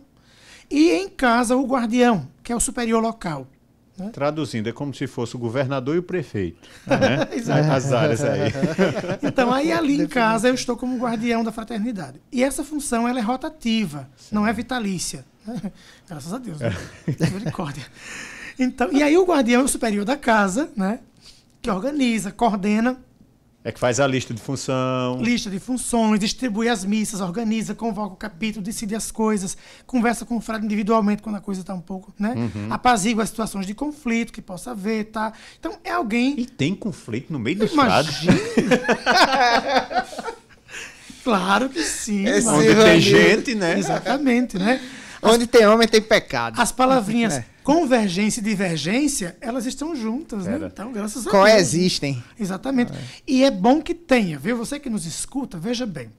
e 0.70 0.90
em 0.92 1.08
casa, 1.08 1.56
o 1.56 1.66
guardião, 1.66 2.28
que 2.42 2.52
é 2.52 2.56
o 2.56 2.60
superior 2.60 3.02
local. 3.02 3.46
Né? 3.96 4.10
Traduzindo, 4.12 4.68
é 4.68 4.72
como 4.72 4.92
se 4.92 5.06
fosse 5.06 5.36
o 5.36 5.38
governador 5.38 5.96
e 5.96 5.98
o 5.98 6.02
prefeito. 6.02 6.68
Né? 6.86 7.28
As 7.70 7.92
áreas 7.92 8.22
aí. 8.22 8.52
então, 9.22 9.52
aí 9.52 9.72
ali 9.72 10.00
em 10.02 10.06
casa 10.06 10.48
eu 10.48 10.54
estou 10.54 10.76
como 10.76 10.98
guardião 10.98 11.42
da 11.42 11.52
fraternidade. 11.52 12.20
E 12.30 12.42
essa 12.42 12.62
função 12.62 13.08
ela 13.08 13.18
é 13.18 13.22
rotativa, 13.22 14.08
Sim. 14.16 14.34
não 14.34 14.46
é 14.46 14.52
vitalícia. 14.52 15.24
Né? 15.46 15.72
Graças 16.08 16.32
a 16.32 16.38
Deus. 16.38 16.60
Né? 16.60 16.74
Misericórdia. 17.06 17.84
Então, 18.58 18.92
e 18.92 19.02
aí 19.02 19.16
o 19.16 19.24
guardião 19.24 19.62
é 19.62 19.64
o 19.64 19.68
superior 19.68 20.04
da 20.04 20.16
casa, 20.16 20.70
né? 20.76 21.00
que 21.62 21.70
organiza, 21.70 22.30
coordena 22.30 22.98
é 23.66 23.72
que 23.72 23.80
faz 23.80 23.98
a 23.98 24.06
lista 24.06 24.32
de 24.32 24.40
função. 24.40 25.20
Lista 25.20 25.50
de 25.50 25.58
funções, 25.58 26.20
distribui 26.20 26.68
as 26.68 26.84
missas, 26.84 27.20
organiza, 27.20 27.74
convoca 27.74 28.14
o 28.14 28.16
capítulo, 28.16 28.64
decide 28.64 28.94
as 28.94 29.10
coisas, 29.10 29.56
conversa 29.84 30.24
com 30.24 30.36
o 30.36 30.40
frade 30.40 30.64
individualmente 30.64 31.20
quando 31.20 31.34
a 31.34 31.40
coisa 31.40 31.62
está 31.62 31.74
um 31.74 31.80
pouco, 31.80 32.14
né? 32.16 32.32
Uhum. 32.36 32.72
Apazigua 32.72 33.24
as 33.24 33.28
situações 33.28 33.66
de 33.66 33.74
conflito 33.74 34.32
que 34.32 34.40
possa 34.40 34.70
haver, 34.70 35.06
tá? 35.06 35.32
Então 35.58 35.76
é 35.82 35.90
alguém. 35.90 36.38
E 36.38 36.46
tem 36.46 36.76
conflito 36.76 37.32
no 37.32 37.40
meio 37.40 37.58
dos 37.58 37.72
frades. 37.72 38.20
claro 41.24 41.68
que 41.68 41.82
sim. 41.82 42.24
Esse 42.24 42.46
Onde 42.46 42.72
tem 42.72 43.00
gente, 43.00 43.52
né? 43.56 43.76
Exatamente, 43.76 44.56
né? 44.56 44.80
Onde 45.26 45.46
tem 45.46 45.66
homem 45.66 45.88
tem 45.88 46.00
pecado. 46.00 46.60
As 46.60 46.72
palavrinhas 46.72 47.34
é. 47.38 47.46
convergência 47.62 48.40
e 48.40 48.44
divergência, 48.44 49.36
elas 49.40 49.66
estão 49.66 49.94
juntas, 49.94 50.46
né? 50.46 50.58
Então, 50.62 50.92
graças 50.92 51.26
a 51.26 51.30
Coexistem. 51.30 52.14
Deus. 52.14 52.24
Exatamente. 52.38 52.92
É. 52.92 52.96
E 53.26 53.44
é 53.44 53.50
bom 53.50 53.80
que 53.80 53.94
tenha, 53.94 54.38
viu? 54.38 54.56
Você 54.56 54.78
que 54.78 54.90
nos 54.90 55.06
escuta, 55.06 55.58
veja 55.58 55.86
bem. 55.86 56.10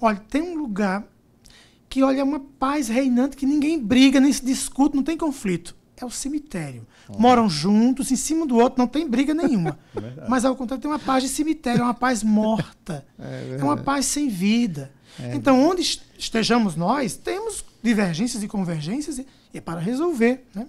Olha, 0.00 0.20
tem 0.28 0.42
um 0.42 0.56
lugar 0.56 1.04
que, 1.88 2.02
olha, 2.02 2.20
é 2.20 2.24
uma 2.24 2.40
paz 2.40 2.88
reinante, 2.88 3.36
que 3.36 3.46
ninguém 3.46 3.82
briga, 3.82 4.20
nem 4.20 4.32
se 4.32 4.44
discute, 4.44 4.94
não 4.94 5.02
tem 5.02 5.16
conflito. 5.16 5.74
É 6.00 6.04
o 6.04 6.10
cemitério. 6.10 6.86
Moram 7.18 7.48
juntos, 7.48 8.12
em 8.12 8.16
cima 8.16 8.46
do 8.46 8.56
outro, 8.56 8.78
não 8.78 8.86
tem 8.86 9.08
briga 9.08 9.34
nenhuma. 9.34 9.78
É 9.98 10.28
Mas, 10.28 10.44
ao 10.44 10.54
contrário, 10.54 10.80
tem 10.80 10.90
uma 10.90 10.98
paz 10.98 11.24
de 11.24 11.28
cemitério, 11.28 11.80
é 11.80 11.84
uma 11.84 11.94
paz 11.94 12.22
morta. 12.22 13.04
É, 13.18 13.56
é 13.58 13.64
uma 13.64 13.76
paz 13.76 14.06
sem 14.06 14.28
vida. 14.28 14.92
É 15.18 15.34
então, 15.34 15.60
onde 15.60 16.00
estejamos 16.16 16.76
nós, 16.76 17.16
temos 17.16 17.64
divergências 17.88 18.42
e 18.42 18.48
convergências 18.48 19.18
e, 19.18 19.26
é 19.52 19.60
para 19.60 19.80
resolver. 19.80 20.46
Né? 20.54 20.66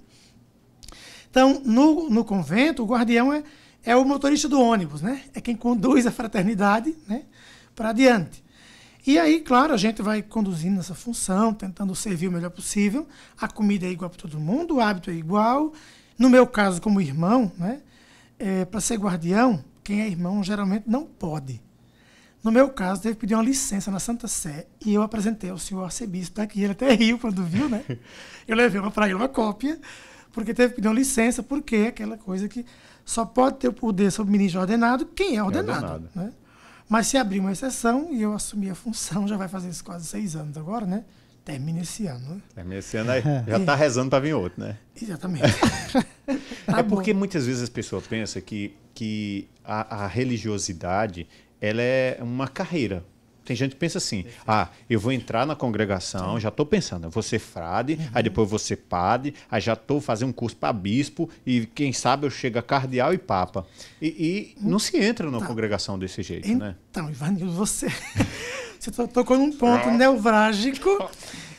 Então, 1.29 1.61
no, 1.65 2.09
no 2.09 2.23
convento, 2.23 2.81
o 2.81 2.85
guardião 2.85 3.31
é, 3.33 3.43
é 3.83 3.95
o 3.95 4.05
motorista 4.05 4.47
do 4.47 4.59
ônibus, 4.59 5.01
né? 5.01 5.23
é 5.33 5.41
quem 5.41 5.55
conduz 5.55 6.07
a 6.07 6.11
fraternidade 6.11 6.95
né? 7.07 7.23
para 7.75 7.89
adiante. 7.89 8.43
E 9.05 9.17
aí, 9.17 9.41
claro, 9.41 9.73
a 9.73 9.77
gente 9.77 10.01
vai 10.01 10.21
conduzindo 10.21 10.79
essa 10.79 10.95
função, 10.95 11.53
tentando 11.53 11.93
servir 11.95 12.27
o 12.27 12.31
melhor 12.31 12.51
possível. 12.51 13.07
A 13.39 13.47
comida 13.47 13.85
é 13.85 13.89
igual 13.89 14.09
para 14.09 14.19
todo 14.19 14.39
mundo, 14.39 14.75
o 14.75 14.81
hábito 14.81 15.09
é 15.09 15.13
igual. 15.13 15.73
No 16.17 16.29
meu 16.29 16.45
caso, 16.45 16.81
como 16.81 16.99
irmão, 17.01 17.51
né? 17.57 17.81
É, 18.37 18.65
para 18.65 18.79
ser 18.79 18.97
guardião, 18.97 19.63
quem 19.83 20.01
é 20.01 20.07
irmão 20.07 20.43
geralmente 20.43 20.83
não 20.87 21.05
pode. 21.05 21.61
No 22.43 22.51
meu 22.51 22.69
caso, 22.69 23.01
teve 23.01 23.15
que 23.15 23.21
pedir 23.21 23.35
uma 23.35 23.43
licença 23.43 23.91
na 23.91 23.99
Santa 23.99 24.27
Sé 24.27 24.67
e 24.85 24.93
eu 24.93 25.01
apresentei 25.01 25.49
ao 25.49 25.57
senhor 25.57 25.83
arcebispo 25.83 26.37
daqui. 26.37 26.61
Ele 26.61 26.71
até 26.71 26.93
riu 26.93 27.19
quando 27.19 27.43
viu, 27.43 27.67
né? 27.67 27.83
Eu 28.47 28.55
levei 28.55 28.81
para 28.89 29.05
ele 29.05 29.13
uma 29.13 29.27
cópia, 29.27 29.79
porque 30.31 30.53
teve 30.53 30.69
que 30.69 30.75
pedir 30.77 30.87
uma 30.87 30.95
licença, 30.95 31.43
porque 31.43 31.75
é 31.75 31.87
aquela 31.87 32.17
coisa 32.17 32.47
que 32.47 32.65
só 33.05 33.25
pode 33.25 33.57
ter 33.57 33.67
o 33.67 33.73
poder 33.73 34.11
sobre 34.11 34.29
o 34.29 34.31
ministro 34.31 34.61
ordenado 34.61 35.05
quem 35.05 35.35
é 35.35 35.43
ordenado. 35.43 35.85
É 35.85 35.89
ordenado. 35.91 36.09
Né? 36.15 36.31
Mas 36.87 37.07
se 37.07 37.17
abrir 37.17 37.39
uma 37.39 37.51
exceção 37.51 38.07
e 38.11 38.21
eu 38.21 38.33
assumir 38.33 38.71
a 38.71 38.75
função, 38.75 39.27
já 39.27 39.37
vai 39.37 39.47
fazer 39.47 39.69
isso 39.69 39.83
quase 39.83 40.07
seis 40.07 40.35
anos 40.35 40.57
agora, 40.57 40.85
né? 40.85 41.03
Termina 41.45 41.81
esse 41.81 42.07
ano. 42.07 42.35
Né? 42.35 42.41
Termina 42.55 42.79
esse 42.79 42.97
ano 42.97 43.11
aí. 43.11 43.21
Já 43.47 43.57
está 43.57 43.75
rezando 43.75 44.09
para 44.09 44.19
vir 44.19 44.33
outro, 44.33 44.63
né? 44.63 44.77
Exatamente. 44.99 45.45
tá 46.65 46.79
é 46.79 46.83
porque 46.83 47.13
muitas 47.13 47.45
vezes 47.45 47.61
as 47.61 47.69
pessoas 47.69 48.07
pensam 48.07 48.41
que, 48.41 48.75
que 48.93 49.47
a, 49.63 50.03
a 50.03 50.07
religiosidade 50.07 51.27
ela 51.61 51.81
é 51.81 52.17
uma 52.21 52.47
carreira. 52.47 53.03
Tem 53.49 53.55
gente 53.55 53.71
que 53.71 53.77
pensa 53.77 53.97
assim: 53.97 54.25
ah, 54.47 54.67
eu 54.87 54.99
vou 54.99 55.11
entrar 55.11 55.43
na 55.43 55.55
congregação, 55.55 56.39
já 56.39 56.49
estou 56.49 56.67
pensando, 56.67 57.07
eu 57.07 57.09
vou 57.09 57.23
ser 57.23 57.39
frade, 57.39 57.93
uhum. 57.93 58.07
aí 58.13 58.21
depois 58.21 58.47
vou 58.47 58.59
ser 58.59 58.75
padre, 58.75 59.33
aí 59.49 59.59
já 59.59 59.73
estou 59.73 59.99
fazendo 59.99 60.29
um 60.29 60.33
curso 60.33 60.55
para 60.55 60.71
bispo, 60.71 61.27
e 61.43 61.65
quem 61.65 61.91
sabe 61.91 62.27
eu 62.27 62.29
chego 62.29 62.59
a 62.59 62.61
cardeal 62.61 63.11
e 63.11 63.17
papa. 63.17 63.65
E, 63.99 64.07
e 64.07 64.55
não 64.61 64.77
se 64.77 64.95
entra 64.97 65.25
numa 65.25 65.39
tá. 65.39 65.47
congregação 65.47 65.97
desse 65.97 66.21
jeito, 66.21 66.47
então, 66.47 66.67
né? 66.67 66.75
Então, 66.91 67.09
Ivanildo, 67.09 67.51
você, 67.51 67.87
você 68.79 68.91
tocou 69.07 69.35
num 69.35 69.51
ponto 69.51 69.89
nevrálgico. 69.89 71.09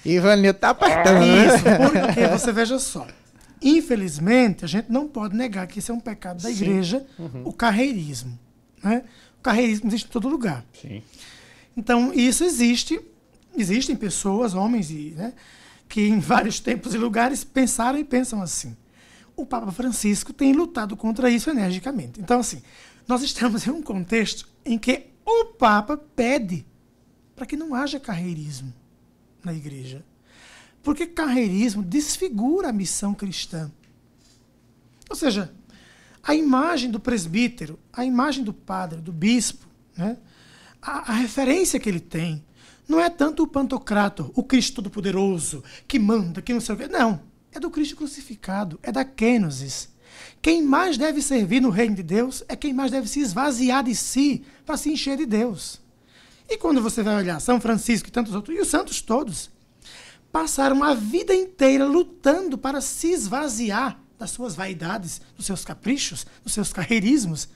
Ivanildo 0.05 0.61
tá 0.61 0.71
apertando. 0.71 1.25
Isso, 1.25 1.65
porque 1.65 2.27
você 2.31 2.53
veja 2.53 2.79
só. 2.79 3.05
Infelizmente, 3.61 4.65
a 4.65 4.69
gente 4.69 4.93
não 4.93 5.09
pode 5.09 5.37
negar 5.37 5.67
que 5.67 5.81
isso 5.81 5.91
é 5.91 5.95
um 5.95 6.01
pecado 6.01 6.41
da 6.41 6.49
Sim. 6.49 6.55
igreja, 6.55 7.05
uhum. 7.19 7.43
o 7.45 7.53
carreirismo. 7.53 8.39
Né? 8.83 9.03
Carreirismo 9.43 9.89
existe 9.89 10.07
em 10.07 10.11
todo 10.11 10.29
lugar. 10.29 10.65
Sim. 10.81 11.03
Então, 11.77 12.13
isso 12.13 12.45
existe. 12.45 13.01
Existem 13.57 13.97
pessoas, 13.97 14.55
homens, 14.55 14.91
e, 14.91 15.15
né, 15.17 15.33
que 15.89 16.03
em 16.03 16.21
vários 16.21 16.59
tempos 16.61 16.95
e 16.95 16.99
lugares 16.99 17.43
pensaram 17.43 17.99
e 17.99 18.05
pensam 18.05 18.41
assim. 18.41 18.77
O 19.37 19.47
Papa 19.47 19.73
Francisco 19.73 20.33
tem 20.33 20.53
lutado 20.53 20.97
contra 20.97 21.31
isso 21.31 21.51
energicamente. 21.51 22.21
Então, 22.21 22.41
assim, 22.41 22.63
nós 23.09 23.23
estamos 23.23 23.67
em 23.67 23.71
um 23.71 23.83
contexto 23.83 24.49
em 24.65 24.79
que 24.79 25.07
o 25.25 25.47
Papa 25.47 25.97
pede 25.97 26.67
para 27.35 27.47
que 27.47 27.57
não 27.57 27.75
haja 27.75 27.99
carreirismo 27.99 28.73
na 29.43 29.55
igreja. 29.55 30.05
Porque 30.83 31.07
carreirismo 31.07 31.83
desfigura 31.83 32.69
a 32.69 32.73
missão 32.73 33.15
cristã. 33.15 33.71
Ou 35.09 35.17
seja, 35.17 35.53
a 36.23 36.35
imagem 36.35 36.91
do 36.91 37.01
presbítero, 37.01 37.79
a 37.93 38.05
imagem 38.05 38.45
do 38.45 38.53
padre, 38.53 39.01
do 39.01 39.13
bispo, 39.13 39.67
né? 39.97 40.17
a, 40.81 41.13
a 41.13 41.15
referência 41.15 41.81
que 41.81 41.89
ele 41.89 42.01
tem, 42.01 42.45
não 42.89 43.01
é 43.01 43.09
tanto 43.09 43.45
o 43.45 43.47
pantocrator, 43.47 44.31
o 44.35 44.43
Cristo 44.43 44.77
Todo-Poderoso, 44.77 45.63
que 45.87 45.99
manda, 45.99 46.43
que 46.43 46.53
não 46.53 46.61
sei 46.61 46.75
o 46.75 46.79
quê. 46.79 46.89
Não. 46.89 47.21
É 47.53 47.61
do 47.61 47.71
Cristo 47.71 47.97
crucificado, 47.97 48.79
é 48.83 48.91
da 48.91 49.05
kenosis. 49.05 49.89
Quem 50.43 50.63
mais 50.63 50.99
deve 50.99 51.23
servir 51.23 51.61
no 51.61 51.71
reino 51.71 51.95
de 51.95 52.03
Deus 52.03 52.43
é 52.49 52.57
quem 52.57 52.73
mais 52.73 52.91
deve 52.91 53.09
se 53.09 53.21
esvaziar 53.21 53.85
de 53.85 53.95
si 53.95 54.45
para 54.65 54.77
se 54.77 54.91
encher 54.91 55.17
de 55.17 55.27
Deus. 55.27 55.81
E 56.49 56.57
quando 56.57 56.83
você 56.83 57.03
vai 57.03 57.15
olhar 57.17 57.41
São 57.41 57.61
Francisco 57.61 58.09
e 58.09 58.11
tantos 58.11 58.35
outros, 58.35 58.57
e 58.57 58.61
os 58.61 58.69
santos 58.69 59.01
todos, 59.01 59.51
passaram 60.33 60.83
a 60.83 60.95
vida 60.95 61.35
inteira 61.35 61.85
lutando 61.85 62.59
para 62.59 62.81
se 62.81 63.09
esvaziar 63.09 64.00
das 64.21 64.31
suas 64.31 64.55
vaidades, 64.55 65.23
dos 65.35 65.47
seus 65.47 65.65
caprichos, 65.65 66.27
dos 66.45 66.53
seus 66.53 66.75
carreirismos, 66.75 67.49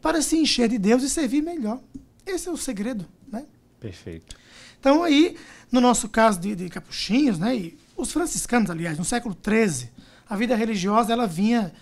para 0.00 0.22
se 0.22 0.36
encher 0.36 0.68
de 0.68 0.78
Deus 0.78 1.02
e 1.02 1.10
servir 1.10 1.42
melhor. 1.42 1.80
Esse 2.24 2.48
é 2.48 2.52
o 2.52 2.56
segredo, 2.56 3.04
né? 3.30 3.44
Perfeito. 3.80 4.36
Então 4.78 5.02
aí, 5.02 5.36
no 5.72 5.80
nosso 5.80 6.08
caso 6.08 6.38
de, 6.38 6.54
de 6.54 6.68
capuchinhos, 6.68 7.36
né, 7.36 7.56
e 7.56 7.78
os 7.96 8.12
franciscanos, 8.12 8.70
aliás, 8.70 8.96
no 8.96 9.04
século 9.04 9.36
XIII, 9.36 9.90
a 10.28 10.36
vida 10.36 10.54
religiosa 10.54 11.12
ela 11.12 11.26
vinha, 11.26 11.72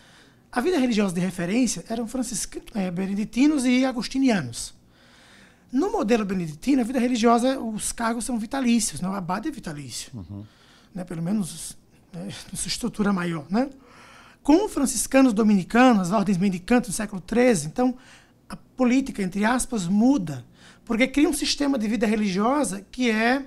a 0.51 0.61
vida 0.63 0.79
religiosa 0.79 1.15
de 1.15 1.21
referência 1.21 1.85
eram 1.89 2.09
franciscanos, 2.09 2.69
é, 2.75 2.91
beneditinos 2.91 3.67
e 3.67 3.85
agostinianos. 3.85 4.73
No 5.71 5.93
modelo 5.93 6.25
beneditino, 6.25 6.81
a 6.81 6.85
vida 6.85 6.99
religiosa, 6.99 7.59
os 7.59 7.93
cargos 7.93 8.25
são 8.25 8.39
vitalícios, 8.39 9.01
né? 9.03 9.09
o 9.09 9.13
abade 9.13 9.49
é 9.49 9.51
vitalício, 9.51 10.11
uhum. 10.15 10.45
né? 10.95 11.05
pelo 11.05 11.23
menos 11.23 11.77
né? 12.13 12.29
sua 12.55 12.69
estrutura 12.69 13.13
maior. 13.13 13.47
Né? 13.51 13.69
Com 14.43 14.67
os 14.67 14.73
franciscanos 14.73 15.33
dominicanos, 15.33 16.09
as 16.09 16.13
ordens 16.13 16.37
mendicantes 16.37 16.91
do 16.91 16.93
século 16.93 17.23
XIII, 17.27 17.67
então 17.67 17.97
a 18.49 18.57
política, 18.57 19.23
entre 19.23 19.45
aspas, 19.45 19.87
muda, 19.87 20.45
porque 20.85 21.07
cria 21.07 21.29
um 21.29 21.33
sistema 21.33 21.79
de 21.79 21.87
vida 21.87 22.07
religiosa 22.07 22.85
que 22.91 23.11
é, 23.11 23.45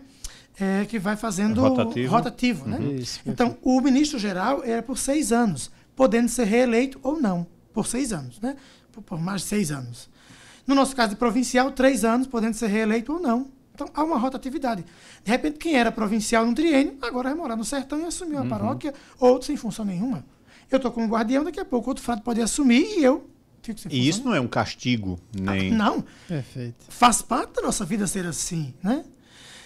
é 0.59 0.85
que 0.85 0.97
vai 0.97 1.17
fazendo 1.17 1.61
rotativo, 1.61 2.11
rotativo 2.11 2.67
né? 2.67 2.77
Uhum. 2.77 3.03
Então, 3.25 3.57
o 3.61 3.81
ministro 3.81 4.17
geral 4.17 4.63
era 4.63 4.81
por 4.81 4.97
seis 4.97 5.31
anos, 5.31 5.69
podendo 5.95 6.29
ser 6.29 6.45
reeleito 6.45 6.97
ou 7.03 7.19
não, 7.19 7.45
por 7.73 7.85
seis 7.85 8.13
anos, 8.13 8.39
né? 8.39 8.55
por, 8.91 9.01
por 9.01 9.19
mais 9.19 9.41
de 9.41 9.47
seis 9.47 9.71
anos. 9.71 10.09
No 10.65 10.73
nosso 10.73 10.95
caso 10.95 11.09
de 11.09 11.15
provincial, 11.17 11.71
três 11.71 12.05
anos, 12.05 12.25
podendo 12.25 12.53
ser 12.53 12.67
reeleito 12.67 13.13
ou 13.13 13.19
não. 13.19 13.47
Então 13.73 13.89
há 13.93 14.03
uma 14.03 14.17
rotatividade. 14.17 14.85
De 15.23 15.29
repente, 15.29 15.59
quem 15.59 15.75
era 15.75 15.91
provincial 15.91 16.45
no 16.45 16.55
triênio, 16.55 16.97
agora 17.01 17.29
vai 17.29 17.37
morar 17.37 17.57
no 17.57 17.65
sertão 17.65 17.99
e 17.99 18.05
assumir 18.05 18.35
uma 18.35 18.43
uhum. 18.43 18.49
paróquia, 18.49 18.93
outro 19.19 19.45
sem 19.45 19.57
função 19.57 19.83
nenhuma. 19.83 20.25
Eu 20.69 20.77
estou 20.77 20.91
como 20.91 21.07
guardião, 21.07 21.43
daqui 21.43 21.59
a 21.59 21.65
pouco 21.65 21.89
outro 21.89 22.03
frade 22.03 22.21
pode 22.21 22.41
assumir 22.41 22.83
e 22.97 23.03
eu 23.03 23.29
fico 23.61 23.79
sem 23.79 23.91
E 23.91 24.07
isso 24.07 24.23
não 24.23 24.33
é 24.33 24.39
um 24.39 24.47
castigo, 24.47 25.19
nem. 25.33 25.73
Ah, 25.73 25.75
não. 25.75 26.03
Perfeito. 26.27 26.85
Faz 26.89 27.21
parte 27.21 27.55
da 27.55 27.61
nossa 27.61 27.85
vida 27.85 28.07
ser 28.07 28.25
assim, 28.25 28.73
né? 28.81 29.03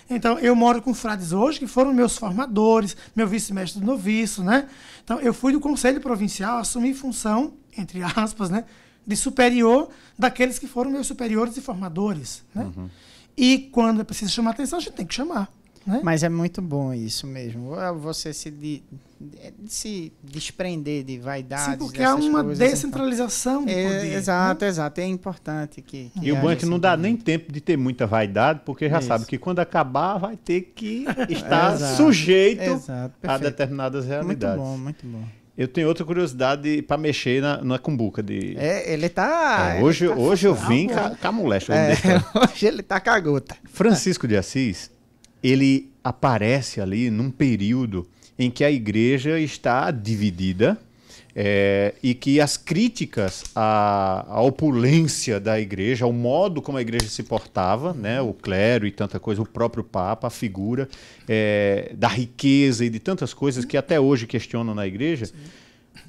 Então, 0.09 0.39
eu 0.39 0.55
moro 0.55 0.81
com 0.81 0.91
frades 0.93 1.31
hoje 1.31 1.59
que 1.59 1.67
foram 1.67 1.93
meus 1.93 2.17
formadores, 2.17 2.97
meu 3.15 3.27
vice-mestre 3.27 3.79
do 3.79 3.85
noviço, 3.85 4.43
né? 4.43 4.67
Então, 5.03 5.19
eu 5.19 5.33
fui 5.33 5.53
do 5.53 5.59
Conselho 5.59 6.01
Provincial, 6.01 6.57
assumi 6.57 6.95
função, 6.95 7.53
entre 7.77 8.01
aspas, 8.01 8.49
né? 8.49 8.65
de 9.09 9.15
superior 9.15 9.89
daqueles 10.17 10.59
que 10.59 10.67
foram 10.67 10.91
meus 10.91 11.07
superiores 11.07 11.57
e 11.57 11.61
formadores. 11.61 12.43
Né? 12.53 12.63
Uhum. 12.63 12.89
E 13.35 13.69
quando 13.71 14.01
é 14.01 14.03
preciso 14.03 14.31
chamar 14.31 14.51
atenção, 14.51 14.77
a 14.77 14.81
gente 14.81 14.93
tem 14.93 15.05
que 15.05 15.15
chamar. 15.15 15.51
Né? 15.85 16.01
Mas 16.03 16.23
é 16.23 16.29
muito 16.29 16.61
bom 16.61 16.93
isso 16.93 17.25
mesmo. 17.25 17.79
É 17.79 17.91
você 17.91 18.33
se, 18.33 18.51
de, 18.51 18.83
de, 19.19 19.53
se 19.67 20.13
desprender 20.23 21.03
de 21.03 21.17
vaidades. 21.17 21.65
Sim, 21.65 21.77
porque 21.77 22.03
há 22.03 22.15
uma 22.15 22.43
coisas, 22.43 22.59
então. 22.59 22.73
descentralização 22.73 23.63
então. 23.63 23.75
do 23.75 23.83
poder. 23.83 24.11
É, 24.11 24.13
exato, 24.13 24.65
né? 24.65 24.69
exato. 24.69 25.01
É 25.01 25.05
importante 25.05 25.81
que. 25.81 26.09
que 26.09 26.25
e 26.27 26.31
o 26.31 26.49
é 26.49 26.55
que 26.55 26.65
não 26.65 26.79
dá 26.79 26.95
nem 26.95 27.15
tempo 27.15 27.51
de 27.51 27.61
ter 27.61 27.77
muita 27.77 28.05
vaidade, 28.05 28.61
porque 28.65 28.89
já 28.89 28.99
isso. 28.99 29.07
sabe 29.07 29.25
que 29.25 29.37
quando 29.37 29.59
acabar 29.59 30.17
vai 30.17 30.37
ter 30.37 30.73
que 30.75 31.05
estar 31.29 31.77
sujeito 31.77 32.61
exato, 32.61 33.15
a 33.23 33.37
determinadas 33.37 34.05
realidades. 34.05 34.57
Muito 34.59 34.71
bom, 34.71 34.77
muito 34.77 35.07
bom. 35.07 35.39
Eu 35.57 35.67
tenho 35.67 35.89
outra 35.89 36.05
curiosidade 36.05 36.81
para 36.83 36.97
mexer 36.97 37.41
na, 37.41 37.61
na 37.61 37.77
cumbuca. 37.77 38.23
De... 38.23 38.55
É, 38.57 38.93
ele 38.93 39.09
tá. 39.09 39.75
É, 39.75 39.83
hoje 39.83 40.05
ele 40.05 40.13
tá 40.13 40.19
hoje 40.21 40.47
eu 40.47 40.55
vim 40.55 40.87
com 40.87 41.27
a 41.27 41.31
molecha. 41.33 41.73
É, 41.73 41.95
hoje 42.39 42.65
ele 42.65 42.81
tá 42.81 43.01
com 43.01 43.09
a 43.09 43.19
gota. 43.19 43.57
Francisco 43.65 44.25
de 44.25 44.37
Assis, 44.37 44.89
ele 45.43 45.91
aparece 46.03 46.81
ali 46.81 47.09
num 47.09 47.29
período 47.31 48.07
em 48.37 48.49
que 48.49 48.63
a 48.63 48.71
igreja 48.71 49.39
está 49.39 49.91
dividida 49.91 50.77
é, 51.35 51.93
e 52.01 52.13
que 52.13 52.41
as 52.41 52.57
críticas 52.57 53.43
à, 53.55 54.25
à, 54.27 54.41
opulência 54.41 55.39
da 55.39 55.59
igreja, 55.59 56.05
ao 56.05 56.11
modo 56.11 56.61
como 56.61 56.77
a 56.77 56.81
igreja 56.81 57.07
se 57.07 57.23
portava, 57.23 57.93
né, 57.93 58.21
o 58.21 58.33
clero 58.33 58.87
e 58.87 58.91
tanta 58.91 59.19
coisa, 59.19 59.41
o 59.41 59.45
próprio 59.45 59.83
Papa, 59.83 60.27
a 60.27 60.29
figura 60.29 60.89
é, 61.27 61.93
da 61.95 62.07
riqueza 62.07 62.83
e 62.83 62.89
de 62.89 62.99
tantas 62.99 63.33
coisas 63.33 63.63
que 63.63 63.77
até 63.77 63.99
hoje 63.99 64.25
questionam 64.25 64.73
na 64.73 64.87
igreja. 64.87 65.27
Sim. 65.27 65.33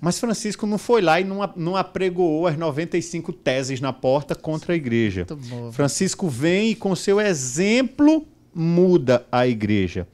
Mas 0.01 0.19
Francisco 0.19 0.67
não 0.67 0.79
foi 0.79 1.03
lá 1.03 1.21
e 1.21 1.25
não, 1.25 1.49
não 1.57 1.77
apregoou 1.77 2.47
as 2.47 2.57
95 2.57 3.33
teses 3.33 3.81
na 3.81 3.93
porta 3.93 4.35
contra 4.35 4.73
a 4.73 4.77
igreja. 4.77 5.27
Francisco 5.73 6.29
vem 6.29 6.71
e, 6.71 6.75
com 6.75 6.97
seu 6.97 7.21
exemplo, 7.21 8.27
muda 8.55 9.27
a 9.31 9.47
igreja. 9.47 10.07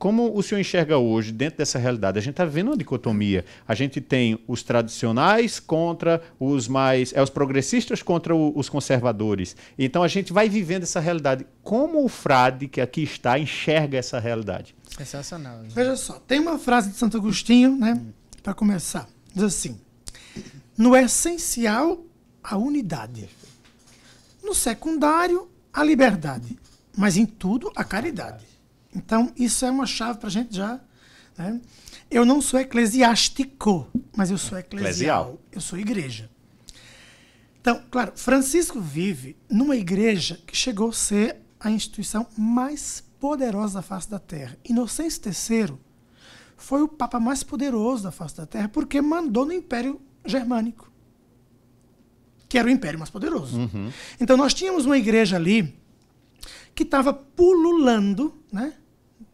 Como 0.00 0.34
o 0.34 0.42
senhor 0.42 0.62
enxerga 0.62 0.96
hoje, 0.96 1.30
dentro 1.30 1.58
dessa 1.58 1.78
realidade? 1.78 2.18
A 2.18 2.22
gente 2.22 2.30
está 2.30 2.46
vendo 2.46 2.68
uma 2.68 2.76
dicotomia. 2.76 3.44
A 3.68 3.74
gente 3.74 4.00
tem 4.00 4.42
os 4.48 4.62
tradicionais 4.62 5.60
contra 5.60 6.22
os 6.40 6.66
mais. 6.66 7.12
É, 7.12 7.22
os 7.22 7.28
progressistas 7.28 8.02
contra 8.02 8.34
o, 8.34 8.58
os 8.58 8.70
conservadores. 8.70 9.54
Então 9.78 10.02
a 10.02 10.08
gente 10.08 10.32
vai 10.32 10.48
vivendo 10.48 10.84
essa 10.84 11.00
realidade. 11.00 11.46
Como 11.62 12.02
o 12.02 12.08
frade 12.08 12.66
que 12.66 12.80
aqui 12.80 13.02
está 13.02 13.38
enxerga 13.38 13.98
essa 13.98 14.18
realidade? 14.18 14.74
Sensacional. 14.96 15.58
Né? 15.58 15.68
Veja 15.68 15.94
só, 15.96 16.14
tem 16.14 16.40
uma 16.40 16.58
frase 16.58 16.88
de 16.88 16.96
Santo 16.96 17.18
Agostinho, 17.18 17.76
né? 17.76 18.00
Para 18.42 18.54
começar. 18.54 19.06
Diz 19.34 19.44
assim: 19.44 19.78
No 20.78 20.96
essencial, 20.96 22.02
a 22.42 22.56
unidade. 22.56 23.28
No 24.42 24.54
secundário, 24.54 25.46
a 25.70 25.84
liberdade. 25.84 26.58
Mas 27.00 27.16
em 27.16 27.24
tudo, 27.24 27.72
a 27.74 27.82
caridade. 27.82 28.44
Então, 28.94 29.32
isso 29.34 29.64
é 29.64 29.70
uma 29.70 29.86
chave 29.86 30.18
para 30.18 30.28
a 30.28 30.30
gente 30.30 30.54
já. 30.54 30.78
Né? 31.34 31.58
Eu 32.10 32.26
não 32.26 32.42
sou 32.42 32.60
eclesiástico, 32.60 33.88
mas 34.14 34.30
eu 34.30 34.36
sou 34.36 34.58
eclesial. 34.58 34.90
eclesial. 34.90 35.40
Eu 35.50 35.62
sou 35.62 35.78
igreja. 35.78 36.30
Então, 37.58 37.82
claro, 37.90 38.12
Francisco 38.16 38.78
vive 38.78 39.34
numa 39.48 39.76
igreja 39.76 40.42
que 40.46 40.54
chegou 40.54 40.90
a 40.90 40.92
ser 40.92 41.36
a 41.58 41.70
instituição 41.70 42.26
mais 42.36 43.02
poderosa 43.18 43.74
da 43.74 43.82
face 43.82 44.10
da 44.10 44.18
Terra. 44.18 44.58
Inocêncio 44.62 45.22
III 45.26 45.78
foi 46.58 46.82
o 46.82 46.88
papa 46.88 47.18
mais 47.18 47.42
poderoso 47.42 48.02
da 48.02 48.10
face 48.10 48.36
da 48.36 48.44
Terra 48.44 48.68
porque 48.68 49.00
mandou 49.00 49.46
no 49.46 49.54
Império 49.54 49.98
Germânico, 50.22 50.92
que 52.46 52.58
era 52.58 52.68
o 52.68 52.70
império 52.70 52.98
mais 52.98 53.10
poderoso. 53.10 53.58
Uhum. 53.58 53.90
Então, 54.20 54.36
nós 54.36 54.52
tínhamos 54.52 54.84
uma 54.84 54.98
igreja 54.98 55.36
ali 55.36 55.79
que 56.74 56.82
estava 56.82 57.12
pululando 57.12 58.34
né, 58.52 58.74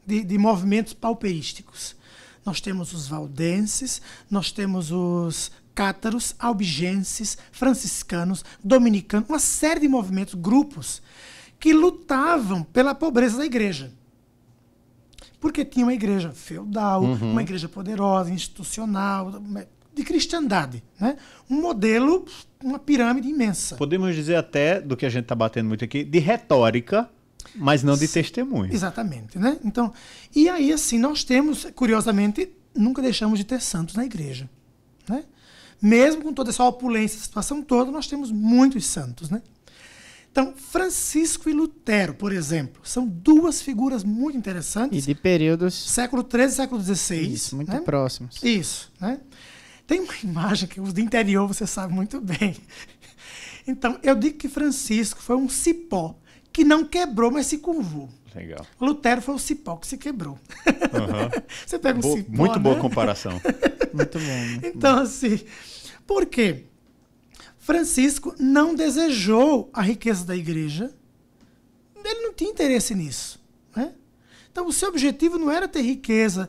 de, 0.07 0.24
de 0.24 0.39
movimentos 0.39 0.93
pauperísticos. 0.93 1.97
Nós 2.45 2.61
temos 2.61 2.93
os 2.93 3.09
valdenses, 3.09 4.01
nós 4.30 4.53
temos 4.53 4.93
os 4.93 5.51
cátaros, 5.74 6.34
albigenses, 6.39 7.37
franciscanos, 7.53 8.45
dominicanos, 8.64 9.28
uma 9.28 9.39
série 9.39 9.80
de 9.80 9.89
movimentos, 9.89 10.34
grupos, 10.34 11.03
que 11.59 11.72
lutavam 11.72 12.62
pela 12.62 12.95
pobreza 12.95 13.37
da 13.39 13.45
igreja. 13.45 13.93
Porque 15.39 15.64
tinha 15.64 15.84
uma 15.84 15.93
igreja 15.93 16.30
feudal, 16.30 17.03
uhum. 17.03 17.32
uma 17.32 17.43
igreja 17.43 17.68
poderosa, 17.68 18.30
institucional, 18.30 19.43
de 19.95 20.03
cristandade. 20.03 20.82
Né? 20.99 21.16
Um 21.51 21.61
modelo, 21.61 22.24
uma 22.62 22.78
pirâmide 22.78 23.28
imensa. 23.28 23.76
Podemos 23.76 24.14
dizer 24.14 24.37
até, 24.37 24.80
do 24.80 24.97
que 24.97 25.05
a 25.05 25.11
gente 25.11 25.24
está 25.24 25.34
batendo 25.34 25.68
muito 25.68 25.84
aqui, 25.84 26.05
de 26.05 26.18
retórica 26.18 27.11
mas 27.57 27.82
não 27.82 27.96
de 27.96 28.09
testemunho. 28.09 28.72
Exatamente, 28.72 29.38
né? 29.38 29.59
Então, 29.64 29.92
e 30.34 30.48
aí 30.48 30.72
assim, 30.72 30.98
nós 30.98 31.24
temos, 31.24 31.66
curiosamente, 31.74 32.48
nunca 32.74 33.00
deixamos 33.02 33.38
de 33.38 33.44
ter 33.44 33.61
santos 33.61 33.94
na 33.94 34.04
igreja, 34.04 34.48
né? 35.09 35.24
Mesmo 35.80 36.22
com 36.22 36.32
toda 36.32 36.50
essa 36.50 36.64
opulência, 36.64 37.16
essa 37.16 37.24
situação 37.24 37.62
toda, 37.62 37.90
nós 37.90 38.07
temos 38.07 38.30
muitos 38.30 38.86
santos, 38.86 39.28
né? 39.30 39.42
Então, 40.30 40.52
Francisco 40.54 41.48
e 41.48 41.52
Lutero, 41.54 42.12
por 42.14 42.30
exemplo, 42.30 42.82
são 42.84 43.07
duas 43.07 43.62
figuras 43.62 44.04
muito 44.04 44.34
E 44.34 44.38
interessantes. 44.38 45.07
de 45.07 45.14
períodos 45.14 45.72
Século 45.74 46.22
XIII 46.30 46.44
e 46.44 46.50
século 46.50 46.82
XVI. 46.82 47.32
isso, 47.32 47.57
muito 47.57 47.72
né? 47.72 47.80
próximos. 47.80 48.42
Isso, 48.42 48.92
né? 49.00 49.18
Tem 49.86 50.00
uma 50.00 50.12
imagem 50.22 50.68
que 50.68 50.78
os 50.78 50.92
do 50.92 51.00
interior 51.00 51.46
você 51.48 51.66
sabe 51.66 51.94
muito 51.94 52.20
bem. 52.20 52.54
Então, 53.66 53.98
eu 54.02 54.14
digo 54.14 54.36
que 54.36 54.48
Francisco 54.48 55.20
foi 55.22 55.36
um 55.36 55.48
cipó 55.48 56.18
que 56.57 56.64
não 56.64 56.86
quebrou, 56.86 57.30
mas 57.30 57.44
se 57.48 57.59
curvou. 57.59 58.09
Legal. 58.34 58.64
Lutero 58.80 59.20
foi 59.20 59.34
o 59.34 59.38
cipó 59.38 59.76
que 59.76 59.86
se 59.86 59.98
quebrou. 59.98 60.38
Aham. 60.94 61.30
Você 61.66 61.78
pega 61.78 61.98
um 61.98 62.00
Bo- 62.00 62.16
cipó, 62.16 62.32
muito 62.34 62.59
boa 62.61 62.74
né? 62.76 62.80
comparação. 62.80 63.32
Muito 63.92 64.18
bom. 64.18 64.68
Então, 64.68 64.98
assim, 65.00 65.40
por 66.07 66.24
quê? 66.26 66.64
Francisco 67.59 68.34
não 68.38 68.74
desejou 68.74 69.68
a 69.72 69.82
riqueza 69.82 70.24
da 70.24 70.34
igreja. 70.36 70.94
Ele 72.02 72.20
não 72.22 72.32
tinha 72.32 72.50
interesse 72.50 72.94
nisso. 72.94 73.38
Né? 73.74 73.92
Então, 74.50 74.66
o 74.66 74.72
seu 74.72 74.88
objetivo 74.88 75.36
não 75.38 75.50
era 75.50 75.66
ter 75.68 75.82
riqueza. 75.82 76.48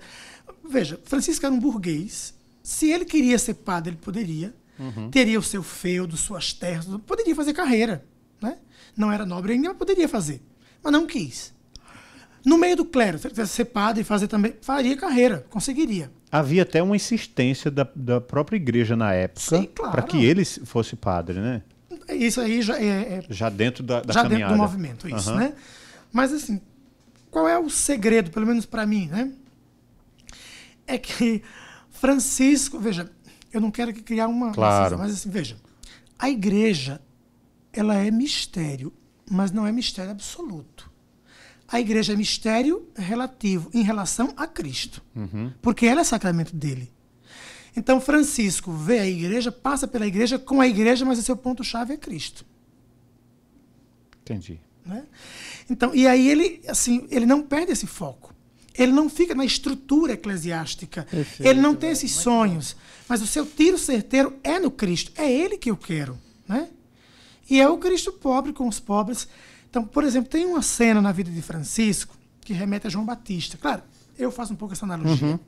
Veja, 0.63 0.99
Francisco 1.03 1.45
era 1.45 1.53
um 1.55 1.59
burguês. 1.59 2.33
Se 2.63 2.89
ele 2.91 3.03
queria 3.05 3.37
ser 3.39 3.55
padre, 3.55 3.91
ele 3.91 3.99
poderia. 4.01 4.53
Teria 5.11 5.39
o 5.39 5.43
seu 5.43 5.63
feudo, 5.63 6.15
suas 6.15 6.53
terras, 6.53 6.85
poderia 7.05 7.35
fazer 7.35 7.51
carreira. 7.53 8.05
Não 8.97 9.11
era 9.11 9.25
nobre 9.25 9.53
ainda, 9.53 9.69
mas 9.69 9.77
poderia 9.77 10.09
fazer. 10.09 10.41
Mas 10.83 10.91
não 10.91 11.05
quis. 11.05 11.53
No 12.45 12.57
meio 12.57 12.75
do 12.77 12.85
clero, 12.85 13.17
se 13.19 13.27
ele 13.27 13.31
quisesse 13.35 13.53
ser 13.53 13.65
padre 13.65 14.01
e 14.01 14.03
fazer 14.05 14.27
também, 14.27 14.53
faria 14.61 14.95
carreira, 14.97 15.45
conseguiria. 15.49 16.09
Havia 16.31 16.63
até 16.63 16.81
uma 16.81 16.95
insistência 16.95 17.69
da, 17.69 17.87
da 17.95 18.19
própria 18.21 18.55
igreja 18.57 18.95
na 18.95 19.13
época 19.13 19.67
claro. 19.75 19.91
para 19.91 20.01
que 20.01 20.23
ele 20.23 20.43
se- 20.43 20.65
fosse 20.65 20.95
padre, 20.95 21.39
né? 21.39 21.61
Isso 22.09 22.39
aí 22.39 22.61
já 22.61 22.77
é, 22.79 22.85
é 22.85 23.23
Já 23.29 23.49
dentro 23.49 23.83
da, 23.83 24.01
da 24.01 24.13
já 24.13 24.23
caminhada. 24.23 24.53
dentro 24.53 24.55
do 24.55 24.61
movimento, 24.61 25.07
isso, 25.09 25.29
Aham. 25.29 25.39
né? 25.39 25.53
Mas 26.11 26.31
assim, 26.33 26.61
qual 27.29 27.47
é 27.49 27.59
o 27.59 27.69
segredo, 27.69 28.31
pelo 28.31 28.45
menos 28.45 28.65
para 28.65 28.85
mim, 28.85 29.07
né? 29.07 29.31
É 30.85 30.97
que 30.97 31.41
Francisco, 31.89 32.79
veja, 32.79 33.09
eu 33.51 33.59
não 33.59 33.71
quero 33.71 33.93
que 33.93 34.01
criar 34.01 34.27
uma, 34.27 34.53
Claro. 34.53 34.97
mas 34.97 35.11
assim, 35.13 35.29
veja, 35.29 35.57
a 36.17 36.29
igreja 36.29 37.01
ela 37.77 37.95
é 37.95 38.09
mistério, 38.11 38.91
mas 39.29 39.51
não 39.51 39.65
é 39.67 39.71
mistério 39.71 40.11
absoluto. 40.11 40.89
A 41.67 41.79
igreja 41.79 42.13
é 42.13 42.15
mistério 42.15 42.87
relativo 42.95 43.69
em 43.73 43.81
relação 43.83 44.33
a 44.37 44.47
Cristo, 44.47 45.03
Uhum. 45.15 45.51
porque 45.61 45.85
ela 45.85 46.01
é 46.01 46.03
sacramento 46.03 46.55
dele. 46.55 46.91
Então 47.75 47.99
Francisco 48.01 48.71
vê 48.71 48.99
a 48.99 49.07
igreja, 49.07 49.51
passa 49.51 49.87
pela 49.87 50.07
igreja 50.07 50.39
com 50.39 50.61
a 50.61 50.67
igreja, 50.67 51.05
mas 51.05 51.19
o 51.19 51.21
seu 51.21 51.35
ponto 51.37 51.63
chave 51.63 51.93
é 51.93 51.97
Cristo. 51.97 52.45
Entendi. 54.21 54.59
Né? 54.85 55.03
Então, 55.69 55.93
e 55.93 56.07
aí 56.07 56.27
ele, 56.29 56.61
assim, 56.67 57.07
ele 57.11 57.25
não 57.25 57.41
perde 57.43 57.71
esse 57.71 57.85
foco. 57.87 58.33
Ele 58.77 58.91
não 58.91 59.09
fica 59.09 59.33
na 59.33 59.43
estrutura 59.43 60.13
eclesiástica. 60.13 61.05
Perfeito. 61.09 61.47
Ele 61.49 61.59
não 61.59 61.75
tem 61.75 61.89
esses 61.89 62.11
sonhos. 62.11 62.75
Mas 63.09 63.21
o 63.21 63.27
seu 63.27 63.45
tiro 63.45 63.77
certeiro 63.77 64.37
é 64.43 64.59
no 64.59 64.69
Cristo. 64.69 65.11
É 65.15 65.31
ele 65.31 65.57
que 65.57 65.71
eu 65.71 65.75
quero. 65.77 66.17
Né? 66.47 66.69
E 67.49 67.59
é 67.59 67.67
o 67.67 67.77
Cristo 67.77 68.11
pobre 68.11 68.53
com 68.53 68.67
os 68.67 68.79
pobres. 68.79 69.27
Então, 69.69 69.83
por 69.85 70.03
exemplo, 70.03 70.29
tem 70.29 70.45
uma 70.45 70.61
cena 70.61 71.01
na 71.01 71.11
vida 71.11 71.31
de 71.31 71.41
Francisco 71.41 72.15
que 72.41 72.53
remete 72.53 72.87
a 72.87 72.89
João 72.89 73.05
Batista. 73.05 73.57
Claro, 73.57 73.83
eu 74.17 74.31
faço 74.31 74.53
um 74.53 74.55
pouco 74.55 74.73
essa 74.73 74.85
analogia. 74.85 75.39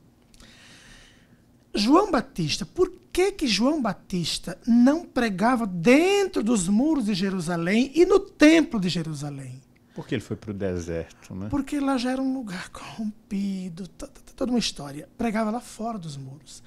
João 1.74 2.12
Batista, 2.12 2.66
por 2.66 2.92
que, 3.12 3.32
que 3.32 3.48
João 3.48 3.82
Batista 3.82 4.58
não 4.66 5.06
pregava 5.06 5.66
dentro 5.68 6.44
dos 6.44 6.68
muros 6.68 7.06
de 7.06 7.14
Jerusalém 7.14 7.92
e 7.96 8.06
no 8.06 8.20
templo 8.20 8.80
de 8.80 8.90
Jerusalém? 8.90 9.62
Porque 9.94 10.16
ele 10.16 10.22
foi 10.22 10.36
para 10.36 10.52
o 10.52 10.54
deserto, 10.54 11.36
né? 11.36 11.48
Porque 11.50 11.80
lá 11.80 11.98
já 11.98 12.12
era 12.12 12.22
um 12.22 12.34
lugar 12.34 12.70
corrompido, 12.70 13.88
toda 14.36 14.52
uma 14.52 14.60
história. 14.60 15.10
Pregava 15.18 15.52
lá 15.52 15.60
fora 15.60 15.98
dos 15.98 16.16
muros. 16.16 16.64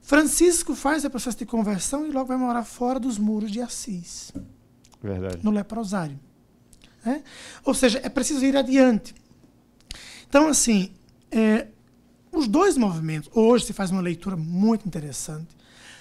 Francisco 0.00 0.74
faz 0.74 1.04
o 1.04 1.10
processo 1.10 1.38
de 1.38 1.46
conversão 1.46 2.06
e 2.06 2.10
logo 2.10 2.26
vai 2.26 2.36
morar 2.36 2.64
fora 2.64 2.98
dos 2.98 3.18
muros 3.18 3.50
de 3.50 3.60
Assis, 3.60 4.32
Verdade. 5.02 5.38
no 5.42 5.50
leprosário. 5.50 6.18
né? 7.04 7.22
Ou 7.64 7.74
seja, 7.74 8.00
é 8.02 8.08
preciso 8.08 8.44
ir 8.44 8.56
adiante. 8.56 9.14
Então, 10.28 10.48
assim, 10.48 10.92
é, 11.30 11.66
os 12.30 12.48
dois 12.48 12.76
movimentos, 12.76 13.30
hoje 13.34 13.66
se 13.66 13.72
faz 13.72 13.90
uma 13.90 14.00
leitura 14.00 14.36
muito 14.36 14.86
interessante 14.86 15.48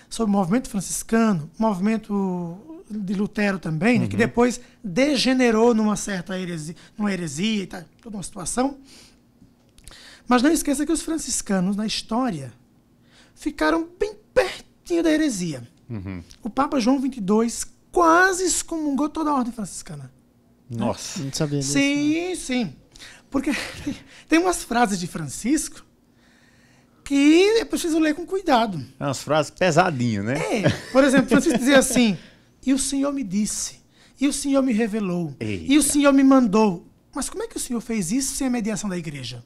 sobre 0.09 0.29
o 0.29 0.37
movimento 0.37 0.69
franciscano, 0.69 1.49
movimento 1.57 2.57
de 2.89 3.13
Lutero 3.13 3.57
também, 3.57 3.99
né, 3.99 4.07
que 4.07 4.17
depois 4.17 4.59
degenerou 4.83 5.73
numa 5.73 5.95
certa 5.95 6.37
heresia, 6.37 6.75
numa 6.97 7.11
heresia 7.11 7.63
e 7.63 7.67
tal, 7.67 7.83
toda 8.01 8.17
uma 8.17 8.23
situação. 8.23 8.77
Mas 10.27 10.41
não 10.41 10.51
esqueça 10.51 10.85
que 10.85 10.91
os 10.91 11.01
franciscanos, 11.01 11.75
na 11.75 11.85
história, 11.85 12.53
ficaram 13.35 13.87
bem 13.99 14.15
pertinho 14.33 15.03
da 15.03 15.11
heresia. 15.11 15.67
Uhum. 15.89 16.23
O 16.43 16.49
Papa 16.49 16.79
João 16.79 16.99
XXII 16.99 17.71
quase 17.91 18.45
excomungou 18.45 19.09
toda 19.09 19.31
a 19.31 19.35
ordem 19.35 19.51
franciscana. 19.51 20.11
Nossa. 20.69 21.21
Não 21.21 21.33
sabia 21.33 21.59
disso. 21.59 21.73
Sim, 21.73 22.35
sim. 22.35 22.75
Porque 23.29 23.51
tem 24.27 24.39
umas 24.39 24.63
frases 24.63 24.99
de 24.99 25.07
Francisco 25.07 25.85
que 27.03 27.59
é 27.59 27.65
preciso 27.65 27.99
ler 27.99 28.15
com 28.15 28.25
cuidado. 28.25 28.83
É 28.99 29.03
umas 29.03 29.21
frases 29.21 29.51
pesadinhas, 29.51 30.23
né? 30.23 30.63
É, 30.63 30.69
por 30.91 31.03
exemplo, 31.03 31.29
Francisco 31.29 31.57
dizia 31.57 31.79
assim: 31.79 32.17
E 32.65 32.73
o 32.73 32.79
Senhor 32.79 33.11
me 33.11 33.23
disse, 33.23 33.81
e 34.19 34.27
o 34.27 34.33
Senhor 34.33 34.61
me 34.61 34.71
revelou, 34.71 35.35
Eita. 35.39 35.73
e 35.73 35.77
o 35.77 35.83
Senhor 35.83 36.13
me 36.13 36.23
mandou. 36.23 36.87
Mas 37.13 37.29
como 37.29 37.43
é 37.43 37.47
que 37.47 37.57
o 37.57 37.59
Senhor 37.59 37.81
fez 37.81 38.11
isso 38.11 38.35
sem 38.35 38.47
a 38.47 38.49
mediação 38.49 38.89
da 38.89 38.97
igreja? 38.97 39.43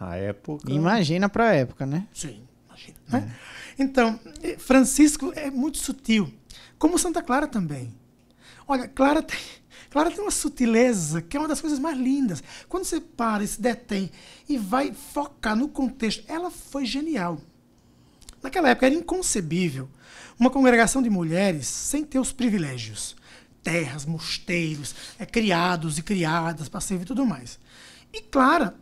Na 0.00 0.16
época. 0.16 0.70
Imagina 0.70 1.28
pra 1.28 1.54
época, 1.54 1.86
né? 1.86 2.06
Sim, 2.12 2.42
imagina. 2.66 2.96
Né? 3.08 3.36
Então, 3.78 4.18
eh, 4.42 4.56
Francisco 4.58 5.32
é 5.36 5.50
muito 5.50 5.78
sutil, 5.78 6.32
como 6.78 6.98
Santa 6.98 7.22
Clara 7.22 7.46
também. 7.46 7.94
Olha, 8.68 8.88
Clara 8.88 9.22
tem, 9.22 9.38
Clara 9.90 10.10
tem 10.10 10.20
uma 10.20 10.30
sutileza 10.30 11.22
que 11.22 11.36
é 11.36 11.40
uma 11.40 11.48
das 11.48 11.60
coisas 11.60 11.78
mais 11.78 11.96
lindas. 11.98 12.42
Quando 12.68 12.84
você 12.84 13.00
para 13.00 13.44
e 13.44 13.48
se 13.48 13.60
detém 13.60 14.10
e 14.48 14.58
vai 14.58 14.92
focar 14.92 15.56
no 15.56 15.68
contexto, 15.68 16.24
ela 16.28 16.50
foi 16.50 16.84
genial. 16.84 17.40
Naquela 18.42 18.68
época 18.68 18.86
era 18.86 18.94
inconcebível 18.94 19.88
uma 20.38 20.50
congregação 20.50 21.00
de 21.02 21.10
mulheres 21.10 21.66
sem 21.66 22.04
ter 22.04 22.18
os 22.18 22.32
privilégios. 22.32 23.16
Terras, 23.62 24.04
mosteiros, 24.04 24.94
eh, 25.18 25.26
criados 25.26 25.98
e 25.98 26.02
criadas 26.02 26.68
para 26.68 26.80
servir 26.80 27.04
e 27.04 27.06
tudo 27.06 27.26
mais. 27.26 27.58
E 28.12 28.20
Clara, 28.20 28.76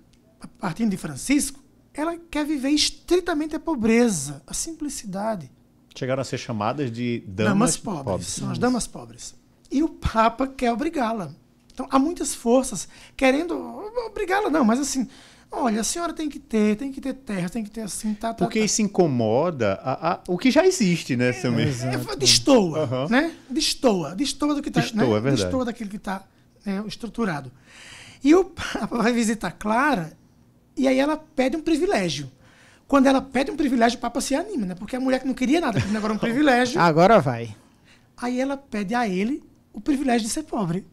partindo 0.58 0.90
de 0.90 0.96
Francisco, 0.96 1.62
ela 1.94 2.18
quer 2.30 2.44
viver 2.44 2.70
estritamente 2.70 3.56
a 3.56 3.60
pobreza, 3.60 4.42
a 4.46 4.52
simplicidade. 4.52 5.50
Chegaram 5.94 6.20
a 6.20 6.24
ser 6.24 6.38
chamadas 6.38 6.90
de 6.90 7.22
Damas, 7.26 7.76
damas, 7.76 7.76
pobres, 7.76 8.26
São 8.26 8.50
as 8.50 8.58
damas 8.58 8.86
pobres. 8.86 9.34
E 9.70 9.82
o 9.82 9.88
Papa 9.88 10.46
quer 10.46 10.72
obrigá-la. 10.72 11.30
Então, 11.72 11.86
há 11.90 11.98
muitas 11.98 12.34
forças 12.34 12.88
querendo 13.16 13.54
obrigá-la, 14.06 14.48
não, 14.50 14.64
mas 14.64 14.78
assim, 14.78 15.08
olha, 15.50 15.80
a 15.80 15.84
senhora 15.84 16.12
tem 16.12 16.28
que 16.28 16.38
ter, 16.38 16.76
tem 16.76 16.92
que 16.92 17.00
ter 17.00 17.14
terra, 17.14 17.48
tem 17.48 17.64
que 17.64 17.70
ter 17.70 17.80
assim, 17.82 18.14
tá, 18.14 18.28
tá, 18.32 18.44
Porque 18.44 18.60
tá. 18.60 18.64
isso 18.64 18.80
incomoda 18.82 19.74
a- 19.82 20.12
a- 20.14 20.20
o 20.28 20.38
que 20.38 20.50
já 20.50 20.64
existe, 20.66 21.16
né, 21.16 21.32
também? 21.32 21.66
É, 21.66 22.16
destoa, 22.16 22.80
Aham. 22.84 23.08
né? 23.08 23.34
Destoa, 23.50 24.14
destoa 24.14 24.54
do 24.54 24.62
que 24.62 24.68
está, 24.68 24.80
Destoa, 24.80 25.02
né? 25.04 25.16
é 25.16 25.20
verdade. 25.20 25.42
Destoa 25.42 25.64
daquilo 25.64 25.90
que 25.90 25.96
está 25.96 26.22
estruturado. 26.86 27.50
E 28.22 28.34
o 28.34 28.44
Papa 28.44 28.86
vai 29.02 29.12
visitar 29.12 29.50
Clara 29.52 30.16
e 30.76 30.86
aí 30.88 30.98
ela 30.98 31.16
pede 31.16 31.56
um 31.56 31.60
privilégio. 31.60 32.30
Quando 32.86 33.06
ela 33.06 33.20
pede 33.20 33.50
um 33.50 33.56
privilégio, 33.56 33.98
o 33.98 34.00
Papa 34.00 34.20
se 34.20 34.34
anima, 34.34 34.66
né? 34.66 34.74
Porque 34.74 34.96
a 34.96 35.00
mulher 35.00 35.20
que 35.20 35.26
não 35.26 35.34
queria 35.34 35.60
nada, 35.60 35.82
agora 35.96 36.12
um 36.12 36.18
privilégio. 36.18 36.80
Agora 36.80 37.18
vai. 37.18 37.54
Aí 38.16 38.40
ela 38.40 38.56
pede 38.56 38.94
a 38.94 39.08
ele 39.08 39.42
o 39.72 39.80
privilégio 39.80 40.26
de 40.26 40.32
ser 40.32 40.44
pobre. 40.44 40.86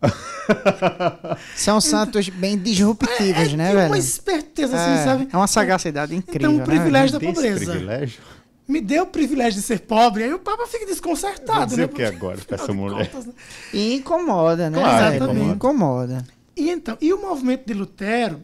São 1.56 1.80
santos 1.80 2.28
bem 2.28 2.56
disruptivos, 2.56 3.52
é, 3.52 3.56
né, 3.56 3.66
tem 3.66 3.76
velho? 3.76 3.86
uma 3.88 3.98
esperteza, 3.98 4.76
assim, 4.76 4.92
é, 4.92 5.04
sabe? 5.04 5.28
é 5.30 5.36
uma 5.36 5.46
sagacidade 5.46 6.14
incrível. 6.14 6.52
Então, 6.52 6.54
o 6.54 6.58
né, 6.58 6.64
privilégio 6.64 7.12
da 7.12 7.18
Desse 7.18 7.32
pobreza. 7.32 7.70
privilégio. 7.70 8.22
Me 8.66 8.80
deu 8.80 9.02
o 9.02 9.06
privilégio 9.06 9.60
de 9.60 9.66
ser 9.66 9.80
pobre, 9.80 10.22
aí 10.22 10.32
o 10.32 10.38
Papa 10.38 10.66
fica 10.66 10.86
desconcertado, 10.86 11.76
né? 11.76 11.84
o 11.84 11.88
que 11.88 12.04
agora 12.04 12.38
afinal 12.38 12.60
essa 12.62 12.72
mulher? 12.72 13.10
contas, 13.10 13.26
né? 13.26 13.32
E 13.74 13.94
incomoda, 13.96 14.70
né? 14.70 14.78
Claro, 14.78 15.14
incomoda. 15.16 15.54
incomoda. 15.54 16.26
E 16.56 16.70
então, 16.70 16.96
e 17.00 17.12
o 17.12 17.20
movimento 17.20 17.66
de 17.66 17.74
Lutero, 17.74 18.40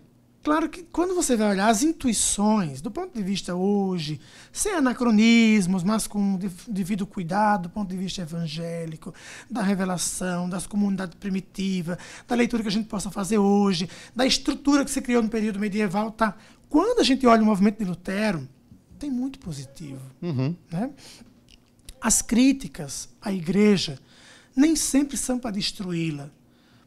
claro 0.47 0.69
que 0.69 0.85
quando 0.85 1.13
você 1.13 1.37
vai 1.37 1.51
olhar 1.51 1.69
as 1.69 1.83
intuições, 1.83 2.81
do 2.81 2.89
ponto 2.89 3.13
de 3.13 3.21
vista 3.21 3.57
hoje, 3.57 4.21
sem 4.53 4.75
anacronismos, 4.75 5.83
mas 5.83 6.07
com 6.07 6.39
de- 6.39 6.49
devido 6.69 7.05
cuidado, 7.05 7.63
do 7.63 7.71
ponto 7.71 7.89
de 7.91 7.97
vista 7.97 8.23
evangélico, 8.23 9.13
da 9.51 9.61
revelação, 9.61 10.49
das 10.49 10.65
comunidades 10.65 11.17
primitivas, 11.17 11.99
da 12.29 12.37
leitura 12.37 12.63
que 12.63 12.69
a 12.69 12.73
gente 12.73 12.87
possa 12.87 13.11
fazer 13.11 13.39
hoje, 13.39 13.89
da 14.15 14.25
estrutura 14.25 14.85
que 14.85 14.91
se 14.93 15.03
criou 15.03 15.21
no 15.21 15.29
período 15.29 15.59
medieval, 15.59 16.13
tá? 16.13 16.37
Quando 16.69 17.01
a 17.01 17.03
gente 17.03 17.27
olha 17.27 17.43
o 17.43 17.45
movimento 17.45 17.79
de 17.79 17.85
Lutero, 17.85 18.49
tem 19.01 19.11
muito 19.11 19.41
positivo. 19.41 20.01
Uhum. 20.23 20.55
né? 20.71 20.91
As 22.01 22.23
críticas 22.23 23.09
à 23.21 23.33
igreja 23.33 23.99
nem 24.55 24.77
sempre 24.77 25.17
são 25.17 25.41
para 25.41 25.51
destruí-la, 25.51 26.31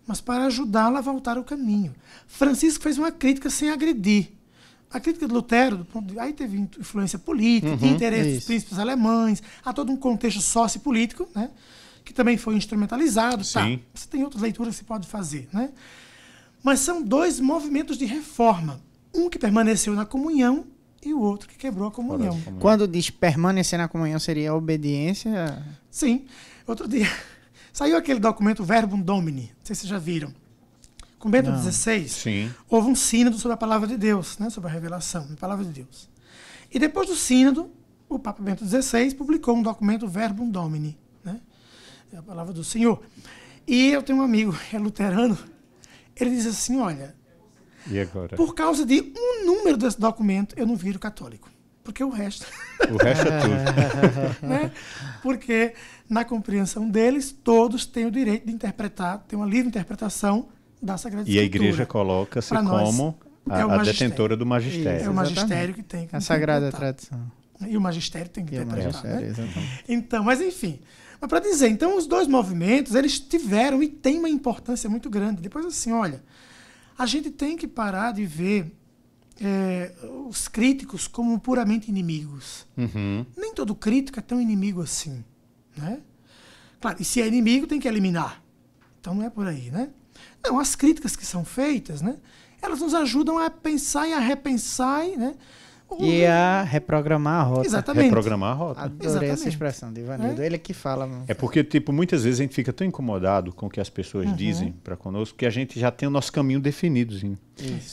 mas 0.10 0.20
para 0.20 0.46
ajudá-la 0.46 0.98
a 0.98 1.02
voltar 1.04 1.38
ao 1.38 1.44
caminho. 1.44 1.94
Francisco 2.26 2.82
fez 2.82 2.98
uma 2.98 3.12
crítica 3.12 3.48
sem 3.48 3.70
agredir. 3.70 4.32
A 4.90 5.00
crítica 5.00 5.28
de 5.28 5.32
Lutero, 5.32 5.86
aí 6.18 6.34
teve 6.34 6.58
influência 6.58 7.20
política, 7.20 7.74
uhum, 7.74 7.94
interesse 7.94 8.38
dos 8.38 8.46
príncipes 8.46 8.80
alemães, 8.80 9.44
há 9.64 9.72
todo 9.72 9.92
um 9.92 9.96
contexto 9.96 10.42
sociopolítico, 10.42 11.30
né? 11.36 11.52
que 12.04 12.12
também 12.12 12.38
foi 12.38 12.56
instrumentalizado. 12.56 13.44
Tá. 13.44 13.64
Sim. 13.64 13.78
Tá. 13.78 13.84
Você 13.94 14.08
tem 14.08 14.24
outras 14.24 14.42
leituras 14.42 14.74
que 14.74 14.80
você 14.80 14.84
pode 14.84 15.08
fazer. 15.08 15.48
Né? 15.54 15.70
Mas 16.64 16.80
são 16.80 17.04
dois 17.04 17.40
movimentos 17.40 17.96
de 17.96 18.06
reforma. 18.06 18.82
Um 19.14 19.30
que 19.30 19.38
permaneceu 19.38 19.94
na 19.94 20.08
comunhão 20.08 20.66
e 21.06 21.14
o 21.14 21.22
outro 21.22 21.48
que 21.48 21.56
quebrou 21.56 21.88
a 21.88 21.92
comunhão. 21.92 22.36
Quando 22.60 22.88
diz 22.88 23.12
permanecer 23.12 23.78
na 23.78 23.88
comunhão, 23.88 24.18
seria 24.18 24.50
a 24.50 24.56
obediência? 24.56 25.64
Sim. 25.92 26.26
Outro 26.66 26.88
dia 26.88 27.08
saiu 27.72 27.98
aquele 27.98 28.20
documento 28.20 28.64
Verbum 28.64 29.02
Domini, 29.02 29.52
não 29.58 29.66
sei 29.66 29.76
se 29.76 29.82
vocês 29.82 29.90
já 29.90 29.98
viram. 29.98 30.34
Com 31.18 31.30
Bento 31.30 31.52
XVI, 31.58 32.50
houve 32.70 32.90
um 32.90 32.96
sínodo 32.96 33.38
sobre 33.38 33.54
a 33.54 33.58
palavra 33.58 33.88
de 33.88 33.98
Deus, 33.98 34.38
né, 34.38 34.50
sobre 34.50 34.70
a 34.70 34.74
revelação, 34.74 35.28
a 35.34 35.36
palavra 35.36 35.66
de 35.66 35.72
Deus. 35.72 36.10
E 36.72 36.80
depois 36.80 37.08
do 37.08 37.16
sínodo, 37.16 37.70
o 38.08 38.18
Papa 38.18 38.42
Bento 38.42 38.66
XVI 38.66 39.14
publicou 39.16 39.56
um 39.56 39.62
documento 39.62 40.08
Verbum 40.08 40.50
Domini, 40.50 40.98
né, 41.24 41.42
é 42.14 42.18
a 42.18 42.22
palavra 42.22 42.54
do 42.54 42.64
Senhor. 42.64 43.02
E 43.68 43.92
eu 43.92 44.02
tenho 44.02 44.20
um 44.20 44.22
amigo, 44.22 44.58
é 44.72 44.80
luterano, 44.80 45.38
ele 46.16 46.32
diz 46.32 46.46
assim, 46.46 46.80
olha, 46.80 47.16
por 48.36 48.54
causa 48.56 48.86
de 48.86 49.14
um 49.16 49.46
número 49.46 49.78
desse 49.78 50.00
documento, 50.00 50.56
eu 50.58 50.66
não 50.66 50.76
viro 50.76 51.00
católico. 51.00 51.50
Porque 51.90 52.04
o 52.04 52.10
resto. 52.10 52.46
O 52.88 53.04
resto 53.04 53.28
é 53.28 53.40
tudo. 53.42 54.46
né? 54.48 54.72
Porque, 55.24 55.74
na 56.08 56.24
compreensão 56.24 56.88
deles, 56.88 57.32
todos 57.32 57.84
têm 57.84 58.06
o 58.06 58.12
direito 58.12 58.46
de 58.46 58.54
interpretar, 58.54 59.26
ter 59.28 59.36
uma 59.36 59.48
livre 59.48 59.70
interpretação 59.70 60.50
da 60.80 61.00
Sagrada 61.00 61.28
Escritura. 61.28 61.36
E 61.36 61.40
a 61.40 61.44
igreja 61.44 61.88
coloca-se 61.88 62.54
como 62.54 63.18
a, 63.50 63.60
é 63.60 63.64
a 63.64 63.78
detentora 63.78 64.38
do 64.38 64.46
magistério. 64.46 65.04
É 65.04 65.10
o 65.10 65.14
magistério 65.16 65.74
que 65.74 65.82
tem 65.82 66.06
que 66.06 66.16
A 66.16 66.22
Sagrada 66.22 66.72
Tradição. 66.72 67.20
E 67.68 67.76
o 67.76 67.82
magistério 67.82 68.30
tem 68.30 68.46
que 68.46 68.54
e 68.54 68.60
interpretar. 68.60 69.04
Né? 69.04 69.34
Então, 69.88 70.24
mas 70.24 70.40
enfim. 70.42 70.80
Mas 71.20 71.28
para 71.28 71.40
dizer, 71.40 71.70
então 71.70 71.98
os 71.98 72.06
dois 72.06 72.28
movimentos, 72.28 72.94
eles 72.94 73.20
tiveram 73.20 73.82
e 73.82 73.90
têm 73.90 74.20
uma 74.20 74.30
importância 74.30 74.88
muito 74.88 75.10
grande. 75.10 75.42
Depois 75.42 75.66
assim, 75.66 75.92
olha, 75.92 76.22
a 76.96 77.08
gente 77.08 77.32
tem 77.32 77.58
que 77.58 77.68
parar 77.68 78.14
de 78.14 78.28
ver 78.28 78.79
é, 79.42 79.92
os 80.28 80.48
críticos 80.48 81.08
como 81.08 81.40
puramente 81.40 81.90
inimigos. 81.90 82.66
Uhum. 82.78 83.26
Nem 83.38 83.54
todo 83.54 83.74
crítico 83.76 84.20
é 84.20 84.22
tão 84.22 84.40
inimigo 84.40 84.82
assim. 84.82 85.24
Né? 85.76 86.02
Claro, 86.82 86.98
e 87.00 87.06
se 87.06 87.22
é 87.22 87.28
inimigo, 87.28 87.68
tem 87.68 87.80
que 87.80 87.88
eliminar. 87.88 88.42
Então 89.00 89.14
não 89.14 89.24
é 89.24 89.30
por 89.30 89.48
aí, 89.48 89.72
né? 89.72 89.90
Não, 90.44 90.60
as 90.60 90.76
críticas 90.76 91.16
que 91.16 91.26
são 91.26 91.46
feitas, 91.46 92.02
né? 92.02 92.18
Elas 92.62 92.82
nos 92.82 92.94
ajudam 92.94 93.38
a 93.38 93.50
pensar 93.50 94.08
e 94.08 94.14
a 94.14 94.20
repensar, 94.20 95.06
né? 95.18 95.36
E 96.00 96.26
a 96.26 96.64
reprogramar 96.64 97.42
a 97.42 97.44
rota. 97.44 97.66
Exatamente. 97.66 98.06
Reprogramar 98.06 98.52
a 98.52 98.54
rota. 98.54 98.82
Adorei 98.82 99.08
Exatamente. 99.08 99.34
essa 99.34 99.50
expressão 99.50 99.92
de 99.92 100.02
Ivanildo. 100.02 100.42
É? 100.42 100.46
Ele 100.46 100.58
que 100.58 100.74
fala. 100.74 101.08
Mano. 101.08 101.24
É 101.28 101.34
porque, 101.34 101.64
tipo, 101.64 101.92
muitas 101.92 102.24
vezes 102.24 102.40
a 102.40 102.44
gente 102.44 102.56
fica 102.56 102.72
tão 102.72 102.86
incomodado 102.86 103.52
com 103.52 103.66
o 103.66 103.70
que 103.70 103.80
as 103.80 103.90
pessoas 103.90 104.28
uhum. 104.28 104.36
dizem 104.36 104.74
para 104.84 104.96
conosco 104.96 105.38
que 105.38 105.46
a 105.46 105.50
gente 105.50 105.80
já 105.80 105.92
tem 105.92 106.08
o 106.08 106.12
nosso 106.12 106.32
caminho 106.32 106.60
definido. 106.60 107.16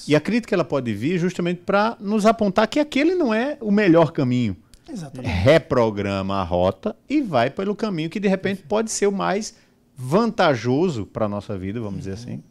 E 0.07 0.15
a 0.15 0.21
crítica 0.21 0.55
ela 0.55 0.65
pode 0.65 0.93
vir 0.93 1.19
justamente 1.19 1.63
para 1.65 1.97
nos 1.99 2.27
apontar 2.27 2.69
que 2.69 2.79
aquele 2.79 3.15
não 3.15 3.33
é 3.33 3.57
o 3.61 3.71
melhor 3.71 4.13
caminho. 4.13 4.57
Exatamente. 4.89 5.33
Reprograma 5.33 6.37
a 6.37 6.45
rota 6.45 6.95
e 7.09 7.21
vai 7.21 7.51
pelo 7.51 7.75
caminho 7.75 8.09
que 8.09 8.21
de 8.21 8.29
repente 8.29 8.63
pode 8.63 8.91
ser 8.91 9.07
o 9.07 9.13
mais 9.13 9.57
vantajoso 9.97 11.07
para 11.07 11.25
a 11.25 11.29
nossa 11.29 11.57
vida, 11.57 11.81
vamos 11.81 12.01
dizer 12.01 12.13
assim. 12.13 12.43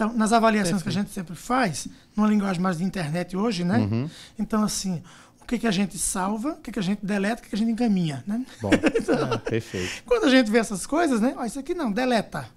Então, 0.00 0.14
nas 0.14 0.32
avaliações 0.32 0.82
Perfeito. 0.82 0.94
que 0.94 0.98
a 0.98 1.02
gente 1.02 1.12
sempre 1.12 1.34
faz, 1.34 1.86
numa 2.16 2.26
linguagem 2.26 2.62
mais 2.62 2.78
de 2.78 2.84
internet 2.84 3.36
hoje, 3.36 3.64
né? 3.64 3.80
Uhum. 3.80 4.08
Então, 4.38 4.62
assim, 4.62 5.02
o 5.38 5.44
que, 5.44 5.58
que 5.58 5.66
a 5.66 5.70
gente 5.70 5.98
salva, 5.98 6.52
o 6.52 6.56
que, 6.56 6.72
que 6.72 6.78
a 6.78 6.82
gente 6.82 7.04
deleta, 7.04 7.42
o 7.42 7.42
que, 7.42 7.50
que 7.50 7.54
a 7.54 7.58
gente 7.58 7.70
encaminha, 7.70 8.24
né? 8.26 8.42
Bom, 8.62 8.70
então, 8.96 9.38
perfeito. 9.40 10.02
Quando 10.06 10.24
a 10.24 10.30
gente 10.30 10.50
vê 10.50 10.56
essas 10.56 10.86
coisas, 10.86 11.20
né? 11.20 11.34
Ó, 11.36 11.44
isso 11.44 11.58
aqui 11.58 11.74
não, 11.74 11.92
deleta. 11.92 12.48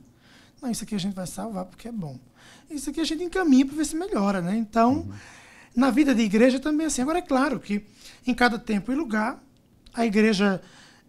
Não, 0.61 0.71
isso 0.71 0.85
aqui 0.85 0.95
a 0.95 0.97
gente 0.97 1.13
vai 1.13 1.27
salvar 1.27 1.65
porque 1.65 1.89
é 1.89 1.91
bom. 1.91 2.17
Isso 2.69 2.89
aqui 2.89 3.01
a 3.01 3.03
gente 3.03 3.21
encaminha 3.21 3.65
para 3.65 3.75
ver 3.75 3.85
se 3.87 3.97
melhora, 3.97 4.41
né? 4.41 4.55
Então, 4.55 4.99
uhum. 4.99 5.13
na 5.75 5.91
vida 5.91 6.15
de 6.15 6.21
igreja 6.21 6.61
também 6.61 6.85
é 6.85 6.87
assim. 6.87 7.01
Agora, 7.01 7.17
é 7.17 7.21
claro 7.21 7.59
que 7.59 7.85
em 8.25 8.33
cada 8.33 8.57
tempo 8.57 8.89
e 8.89 8.95
lugar, 8.95 9.37
a 9.93 10.05
igreja 10.05 10.61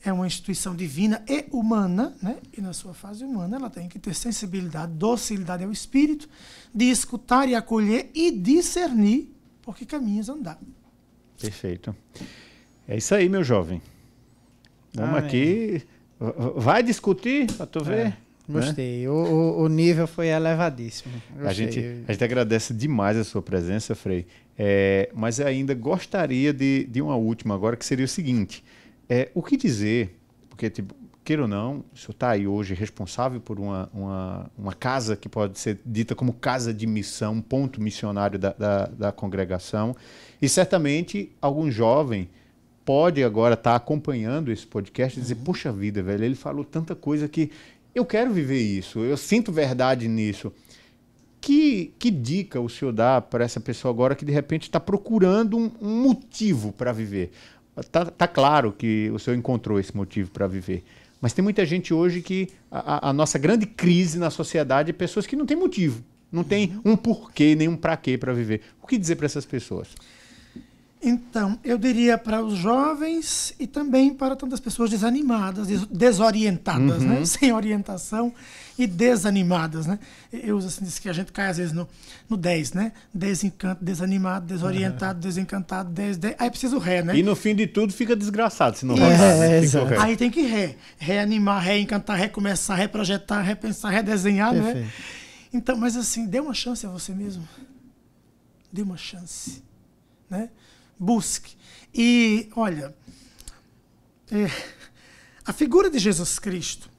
é 0.04 0.12
uma 0.12 0.26
instituição 0.26 0.76
divina 0.76 1.24
e 1.26 1.46
humana, 1.50 2.14
né? 2.22 2.36
e 2.56 2.60
na 2.60 2.72
sua 2.72 2.92
fase 2.92 3.24
humana 3.24 3.56
ela 3.56 3.70
tem 3.70 3.88
que 3.88 3.98
ter 3.98 4.14
sensibilidade, 4.14 4.92
docilidade 4.92 5.64
ao 5.64 5.72
espírito, 5.72 6.28
de 6.74 6.84
escutar 6.84 7.48
e 7.48 7.54
acolher 7.54 8.10
e 8.14 8.30
discernir 8.30 9.32
por 9.62 9.74
que 9.74 9.86
caminhos 9.86 10.28
andar. 10.28 10.58
Perfeito. 11.40 11.96
É 12.86 12.98
isso 12.98 13.14
aí, 13.14 13.28
meu 13.30 13.42
jovem. 13.42 13.80
Vamos 14.92 15.16
Amém. 15.16 15.26
aqui. 15.26 15.82
Vai 16.56 16.82
discutir 16.82 17.50
para 17.52 17.66
tu 17.66 17.82
ver. 17.82 18.06
É, 18.06 18.16
gostei. 18.48 19.02
Né? 19.02 19.08
O, 19.08 19.62
o, 19.62 19.68
nível 19.68 20.06
foi 20.06 20.28
elevadíssimo. 20.28 21.14
A 21.40 21.52
gente, 21.52 21.80
a 22.06 22.12
gente 22.12 22.24
agradece 22.24 22.74
demais 22.74 23.16
a 23.16 23.24
sua 23.24 23.42
presença, 23.42 23.94
Frei. 23.94 24.26
É, 24.56 25.10
mas 25.14 25.40
ainda 25.40 25.74
gostaria 25.74 26.52
de, 26.52 26.84
de 26.84 27.02
uma 27.02 27.16
última 27.16 27.54
agora, 27.54 27.76
que 27.76 27.84
seria 27.84 28.04
o 28.04 28.08
seguinte. 28.08 28.62
É, 29.08 29.30
o 29.34 29.42
que 29.42 29.56
dizer, 29.56 30.18
porque, 30.48 30.70
tipo, 30.70 30.94
queira 31.24 31.42
ou 31.42 31.48
não, 31.48 31.84
o 31.92 31.96
senhor 31.96 32.10
está 32.10 32.30
aí 32.30 32.46
hoje 32.46 32.74
responsável 32.74 33.40
por 33.40 33.58
uma, 33.58 33.90
uma, 33.94 34.50
uma, 34.56 34.72
casa 34.74 35.16
que 35.16 35.28
pode 35.28 35.58
ser 35.58 35.80
dita 35.84 36.14
como 36.14 36.34
casa 36.34 36.72
de 36.72 36.86
missão, 36.86 37.40
ponto 37.40 37.80
missionário 37.80 38.38
da, 38.38 38.52
da, 38.52 38.86
da 38.86 39.12
congregação, 39.12 39.96
e 40.40 40.48
certamente 40.48 41.32
algum 41.40 41.70
jovem 41.70 42.28
pode 42.84 43.24
agora 43.24 43.54
estar 43.54 43.70
tá 43.70 43.76
acompanhando 43.76 44.52
esse 44.52 44.66
podcast 44.66 45.18
e 45.18 45.22
dizer, 45.22 45.34
uhum. 45.34 45.44
puxa 45.44 45.72
vida, 45.72 46.02
velho, 46.02 46.24
ele 46.24 46.34
falou 46.34 46.64
tanta 46.64 46.94
coisa 46.94 47.26
que 47.26 47.50
eu 47.94 48.04
quero 48.04 48.32
viver 48.32 48.60
isso, 48.60 48.98
eu 48.98 49.16
sinto 49.16 49.50
verdade 49.50 50.06
nisso. 50.06 50.52
Que, 51.40 51.92
que 51.98 52.10
dica 52.10 52.58
o 52.58 52.70
senhor 52.70 52.90
dá 52.90 53.20
para 53.20 53.44
essa 53.44 53.60
pessoa 53.60 53.92
agora 53.92 54.14
que 54.14 54.24
de 54.24 54.32
repente 54.32 54.62
está 54.62 54.80
procurando 54.80 55.58
um, 55.58 55.70
um 55.80 56.02
motivo 56.02 56.72
para 56.72 56.90
viver? 56.90 57.32
Tá, 57.90 58.04
tá 58.04 58.28
claro 58.28 58.72
que 58.72 59.10
o 59.12 59.18
senhor 59.18 59.36
encontrou 59.36 59.80
esse 59.80 59.96
motivo 59.96 60.30
para 60.30 60.46
viver. 60.46 60.84
Mas 61.20 61.32
tem 61.32 61.42
muita 61.42 61.64
gente 61.64 61.92
hoje 61.92 62.20
que 62.20 62.48
a, 62.70 63.08
a, 63.08 63.12
nossa 63.12 63.38
grande 63.38 63.66
crise 63.66 64.18
na 64.18 64.30
sociedade 64.30 64.90
é 64.90 64.92
pessoas 64.92 65.26
que 65.26 65.34
não 65.34 65.46
têm 65.46 65.56
motivo, 65.56 66.04
não 66.30 66.44
tem 66.44 66.78
um 66.84 66.96
porquê 66.96 67.54
nem 67.54 67.66
um 67.66 67.76
para 67.76 67.96
quê 67.96 68.18
para 68.18 68.32
viver. 68.32 68.60
O 68.82 68.86
que 68.86 68.98
dizer 68.98 69.16
para 69.16 69.26
essas 69.26 69.46
pessoas? 69.46 69.88
Então, 71.06 71.58
eu 71.62 71.76
diria 71.76 72.16
para 72.16 72.42
os 72.42 72.56
jovens 72.56 73.54
e 73.60 73.66
também 73.66 74.14
para 74.14 74.34
tantas 74.34 74.58
pessoas 74.58 74.88
desanimadas, 74.88 75.68
desorientadas, 75.90 77.02
né? 77.02 77.14
uhum. 77.14 77.20
né? 77.20 77.24
sem 77.26 77.52
orientação 77.52 78.32
e 78.78 78.86
desanimadas. 78.86 79.86
Né? 79.86 79.98
Eu 80.32 80.56
uso 80.56 80.68
assim, 80.68 80.86
que 81.02 81.08
a 81.10 81.12
gente 81.12 81.30
cai 81.30 81.50
às 81.50 81.58
vezes 81.58 81.74
no, 81.74 81.86
no 82.26 82.38
10, 82.38 82.72
né? 82.72 82.92
Desencanto, 83.12 83.84
desanimado, 83.84 84.46
desorientado, 84.46 85.18
uhum. 85.18 85.20
desencantado, 85.20 85.90
des, 85.90 86.16
des... 86.16 86.34
aí 86.38 86.48
precisa 86.48 86.74
o 86.74 86.78
ré, 86.78 87.02
né? 87.02 87.14
E 87.14 87.22
no 87.22 87.36
fim 87.36 87.54
de 87.54 87.66
tudo 87.66 87.92
fica 87.92 88.16
desgraçado 88.16 88.78
se 88.78 88.86
não 88.86 88.96
vai. 88.96 89.12
É, 89.12 89.60
né? 89.60 89.98
Aí 90.00 90.16
tem 90.16 90.30
que 90.30 90.40
ré. 90.40 90.74
Reanimar, 90.96 91.62
reencantar, 91.62 92.16
recomeçar, 92.16 92.78
reprojetar, 92.78 93.44
repensar, 93.44 93.90
redesenhar, 93.90 94.54
né? 94.54 94.88
Então, 95.52 95.76
mas 95.76 95.96
assim, 95.96 96.26
dê 96.26 96.40
uma 96.40 96.54
chance 96.54 96.86
a 96.86 96.88
você 96.88 97.12
mesmo. 97.12 97.46
Dê 98.72 98.80
uma 98.80 98.96
chance, 98.96 99.62
né? 100.30 100.48
Busque. 100.98 101.56
E, 101.94 102.48
olha, 102.56 102.94
é, 104.30 104.46
a 105.44 105.52
figura 105.52 105.90
de 105.90 105.98
Jesus 105.98 106.38
Cristo, 106.38 106.90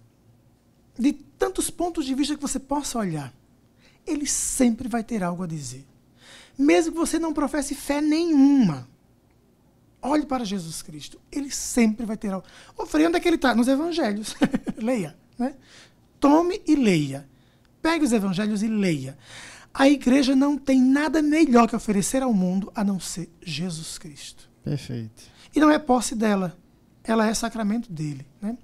de 0.98 1.14
tantos 1.14 1.70
pontos 1.70 2.06
de 2.06 2.14
vista 2.14 2.36
que 2.36 2.42
você 2.42 2.60
possa 2.60 3.00
olhar, 3.00 3.34
ele 4.06 4.28
sempre 4.28 4.88
vai 4.88 5.04
ter 5.04 5.24
algo 5.24 5.44
a 5.44 5.48
dizer. 5.48 5.86
Mesmo 6.58 6.94
que 6.94 6.98
você 6.98 7.20
não 7.20 7.34
professe 7.34 7.76
fé 7.76 8.00
nenhuma, 8.00 8.88
olhe 10.02 10.26
para 10.26 10.46
Jesus 10.46 10.82
Cristo. 10.82 11.20
Ele 11.32 11.50
sempre 11.50 12.06
vai 12.06 12.16
ter 12.16 12.32
algo. 12.32 12.48
Ô, 12.78 12.86
Frei, 12.86 13.06
onde 13.08 13.18
é 13.18 13.20
que 13.20 13.28
ele 13.28 13.36
está? 13.36 13.54
Nos 13.54 13.68
evangelhos. 13.68 14.36
leia. 14.78 15.18
Né? 15.38 15.56
Tome 16.20 16.62
e 16.66 16.76
leia. 16.76 17.28
Pegue 17.82 18.06
os 18.06 18.14
evangelhos 18.14 18.64
e 18.64 18.68
leia. 18.68 19.18
A 19.78 19.90
igreja 19.90 20.38
não 20.38 20.58
tem 20.58 20.82
nada 20.82 21.22
melhor 21.22 21.68
que 21.68 21.76
oferecer 21.76 22.24
ao 22.24 22.34
mundo 22.34 22.72
a 22.74 22.82
não 22.82 22.98
ser 22.98 23.30
Jesus 23.42 23.98
Cristo. 23.98 24.50
Perfeito. 24.64 25.24
E 25.54 25.60
não 25.60 25.70
é 25.70 25.78
posse 25.78 26.16
dela, 26.16 26.58
ela 27.04 27.28
é 27.28 27.34
sacramento 27.34 27.92
dele. 27.92 28.26
Né? 28.42 28.58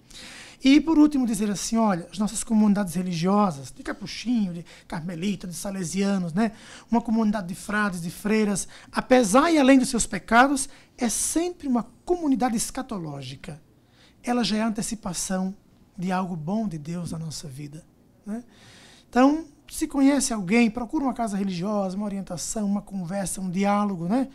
E, 0.63 0.79
por 0.79 0.97
último, 0.97 1.27
dizer 1.27 1.51
assim: 1.51 1.75
olha, 1.75 2.07
as 2.09 2.17
nossas 2.17 2.45
comunidades 2.45 2.93
religiosas, 2.93 3.73
de 3.73 3.83
capuchinho, 3.83 4.53
de 4.53 4.65
carmelita, 4.87 5.45
de 5.45 5.53
salesianos, 5.53 6.31
né? 6.31 6.53
uma 6.89 7.01
comunidade 7.01 7.49
de 7.49 7.55
frades, 7.55 8.01
de 8.01 8.09
freiras, 8.09 8.65
apesar 8.89 9.51
e 9.51 9.59
além 9.59 9.77
dos 9.77 9.89
seus 9.89 10.07
pecados, 10.07 10.69
é 10.97 11.09
sempre 11.09 11.67
uma 11.67 11.85
comunidade 12.05 12.55
escatológica. 12.55 13.61
Ela 14.23 14.45
já 14.45 14.55
é 14.55 14.61
a 14.61 14.67
antecipação 14.67 15.53
de 15.97 16.09
algo 16.09 16.37
bom 16.37 16.69
de 16.69 16.77
Deus 16.77 17.11
na 17.11 17.19
nossa 17.19 17.49
vida. 17.49 17.83
Né? 18.25 18.45
Então, 19.09 19.45
se 19.71 19.87
conhece 19.87 20.33
alguém, 20.33 20.69
procura 20.69 21.05
uma 21.05 21.13
casa 21.13 21.37
religiosa, 21.37 21.95
uma 21.95 22.05
orientação, 22.05 22.65
uma 22.65 22.81
conversa, 22.81 23.39
um 23.39 23.49
diálogo, 23.49 24.05
né? 24.05 24.27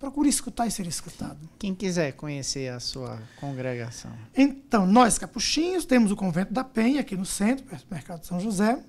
Procure 0.00 0.28
escutar 0.28 0.66
e 0.66 0.72
ser 0.72 0.88
escutado. 0.88 1.38
Quem 1.56 1.72
quiser 1.72 2.10
conhecer 2.14 2.68
a 2.68 2.80
sua 2.80 3.22
congregação. 3.38 4.10
Então, 4.36 4.84
nós 4.84 5.18
capuchinhos 5.18 5.84
temos 5.84 6.10
o 6.10 6.16
convento 6.16 6.52
da 6.52 6.64
Penha 6.64 7.00
aqui 7.00 7.16
no 7.16 7.24
centro, 7.24 7.64
perto 7.64 7.86
do 7.86 7.94
Mercado 7.94 8.20
de 8.22 8.26
São 8.26 8.40
José, 8.40 8.82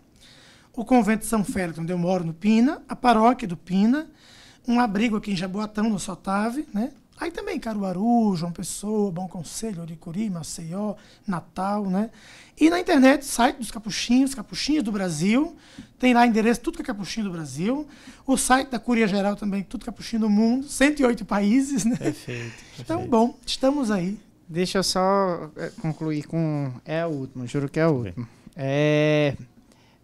o 0.76 0.84
convento 0.84 1.20
de 1.20 1.28
São 1.28 1.44
Félix, 1.44 1.78
onde 1.78 1.94
eu 1.94 1.98
moro 2.00 2.24
no 2.24 2.34
Pina, 2.34 2.82
a 2.90 2.96
paróquia 2.96 3.48
do 3.48 3.56
Pina, 3.56 4.10
um 4.68 4.80
abrigo 4.80 5.16
aqui 5.16 5.32
em 5.32 5.36
Jaboatão, 5.36 5.92
no 5.92 6.00
Sotave, 6.00 6.68
né? 6.74 6.92
Aí 7.24 7.32
também 7.32 7.58
Caruaru, 7.58 8.36
João 8.36 8.52
Pessoa, 8.52 9.10
Bom 9.10 9.30
Conselho, 9.30 9.82
Oricuri, 9.82 10.30
Maceió, 10.30 10.96
Natal, 11.26 11.86
né? 11.86 12.10
E 12.60 12.70
na 12.70 12.82
internet, 12.82 13.24
site 13.24 13.56
dos 13.60 13.72
Capuchinhos, 13.72 14.36
Capuchinhos 14.36 14.84
do 14.84 14.92
Brasil. 14.92 15.56
Tem 15.98 16.14
lá 16.14 16.28
endereço, 16.28 16.60
tudo 16.60 16.76
que 16.76 16.82
é 16.82 16.86
Capuchinho 16.86 17.28
do 17.28 17.32
Brasil. 17.32 17.88
O 18.28 18.36
site 18.36 18.72
da 18.72 18.78
Curia 18.78 19.08
Geral 19.08 19.38
também, 19.38 19.64
tudo 19.64 19.86
Capuchinho 19.86 20.24
do 20.24 20.30
mundo. 20.30 20.68
108 20.68 21.24
países, 21.24 21.86
né? 21.86 21.96
Perfeito. 21.96 22.62
Então, 22.78 22.98
perfeito. 22.98 23.10
bom, 23.10 23.38
estamos 23.46 23.90
aí. 23.90 24.20
Deixa 24.50 24.80
eu 24.80 24.84
só 24.84 25.50
eh, 25.56 25.72
concluir 25.82 26.26
com. 26.28 26.74
É 26.84 27.06
o 27.06 27.10
último, 27.10 27.48
juro 27.48 27.70
que 27.70 27.80
é 27.80 27.88
o 27.88 27.92
último. 27.92 28.28
É, 28.54 29.38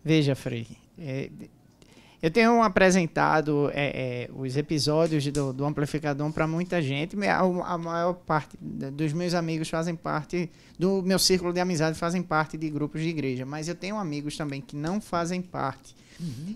veja, 0.06 0.36
Frei. 0.36 0.68
é, 0.98 1.30
eu 2.22 2.30
tenho 2.30 2.62
apresentado 2.62 3.70
é, 3.74 4.28
é, 4.28 4.30
os 4.34 4.58
episódios 4.58 5.26
do, 5.28 5.54
do 5.54 5.66
Amplificador 5.66 6.32
para 6.34 6.46
muita 6.48 6.82
gente. 6.82 7.16
A, 7.28 7.40
a 7.40 7.78
maior 7.78 8.14
parte 8.14 8.58
dos 8.60 9.14
meus 9.14 9.34
amigos 9.34 9.70
fazem 9.70 9.96
parte 9.96 10.50
do 10.78 11.02
meu 11.02 11.18
círculo 11.20 11.54
de 11.54 11.60
amizade, 11.60 11.98
fazem 11.98 12.22
parte 12.22 12.58
de 12.58 12.70
grupos 12.70 13.02
de 13.02 13.08
igreja. 13.10 13.46
Mas 13.46 13.68
eu 13.68 13.76
tenho 13.76 13.98
amigos 13.98 14.36
também 14.36 14.60
que 14.62 14.76
não 14.76 15.00
fazem 15.00 15.41
parte. 15.41 15.96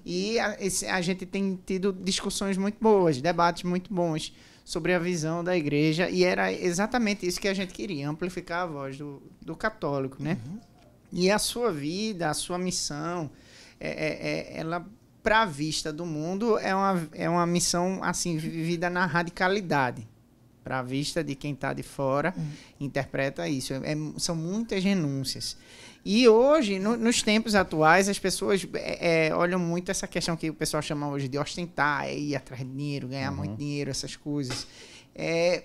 E 0.05 0.37
a, 0.39 0.57
esse- 0.59 0.85
a 0.87 0.99
gente 1.01 1.25
tem 1.25 1.57
tido 1.65 1.93
discussões 1.93 2.57
muito 2.57 2.77
boas, 2.81 3.21
debates 3.21 3.63
muito 3.63 3.93
bons 3.93 4.33
sobre 4.65 4.93
a 4.93 4.99
visão 4.99 5.41
da 5.43 5.55
igreja. 5.55 6.09
E 6.09 6.25
era 6.25 6.51
exatamente 6.51 7.25
isso 7.25 7.39
que 7.39 7.47
a 7.47 7.53
gente 7.53 7.73
queria, 7.73 8.09
amplificar 8.09 8.63
a 8.63 8.65
voz 8.65 8.97
do, 8.97 9.21
do 9.41 9.55
católico, 9.55 10.21
né? 10.21 10.37
E 11.13 11.31
a 11.31 11.39
sua 11.39 11.71
vida, 11.71 12.29
a 12.29 12.33
sua 12.33 12.57
missão, 12.57 13.29
é, 13.79 13.87
é- 13.89 14.29
é- 14.57 14.59
ela 14.59 14.85
para 15.23 15.41
a 15.43 15.45
vista 15.45 15.91
do 15.93 16.05
mundo 16.05 16.59
é 16.59 16.75
uma, 16.75 17.09
é 17.13 17.29
uma 17.29 17.45
missão 17.47 18.03
assim 18.03 18.37
vivida 18.37 18.89
na 18.89 19.05
radicalidade. 19.05 20.05
Para 20.63 20.79
a 20.79 20.83
vista 20.83 21.23
de 21.23 21.33
quem 21.35 21.53
está 21.53 21.73
de 21.73 21.83
fora, 21.83 22.33
interpreta 22.79 23.47
isso. 23.49 23.73
É- 23.73 23.95
são 24.17 24.35
muitas 24.35 24.81
renúncias. 24.83 25.57
E 26.05 26.27
hoje, 26.27 26.79
no- 26.79 26.95
nos 26.97 27.21
tempos 27.21 27.53
atuais, 27.55 28.07
as 28.09 28.17
pessoas 28.19 28.65
é, 28.73 29.27
é, 29.29 29.35
olham 29.35 29.59
muito 29.59 29.89
essa 29.91 30.07
questão 30.07 30.35
que 30.37 30.49
o 30.49 30.53
pessoal 30.53 30.81
chama 30.81 31.07
hoje 31.09 31.27
de 31.27 31.37
ostentar, 31.37 32.05
é 32.05 32.17
ir 32.17 32.35
atrás 32.35 32.61
de 32.61 32.69
dinheiro, 32.69 33.07
ganhar 33.09 33.31
muito 33.31 33.57
dinheiro, 33.57 33.89
essas 33.91 34.15
coisas. 34.15 34.65
É, 35.15 35.63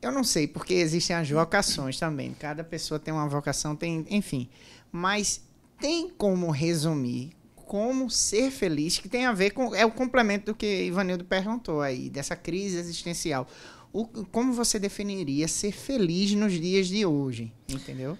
eu 0.00 0.10
não 0.10 0.24
sei, 0.24 0.46
porque 0.48 0.74
existem 0.74 1.14
as 1.14 1.28
vocações 1.30 1.96
também. 1.98 2.34
Cada 2.38 2.64
pessoa 2.64 2.98
tem 2.98 3.14
uma 3.14 3.28
vocação, 3.28 3.74
tem, 3.76 4.04
enfim. 4.10 4.48
Mas 4.90 5.42
tem 5.80 6.08
como 6.10 6.50
resumir 6.50 7.32
como 7.72 8.10
ser 8.10 8.50
feliz, 8.50 8.98
que 8.98 9.08
tem 9.08 9.24
a 9.24 9.32
ver 9.32 9.52
com. 9.52 9.74
É 9.74 9.82
o 9.82 9.90
complemento 9.90 10.52
do 10.52 10.54
que 10.54 10.84
Ivanildo 10.84 11.24
perguntou 11.24 11.80
aí, 11.80 12.10
dessa 12.10 12.36
crise 12.36 12.76
existencial. 12.76 13.48
O, 13.90 14.04
como 14.26 14.52
você 14.52 14.78
definiria 14.78 15.48
ser 15.48 15.72
feliz 15.72 16.34
nos 16.34 16.52
dias 16.52 16.86
de 16.86 17.06
hoje? 17.06 17.50
Entendeu? 17.66 18.18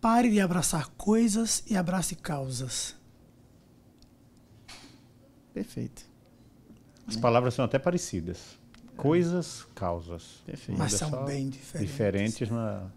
Pare 0.00 0.30
de 0.30 0.38
abraçar 0.38 0.90
coisas 0.90 1.64
e 1.66 1.76
abrace 1.76 2.14
causas. 2.14 2.94
Perfeito. 5.52 6.06
As 7.04 7.16
palavras 7.16 7.54
são 7.54 7.64
até 7.64 7.80
parecidas. 7.80 8.60
Coisas, 8.96 9.66
causas. 9.74 10.40
Perfeito. 10.46 10.78
Mas 10.78 10.92
são 10.92 11.24
bem 11.24 11.48
diferentes. 11.48 11.90
Diferentes 11.90 12.48
na. 12.48 12.88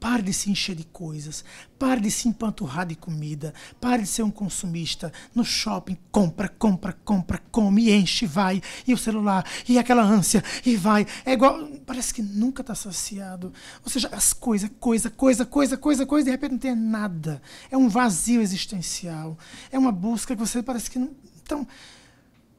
Pare 0.00 0.22
de 0.22 0.32
se 0.32 0.50
encher 0.50 0.74
de 0.74 0.84
coisas. 0.84 1.44
Pare 1.78 2.00
de 2.00 2.10
se 2.10 2.26
empanturrar 2.26 2.86
de 2.86 2.96
comida. 2.96 3.52
Pare 3.78 4.02
de 4.02 4.08
ser 4.08 4.22
um 4.22 4.30
consumista. 4.30 5.12
No 5.34 5.44
shopping, 5.44 5.98
compra, 6.10 6.48
compra, 6.48 6.94
compra, 7.04 7.38
come, 7.52 7.92
enche, 7.92 8.26
vai. 8.26 8.62
E 8.86 8.94
o 8.94 8.98
celular, 8.98 9.44
e 9.68 9.78
aquela 9.78 10.02
ânsia, 10.02 10.42
e 10.64 10.74
vai. 10.74 11.06
É 11.24 11.34
igual. 11.34 11.68
Parece 11.84 12.14
que 12.14 12.22
nunca 12.22 12.62
está 12.62 12.74
saciado. 12.74 13.52
Ou 13.84 13.90
seja, 13.90 14.08
as 14.08 14.32
coisas, 14.32 14.70
coisa, 14.80 15.10
coisa, 15.10 15.44
coisa, 15.44 15.76
coisa, 15.76 16.06
coisa, 16.06 16.24
de 16.24 16.30
repente 16.30 16.52
não 16.52 16.58
tem 16.58 16.74
nada. 16.74 17.42
É 17.70 17.76
um 17.76 17.88
vazio 17.88 18.40
existencial. 18.40 19.36
É 19.70 19.78
uma 19.78 19.92
busca 19.92 20.34
que 20.34 20.40
você 20.40 20.62
parece 20.62 20.90
que 20.90 20.98
não. 20.98 21.10
Então. 21.42 21.66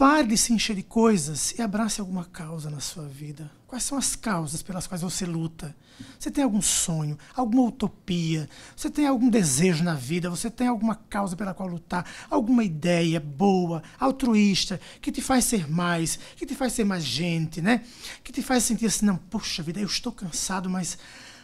Pare 0.02 0.26
de 0.30 0.36
se 0.36 0.52
encher 0.52 0.76
de 0.76 0.82
coisas 0.82 1.52
e 1.52 1.62
abrace 1.62 2.02
alguma 2.02 2.26
causa 2.26 2.72
na 2.72 2.80
sua 2.80 3.08
vida. 3.08 3.52
Quais 3.68 3.84
são 3.84 4.00
as 4.00 4.16
causas 4.16 4.64
pelas 4.64 4.88
quais 4.88 5.04
você 5.04 5.28
luta? 5.28 5.76
Você 6.18 6.32
tem 6.32 6.44
algum 6.44 6.60
sonho, 6.60 7.16
alguma 7.36 7.68
utopia? 7.68 8.50
Você 8.76 8.90
tem 8.90 9.06
algum 9.06 9.30
desejo 9.30 9.84
na 9.84 9.94
vida? 9.94 10.28
Você 10.32 10.50
tem 10.50 10.66
alguma 10.66 10.96
causa 10.96 11.36
pela 11.36 11.54
qual 11.54 11.70
lutar? 11.70 12.04
Alguma 12.32 12.64
ideia 12.64 13.20
boa, 13.20 13.84
altruísta, 14.00 14.82
que 15.00 15.12
te 15.12 15.22
faz 15.22 15.46
ser 15.46 15.70
mais, 15.70 16.18
que 16.36 16.48
te 16.48 16.56
faz 16.56 16.74
ser 16.74 16.84
mais 16.84 17.04
gente, 17.04 17.62
né? 17.62 17.84
Que 18.24 18.32
te 18.32 18.42
faz 18.42 18.64
sentir 18.64 18.88
assim, 18.88 19.06
não, 19.06 19.18
puxa 19.18 19.62
vida, 19.62 19.80
eu 19.80 19.86
estou 19.86 20.12
cansado, 20.12 20.68
mas 20.68 20.98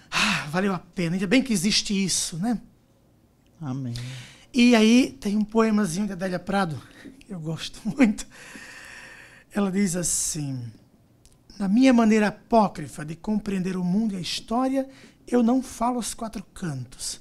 ah, 0.09 0.47
valeu 0.49 0.73
a 0.73 0.79
pena. 0.79 1.15
Ainda 1.15 1.27
bem 1.27 1.43
que 1.43 1.53
existe 1.53 1.93
isso, 1.93 2.37
né? 2.37 2.59
Amém. 3.61 3.93
E 4.51 4.75
aí 4.75 5.15
tem 5.21 5.37
um 5.37 5.43
poemazinho 5.43 6.07
de 6.07 6.13
Adélia 6.13 6.39
Prado, 6.39 6.81
que 7.27 7.33
eu 7.33 7.39
gosto 7.39 7.79
muito. 7.95 8.25
Ela 9.53 9.71
diz 9.71 9.95
assim: 9.95 10.71
Na 11.59 11.67
minha 11.67 11.93
maneira 11.93 12.29
apócrifa 12.29 13.05
de 13.05 13.15
compreender 13.15 13.75
o 13.75 13.83
mundo 13.83 14.13
e 14.13 14.17
a 14.17 14.21
história, 14.21 14.89
eu 15.27 15.43
não 15.43 15.61
falo 15.61 15.97
aos 15.97 16.13
quatro 16.13 16.43
cantos, 16.53 17.19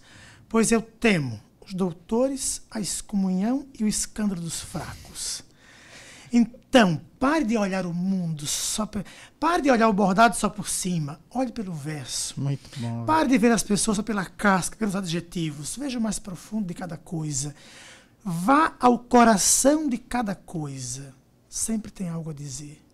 pois 0.48 0.70
eu 0.70 0.80
temo 0.80 1.40
os 1.66 1.74
doutores, 1.74 2.62
a 2.70 2.80
excomunhão 2.80 3.66
e 3.78 3.82
o 3.82 3.88
escândalo 3.88 4.40
dos 4.40 4.60
fracos. 4.60 5.44
Então, 6.32 7.00
pare 7.18 7.44
de 7.44 7.56
olhar 7.56 7.86
o 7.86 7.94
mundo 7.94 8.46
só 8.46 8.86
por, 8.86 9.04
pare 9.40 9.62
de 9.62 9.70
olhar 9.70 9.88
o 9.88 9.92
bordado 9.92 10.36
só 10.36 10.48
por 10.48 10.68
cima, 10.68 11.18
olhe 11.30 11.50
pelo 11.50 11.72
verso. 11.72 12.40
Muito 12.40 12.78
bom. 12.78 13.04
Pare 13.04 13.28
de 13.28 13.38
ver 13.38 13.50
as 13.50 13.62
pessoas 13.62 13.96
só 13.96 14.02
pela 14.02 14.24
casca, 14.24 14.76
pelos 14.76 14.94
adjetivos. 14.94 15.76
Veja 15.76 15.98
o 15.98 16.02
mais 16.02 16.18
profundo 16.18 16.66
de 16.66 16.74
cada 16.74 16.96
coisa. 16.96 17.54
Vá 18.28 18.74
ao 18.80 18.98
coração 18.98 19.88
de 19.88 19.98
cada 19.98 20.34
coisa. 20.34 21.14
Sempre 21.48 21.92
tem 21.92 22.08
algo 22.08 22.30
a 22.30 22.34
dizer. 22.34 22.84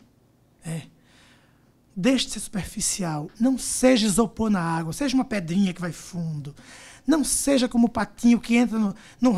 É. 0.63 0.83
Deixe 1.97 2.27
de 2.27 2.33
ser 2.33 2.41
superficial. 2.41 3.31
Não 3.41 3.57
seja 3.57 4.07
isopor 4.07 4.51
na 4.51 4.61
água. 4.61 4.93
Seja 4.93 5.15
uma 5.15 5.25
pedrinha 5.25 5.73
que 5.73 5.81
vai 5.81 5.91
fundo. 5.91 6.55
Não 7.07 7.25
seja 7.25 7.67
como 7.67 7.87
o 7.87 7.91
patinho 7.91 8.39
que 8.39 8.57
entra 8.57 8.79
no, 8.79 8.95
no 9.19 9.33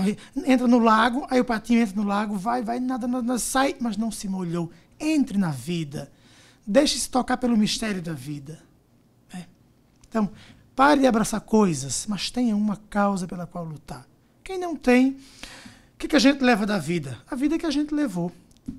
entra 0.45 0.67
no 0.67 0.81
lago, 0.81 1.29
aí 1.31 1.41
o 1.41 1.45
patinho 1.45 1.81
entra 1.81 1.95
no 1.95 2.03
lago, 2.03 2.37
vai, 2.37 2.61
vai, 2.61 2.81
nada, 2.81 3.07
nada, 3.07 3.39
sai, 3.39 3.77
mas 3.81 3.97
não 3.97 4.11
se 4.11 4.27
molhou. 4.27 4.73
Entre 4.99 5.39
na 5.39 5.53
vida. 5.53 6.11
Deixe-se 6.67 7.09
tocar 7.09 7.37
pelo 7.37 7.57
mistério 7.57 8.03
da 8.03 8.13
vida. 8.13 8.61
É. 9.33 9.45
Então, 10.09 10.29
pare 10.75 11.03
de 11.03 11.07
abraçar 11.07 11.41
coisas, 11.41 12.05
mas 12.09 12.33
tenha 12.33 12.57
uma 12.57 12.77
causa 12.91 13.29
pela 13.29 13.47
qual 13.47 13.65
lutar. 13.65 14.05
Quem 14.43 14.59
não 14.59 14.77
tem, 14.77 15.17
que, 16.05 16.09
que 16.09 16.17
a 16.17 16.19
gente 16.19 16.43
leva 16.43 16.67
da 16.67 16.79
vida? 16.79 17.19
A 17.31 17.35
vida 17.35 17.59
que 17.59 17.67
a 17.67 17.71
gente 17.71 17.95
levou. 17.95 18.31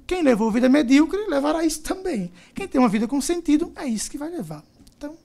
Quem 0.07 0.21
levou 0.23 0.51
vida 0.51 0.67
medíocre 0.69 1.19
levará 1.27 1.63
isso 1.65 1.81
também. 1.81 2.31
Quem 2.53 2.67
tem 2.67 2.79
uma 2.79 2.89
vida 2.89 3.07
com 3.07 3.19
sentido, 3.21 3.71
é 3.75 3.85
isso 3.85 4.09
que 4.09 4.17
vai 4.17 4.29
levar. 4.29 4.63
Então, 4.97 5.15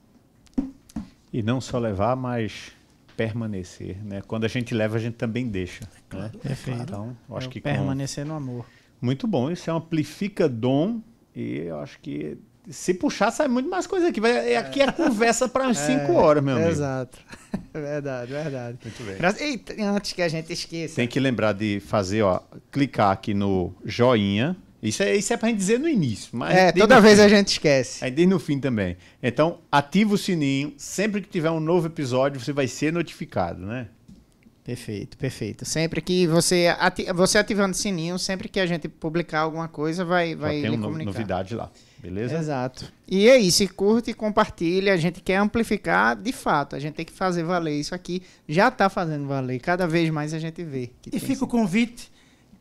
E 1.33 1.41
não 1.41 1.61
só 1.61 1.79
levar, 1.79 2.15
mas 2.15 2.71
permanecer. 3.15 3.97
Né? 4.03 4.21
Quando 4.27 4.43
a 4.45 4.47
gente 4.47 4.73
leva, 4.73 4.97
a 4.97 4.99
gente 4.99 5.15
também 5.15 5.47
deixa. 5.47 5.87
Né? 6.13 6.31
Perfeito. 6.41 6.81
Então, 6.81 7.15
eu 7.29 7.37
acho 7.37 7.47
É 7.47 7.51
que 7.51 7.61
com- 7.61 7.69
permanecer 7.69 8.25
no 8.25 8.33
amor. 8.35 8.65
muito 8.99 9.27
bom. 9.27 9.49
Isso 9.51 9.69
é 9.69 9.73
um 9.73 9.77
amplifica 9.77 10.47
dom. 10.49 11.01
E 11.35 11.57
eu 11.59 11.79
acho 11.79 11.99
que 11.99 12.37
se 12.69 12.93
puxar, 12.93 13.31
sai 13.31 13.47
muito 13.47 13.69
mais 13.69 13.87
coisa 13.87 14.09
aqui. 14.09 14.19
Vai, 14.21 14.55
aqui 14.55 14.81
é 14.81 14.91
conversa 14.91 15.47
para 15.49 15.65
umas 15.65 15.77
5 15.77 16.11
horas, 16.13 16.43
meu 16.43 16.55
amigo. 16.55 16.69
Exato. 16.69 17.17
verdade, 17.73 18.31
verdade. 18.31 18.77
Muito 18.83 19.03
bem. 19.03 19.47
Eita, 19.47 19.75
antes 19.83 20.13
que 20.13 20.21
a 20.21 20.27
gente 20.27 20.51
esqueça. 20.53 20.95
Tem 20.95 21.07
que 21.07 21.19
lembrar 21.19 21.53
de 21.53 21.79
fazer, 21.79 22.21
ó, 22.21 22.39
clicar 22.71 23.11
aqui 23.11 23.33
no 23.33 23.73
joinha. 23.83 24.55
Isso 24.81 25.03
é, 25.03 25.15
isso 25.15 25.31
é 25.31 25.37
pra 25.37 25.49
gente 25.49 25.59
dizer 25.59 25.79
no 25.79 25.87
início. 25.87 26.29
Mas 26.33 26.55
É, 26.55 26.71
toda 26.71 26.99
vez 26.99 27.19
fim. 27.19 27.25
a 27.25 27.29
gente 27.29 27.49
esquece. 27.49 28.03
Aí 28.03 28.09
diz 28.09 28.27
no 28.27 28.39
fim 28.39 28.59
também. 28.59 28.97
Então, 29.21 29.59
ativa 29.71 30.13
o 30.15 30.17
sininho. 30.17 30.73
Sempre 30.77 31.21
que 31.21 31.29
tiver 31.29 31.51
um 31.51 31.59
novo 31.59 31.85
episódio, 31.87 32.39
você 32.39 32.51
vai 32.51 32.67
ser 32.67 32.91
notificado, 32.91 33.63
né? 33.63 33.87
Perfeito, 34.63 35.17
perfeito. 35.17 35.65
Sempre 35.65 36.01
que 36.01 36.27
você, 36.27 36.73
ati 36.79 37.11
você 37.13 37.37
ativando 37.37 37.71
o 37.71 37.77
sininho, 37.77 38.17
sempre 38.19 38.47
que 38.47 38.59
a 38.59 38.65
gente 38.65 38.87
publicar 38.87 39.39
alguma 39.41 39.67
coisa, 39.67 40.05
vai, 40.05 40.35
vai 40.35 40.57
Já 40.57 40.61
tem 40.61 40.71
lhe 40.71 40.77
uma 40.77 40.85
comunicar. 40.85 41.11
novidade 41.11 41.55
lá, 41.55 41.71
beleza? 42.01 42.37
Exato. 42.37 42.91
E 43.07 43.27
é 43.29 43.37
isso, 43.37 43.67
curte 43.73 44.11
e 44.11 44.13
compartilha. 44.13 44.93
A 44.93 44.97
gente 44.97 45.21
quer 45.21 45.37
amplificar 45.37 46.15
de 46.15 46.31
fato. 46.31 46.75
A 46.75 46.79
gente 46.79 46.95
tem 46.95 47.05
que 47.05 47.13
fazer 47.13 47.43
valer 47.43 47.79
isso 47.79 47.93
aqui. 47.93 48.21
Já 48.47 48.69
está 48.69 48.89
fazendo 48.89 49.27
valer. 49.27 49.59
Cada 49.59 49.87
vez 49.87 50.09
mais 50.09 50.33
a 50.33 50.39
gente 50.39 50.63
vê. 50.63 50.89
Que 51.01 51.15
E 51.15 51.19
fica 51.19 51.45
o 51.45 51.47
convite. 51.47 52.11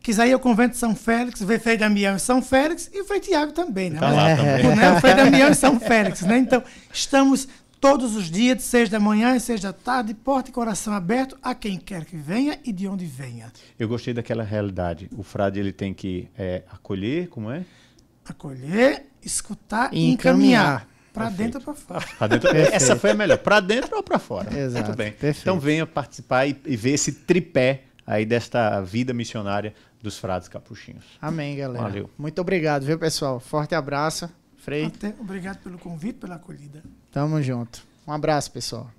Quiser 0.03 0.29
ir 0.29 0.33
ao 0.33 0.41
convento 0.41 0.71
de 0.73 0.79
São 0.79 0.97
Félix, 0.97 1.43
ver 1.43 1.61
Frei 1.61 1.77
Damião 1.77 2.17
em 2.17 2.19
São 2.19 2.41
Félix 2.41 2.91
e 2.93 3.03
o 3.03 3.05
Frei 3.05 3.21
Tiago 3.21 3.53
também, 3.53 3.91
né? 3.91 4.01
Tá 4.01 4.11
lá 4.11 4.35
também. 4.35 4.77
né? 4.77 4.93
O 4.93 5.01
Frei 5.01 5.15
Damião 5.15 5.51
em 5.51 5.55
São 5.55 5.79
Félix, 5.79 6.23
né? 6.23 6.39
Então, 6.39 6.63
estamos 6.91 7.47
todos 7.79 8.17
os 8.17 8.31
dias, 8.31 8.57
de 8.57 8.63
seis 8.63 8.89
da 8.89 8.99
manhã 8.99 9.37
e 9.37 9.41
seis 9.41 9.61
da 9.61 9.73
tarde, 9.73 10.15
porta 10.15 10.51
e 10.51 10.53
coração 10.53 10.93
aberto 10.93 11.37
a 11.43 11.55
quem 11.55 11.79
quer 11.79 12.05
que 12.05 12.17
venha 12.17 12.59
e 12.65 12.73
de 12.73 12.87
onde 12.89 13.05
venha. 13.05 13.53
Eu 13.79 13.89
gostei 13.89 14.13
daquela 14.15 14.43
realidade. 14.43 15.09
O 15.17 15.23
frade 15.23 15.59
ele 15.61 15.73
tem 15.73 15.93
que 15.93 16.29
é, 16.37 16.63
acolher, 16.71 17.29
como 17.29 17.51
é? 17.51 17.65
Acolher, 18.29 19.07
escutar 19.23 19.91
E 19.93 20.11
encaminhar. 20.11 20.63
encaminhar. 20.87 20.91
Para 21.13 21.29
dentro 21.29 21.59
ou 21.59 21.65
para 21.65 21.75
fora. 21.75 22.07
Pra 22.19 22.27
dentro-. 22.29 22.57
Essa 22.57 22.95
foi 22.97 23.11
a 23.11 23.15
melhor. 23.15 23.39
Para 23.39 23.59
dentro 23.61 23.97
ou 23.97 24.03
para 24.03 24.19
fora? 24.19 24.57
Exato, 24.57 24.87
Muito 24.87 24.97
bem. 24.97 25.11
perfeito. 25.13 25.41
Então 25.41 25.59
venha 25.59 25.85
participar 25.87 26.47
e, 26.47 26.57
e 26.65 26.77
ver 26.77 26.91
esse 26.93 27.11
tripé 27.13 27.83
aí 28.07 28.25
desta 28.25 28.81
vida 28.81 29.13
missionária 29.13 29.75
dos 30.01 30.17
frades 30.19 30.47
capuchinhos. 30.49 31.05
Amém, 31.21 31.57
galera. 31.57 31.83
Valeu. 31.83 32.09
Muito 32.17 32.41
obrigado, 32.41 32.85
viu, 32.87 32.97
pessoal? 32.99 33.41
Forte 33.41 33.75
abraço. 33.75 34.31
Frei, 34.57 34.85
Até- 34.85 35.15
Obrigado 35.19 35.59
pelo 35.59 35.79
convite, 35.79 36.15
pela 36.19 36.37
acolhida. 36.37 36.83
tamo 37.11 37.43
junto. 37.43 37.83
Um 38.07 38.13
abraço, 38.13 38.53
pessoal. 38.53 38.91